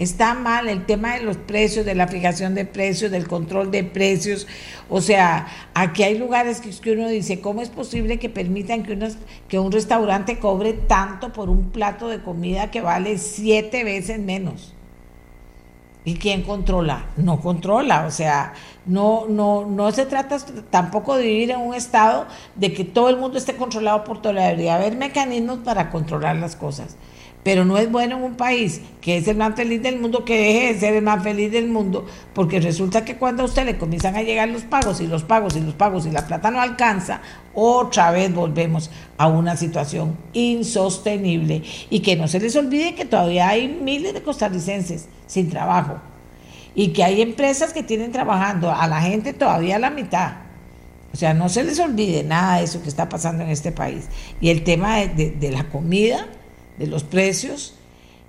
Está 0.00 0.32
mal 0.32 0.70
el 0.70 0.86
tema 0.86 1.12
de 1.12 1.20
los 1.20 1.36
precios, 1.36 1.84
de 1.84 1.94
la 1.94 2.08
fijación 2.08 2.54
de 2.54 2.64
precios, 2.64 3.10
del 3.10 3.28
control 3.28 3.70
de 3.70 3.84
precios. 3.84 4.46
O 4.88 5.02
sea, 5.02 5.46
aquí 5.74 6.02
hay 6.04 6.16
lugares 6.16 6.62
que, 6.62 6.92
uno 6.92 7.06
dice, 7.06 7.42
¿cómo 7.42 7.60
es 7.60 7.68
posible 7.68 8.18
que 8.18 8.30
permitan 8.30 8.82
que, 8.82 9.58
un 9.58 9.70
restaurante 9.70 10.38
cobre 10.38 10.72
tanto 10.72 11.34
por 11.34 11.50
un 11.50 11.68
plato 11.68 12.08
de 12.08 12.22
comida 12.22 12.70
que 12.70 12.80
vale 12.80 13.18
siete 13.18 13.84
veces 13.84 14.18
menos? 14.18 14.72
¿Y 16.06 16.14
quién 16.14 16.44
controla? 16.44 17.04
No 17.18 17.42
controla, 17.42 18.06
o 18.06 18.10
sea, 18.10 18.54
no, 18.86 19.26
no, 19.28 19.66
no 19.66 19.92
se 19.92 20.06
trata 20.06 20.38
tampoco 20.70 21.18
de 21.18 21.24
vivir 21.24 21.50
en 21.50 21.60
un 21.60 21.74
estado 21.74 22.26
de 22.54 22.72
que 22.72 22.84
todo 22.84 23.10
el 23.10 23.18
mundo 23.18 23.36
esté 23.36 23.54
controlado 23.54 24.02
por 24.04 24.22
todo. 24.22 24.32
Debería 24.32 24.76
haber 24.76 24.96
mecanismos 24.96 25.58
para 25.58 25.90
controlar 25.90 26.36
las 26.36 26.56
cosas. 26.56 26.96
Pero 27.42 27.64
no 27.64 27.78
es 27.78 27.90
bueno 27.90 28.18
en 28.18 28.22
un 28.22 28.34
país 28.34 28.82
que 29.00 29.16
es 29.16 29.26
el 29.26 29.36
más 29.36 29.54
feliz 29.54 29.82
del 29.82 29.98
mundo 29.98 30.24
que 30.26 30.38
deje 30.38 30.74
de 30.74 30.80
ser 30.80 30.94
el 30.94 31.02
más 31.02 31.22
feliz 31.22 31.50
del 31.50 31.68
mundo, 31.68 32.06
porque 32.34 32.60
resulta 32.60 33.04
que 33.04 33.16
cuando 33.16 33.42
a 33.42 33.46
usted 33.46 33.64
le 33.64 33.78
comienzan 33.78 34.14
a 34.16 34.22
llegar 34.22 34.48
los 34.48 34.62
pagos 34.62 35.00
y 35.00 35.06
los 35.06 35.22
pagos 35.22 35.56
y 35.56 35.60
los 35.60 35.74
pagos 35.74 36.04
y 36.04 36.10
la 36.10 36.26
plata 36.26 36.50
no 36.50 36.60
alcanza, 36.60 37.22
otra 37.54 38.10
vez 38.10 38.34
volvemos 38.34 38.90
a 39.16 39.26
una 39.28 39.56
situación 39.56 40.16
insostenible. 40.34 41.62
Y 41.88 42.00
que 42.00 42.16
no 42.16 42.28
se 42.28 42.40
les 42.40 42.54
olvide 42.56 42.94
que 42.94 43.06
todavía 43.06 43.48
hay 43.48 43.68
miles 43.68 44.12
de 44.12 44.22
costarricenses 44.22 45.08
sin 45.26 45.48
trabajo 45.48 46.00
y 46.74 46.88
que 46.88 47.04
hay 47.04 47.22
empresas 47.22 47.72
que 47.72 47.82
tienen 47.82 48.12
trabajando 48.12 48.70
a 48.70 48.86
la 48.86 49.00
gente 49.00 49.32
todavía 49.32 49.78
la 49.78 49.90
mitad. 49.90 50.34
O 51.12 51.16
sea, 51.16 51.34
no 51.34 51.48
se 51.48 51.64
les 51.64 51.78
olvide 51.80 52.22
nada 52.22 52.58
de 52.58 52.64
eso 52.64 52.82
que 52.82 52.88
está 52.88 53.08
pasando 53.08 53.42
en 53.42 53.50
este 53.50 53.72
país. 53.72 54.06
Y 54.40 54.50
el 54.50 54.62
tema 54.62 54.98
de, 54.98 55.50
la 55.50 55.64
comida, 55.64 56.28
de 56.80 56.86
los 56.86 57.04
precios 57.04 57.74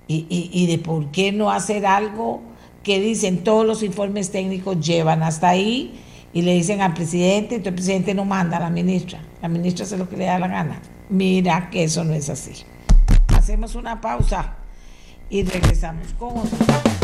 y, 0.06 0.26
y, 0.28 0.66
de 0.66 0.76
por 0.76 1.10
qué 1.10 1.32
no 1.32 1.50
hacer 1.50 1.86
algo 1.86 2.42
que 2.82 3.00
dicen 3.00 3.44
todos 3.44 3.64
los 3.64 3.82
informes 3.82 4.30
técnicos 4.30 4.78
llevan 4.86 5.22
hasta 5.22 5.48
ahí 5.48 5.98
y 6.34 6.42
le 6.42 6.52
dicen 6.52 6.82
al 6.82 6.92
presidente, 6.92 7.54
entonces 7.54 7.68
el 7.68 7.74
presidente 7.74 8.14
no 8.14 8.26
manda 8.26 8.58
a 8.58 8.60
la 8.60 8.68
ministra, 8.68 9.20
la 9.40 9.48
ministra 9.48 9.86
hace 9.86 9.96
lo 9.96 10.06
que 10.06 10.18
le 10.18 10.26
da 10.26 10.38
la 10.38 10.48
gana. 10.48 10.82
Mira 11.08 11.70
que 11.70 11.84
eso 11.84 12.04
no 12.04 12.12
es 12.12 12.28
así. 12.28 12.52
Hacemos 13.34 13.74
una 13.74 14.00
pausa 14.00 14.56
y 15.30 15.44
regresamos 15.44 16.12
con 16.18 16.36
otro. 16.36 17.01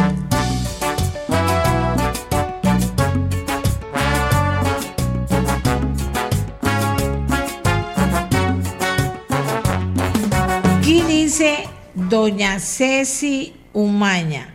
Doña 12.09 12.59
Ceci 12.59 13.55
Umaña. 13.73 14.55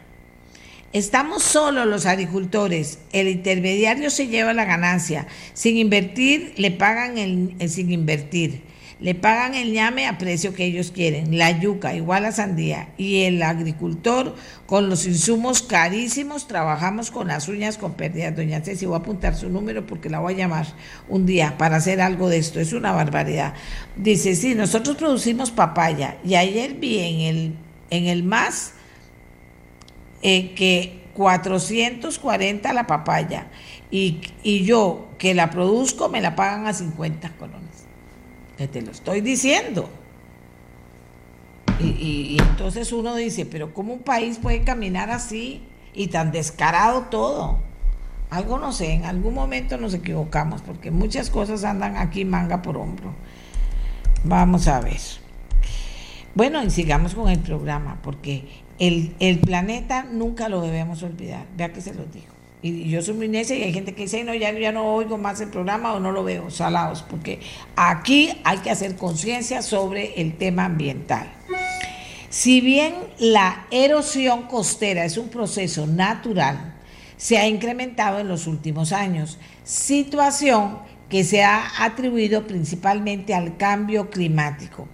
Estamos 0.92 1.44
solos 1.44 1.88
los 1.88 2.06
agricultores. 2.06 3.00
El 3.12 3.28
intermediario 3.28 4.10
se 4.10 4.28
lleva 4.28 4.54
la 4.54 4.66
ganancia. 4.66 5.28
Sin 5.54 5.78
invertir, 5.78 6.54
le 6.58 6.72
pagan 6.72 7.18
el, 7.18 7.70
sin 7.70 7.92
invertir. 7.92 8.62
Le 9.04 9.16
pagan 9.16 9.54
el 9.54 9.74
ñame 9.74 10.08
a 10.08 10.18
precio 10.18 10.54
que 10.54 10.64
ellos 10.64 10.92
quieren, 10.92 11.38
la 11.38 11.60
yuca 11.60 11.94
igual 11.94 12.24
a 12.24 12.32
sandía. 12.32 12.94
Y 12.98 13.24
el 13.24 13.44
agricultor 13.44 14.34
con 14.66 14.88
los 14.88 15.06
insumos 15.06 15.62
carísimos, 15.62 16.48
trabajamos 16.48 17.12
con 17.12 17.28
las 17.28 17.50
uñas 17.50 17.78
con 17.78 17.96
pérdidas. 17.96 18.34
Doña 18.34 18.62
Ceci, 18.62 18.86
voy 18.86 18.96
a 18.96 19.00
apuntar 19.00 19.36
su 19.36 19.50
número 19.50 19.86
porque 19.86 20.10
la 20.10 20.20
voy 20.20 20.36
a 20.36 20.38
llamar 20.38 20.68
un 21.10 21.26
día 21.26 21.58
para 21.58 21.76
hacer 21.76 22.00
algo 22.00 22.30
de 22.30 22.38
esto. 22.38 22.62
Es 22.62 22.72
una 22.72 22.94
barbaridad. 22.94 23.56
Dice, 23.98 24.36
sí, 24.36 24.56
nosotros 24.56 24.96
producimos 24.96 25.52
papaya. 25.52 26.16
Y 26.24 26.36
ayer 26.36 26.76
vi 26.76 27.00
en 27.00 27.20
el, 27.20 27.56
en 27.90 28.06
el 28.06 28.24
MAS 28.24 28.72
eh, 30.22 30.54
que 30.56 31.04
440 31.16 32.72
la 32.72 32.88
papaya. 32.88 33.48
Y, 33.92 34.22
y 34.44 34.64
yo 34.64 35.10
que 35.18 35.34
la 35.34 35.50
produzco 35.50 36.08
me 36.08 36.22
la 36.22 36.38
pagan 36.38 36.68
a 36.68 36.74
50 36.74 37.32
colones 37.32 37.73
que 38.64 38.80
te 38.80 38.82
lo 38.82 38.92
estoy 38.92 39.20
diciendo. 39.20 39.90
Y, 41.80 42.38
entonces 42.40 42.94
uno 42.94 43.14
dice, 43.16 43.46
pero 43.46 43.74
¿cómo 43.74 43.94
un 43.94 44.04
país 44.04 44.38
puede 44.38 44.64
caminar 44.64 45.10
así 45.10 45.62
y 45.94 46.08
tan 46.08 46.32
descarado 46.32 47.04
todo? 47.10 47.60
Algo 48.30 48.58
no 48.58 48.72
sé, 48.72 48.94
en 48.94 49.04
algún 49.04 49.34
momento 49.34 49.78
nos 49.78 49.94
equivocamos, 49.94 50.62
porque 50.62 50.92
muchas 50.92 51.30
cosas 51.30 51.66
andan 51.66 51.98
aquí 51.98 52.24
manga 52.24 52.62
por 52.62 52.78
hombro. 52.78 53.14
Vamos 54.24 54.70
a 54.70 54.80
ver. 54.80 55.02
Bueno, 56.36 56.64
y 56.64 56.70
sigamos 56.70 57.16
con 57.16 57.30
el 57.30 57.40
programa, 57.40 58.00
porque 58.02 58.48
el, 58.80 59.14
el 59.20 59.40
planeta 59.40 60.04
nunca 60.04 60.48
lo 60.48 60.62
debemos 60.62 61.04
olvidar. 61.04 61.46
Vea 61.58 61.74
que 61.74 61.82
se 61.82 61.94
lo 61.94 62.06
digo 62.06 62.33
y 62.64 62.90
yo 62.90 63.02
soy 63.02 63.16
muy 63.16 63.28
necia 63.28 63.58
y 63.58 63.64
hay 63.64 63.74
gente 63.74 63.94
que 63.94 64.04
dice, 64.04 64.24
no, 64.24 64.34
ya, 64.34 64.58
ya 64.58 64.72
no 64.72 64.86
oigo 64.96 65.18
más 65.18 65.42
el 65.42 65.50
programa 65.50 65.94
o 65.94 66.00
no 66.00 66.14
lo 66.14 66.24
veo, 66.24 66.50
salados, 66.50 67.04
porque 67.04 67.42
aquí 67.76 68.32
hay 68.46 68.60
que 68.60 68.72
hacer 68.72 68.96
conciencia 68.96 69.62
sobre 69.62 70.20
el 70.22 70.38
tema 70.38 70.66
ambiental. 70.66 71.30
Si 72.30 72.62
bien 72.62 72.96
la 73.20 73.68
erosión 73.70 74.44
costera 74.44 75.04
es 75.04 75.18
un 75.18 75.28
proceso 75.28 75.86
natural, 75.86 76.74
se 77.18 77.38
ha 77.38 77.48
incrementado 77.48 78.20
en 78.20 78.30
los 78.30 78.48
últimos 78.48 78.94
años, 78.94 79.38
situación 79.66 80.80
que 81.10 81.26
se 81.26 81.44
ha 81.44 81.84
atribuido 81.84 82.48
principalmente 82.48 83.36
al 83.36 83.58
cambio 83.58 84.10
climático. 84.10 84.88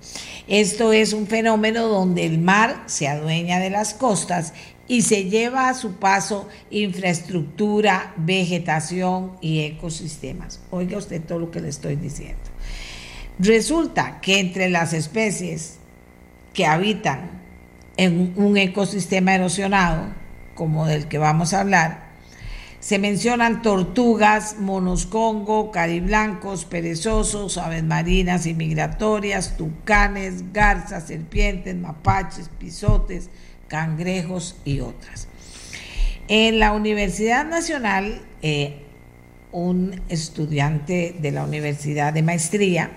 Esto 0.47 0.91
es 0.91 1.13
un 1.13 1.27
fenómeno 1.27 1.87
donde 1.87 2.25
el 2.25 2.39
mar 2.39 2.83
se 2.87 3.07
adueña 3.07 3.59
de 3.59 3.69
las 3.69 3.93
costas 3.93 4.53
y 4.89 5.03
se 5.03 5.25
lleva 5.25 5.69
a 5.69 5.75
su 5.75 5.93
paso 5.93 6.49
infraestructura, 6.71 8.11
vegetación 8.17 9.37
y 9.39 9.59
ecosistemas. 9.59 10.59
Oiga 10.71 10.97
usted 10.97 11.21
todo 11.21 11.39
lo 11.39 11.51
que 11.51 11.61
le 11.61 11.69
estoy 11.69 11.95
diciendo. 11.95 12.41
Resulta 13.37 14.19
que 14.19 14.39
entre 14.39 14.67
las 14.69 14.91
especies 14.91 15.77
que 16.53 16.65
habitan 16.65 17.39
en 17.97 18.33
un 18.35 18.57
ecosistema 18.57 19.35
erosionado, 19.35 20.07
como 20.55 20.87
del 20.87 21.07
que 21.07 21.19
vamos 21.19 21.53
a 21.53 21.61
hablar, 21.61 22.09
se 22.79 22.97
mencionan 22.97 23.61
tortugas, 23.61 24.57
monos 24.57 25.05
congo, 25.05 25.69
cariblancos, 25.69 26.65
perezosos, 26.65 27.57
aves 27.57 27.83
marinas 27.83 28.47
y 28.47 28.55
migratorias, 28.55 29.55
tucanes, 29.55 30.51
garzas, 30.51 31.07
serpientes, 31.07 31.75
mapaches, 31.75 32.49
pisotes, 32.57 33.29
cangrejos 33.69 34.57
y 34.65 34.81
otras. 34.81 35.29
En 36.27 36.59
la 36.59 36.73
Universidad 36.73 37.45
Nacional, 37.45 38.21
eh, 38.41 38.83
un 39.51 40.01
estudiante 40.09 41.15
de 41.19 41.31
la 41.31 41.43
Universidad 41.43 42.13
de 42.13 42.21
Maestría 42.21 42.91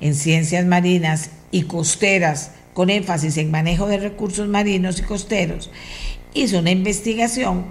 en 0.00 0.14
Ciencias 0.14 0.64
Marinas 0.66 1.30
y 1.50 1.62
Costeras, 1.62 2.52
con 2.74 2.90
énfasis 2.90 3.36
en 3.38 3.50
manejo 3.50 3.88
de 3.88 3.98
recursos 3.98 4.46
marinos 4.46 5.00
y 5.00 5.02
costeros, 5.02 5.70
hizo 6.34 6.60
una 6.60 6.70
investigación 6.70 7.64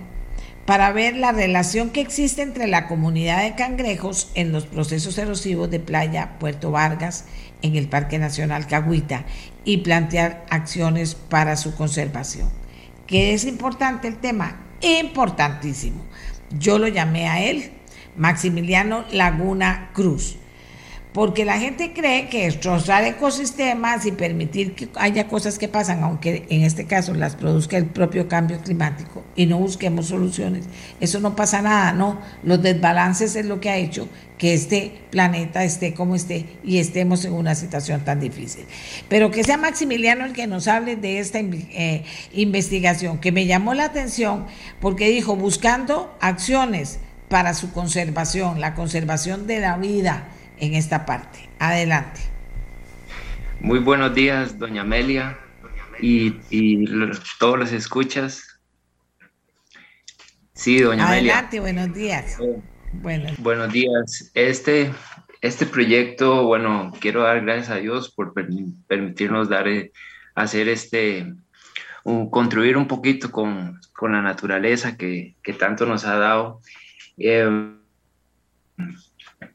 para 0.66 0.92
ver 0.92 1.16
la 1.16 1.32
relación 1.32 1.92
que 1.92 2.02
existe 2.02 2.42
entre 2.42 2.68
la 2.68 2.90
comunidad 2.90 3.44
de 3.44 3.56
cangrejos 3.56 4.30
en 4.36 4.52
los 4.52 4.66
procesos 4.66 5.18
erosivos 5.18 5.72
de 5.72 5.80
playa 5.80 6.38
Puerto 6.40 6.72
Vargas 6.72 7.24
en 7.62 7.76
el 7.76 7.88
Parque 7.88 8.20
Nacional 8.20 8.68
Cahuita 8.68 9.26
y 9.66 9.78
plantear 9.78 10.46
acciones 10.50 11.16
para 11.16 11.56
su 11.56 11.76
conservación. 11.76 12.50
¿Qué 13.06 13.34
es 13.34 13.46
importante 13.46 14.08
el 14.08 14.18
tema? 14.18 14.58
Importantísimo. 14.82 16.06
Yo 16.58 16.78
lo 16.80 16.88
llamé 16.88 17.28
a 17.28 17.44
él 17.44 17.72
Maximiliano 18.18 19.06
Laguna 19.12 19.92
Cruz, 19.94 20.38
porque 21.14 21.46
la 21.46 21.60
gente 21.60 21.94
cree 21.94 22.30
que 22.30 22.46
destrozar 22.46 23.04
ecosistemas 23.04 24.06
y 24.06 24.12
permitir 24.12 24.76
que 24.76 24.90
haya 24.96 25.28
cosas 25.28 25.58
que 25.58 25.68
pasan, 25.68 26.04
aunque 26.04 26.46
en 26.50 26.64
este 26.64 26.86
caso 26.86 27.14
las 27.14 27.36
produzca 27.36 27.78
el 27.78 27.86
propio 27.86 28.28
cambio 28.28 28.60
climático 28.60 29.24
y 29.36 29.46
no 29.46 29.58
busquemos 29.58 30.08
soluciones, 30.08 30.66
eso 31.00 31.20
no 31.20 31.36
pasa 31.36 31.62
nada, 31.62 31.94
no, 31.94 32.20
los 32.44 32.62
desbalances 32.62 33.36
es 33.36 33.46
lo 33.46 33.60
que 33.60 33.70
ha 33.70 33.78
hecho 33.78 34.10
que 34.38 34.54
este 34.54 35.02
planeta 35.10 35.64
esté 35.64 35.94
como 35.94 36.16
esté 36.16 36.46
y 36.64 36.78
estemos 36.78 37.26
en 37.26 37.34
una 37.34 37.56
situación 37.56 38.02
tan 38.02 38.20
difícil. 38.20 38.66
Pero 39.10 39.32
que 39.32 39.44
sea 39.44 39.58
Maximiliano 39.58 40.26
el 40.26 40.34
que 40.34 40.48
nos 40.48 40.68
hable 40.68 40.96
de 40.96 41.20
esta 41.20 41.40
eh, 41.40 42.04
investigación, 42.34 43.20
que 43.20 43.32
me 43.32 43.46
llamó 43.46 43.74
la 43.74 43.86
atención 43.86 44.46
porque 44.80 45.10
dijo, 45.10 45.36
buscando 45.36 46.16
acciones 46.22 47.00
para 47.30 47.54
su 47.54 47.72
conservación, 47.74 48.62
la 48.62 48.76
conservación 48.76 49.48
de 49.48 49.60
la 49.60 49.78
vida 49.78 50.30
en 50.60 50.76
esta 50.76 51.06
parte. 51.06 51.50
Adelante. 51.60 52.22
Muy 53.60 53.80
buenos 53.80 54.14
días, 54.14 54.60
doña 54.60 54.82
Amelia, 54.82 55.38
y, 56.00 56.32
todos 57.40 57.58
los 57.58 57.72
escuchas. 57.72 58.60
Sí, 60.54 60.80
doña 60.80 61.08
Amelia. 61.08 61.34
Adelante, 61.34 61.60
buenos 61.60 61.94
días. 61.94 62.38
Bueno. 62.94 63.30
Buenos 63.40 63.72
días. 63.72 64.32
Este, 64.34 64.92
este 65.42 65.66
proyecto, 65.66 66.46
bueno, 66.46 66.92
quiero 67.00 67.24
dar 67.24 67.42
gracias 67.42 67.70
a 67.70 67.76
Dios 67.76 68.12
por 68.12 68.34
permitirnos 68.34 69.50
dar, 69.50 69.68
eh, 69.68 69.92
hacer 70.36 70.68
este, 70.70 71.34
un, 72.04 72.30
contribuir 72.30 72.78
un 72.78 72.88
poquito 72.88 73.32
con, 73.32 73.80
con 73.94 74.14
la 74.14 74.22
naturaleza 74.22 74.98
que, 74.98 75.36
tanto 75.60 75.86
nos 75.86 76.06
ha 76.06 76.18
dado. 76.18 76.62
Eh, 77.18 77.76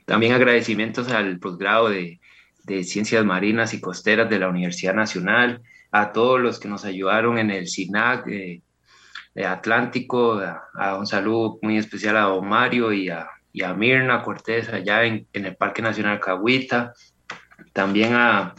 también 0.05 0.33
agradecimientos 0.33 1.11
al 1.11 1.39
posgrado 1.39 1.89
de, 1.89 2.19
Ciencias 2.85 3.25
Marinas 3.25 3.75
y 3.75 3.81
Costeras 3.81 4.31
de 4.31 4.39
la 4.39 4.49
Universidad 4.49 4.95
Nacional, 4.95 5.63
a 5.91 6.13
todos 6.13 6.41
los 6.41 6.61
que 6.61 6.69
nos 6.69 6.85
ayudaron 6.85 7.39
en 7.39 7.51
el 7.51 7.67
SINAC 7.67 8.25
de, 8.25 8.63
Atlántico, 9.37 10.41
a, 10.75 10.97
un 10.97 11.07
saludo 11.07 11.59
muy 11.63 11.79
especial 11.79 12.17
a 12.17 12.23
Don 12.23 12.47
Mario 12.47 12.93
y 12.93 13.09
a, 13.09 13.29
y 13.53 13.63
a 13.63 13.73
Mirna 13.73 14.23
Cortés 14.23 14.69
allá 14.69 15.05
en, 15.05 15.27
en, 15.33 15.47
el 15.47 15.57
Parque 15.57 15.81
Nacional 15.81 16.21
Cahuita, 16.21 16.93
también 17.73 18.15
a, 18.15 18.55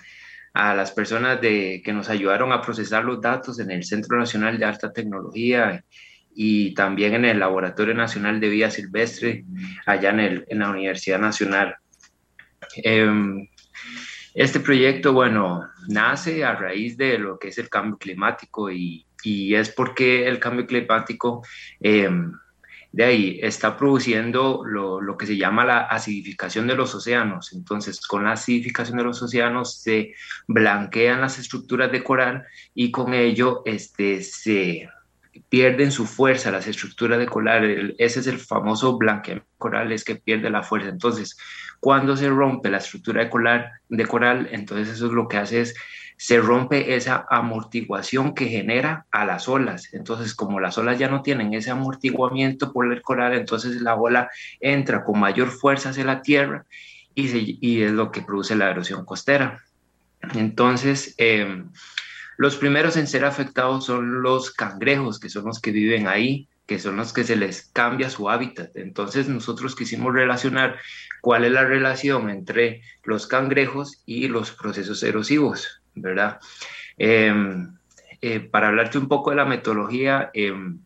a 0.54 0.74
las 0.76 0.91
personas 0.91 1.41
de, 1.41 1.82
que 1.84 1.94
nos 1.94 2.10
ayudaron 2.10 2.52
a 2.52 2.62
procesar 2.62 3.04
los 3.04 3.20
datos 3.22 3.60
en 3.60 3.72
el 3.72 3.84
Centro 3.84 4.18
Nacional 4.18 4.58
de 4.58 4.66
Alta 4.66 4.94
Tecnología 4.94 5.84
y 6.36 6.74
también 6.74 7.16
en 7.16 7.26
el 7.26 7.40
Laboratorio 7.40 7.94
Nacional 7.94 8.40
de 8.40 8.50
Vida 8.50 8.72
Silvestre, 8.72 9.45
allá 9.86 10.10
en, 10.10 10.20
el, 10.20 10.45
en 10.48 10.60
la 10.60 10.70
Universidad 10.70 11.20
Nacional. 11.20 11.76
Em, 12.78 13.48
este 14.34 14.60
proyecto, 14.60 15.14
bueno, 15.14 15.68
nace 15.88 16.44
a 16.44 16.56
raíz 16.56 16.98
de 16.98 17.20
lo 17.20 17.38
que 17.38 17.50
es 17.50 17.58
el 17.58 17.70
cambio 17.70 17.98
climático 17.98 18.72
y, 18.72 19.06
y 19.24 19.56
es 19.56 19.70
porque 19.70 20.28
el 20.28 20.40
cambio 20.40 20.66
climático 20.66 21.44
em, 21.80 22.34
de 22.91 23.04
ahí 23.04 23.40
está 23.41 23.76
produciendo 23.76 24.64
lo, 24.66 25.02
lo, 25.02 25.18
que 25.18 25.26
se 25.26 25.36
llama 25.36 25.66
la 25.66 25.80
acidificación 25.80 26.68
de 26.68 26.76
los 26.76 26.94
océanos. 26.94 27.52
Entonces, 27.54 28.00
con 28.06 28.24
la 28.24 28.34
acidificación 28.34 28.98
de 28.98 29.04
los 29.04 29.22
océanos 29.22 29.82
se 29.82 30.14
blanquean 30.48 31.22
las 31.22 31.40
estructuras 31.40 31.91
de 31.91 32.04
coral 32.04 32.45
y 32.76 32.91
con 32.91 33.16
ello 33.16 33.64
este, 33.66 34.22
se 34.22 34.90
pierden 35.50 35.91
su 35.91 36.06
fuerza 36.06 36.52
las 36.52 36.68
estructuras 36.68 37.18
de 37.18 37.26
coral. 37.26 37.95
ese 37.98 38.20
es 38.20 38.28
el 38.28 38.38
famoso 38.38 38.98
blanqueamiento 38.98 39.50
coral, 39.58 39.91
es 39.91 40.04
que 40.04 40.16
pierde 40.16 40.50
la 40.50 40.62
fuerza. 40.62 40.90
Entonces, 40.90 41.38
cuando 41.80 42.16
se 42.16 42.30
rompe 42.30 42.70
la 42.70 42.78
estructura 42.78 43.24
de 43.24 43.30
coral, 43.30 43.72
de 43.90 44.06
coral, 44.06 44.50
entonces 44.52 44.90
eso 44.90 45.08
es 45.08 45.14
lo 45.14 45.28
que 45.28 45.38
hace 45.38 45.62
es 45.62 45.76
se 46.18 46.40
rompe 46.40 46.95
esa 46.95 47.26
amortiguación 47.30 48.34
que 48.34 48.48
genera 48.48 49.06
a 49.11 49.26
las 49.26 49.48
olas. 49.48 49.94
Entonces, 49.94 50.34
como 50.34 50.60
las 50.60 50.77
olas 50.77 50.99
ya 50.99 51.10
no 51.10 51.22
tienen 51.22 51.53
ese 51.53 51.72
amortiguamiento 51.72 52.72
por 52.72 52.91
el 52.91 53.02
coral, 53.02 53.34
entonces 53.34 53.81
la 53.81 53.95
ola 53.95 54.30
entra 54.60 55.03
con 55.03 55.19
mayor 55.19 55.49
fuerza 55.49 55.90
hacia 55.90 56.06
la 56.06 56.22
tierra 56.22 56.65
y, 57.15 57.81
es 57.81 57.91
lo 57.91 58.11
que 58.11 58.22
produce 58.22 58.56
la 58.56 58.69
erosión 58.69 59.06
costera. 59.06 59.64
Entonces, 60.34 61.15
eh, 61.18 61.64
los 62.38 62.56
primeros 62.56 62.98
en 62.98 63.07
ser 63.07 63.26
afectados 63.26 63.85
son 63.85 64.22
los 64.22 64.52
cangrejos, 64.52 65.19
que 65.19 65.30
son 65.30 65.45
los 65.45 65.60
que 65.60 65.72
viven 65.72 66.07
ahí, 66.07 66.48
que 66.65 66.80
son 66.80 66.95
los 66.98 67.14
que 67.14 67.23
se 67.23 67.35
les 67.35 67.69
cambia 67.73 68.10
su 68.10 68.30
hábitat. 68.30 68.76
Entonces 68.76 69.27
nosotros 69.27 69.76
quisimos 69.76 70.14
relacionar 70.14 70.77
cuál 71.22 71.45
es 71.45 71.52
la 71.52 71.65
relación 71.65 72.30
entre 72.30 72.81
los 73.03 73.27
cangrejos 73.27 74.02
y 74.06 74.27
los 74.27 74.52
procesos 74.52 75.03
erosivos, 75.03 75.82
¿verdad? 75.95 76.40
Em, 76.98 77.74
eh, 78.22 78.40
para 78.40 78.70
hablarte 78.70 78.98
un 78.98 79.07
poco 79.07 79.32
de 79.32 79.38
la 79.38 79.45
metodología, 79.45 80.30
em, 80.34 80.80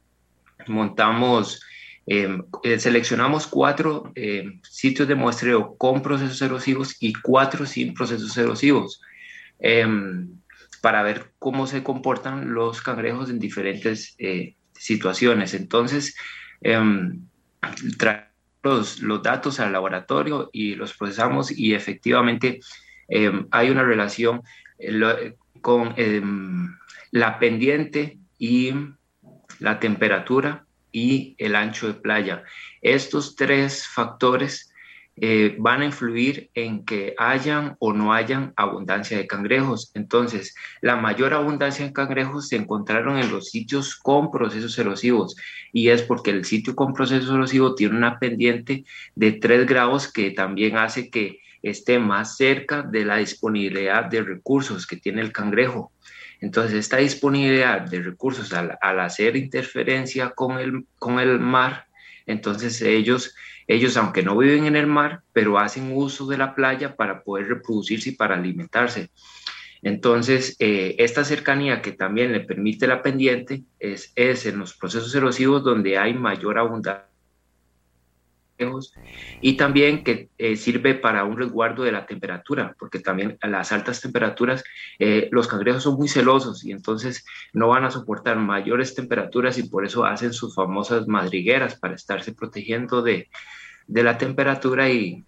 montamos, 0.67 1.61
em, 2.05 2.43
eh, 2.63 2.79
seleccionamos 2.79 3.47
cuatro 3.47 4.11
sitios 4.63 5.07
de 5.07 5.15
muestreo 5.15 5.75
con 5.77 6.01
procesos 6.01 6.41
erosivos 6.41 6.95
y 6.99 7.13
cuatro 7.13 7.65
sin 7.65 7.93
procesos 7.93 8.37
erosivos 8.37 9.01
para 10.81 11.03
ver 11.03 11.31
cómo 11.39 11.67
se 11.67 11.83
comportan 11.83 12.53
los 12.53 12.81
cangrejos 12.81 13.29
en 13.29 13.39
diferentes 13.39 14.15
eh, 14.19 14.55
situaciones. 14.73 15.53
Entonces, 15.53 16.15
eh, 16.61 16.79
los, 18.63 19.01
datos 19.23 19.59
al 19.59 19.73
laboratorio 19.73 20.49
y 20.51 20.75
los 20.75 20.93
procesamos 20.95 21.51
y 21.51 21.73
efectivamente 21.73 22.59
hay 23.51 23.69
una 23.69 23.83
relación 23.83 24.41
eh, 24.79 25.35
con 25.61 25.93
em, 25.97 26.75
la 27.11 27.39
pendiente 27.39 28.19
y 28.37 28.73
la 29.59 29.79
temperatura 29.79 30.65
y 30.91 31.35
el 31.37 31.55
ancho 31.55 31.87
de 31.87 31.93
playa. 31.93 32.43
Estos 32.81 33.35
tres 33.35 33.87
factores 33.87 34.71
eh, 35.19 35.55
van 35.57 35.81
a 35.81 35.85
influir 35.85 36.51
en 36.53 36.85
que 36.85 37.15
hayan 37.17 37.75
o 37.79 37.91
no 37.91 38.13
hayan 38.13 38.53
abundancia 38.55 39.17
de 39.17 39.25
cangrejos. 39.25 39.89
Entonces, 39.95 40.53
la 40.81 40.95
mayor 40.95 41.33
abundancia 41.33 41.85
de 41.85 41.93
cangrejos 41.93 42.49
se 42.49 42.55
encontraron 42.55 43.17
en 43.17 43.31
los 43.31 43.49
sitios 43.49 43.95
con 43.95 44.29
procesos 44.29 44.77
erosivos 44.77 45.35
y 45.73 45.89
es 45.89 46.03
porque 46.03 46.29
el 46.29 46.45
sitio 46.45 46.75
con 46.75 46.93
procesos 46.93 47.33
erosivos 47.33 47.75
tiene 47.75 47.97
una 47.97 48.19
pendiente 48.19 48.85
de 49.15 49.31
3 49.31 49.65
grados 49.65 50.11
que 50.11 50.29
también 50.31 50.77
hace 50.77 51.09
que 51.09 51.39
esté 51.61 51.99
más 51.99 52.37
cerca 52.37 52.81
de 52.83 53.05
la 53.05 53.17
disponibilidad 53.17 54.05
de 54.05 54.21
recursos 54.21 54.85
que 54.87 54.97
tiene 54.97 55.21
el 55.21 55.31
cangrejo. 55.31 55.91
Entonces, 56.39 56.73
esta 56.73 56.97
disponibilidad 56.97 57.81
de 57.81 58.01
recursos 58.01 58.53
al, 58.53 58.77
hacer 58.81 59.35
interferencia 59.35 60.31
con 60.31 60.59
el, 60.59 60.85
con 60.99 61.19
el 61.19 61.39
mar, 61.39 61.87
entonces 62.25 62.81
ellos 62.81 63.33
ellos, 63.67 63.97
aunque 63.97 64.23
no 64.23 64.37
viven 64.37 64.65
en 64.65 64.77
el 64.77 64.87
mar, 64.87 65.23
pero 65.33 65.59
hacen 65.59 65.91
uso 65.93 66.25
de 66.25 66.37
la 66.37 66.55
playa 66.55 66.95
para 66.95 67.21
poder 67.21 67.49
reproducirse 67.49 68.11
y 68.11 68.15
para 68.15 68.35
alimentarse. 68.35 69.09
Entonces, 69.81 70.55
eh, 70.59 70.95
esta 70.99 71.25
cercanía 71.25 71.81
que 71.81 71.91
también 71.91 72.31
le 72.31 72.39
permite 72.39 72.87
la 72.87 73.01
pendiente 73.01 73.63
es, 73.79 74.13
es 74.15 74.45
en 74.45 74.57
los 74.57 74.73
procesos 74.73 75.13
erosivos 75.13 75.63
donde 75.63 75.97
hay 75.97 76.13
mayor 76.13 76.57
abundancia 76.57 77.06
y 79.41 79.57
también 79.57 80.03
que 80.03 80.29
eh, 80.37 80.55
sirve 80.55 80.95
para 80.95 81.23
un 81.23 81.37
resguardo 81.37 81.83
de 81.83 81.91
la 81.91 82.05
temperatura, 82.05 82.75
porque 82.79 82.99
también 82.99 83.37
a 83.41 83.47
las 83.47 83.71
altas 83.71 84.01
temperaturas 84.01 84.63
eh, 84.99 85.29
los 85.31 85.47
cangrejos 85.47 85.83
son 85.83 85.95
muy 85.95 86.07
celosos 86.07 86.65
y 86.65 86.71
entonces 86.71 87.25
no 87.53 87.67
van 87.67 87.85
a 87.85 87.91
soportar 87.91 88.37
mayores 88.37 88.95
temperaturas 88.95 89.57
y 89.57 89.63
por 89.63 89.85
eso 89.85 90.05
hacen 90.05 90.33
sus 90.33 90.55
famosas 90.55 91.07
madrigueras 91.07 91.75
para 91.75 91.95
estarse 91.95 92.33
protegiendo 92.33 93.01
de, 93.01 93.29
de 93.87 94.03
la 94.03 94.17
temperatura 94.17 94.89
y, 94.89 95.23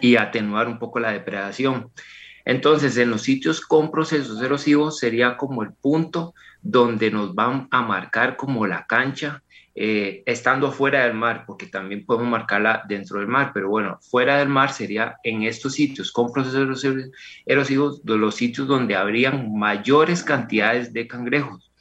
y 0.00 0.16
atenuar 0.16 0.68
un 0.68 0.78
poco 0.78 1.00
la 1.00 1.12
depredación. 1.12 1.90
Entonces, 2.44 2.96
en 2.96 3.10
los 3.10 3.22
sitios 3.22 3.60
con 3.60 3.90
procesos 3.90 4.42
erosivos 4.42 4.98
sería 4.98 5.36
como 5.36 5.62
el 5.62 5.72
punto 5.72 6.34
donde 6.62 7.10
nos 7.10 7.34
van 7.34 7.68
a 7.70 7.82
marcar 7.82 8.36
como 8.36 8.66
la 8.66 8.86
cancha, 8.86 9.42
eh, 9.82 10.22
estando 10.26 10.72
fuera 10.72 11.04
del 11.04 11.14
mar, 11.14 11.44
porque 11.46 11.64
también 11.64 12.04
podemos 12.04 12.28
marcarla 12.28 12.84
dentro 12.86 13.18
del 13.18 13.28
mar, 13.28 13.52
pero 13.54 13.70
bueno, 13.70 13.98
fuera 14.02 14.36
del 14.36 14.50
mar 14.50 14.74
sería 14.74 15.16
en 15.24 15.44
estos 15.44 15.72
sitios 15.72 16.12
con 16.12 16.30
procesos 16.30 16.84
erosivos, 17.46 18.04
de 18.04 18.18
los 18.18 18.34
sitios 18.34 18.68
donde 18.68 18.94
habrían 18.94 19.58
mayores 19.58 20.22
cantidades 20.22 20.92
de 20.92 21.06
cangrejos. 21.06 21.72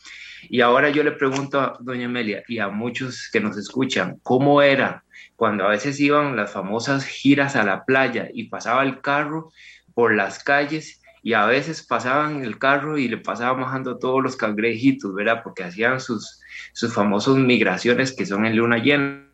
Y 0.49 0.61
ahora 0.61 0.89
yo 0.91 1.03
le 1.03 1.11
pregunto 1.11 1.59
a 1.59 1.77
doña 1.81 2.05
Amelia 2.05 2.41
y 2.47 2.59
a 2.59 2.69
muchos 2.69 3.29
que 3.33 3.41
nos 3.41 3.57
escuchan, 3.57 4.17
¿cómo 4.23 4.61
era 4.61 5.03
cuando 5.35 5.65
a 5.65 5.69
veces 5.71 5.99
iban 5.99 6.37
las 6.37 6.53
famosas 6.53 7.03
giras 7.03 7.57
a 7.57 7.65
la 7.65 7.83
playa 7.83 8.29
y 8.33 8.45
pasaba 8.45 8.83
el 8.83 9.01
carro 9.01 9.51
por 9.93 10.15
las 10.15 10.41
calles 10.41 11.01
y 11.21 11.33
a 11.33 11.45
veces 11.47 11.85
pasaban 11.85 12.45
el 12.45 12.59
carro 12.59 12.97
y 12.97 13.09
le 13.09 13.17
pasaban 13.17 13.59
bajando 13.59 13.99
todos 13.99 14.23
los 14.23 14.37
cangrejitos, 14.37 15.13
¿verdad? 15.13 15.41
Porque 15.43 15.65
hacían 15.65 15.99
sus, 15.99 16.38
sus 16.73 16.93
famosas 16.93 17.35
migraciones 17.35 18.13
que 18.13 18.25
son 18.25 18.45
en 18.45 18.55
luna 18.55 18.77
llena. 18.77 19.25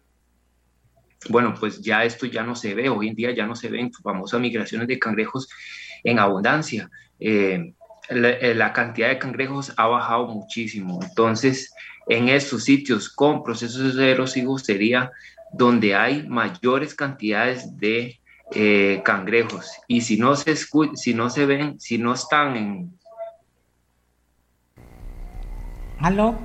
bueno, 1.30 1.53
pues 1.60 1.81
ya 1.81 2.03
esto 2.03 2.26
ya 2.26 2.43
no 2.43 2.56
se 2.56 2.73
ve, 2.76 2.89
hoy 2.89 3.10
en 3.10 3.15
día 3.15 3.31
ya 3.31 3.45
no 3.45 3.56
se 3.56 3.69
ven 3.69 3.91
famosas 3.91 4.39
migraciones 4.39 4.88
de 4.88 4.99
cangrejos 4.99 5.49
en 6.03 6.19
abundancia. 6.19 6.89
Eh, 7.19 7.73
eh, 8.10 8.53
la, 8.56 8.73
cantidad 8.73 9.10
de 9.10 9.18
cangrejos 9.18 9.73
ha 9.77 9.88
bajado 9.88 10.27
muchísimo. 10.27 10.99
Entonces, 11.02 11.73
en 12.07 12.30
estos 12.30 12.64
sitios 12.64 13.10
con 13.10 13.43
procesos 13.43 13.97
erosivos 13.97 14.64
sería 14.64 15.11
donde 15.52 15.95
hay 15.95 16.27
mayores 16.27 16.93
cantidades 16.93 17.77
de 17.77 18.19
eh, 18.52 19.02
cangrejos. 19.03 19.72
Y 19.88 20.02
si 20.02 20.18
no 20.18 20.35
se 20.35 20.56
si 20.56 21.14
no 21.14 21.30
se 21.30 21.45
ven, 21.45 21.80
si 21.80 21.97
no 21.97 22.14
están 22.14 22.56
en... 22.56 22.99
¿Aló? 25.97 26.38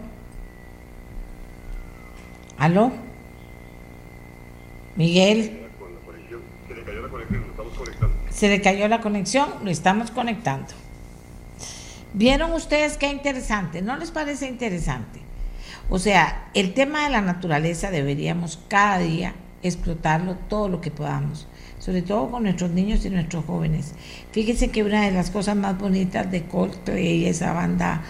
¿Aló? 2.60 2.92
Miguel. 4.94 5.66
Se 8.28 8.48
le 8.48 8.60
cayó 8.60 8.86
la 8.86 9.00
conexión, 9.00 9.48
lo 9.64 9.70
estamos 9.70 10.10
conectando. 10.10 10.68
¿Vieron 12.12 12.52
ustedes 12.52 12.98
qué 12.98 13.08
interesante? 13.08 13.80
¿No 13.80 13.96
les 13.96 14.10
parece 14.10 14.46
interesante? 14.46 15.20
O 15.88 15.98
sea, 15.98 16.50
el 16.52 16.74
tema 16.74 17.04
de 17.04 17.10
la 17.10 17.22
naturaleza 17.22 17.90
deberíamos 17.90 18.58
cada 18.68 18.98
día 18.98 19.34
explotarlo 19.62 20.34
todo 20.34 20.68
lo 20.68 20.82
que 20.82 20.90
podamos, 20.90 21.48
sobre 21.78 22.02
todo 22.02 22.30
con 22.30 22.42
nuestros 22.42 22.72
niños 22.72 23.06
y 23.06 23.10
nuestros 23.10 23.46
jóvenes. 23.46 23.94
Fíjense 24.32 24.68
que 24.68 24.84
una 24.84 25.06
de 25.06 25.12
las 25.12 25.30
cosas 25.30 25.56
más 25.56 25.78
bonitas 25.78 26.30
de 26.30 26.42
Coldplay, 26.42 27.24
esa 27.24 27.54
banda 27.54 28.02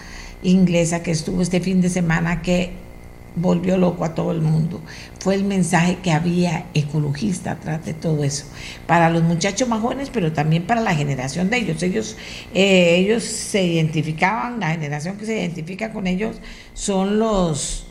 inglesa 0.43 1.03
que 1.03 1.11
estuvo 1.11 1.41
este 1.41 1.61
fin 1.61 1.79
de 1.79 1.87
semana, 1.87 2.41
que 2.41 2.90
volvió 3.35 3.77
loco 3.77 4.03
a 4.03 4.13
todo 4.13 4.31
el 4.31 4.41
mundo. 4.41 4.81
Fue 5.19 5.35
el 5.35 5.43
mensaje 5.43 5.97
que 6.03 6.11
había 6.11 6.65
ecologista 6.73 7.51
atrás 7.51 7.85
de 7.85 7.93
todo 7.93 8.23
eso. 8.23 8.45
Para 8.87 9.09
los 9.09 9.23
muchachos 9.23 9.67
más 9.67 9.81
jóvenes, 9.81 10.09
pero 10.11 10.33
también 10.33 10.63
para 10.63 10.81
la 10.81 10.95
generación 10.95 11.49
de 11.49 11.57
ellos. 11.57 11.81
Ellos, 11.83 12.17
eh, 12.53 12.95
ellos 12.97 13.23
se 13.23 13.63
identificaban, 13.63 14.59
la 14.59 14.71
generación 14.71 15.17
que 15.17 15.25
se 15.25 15.37
identifica 15.37 15.91
con 15.91 16.07
ellos 16.07 16.37
son 16.73 17.19
los, 17.19 17.87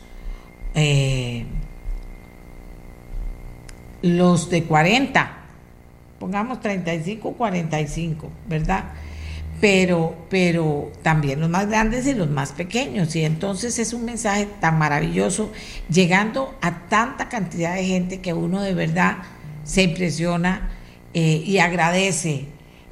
eh, 0.75 1.45
los 4.01 4.49
de 4.49 4.63
40, 4.63 5.37
pongamos 6.19 6.59
35, 6.59 7.33
45, 7.33 8.29
¿verdad? 8.47 8.85
Pero, 9.61 10.15
pero 10.27 10.91
también 11.03 11.39
los 11.39 11.49
más 11.49 11.69
grandes 11.69 12.07
y 12.07 12.15
los 12.15 12.29
más 12.29 12.51
pequeños. 12.51 13.15
Y 13.15 13.23
entonces 13.23 13.77
es 13.77 13.93
un 13.93 14.03
mensaje 14.03 14.47
tan 14.59 14.79
maravilloso, 14.79 15.51
llegando 15.87 16.57
a 16.61 16.87
tanta 16.89 17.29
cantidad 17.29 17.75
de 17.75 17.85
gente 17.85 18.19
que 18.19 18.33
uno 18.33 18.61
de 18.61 18.73
verdad 18.73 19.19
se 19.63 19.83
impresiona 19.83 20.71
eh, 21.13 21.43
y 21.45 21.59
agradece 21.59 22.47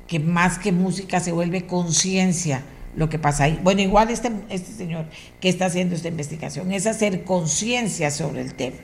que 0.07 0.19
más 0.19 0.59
que 0.59 0.71
música 0.71 1.19
se 1.19 1.31
vuelve 1.31 1.65
conciencia 1.65 2.61
lo 2.95 3.09
que 3.09 3.17
pasa 3.17 3.45
ahí. 3.45 3.59
Bueno, 3.63 3.81
igual 3.81 4.11
este, 4.11 4.31
este 4.49 4.71
señor 4.71 5.05
que 5.39 5.49
está 5.49 5.65
haciendo 5.65 5.95
esta 5.95 6.07
investigación 6.07 6.71
es 6.71 6.85
hacer 6.85 7.23
conciencia 7.23 8.11
sobre 8.11 8.41
el 8.41 8.53
tema. 8.53 8.77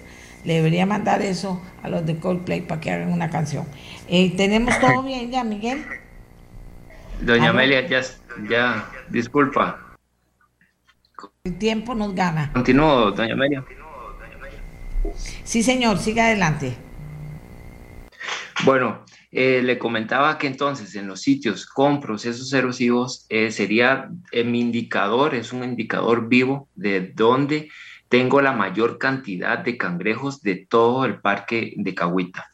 Le 0.43 0.55
debería 0.55 0.85
mandar 0.85 1.21
eso 1.21 1.61
a 1.83 1.89
los 1.89 2.05
de 2.05 2.17
Coldplay 2.17 2.61
para 2.61 2.81
que 2.81 2.91
hagan 2.91 3.11
una 3.11 3.29
canción. 3.29 3.65
Eh, 4.07 4.31
¿Tenemos 4.35 4.79
todo 4.79 5.03
bien 5.03 5.31
ya, 5.31 5.43
Miguel? 5.43 5.83
Doña 7.21 7.49
Amelia, 7.49 7.87
ya, 7.87 8.01
ya, 8.49 8.89
disculpa. 9.09 9.97
El 11.43 11.57
tiempo 11.57 11.95
nos 11.95 12.13
gana. 12.13 12.51
Continúo, 12.53 13.11
doña 13.11 13.33
Amelia. 13.33 13.63
Sí, 15.43 15.63
señor, 15.63 15.97
siga 15.99 16.25
adelante. 16.25 16.75
Bueno, 18.63 19.05
eh, 19.31 19.61
le 19.61 19.77
comentaba 19.77 20.37
que 20.37 20.47
entonces 20.47 20.95
en 20.95 21.07
los 21.07 21.21
sitios 21.21 21.65
con 21.65 21.99
procesos 21.99 22.51
erosivos 22.53 23.25
eh, 23.29 23.51
sería 23.51 24.09
eh, 24.31 24.43
mi 24.43 24.61
indicador, 24.61 25.35
es 25.35 25.53
un 25.53 25.63
indicador 25.63 26.27
vivo 26.29 26.69
de 26.73 27.11
dónde 27.13 27.69
tengo 28.09 28.41
la 28.41 28.53
mayor 28.53 28.97
cantidad 28.97 29.59
de 29.59 29.77
cangrejos 29.77 30.41
de 30.41 30.65
todo 30.67 31.05
el 31.05 31.19
parque 31.19 31.73
de 31.75 31.93
Cahuita. 31.93 32.49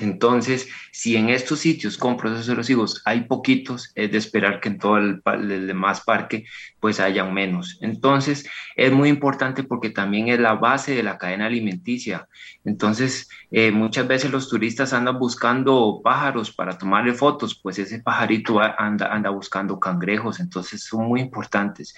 Entonces, 0.00 0.68
si 0.92 1.16
en 1.16 1.28
estos 1.28 1.60
sitios 1.60 1.96
con 1.98 2.16
procesos 2.16 2.48
erosivos 2.48 3.02
hay 3.04 3.22
poquitos, 3.22 3.92
es 3.94 4.10
de 4.10 4.18
esperar 4.18 4.60
que 4.60 4.68
en 4.68 4.78
todo 4.78 4.98
el, 4.98 5.22
demás 5.66 6.02
parque 6.02 6.44
pues 6.80 7.00
hayan 7.00 7.32
menos. 7.34 7.78
Entonces, 7.80 8.48
es 8.76 8.92
muy 8.92 9.08
importante 9.08 9.64
porque 9.64 9.90
también 9.90 10.28
es 10.28 10.38
la 10.38 10.54
base 10.54 10.94
de 10.94 11.02
la 11.02 11.18
cadena 11.18 11.46
alimenticia. 11.46 12.28
Entonces, 12.64 13.28
eh, 13.50 13.70
muchas 13.70 14.06
veces 14.06 14.30
los 14.30 14.48
turistas 14.48 14.92
andan 14.92 15.18
buscando 15.18 16.00
pájaros 16.02 16.52
para 16.52 16.76
tomarle 16.76 17.14
fotos, 17.14 17.58
pues 17.60 17.78
ese 17.78 18.00
pajarito 18.00 18.60
anda, 18.60 19.12
anda 19.12 19.30
buscando 19.30 19.78
cangrejos, 19.78 20.40
entonces 20.40 20.84
son 20.84 21.06
muy 21.06 21.20
importantes. 21.20 21.94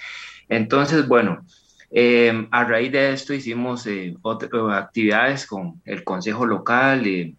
Entonces, 0.49 1.07
bueno, 1.07 1.45
eh, 1.93 2.47
a 2.53 2.65
raíz 2.65 2.93
de 2.93 3.13
esto 3.13 3.35
hicimos 3.35 3.87
eh, 3.87 4.15
actividades 4.73 5.47
con 5.47 5.81
el 5.85 6.05
Consejo 6.05 6.47
Local, 6.47 7.07
y 7.07 7.37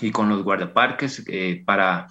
y 0.00 0.10
con 0.10 0.28
los 0.28 0.42
guardaparques 0.42 1.24
eh, 1.28 1.62
para 1.64 2.08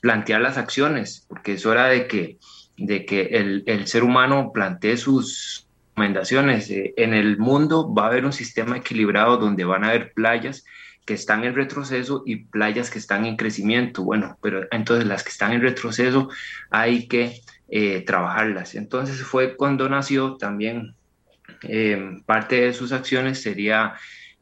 plantear 0.00 0.40
las 0.40 0.58
acciones, 0.58 1.24
porque 1.28 1.54
es 1.54 1.66
hora 1.66 1.86
de 1.86 2.06
que, 2.06 2.38
de 2.76 3.04
que 3.04 3.22
el, 3.22 3.64
el 3.66 3.86
ser 3.86 4.04
humano 4.04 4.52
plantee 4.52 4.96
sus 4.96 5.66
recomendaciones. 5.88 6.70
Eh, 6.70 6.94
en 6.96 7.14
el 7.14 7.38
mundo 7.38 7.92
va 7.92 8.04
a 8.04 8.06
haber 8.08 8.24
un 8.24 8.32
sistema 8.32 8.76
equilibrado 8.76 9.36
donde 9.36 9.64
van 9.64 9.84
a 9.84 9.88
haber 9.88 10.12
playas 10.12 10.64
que 11.04 11.14
están 11.14 11.44
en 11.44 11.54
retroceso 11.54 12.22
y 12.26 12.44
playas 12.44 12.90
que 12.90 12.98
están 12.98 13.24
en 13.24 13.36
crecimiento. 13.36 14.04
Bueno, 14.04 14.38
pero 14.42 14.66
entonces 14.70 15.06
las 15.06 15.24
que 15.24 15.30
están 15.30 15.52
en 15.52 15.62
retroceso 15.62 16.28
hay 16.70 17.08
que 17.08 17.40
eh, 17.68 18.02
trabajarlas. 18.02 18.74
Entonces 18.74 19.22
fue 19.22 19.56
cuando 19.56 19.88
nació 19.88 20.36
también 20.36 20.94
parte 22.26 22.60
de 22.60 22.72
sus 22.72 22.92
acciones 22.92 23.42
sería 23.42 23.94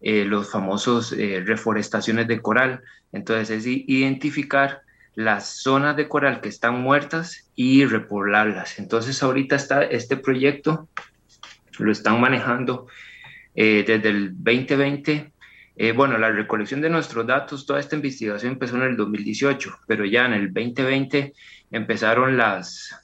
eh, 0.02 0.26
los 0.26 0.50
famosos 0.50 1.12
eh, 1.12 1.42
reforestaciones 1.44 2.28
de 2.28 2.40
coral. 2.40 2.82
Entonces 3.12 3.50
es 3.50 3.66
identificar 3.66 4.82
las 5.14 5.62
zonas 5.62 5.96
de 5.96 6.06
coral 6.06 6.42
que 6.42 6.50
están 6.50 6.82
muertas 6.82 7.50
y 7.54 7.86
repoblarlas. 7.86 8.78
Entonces 8.78 9.22
ahorita 9.22 9.56
está 9.56 9.82
este 9.82 10.18
proyecto, 10.18 10.88
lo 11.78 11.90
están 11.90 12.20
manejando 12.20 12.86
eh, 13.54 13.84
desde 13.86 14.10
el 14.10 14.34
2020. 14.34 15.32
bueno, 15.94 16.18
la 16.18 16.30
recolección 16.30 16.82
de 16.82 16.90
nuestros 16.90 17.26
datos, 17.26 17.64
toda 17.64 17.80
esta 17.80 17.96
investigación 17.96 18.52
empezó 18.52 18.76
en 18.76 18.82
el 18.82 18.96
2018, 18.96 19.78
pero 19.86 20.04
ya 20.04 20.26
en 20.26 20.34
el 20.34 20.52
2020 20.52 21.32
empezaron 21.70 22.36
las 22.36 22.94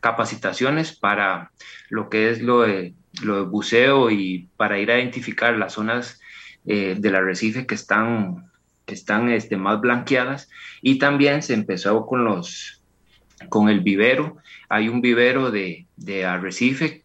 capacitaciones 0.00 0.96
para 0.96 1.52
lo 1.90 2.08
que 2.08 2.30
es 2.30 2.40
lo 2.40 2.62
de 2.62 2.94
lo 3.22 3.36
de 3.36 3.42
buceo 3.42 4.10
y 4.10 4.48
para 4.56 4.78
ir 4.78 4.90
a 4.90 4.98
identificar 4.98 5.56
las 5.56 5.74
zonas 5.74 6.20
eh, 6.66 6.96
del 6.98 7.14
arrecife 7.14 7.66
que 7.66 7.74
están, 7.74 8.50
que 8.84 8.94
están 8.94 9.30
este, 9.30 9.56
más 9.56 9.80
blanqueadas. 9.80 10.48
Y 10.82 10.98
también 10.98 11.42
se 11.42 11.54
empezó 11.54 12.06
con, 12.06 12.24
los, 12.24 12.82
con 13.48 13.68
el 13.68 13.80
vivero. 13.80 14.36
Hay 14.68 14.88
un 14.88 15.00
vivero 15.00 15.50
de, 15.50 15.86
de 15.96 16.24
arrecife, 16.24 17.04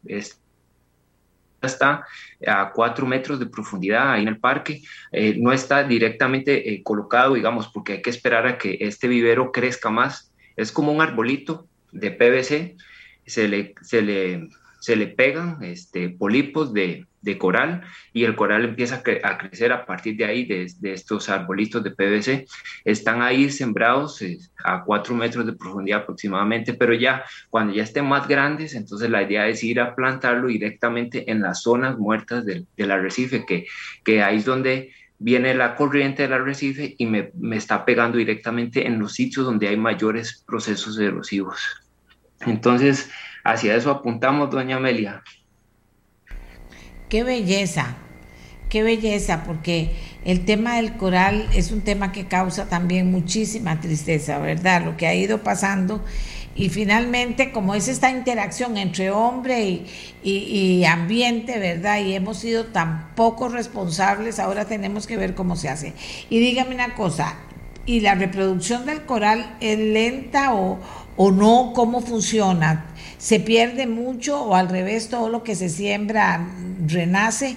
está 1.62 2.06
a 2.48 2.72
cuatro 2.72 3.06
metros 3.06 3.40
de 3.40 3.46
profundidad 3.46 4.12
ahí 4.12 4.24
en 4.24 4.28
el 4.28 4.40
parque. 4.40 4.82
Eh, 5.12 5.36
no 5.38 5.52
está 5.54 5.84
directamente 5.84 6.74
eh, 6.74 6.84
colocado, 6.84 7.36
digamos, 7.36 7.68
porque 7.68 7.94
hay 7.94 8.02
que 8.02 8.10
esperar 8.10 8.48
a 8.48 8.58
que 8.58 8.78
este 8.82 9.08
vivero 9.08 9.52
crezca 9.52 9.90
más. 9.90 10.34
Es 10.56 10.72
como 10.72 10.92
un 10.92 11.02
arbolito 11.02 11.68
de 11.92 12.12
PVC. 12.12 12.78
Se 13.26 13.48
le, 13.48 13.76
se 13.82 14.02
le 14.02 14.50
se 14.82 14.96
le 14.96 15.08
pegan 15.08 15.60
este, 15.62 16.10
polipos 16.10 16.74
de, 16.74 17.06
coral 17.38 17.84
y 18.14 18.24
el 18.24 18.36
coral 18.36 18.66
empieza 18.66 19.04
a, 19.24 19.38
crecer 19.38 19.72
a 19.72 19.86
partir 19.86 20.18
de 20.18 20.26
ahí, 20.26 20.46
de, 20.46 20.66
estos 20.92 21.30
arbolitos 21.30 21.84
de 21.84 21.92
PVC. 21.92 22.48
Están 22.84 23.22
ahí 23.22 23.52
sembrados 23.52 24.24
eh, 24.24 24.40
a 24.66 24.84
cuatro 24.84 25.14
metros 25.14 25.46
de 25.46 25.54
profundidad 25.54 26.02
aproximadamente, 26.02 26.74
pero 26.74 26.96
ya 26.96 27.24
cuando 27.52 27.76
ya 27.76 27.84
estén 27.84 28.06
más 28.06 28.28
grandes, 28.28 28.74
entonces 28.74 29.12
la 29.12 29.22
idea 29.22 29.48
es 29.48 29.64
ir 29.64 29.80
a 29.80 29.94
plantarlo 29.94 30.48
directamente 30.48 31.30
en 31.30 31.44
las 31.44 31.62
zonas 31.62 32.00
muertas 32.00 32.44
del, 32.44 32.92
arrecife, 32.92 33.46
que, 33.46 33.68
que 34.04 34.24
ahí 34.24 34.38
es 34.38 34.46
donde 34.46 34.92
viene 35.20 35.54
la 35.54 35.76
corriente 35.76 36.24
del 36.24 36.34
arrecife 36.34 36.96
y 36.98 37.06
me, 37.06 37.30
me 37.36 37.58
está 37.58 37.86
pegando 37.86 38.18
directamente 38.18 38.88
en 38.88 38.98
los 38.98 39.14
sitios 39.14 39.46
donde 39.46 39.68
hay 39.68 39.78
mayores 39.78 40.44
procesos 40.48 40.98
erosivos. 40.98 41.62
Entonces, 42.48 43.12
Hacia 43.44 43.76
eso 43.76 43.92
apuntamos, 43.92 44.50
doña 44.50 44.78
Amelia. 44.78 45.24
Qué 47.10 47.24
belleza, 47.24 47.98
qué 48.70 48.84
belleza, 48.84 49.44
porque 49.44 49.92
el 50.24 50.46
tema 50.46 50.78
del 50.78 50.96
coral 50.96 51.50
es 51.54 51.72
un 51.72 51.82
tema 51.82 52.12
que 52.12 52.28
causa 52.28 52.70
también 52.70 53.12
muchísima 53.12 53.82
tristeza, 53.82 54.38
¿verdad? 54.40 54.86
Lo 54.86 54.96
que 54.96 55.08
ha 55.08 55.14
ido 55.14 55.44
pasando 55.44 56.04
y 56.56 56.70
finalmente 56.70 57.52
como 57.52 57.76
es 57.76 57.88
esta 57.88 58.12
interacción 58.12 58.78
entre 58.78 59.10
hombre 59.10 59.86
y, 60.24 60.84
ambiente, 60.86 61.60
¿verdad? 61.60 62.00
Y 62.00 62.14
hemos 62.14 62.40
sido 62.40 62.66
tan 62.66 63.16
poco 63.16 63.48
responsables, 63.50 64.40
ahora 64.40 64.66
tenemos 64.66 65.08
que 65.08 65.18
ver 65.18 65.34
cómo 65.34 65.56
se 65.56 65.70
hace. 65.70 65.94
Y 66.30 66.40
dígame 66.40 66.76
una 66.76 66.94
cosa, 66.96 67.36
¿y 67.86 68.02
la 68.02 68.16
reproducción 68.16 68.86
del 68.86 69.06
coral 69.06 69.58
es 69.62 69.80
lenta 69.80 70.54
o, 70.54 70.80
o 71.16 71.32
no? 71.32 71.72
¿Cómo 71.74 72.02
funciona? 72.02 72.91
¿Se 73.22 73.40
pierde 73.40 73.86
mucho 73.86 74.42
o 74.42 74.56
al 74.56 74.68
revés 74.68 75.08
todo 75.08 75.30
lo 75.30 75.44
que 75.44 75.54
se 75.54 75.70
siembra 75.70 76.44
renace? 76.88 77.56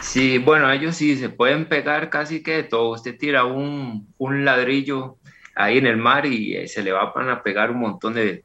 Sí, 0.00 0.38
bueno, 0.38 0.70
ellos 0.70 0.94
sí 0.94 1.16
se 1.16 1.28
pueden 1.28 1.68
pegar 1.68 2.08
casi 2.08 2.40
que 2.40 2.52
de 2.52 2.62
todo. 2.62 2.92
Usted 2.92 3.18
tira 3.18 3.46
un, 3.46 4.06
un 4.16 4.44
ladrillo 4.44 5.16
ahí 5.56 5.78
en 5.78 5.88
el 5.88 5.96
mar 5.96 6.24
y 6.24 6.54
eh, 6.54 6.68
se 6.68 6.84
le 6.84 6.92
va 6.92 7.02
a 7.02 7.42
pegar 7.42 7.72
un 7.72 7.80
montón 7.80 8.14
de, 8.14 8.44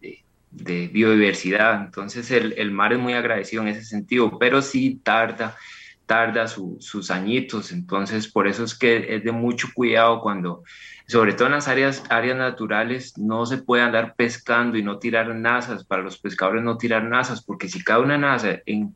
de, 0.49 0.88
biodiversidad. 0.88 1.80
Entonces 1.86 2.31
el, 2.31 2.56
el, 2.57 2.72
mar 2.72 2.91
es 2.91 2.98
muy 2.98 3.14
agradecido 3.14 3.61
en 3.61 3.68
ese 3.68 3.86
sentido, 3.86 4.40
pero 4.40 4.64
sí 4.64 4.99
tarda, 5.03 5.56
tarda 6.07 6.48
sus 6.48 7.11
añitos. 7.11 7.72
Entonces 7.72 8.27
por 8.27 8.48
eso 8.48 8.64
es 8.64 8.73
que 8.73 9.15
es 9.15 9.23
de 9.23 9.31
mucho 9.31 9.68
cuidado 9.76 10.22
cuando, 10.22 10.64
sobre 11.10 11.34
todo 11.34 11.48
en 11.48 11.53
las 11.53 11.68
áreas, 11.68 12.03
áreas 12.10 12.38
naturales, 12.38 13.18
no 13.18 13.44
se 13.48 13.57
puede 13.57 13.81
andar 13.81 14.14
pescando 14.15 14.77
y 14.77 14.84
no 14.84 14.99
tirar 14.99 15.34
nazas, 15.34 15.84
para 15.84 16.03
los 16.03 16.19
pescadores 16.19 16.64
no 16.64 16.77
tirar 16.77 17.03
nazas, 17.03 17.44
porque 17.44 17.68
si 17.68 17.84
cae 17.84 17.99
una 17.99 18.15
naza 18.15 18.60
en, 18.68 18.95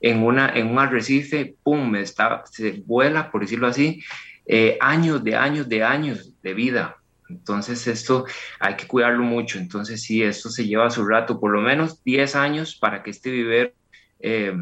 en, 0.00 0.24
una, 0.24 0.48
en 0.56 0.66
un 0.66 0.80
arrecife, 0.80 1.54
¡pum!, 1.62 1.94
está, 1.94 2.42
se 2.50 2.82
vuela, 2.84 3.30
por 3.30 3.42
decirlo 3.42 3.68
así, 3.68 4.02
eh, 4.44 4.76
años 4.80 5.22
de 5.22 5.36
años 5.36 5.68
de 5.68 5.84
años 5.84 6.34
de 6.42 6.52
vida. 6.52 6.96
Entonces 7.28 7.86
esto 7.86 8.26
hay 8.58 8.74
que 8.74 8.88
cuidarlo 8.88 9.22
mucho. 9.22 9.60
Entonces 9.60 10.02
sí, 10.02 10.20
esto 10.20 10.50
se 10.50 10.66
lleva 10.66 10.90
su 10.90 11.06
rato, 11.06 11.38
por 11.38 11.52
lo 11.52 11.60
menos 11.60 12.02
10 12.02 12.34
años 12.34 12.74
para 12.74 13.04
que 13.04 13.10
este 13.10 13.30
vivero 13.30 13.70
eh, 14.18 14.52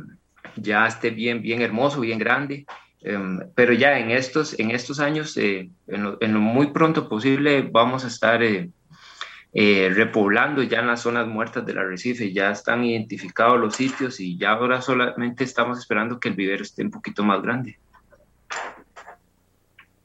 ya 0.57 0.87
esté 0.87 1.09
bien, 1.09 1.41
bien 1.41 1.63
hermoso, 1.63 2.01
bien 2.01 2.19
grande. 2.19 2.67
Em, 3.03 3.41
pero 3.55 3.73
ya 3.73 3.99
en 3.99 4.11
estos, 4.11 4.59
en 4.59 4.71
estos 4.71 5.01
años, 5.01 5.37
eh, 5.37 5.71
en, 5.87 6.03
lo, 6.03 6.41
muy 6.41 6.69
pronto 6.69 7.09
posible, 7.09 7.63
vamos 7.63 8.05
a 8.05 8.09
estar 8.09 8.43
eh, 8.43 8.71
repoblando 9.95 10.63
ya 10.63 10.81
en 10.81 10.87
las 10.87 11.01
zonas 11.03 11.27
muertas 11.27 11.65
del 11.65 11.79
arrecife. 11.79 12.33
Ya 12.33 12.51
están 12.51 12.85
identificados 12.85 13.59
los 13.59 13.75
sitios 13.75 14.21
y 14.21 14.37
ya 14.37 14.53
ahora 14.53 14.83
solamente 14.83 15.45
estamos 15.45 15.79
esperando 15.79 16.21
que 16.21 16.29
el 16.29 16.35
vivero 16.35 16.63
esté 16.63 16.83
un 16.83 16.91
poquito 16.91 17.25
más 17.25 17.41
grande. 17.43 17.79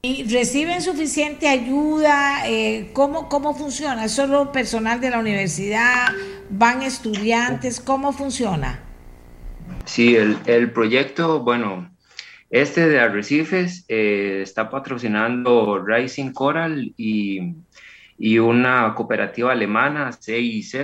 ¿Y 0.02 0.22
reciben 0.32 0.80
suficiente 0.82 1.48
ayuda? 1.48 2.48
Eh, 2.48 2.90
¿cómo, 2.92 3.28
¿Cómo 3.28 3.54
funciona? 3.54 4.04
¿Es 4.04 4.12
solo 4.12 4.52
personal 4.52 5.00
de 5.00 5.10
la 5.10 5.18
universidad? 5.18 6.12
¿Van 6.48 6.82
estudiantes? 6.82 7.80
¿Cómo 7.80 8.12
funciona? 8.12 8.80
Sí, 9.84 10.14
el, 10.14 10.38
el 10.46 10.70
proyecto, 10.70 11.40
bueno, 11.40 11.90
este 12.50 12.88
de 12.88 13.00
Arrecifes 13.00 13.84
eh, 13.88 14.40
está 14.42 14.70
patrocinando 14.70 15.84
Rising 15.84 16.32
Coral 16.32 16.92
y, 16.96 17.54
y 18.18 18.38
una 18.38 18.94
cooperativa 18.94 19.52
alemana, 19.52 20.12
CIZ, 20.12 20.76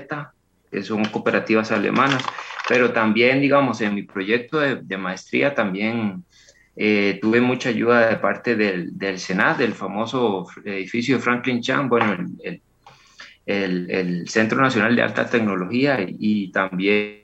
que 0.70 0.82
son 0.82 1.05
cooperativas 1.05 1.70
alemanas, 1.70 2.24
pero 2.68 2.93
también, 2.93 3.40
digamos, 3.40 3.80
en 3.80 3.94
mi 3.94 4.02
proyecto 4.02 4.59
de, 4.59 4.97
maestría 4.97 5.55
también 5.55 6.24
eh, 6.76 7.18
tuve 7.20 7.40
mucha 7.40 7.68
ayuda 7.68 8.09
de 8.09 8.16
parte 8.16 8.56
del, 8.56 8.97
del 8.97 9.18
Senat, 9.18 9.59
del 9.59 9.74
famoso 9.74 10.47
edificio 10.64 11.20
Franklin 11.20 11.60
Chan, 11.60 11.89
bueno, 11.89 12.16
el, 12.43 12.62
el, 13.44 13.90
el, 13.90 14.28
Centro 14.28 14.60
Nacional 14.60 14.97
de 14.97 15.02
Alta 15.02 15.28
Tecnología 15.28 15.98
y, 16.01 16.51
también 16.52 17.22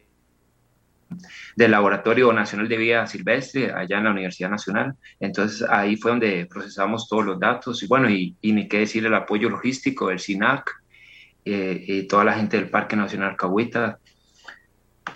del 1.58 1.72
Laboratorio 1.72 2.32
Nacional 2.32 2.68
de 2.68 2.76
Vida 2.76 3.04
Silvestre, 3.08 3.72
allá 3.72 3.98
en 3.98 4.04
la 4.04 4.12
Universidad 4.12 4.48
Nacional. 4.48 4.94
Entonces 5.18 5.68
ahí 5.68 5.96
fue 5.96 6.12
donde 6.12 6.46
procesamos 6.46 7.08
todos 7.08 7.24
los 7.24 7.40
datos 7.40 7.82
y 7.82 7.88
bueno, 7.88 8.08
y, 8.08 8.36
y 8.40 8.52
ni 8.52 8.68
qué 8.68 8.78
decir 8.78 9.04
el 9.04 9.12
apoyo 9.12 9.50
logístico 9.50 10.06
del 10.06 10.20
SINAC 10.20 10.70
eh, 11.44 11.84
y 11.84 12.02
toda 12.04 12.22
la 12.22 12.34
gente 12.34 12.58
del 12.58 12.70
Parque 12.70 12.94
Nacional 12.94 13.36
Cahuita. 13.36 13.98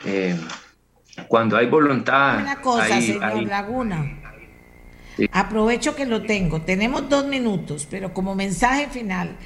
Eh, 0.04 0.36
cuando 1.28 1.56
hay 1.56 1.68
voluntad... 1.68 2.40
Una 2.40 2.60
cosa, 2.60 3.00
señor 3.00 3.44
Laguna. 3.44 4.18
Aprovecho 5.30 5.94
que 5.94 6.06
lo 6.06 6.22
tengo. 6.22 6.62
Tenemos 6.62 7.08
dos 7.08 7.24
minutos, 7.24 7.86
pero 7.88 8.12
como 8.12 8.34
mensaje 8.34 8.88
final, 8.88 9.36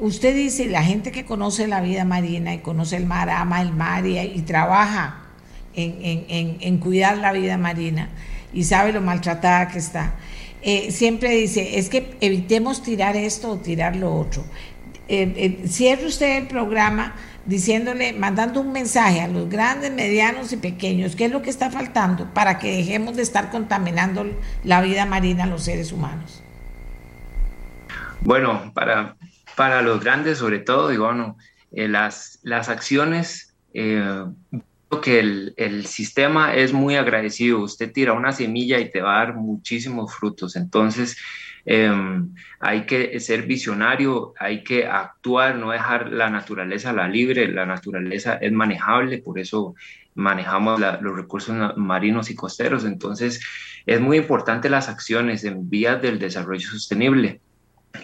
usted 0.00 0.34
dice, 0.34 0.66
la 0.66 0.82
gente 0.82 1.12
que 1.12 1.24
conoce 1.24 1.68
la 1.68 1.80
vida 1.80 2.04
marina 2.04 2.52
y 2.52 2.58
conoce 2.58 2.96
el 2.96 3.06
mar, 3.06 3.30
ama 3.30 3.62
el 3.62 3.72
mar 3.72 4.04
y, 4.04 4.42
trabaja 4.42 5.19
en, 5.74 6.78
cuidar 6.78 7.18
la 7.18 7.32
vida 7.32 7.56
marina 7.56 8.08
y 8.52 8.64
sabe 8.64 8.92
lo 8.92 9.00
maltratada 9.00 9.68
que 9.68 9.78
está, 9.78 10.14
eh, 10.62 10.90
siempre 10.90 11.30
dice, 11.30 11.78
es 11.78 11.88
que 11.88 12.16
evitemos 12.20 12.82
tirar 12.82 13.16
esto 13.16 13.50
o 13.50 13.56
tirar 13.58 13.96
lo 13.96 14.14
otro. 14.14 14.44
Eh, 15.08 15.32
eh, 15.36 15.68
cierre 15.68 16.06
usted 16.06 16.36
el 16.36 16.46
programa 16.46 17.14
diciéndole, 17.46 18.12
mandando 18.12 18.60
un 18.60 18.70
mensaje 18.70 19.22
a 19.22 19.28
los 19.28 19.48
grandes, 19.48 19.92
medianos 19.92 20.52
y 20.52 20.56
pequeños, 20.56 21.16
qué 21.16 21.24
es 21.24 21.32
lo 21.32 21.42
que 21.42 21.50
está 21.50 21.70
faltando 21.70 22.32
para 22.34 22.58
que 22.58 22.76
dejemos 22.76 23.16
de 23.16 23.22
estar 23.22 23.50
contaminando 23.50 24.26
la 24.62 24.82
vida 24.82 25.06
marina 25.06 25.44
a 25.44 25.46
los 25.46 25.64
seres 25.64 25.90
humanos. 25.90 26.42
Bueno, 28.20 28.70
para, 28.74 29.16
para 29.56 29.80
los 29.80 30.04
grandes 30.04 30.38
sobre 30.38 30.58
todo, 30.58 30.88
digo, 30.88 31.06
bueno, 31.06 31.38
las, 31.72 32.38
las 32.42 32.68
acciones, 32.68 33.54
que 35.00 35.20
el, 35.20 35.54
el, 35.56 35.86
sistema 35.86 36.54
es 36.54 36.72
muy 36.72 36.96
agradecido, 36.96 37.60
usted 37.60 37.92
tira 37.92 38.12
una 38.12 38.32
semilla 38.32 38.80
y 38.80 38.90
te 38.90 39.00
va 39.00 39.16
a 39.16 39.26
dar 39.26 39.34
muchísimos 39.36 40.14
frutos, 40.14 40.56
entonces 40.56 41.16
Em, 41.64 42.34
hay 42.58 42.86
que 42.86 43.20
ser 43.20 43.46
visionario, 43.46 44.34
hay 44.38 44.64
que 44.64 44.86
actuar, 44.86 45.56
no 45.56 45.70
dejar 45.70 46.10
la 46.10 46.30
naturaleza 46.30 46.92
la 46.92 47.08
libre, 47.08 47.48
la 47.48 47.66
naturaleza 47.66 48.34
es 48.34 48.52
manejable, 48.52 49.18
por 49.18 49.38
eso 49.38 49.74
manejamos 50.14 50.80
los 50.80 51.16
recursos 51.16 51.76
marinos 51.76 52.30
y 52.30 52.34
costeros. 52.34 52.84
Entonces, 52.84 53.40
es 53.86 54.00
muy 54.00 54.18
importante 54.18 54.70
las 54.70 54.88
acciones 54.88 55.44
en 55.44 55.68
vías 55.68 56.00
del 56.02 56.18
desarrollo 56.18 56.68
sostenible. 56.68 57.40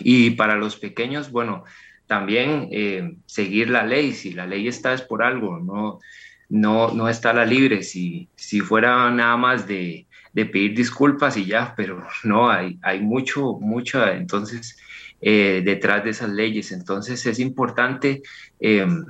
Y 0.00 0.30
para 0.30 0.56
los 0.56 0.76
pequeños, 0.76 1.30
bueno, 1.30 1.64
también 2.06 2.68
eh, 2.70 3.16
seguir 3.26 3.70
la 3.70 3.84
ley, 3.84 4.12
si 4.12 4.32
la 4.32 4.46
ley 4.46 4.68
está 4.68 4.92
es 4.92 5.02
por 5.02 5.22
algo, 5.22 5.58
no, 5.58 5.98
no, 6.48 6.92
no 6.92 7.08
está 7.08 7.32
la 7.32 7.44
libre, 7.44 7.82
si, 7.82 8.28
si 8.36 8.60
fuera 8.60 9.10
nada 9.10 9.36
más 9.36 9.66
de, 9.66 10.06
de 10.32 10.46
pedir 10.46 10.76
disculpas 10.76 11.36
y 11.36 11.46
ya, 11.46 11.74
pero 11.76 12.06
no, 12.24 12.50
hay, 12.50 12.78
hay 12.82 13.00
mucho, 13.00 13.54
mucho, 13.54 14.06
entonces, 14.06 14.76
eh, 15.20 15.62
detrás 15.64 16.04
de 16.04 16.10
esas 16.10 16.30
leyes. 16.30 16.72
Entonces 16.72 17.24
es 17.26 17.38
importante 17.38 18.22
em, 18.60 19.04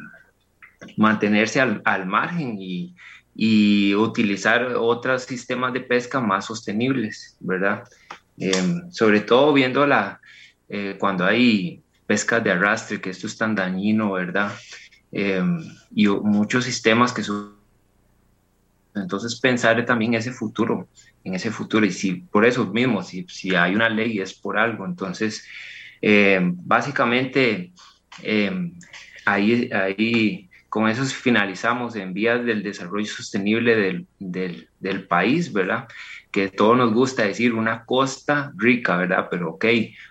mantenerse 0.96 1.60
al, 1.60 1.82
al 1.84 2.06
margen 2.06 2.56
y, 2.60 2.94
y, 3.34 3.94
utilizar 3.94 4.76
otros 4.76 5.24
sistemas 5.24 5.72
de 5.72 5.80
pesca 5.80 6.20
más 6.20 6.46
sostenibles, 6.46 7.36
¿verdad? 7.40 7.84
Em, 8.38 8.90
sobre 8.90 9.20
todo 9.20 9.52
viendo 9.52 9.86
la, 9.86 10.20
eh, 10.68 10.96
cuando 10.98 11.24
hay 11.24 11.82
pesca 12.06 12.38
de 12.38 12.52
arrastre, 12.52 13.00
que 13.00 13.10
esto 13.10 13.26
es 13.26 13.36
tan 13.36 13.54
dañino, 13.54 14.12
¿verdad? 14.12 14.52
Em, 15.18 15.62
y 15.94 16.09
muchos 16.09 16.66
sistemas 16.66 17.10
que 17.10 17.22
son 17.22 17.56
entonces 18.94 19.40
pensar 19.40 19.82
también 19.86 20.12
ese 20.12 20.30
futuro, 20.30 20.88
en 21.24 21.34
ese 21.34 21.51
futuro. 21.51 21.86
Y 21.86 21.90
si 21.90 22.16
por 22.16 22.44
eso 22.44 22.66
mismo, 22.66 23.02
si, 23.02 23.24
si 23.26 23.55
hay 23.55 23.74
una 23.74 23.88
ley 23.88 24.20
es 24.20 24.34
por 24.34 24.59
algo. 24.59 24.84
Entonces, 24.84 25.43
eh, 26.02 26.38
básicamente, 26.43 27.72
eh, 28.22 28.72
ahí, 29.24 29.70
ahí 29.72 30.51
con 30.68 30.86
eso 30.86 31.02
finalizamos 31.06 31.97
en 31.97 32.12
vías 32.12 32.44
del 32.44 32.62
desarrollo 32.62 33.06
sostenible 33.06 33.74
del, 33.74 34.06
del, 34.18 34.68
del, 34.80 35.06
país, 35.06 35.51
¿verdad? 35.51 35.88
Que 36.30 36.48
todo 36.48 36.76
nos 36.76 36.93
gusta 36.93 37.22
decir 37.22 37.55
una 37.55 37.86
costa 37.86 38.52
rica, 38.55 38.98
¿verdad? 38.98 39.28
Pero 39.30 39.52
ok, 39.52 39.64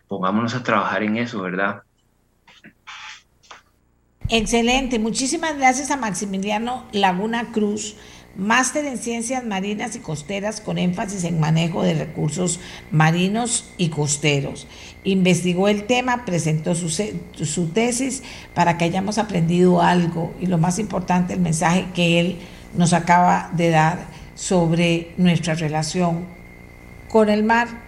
pongámonos 0.08 0.56
a 0.56 0.64
trabajar 0.64 1.04
en 1.04 1.18
eso, 1.18 1.44
¿verdad? 1.44 1.84
Excelente, 4.30 5.00
muchísimas 5.00 5.58
gracias 5.58 5.92
a 5.92 5.98
Maximiliano 5.98 6.86
Laguna 6.92 7.52
Cruz 7.52 7.96
máster 8.38 8.86
en 8.86 8.98
ciencias 8.98 9.46
marinas 9.46 9.96
y 9.96 10.00
costeras 10.00 10.60
con 10.62 10.78
énfasis 10.78 11.24
en 11.24 11.40
manejo 11.40 11.84
de 11.84 11.94
recursos 11.94 12.60
marinos 12.92 13.72
y 13.78 13.90
costeros. 13.90 14.68
Investigó 15.04 15.68
el 15.68 15.86
tema, 15.86 16.26
presentó 16.26 16.76
su, 16.76 16.90
su, 16.90 17.68
tesis 17.70 18.24
para 18.54 18.78
que 18.78 18.86
hayamos 18.86 19.18
aprendido 19.18 19.82
algo 19.82 20.34
y 20.42 20.48
lo 20.48 20.58
más 20.58 20.80
importante, 20.80 21.34
el 21.34 21.40
mensaje 21.40 21.88
que 21.94 22.20
él 22.20 22.40
nos 22.76 22.94
acaba 22.94 23.52
de 23.54 23.70
dar 23.70 24.08
sobre 24.36 25.14
nuestra 25.18 25.54
relación 25.56 26.26
con 27.10 27.30
el 27.30 27.44
mar. 27.44 27.85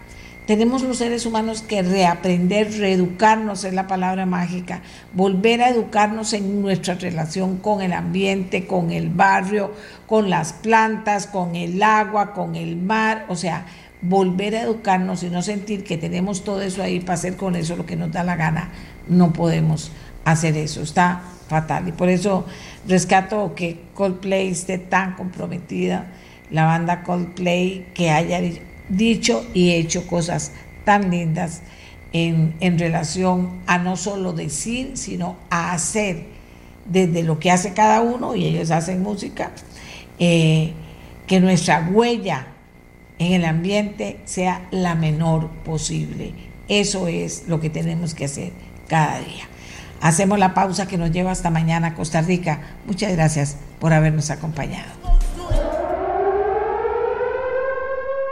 Tenemos 0.47 0.81
los 0.81 0.97
seres 0.97 1.25
humanos 1.25 1.61
que 1.61 1.81
reaprender, 1.81 2.71
reeducarnos 2.79 3.65
es 3.65 3.73
la 3.73 3.85
palabra 3.85 4.25
mágica, 4.25 4.81
volver 5.11 5.61
a 5.61 5.69
educarnos 5.69 6.31
en 6.31 6.61
nuestra 6.61 6.95
relación 6.95 7.57
con 7.57 7.81
el 7.81 7.91
ambiente, 7.91 8.65
con 8.65 8.91
el 8.91 9.09
barrio, 9.09 9.73
con 10.07 10.29
las 10.29 10.53
plantas, 10.53 11.27
con 11.27 11.57
el 11.57 11.83
agua, 11.83 12.31
con 12.31 12.55
el 12.55 12.77
mar, 12.77 13.25
o 13.27 13.35
sea, 13.35 13.65
volver 14.01 14.55
a 14.55 14.61
educarnos 14.61 15.21
y 15.23 15.29
no 15.29 15.41
sentir 15.41 15.83
que 15.83 15.97
tenemos 15.97 16.45
todo 16.45 16.61
eso 16.61 16.81
ahí 16.81 17.01
para 17.01 17.15
hacer 17.15 17.35
con 17.35 17.57
eso 17.57 17.75
lo 17.75 17.85
que 17.85 17.97
nos 17.97 18.13
da 18.13 18.23
la 18.23 18.37
gana, 18.37 18.69
no 19.09 19.33
podemos 19.33 19.91
hacer 20.23 20.55
eso, 20.55 20.81
está 20.81 21.23
fatal. 21.49 21.89
Y 21.89 21.91
por 21.91 22.07
eso 22.07 22.45
rescato 22.87 23.53
que 23.53 23.81
Coldplay 23.93 24.47
esté 24.47 24.77
tan 24.77 25.15
comprometida, 25.15 26.07
la 26.51 26.63
banda 26.63 27.03
Coldplay, 27.03 27.87
que 27.93 28.11
haya 28.11 28.39
dicho 28.89 29.45
y 29.53 29.71
hecho 29.71 30.07
cosas 30.07 30.51
tan 30.83 31.11
lindas 31.11 31.61
en, 32.13 32.79
relación 32.79 33.59
a 33.67 33.77
no 33.77 33.97
solo 33.97 34.33
decir, 34.33 34.91
sino 34.95 35.37
a 35.49 35.73
hacer 35.73 36.25
desde 36.85 37.23
lo 37.23 37.39
que 37.39 37.51
hace 37.51 37.73
cada 37.73 38.01
uno, 38.01 38.35
y 38.35 38.45
ellos 38.45 38.71
hacen 38.71 39.03
música, 39.03 39.51
eh, 40.19 40.71
que 41.27 41.39
nuestra 41.39 41.89
huella 41.91 42.47
en 43.19 43.33
el 43.33 43.45
ambiente 43.45 44.19
sea 44.25 44.67
la 44.71 44.95
menor 44.95 45.49
posible. 45.65 46.33
Eso 46.69 47.07
es 47.07 47.47
lo 47.47 47.59
que 47.59 47.69
tenemos 47.69 48.13
que 48.13 48.25
hacer 48.25 48.53
cada 48.87 49.19
día. 49.19 49.49
Hacemos 49.99 50.39
la 50.39 50.53
pausa 50.53 50.87
que 50.87 50.97
nos 50.97 51.11
lleva 51.11 51.31
hasta 51.31 51.49
mañana 51.49 51.87
a 51.87 51.95
Costa 51.95 52.21
Rica. 52.21 52.61
Muchas 52.85 53.11
gracias 53.13 53.57
por 53.79 53.93
habernos 53.93 54.29
acompañado. 54.29 54.91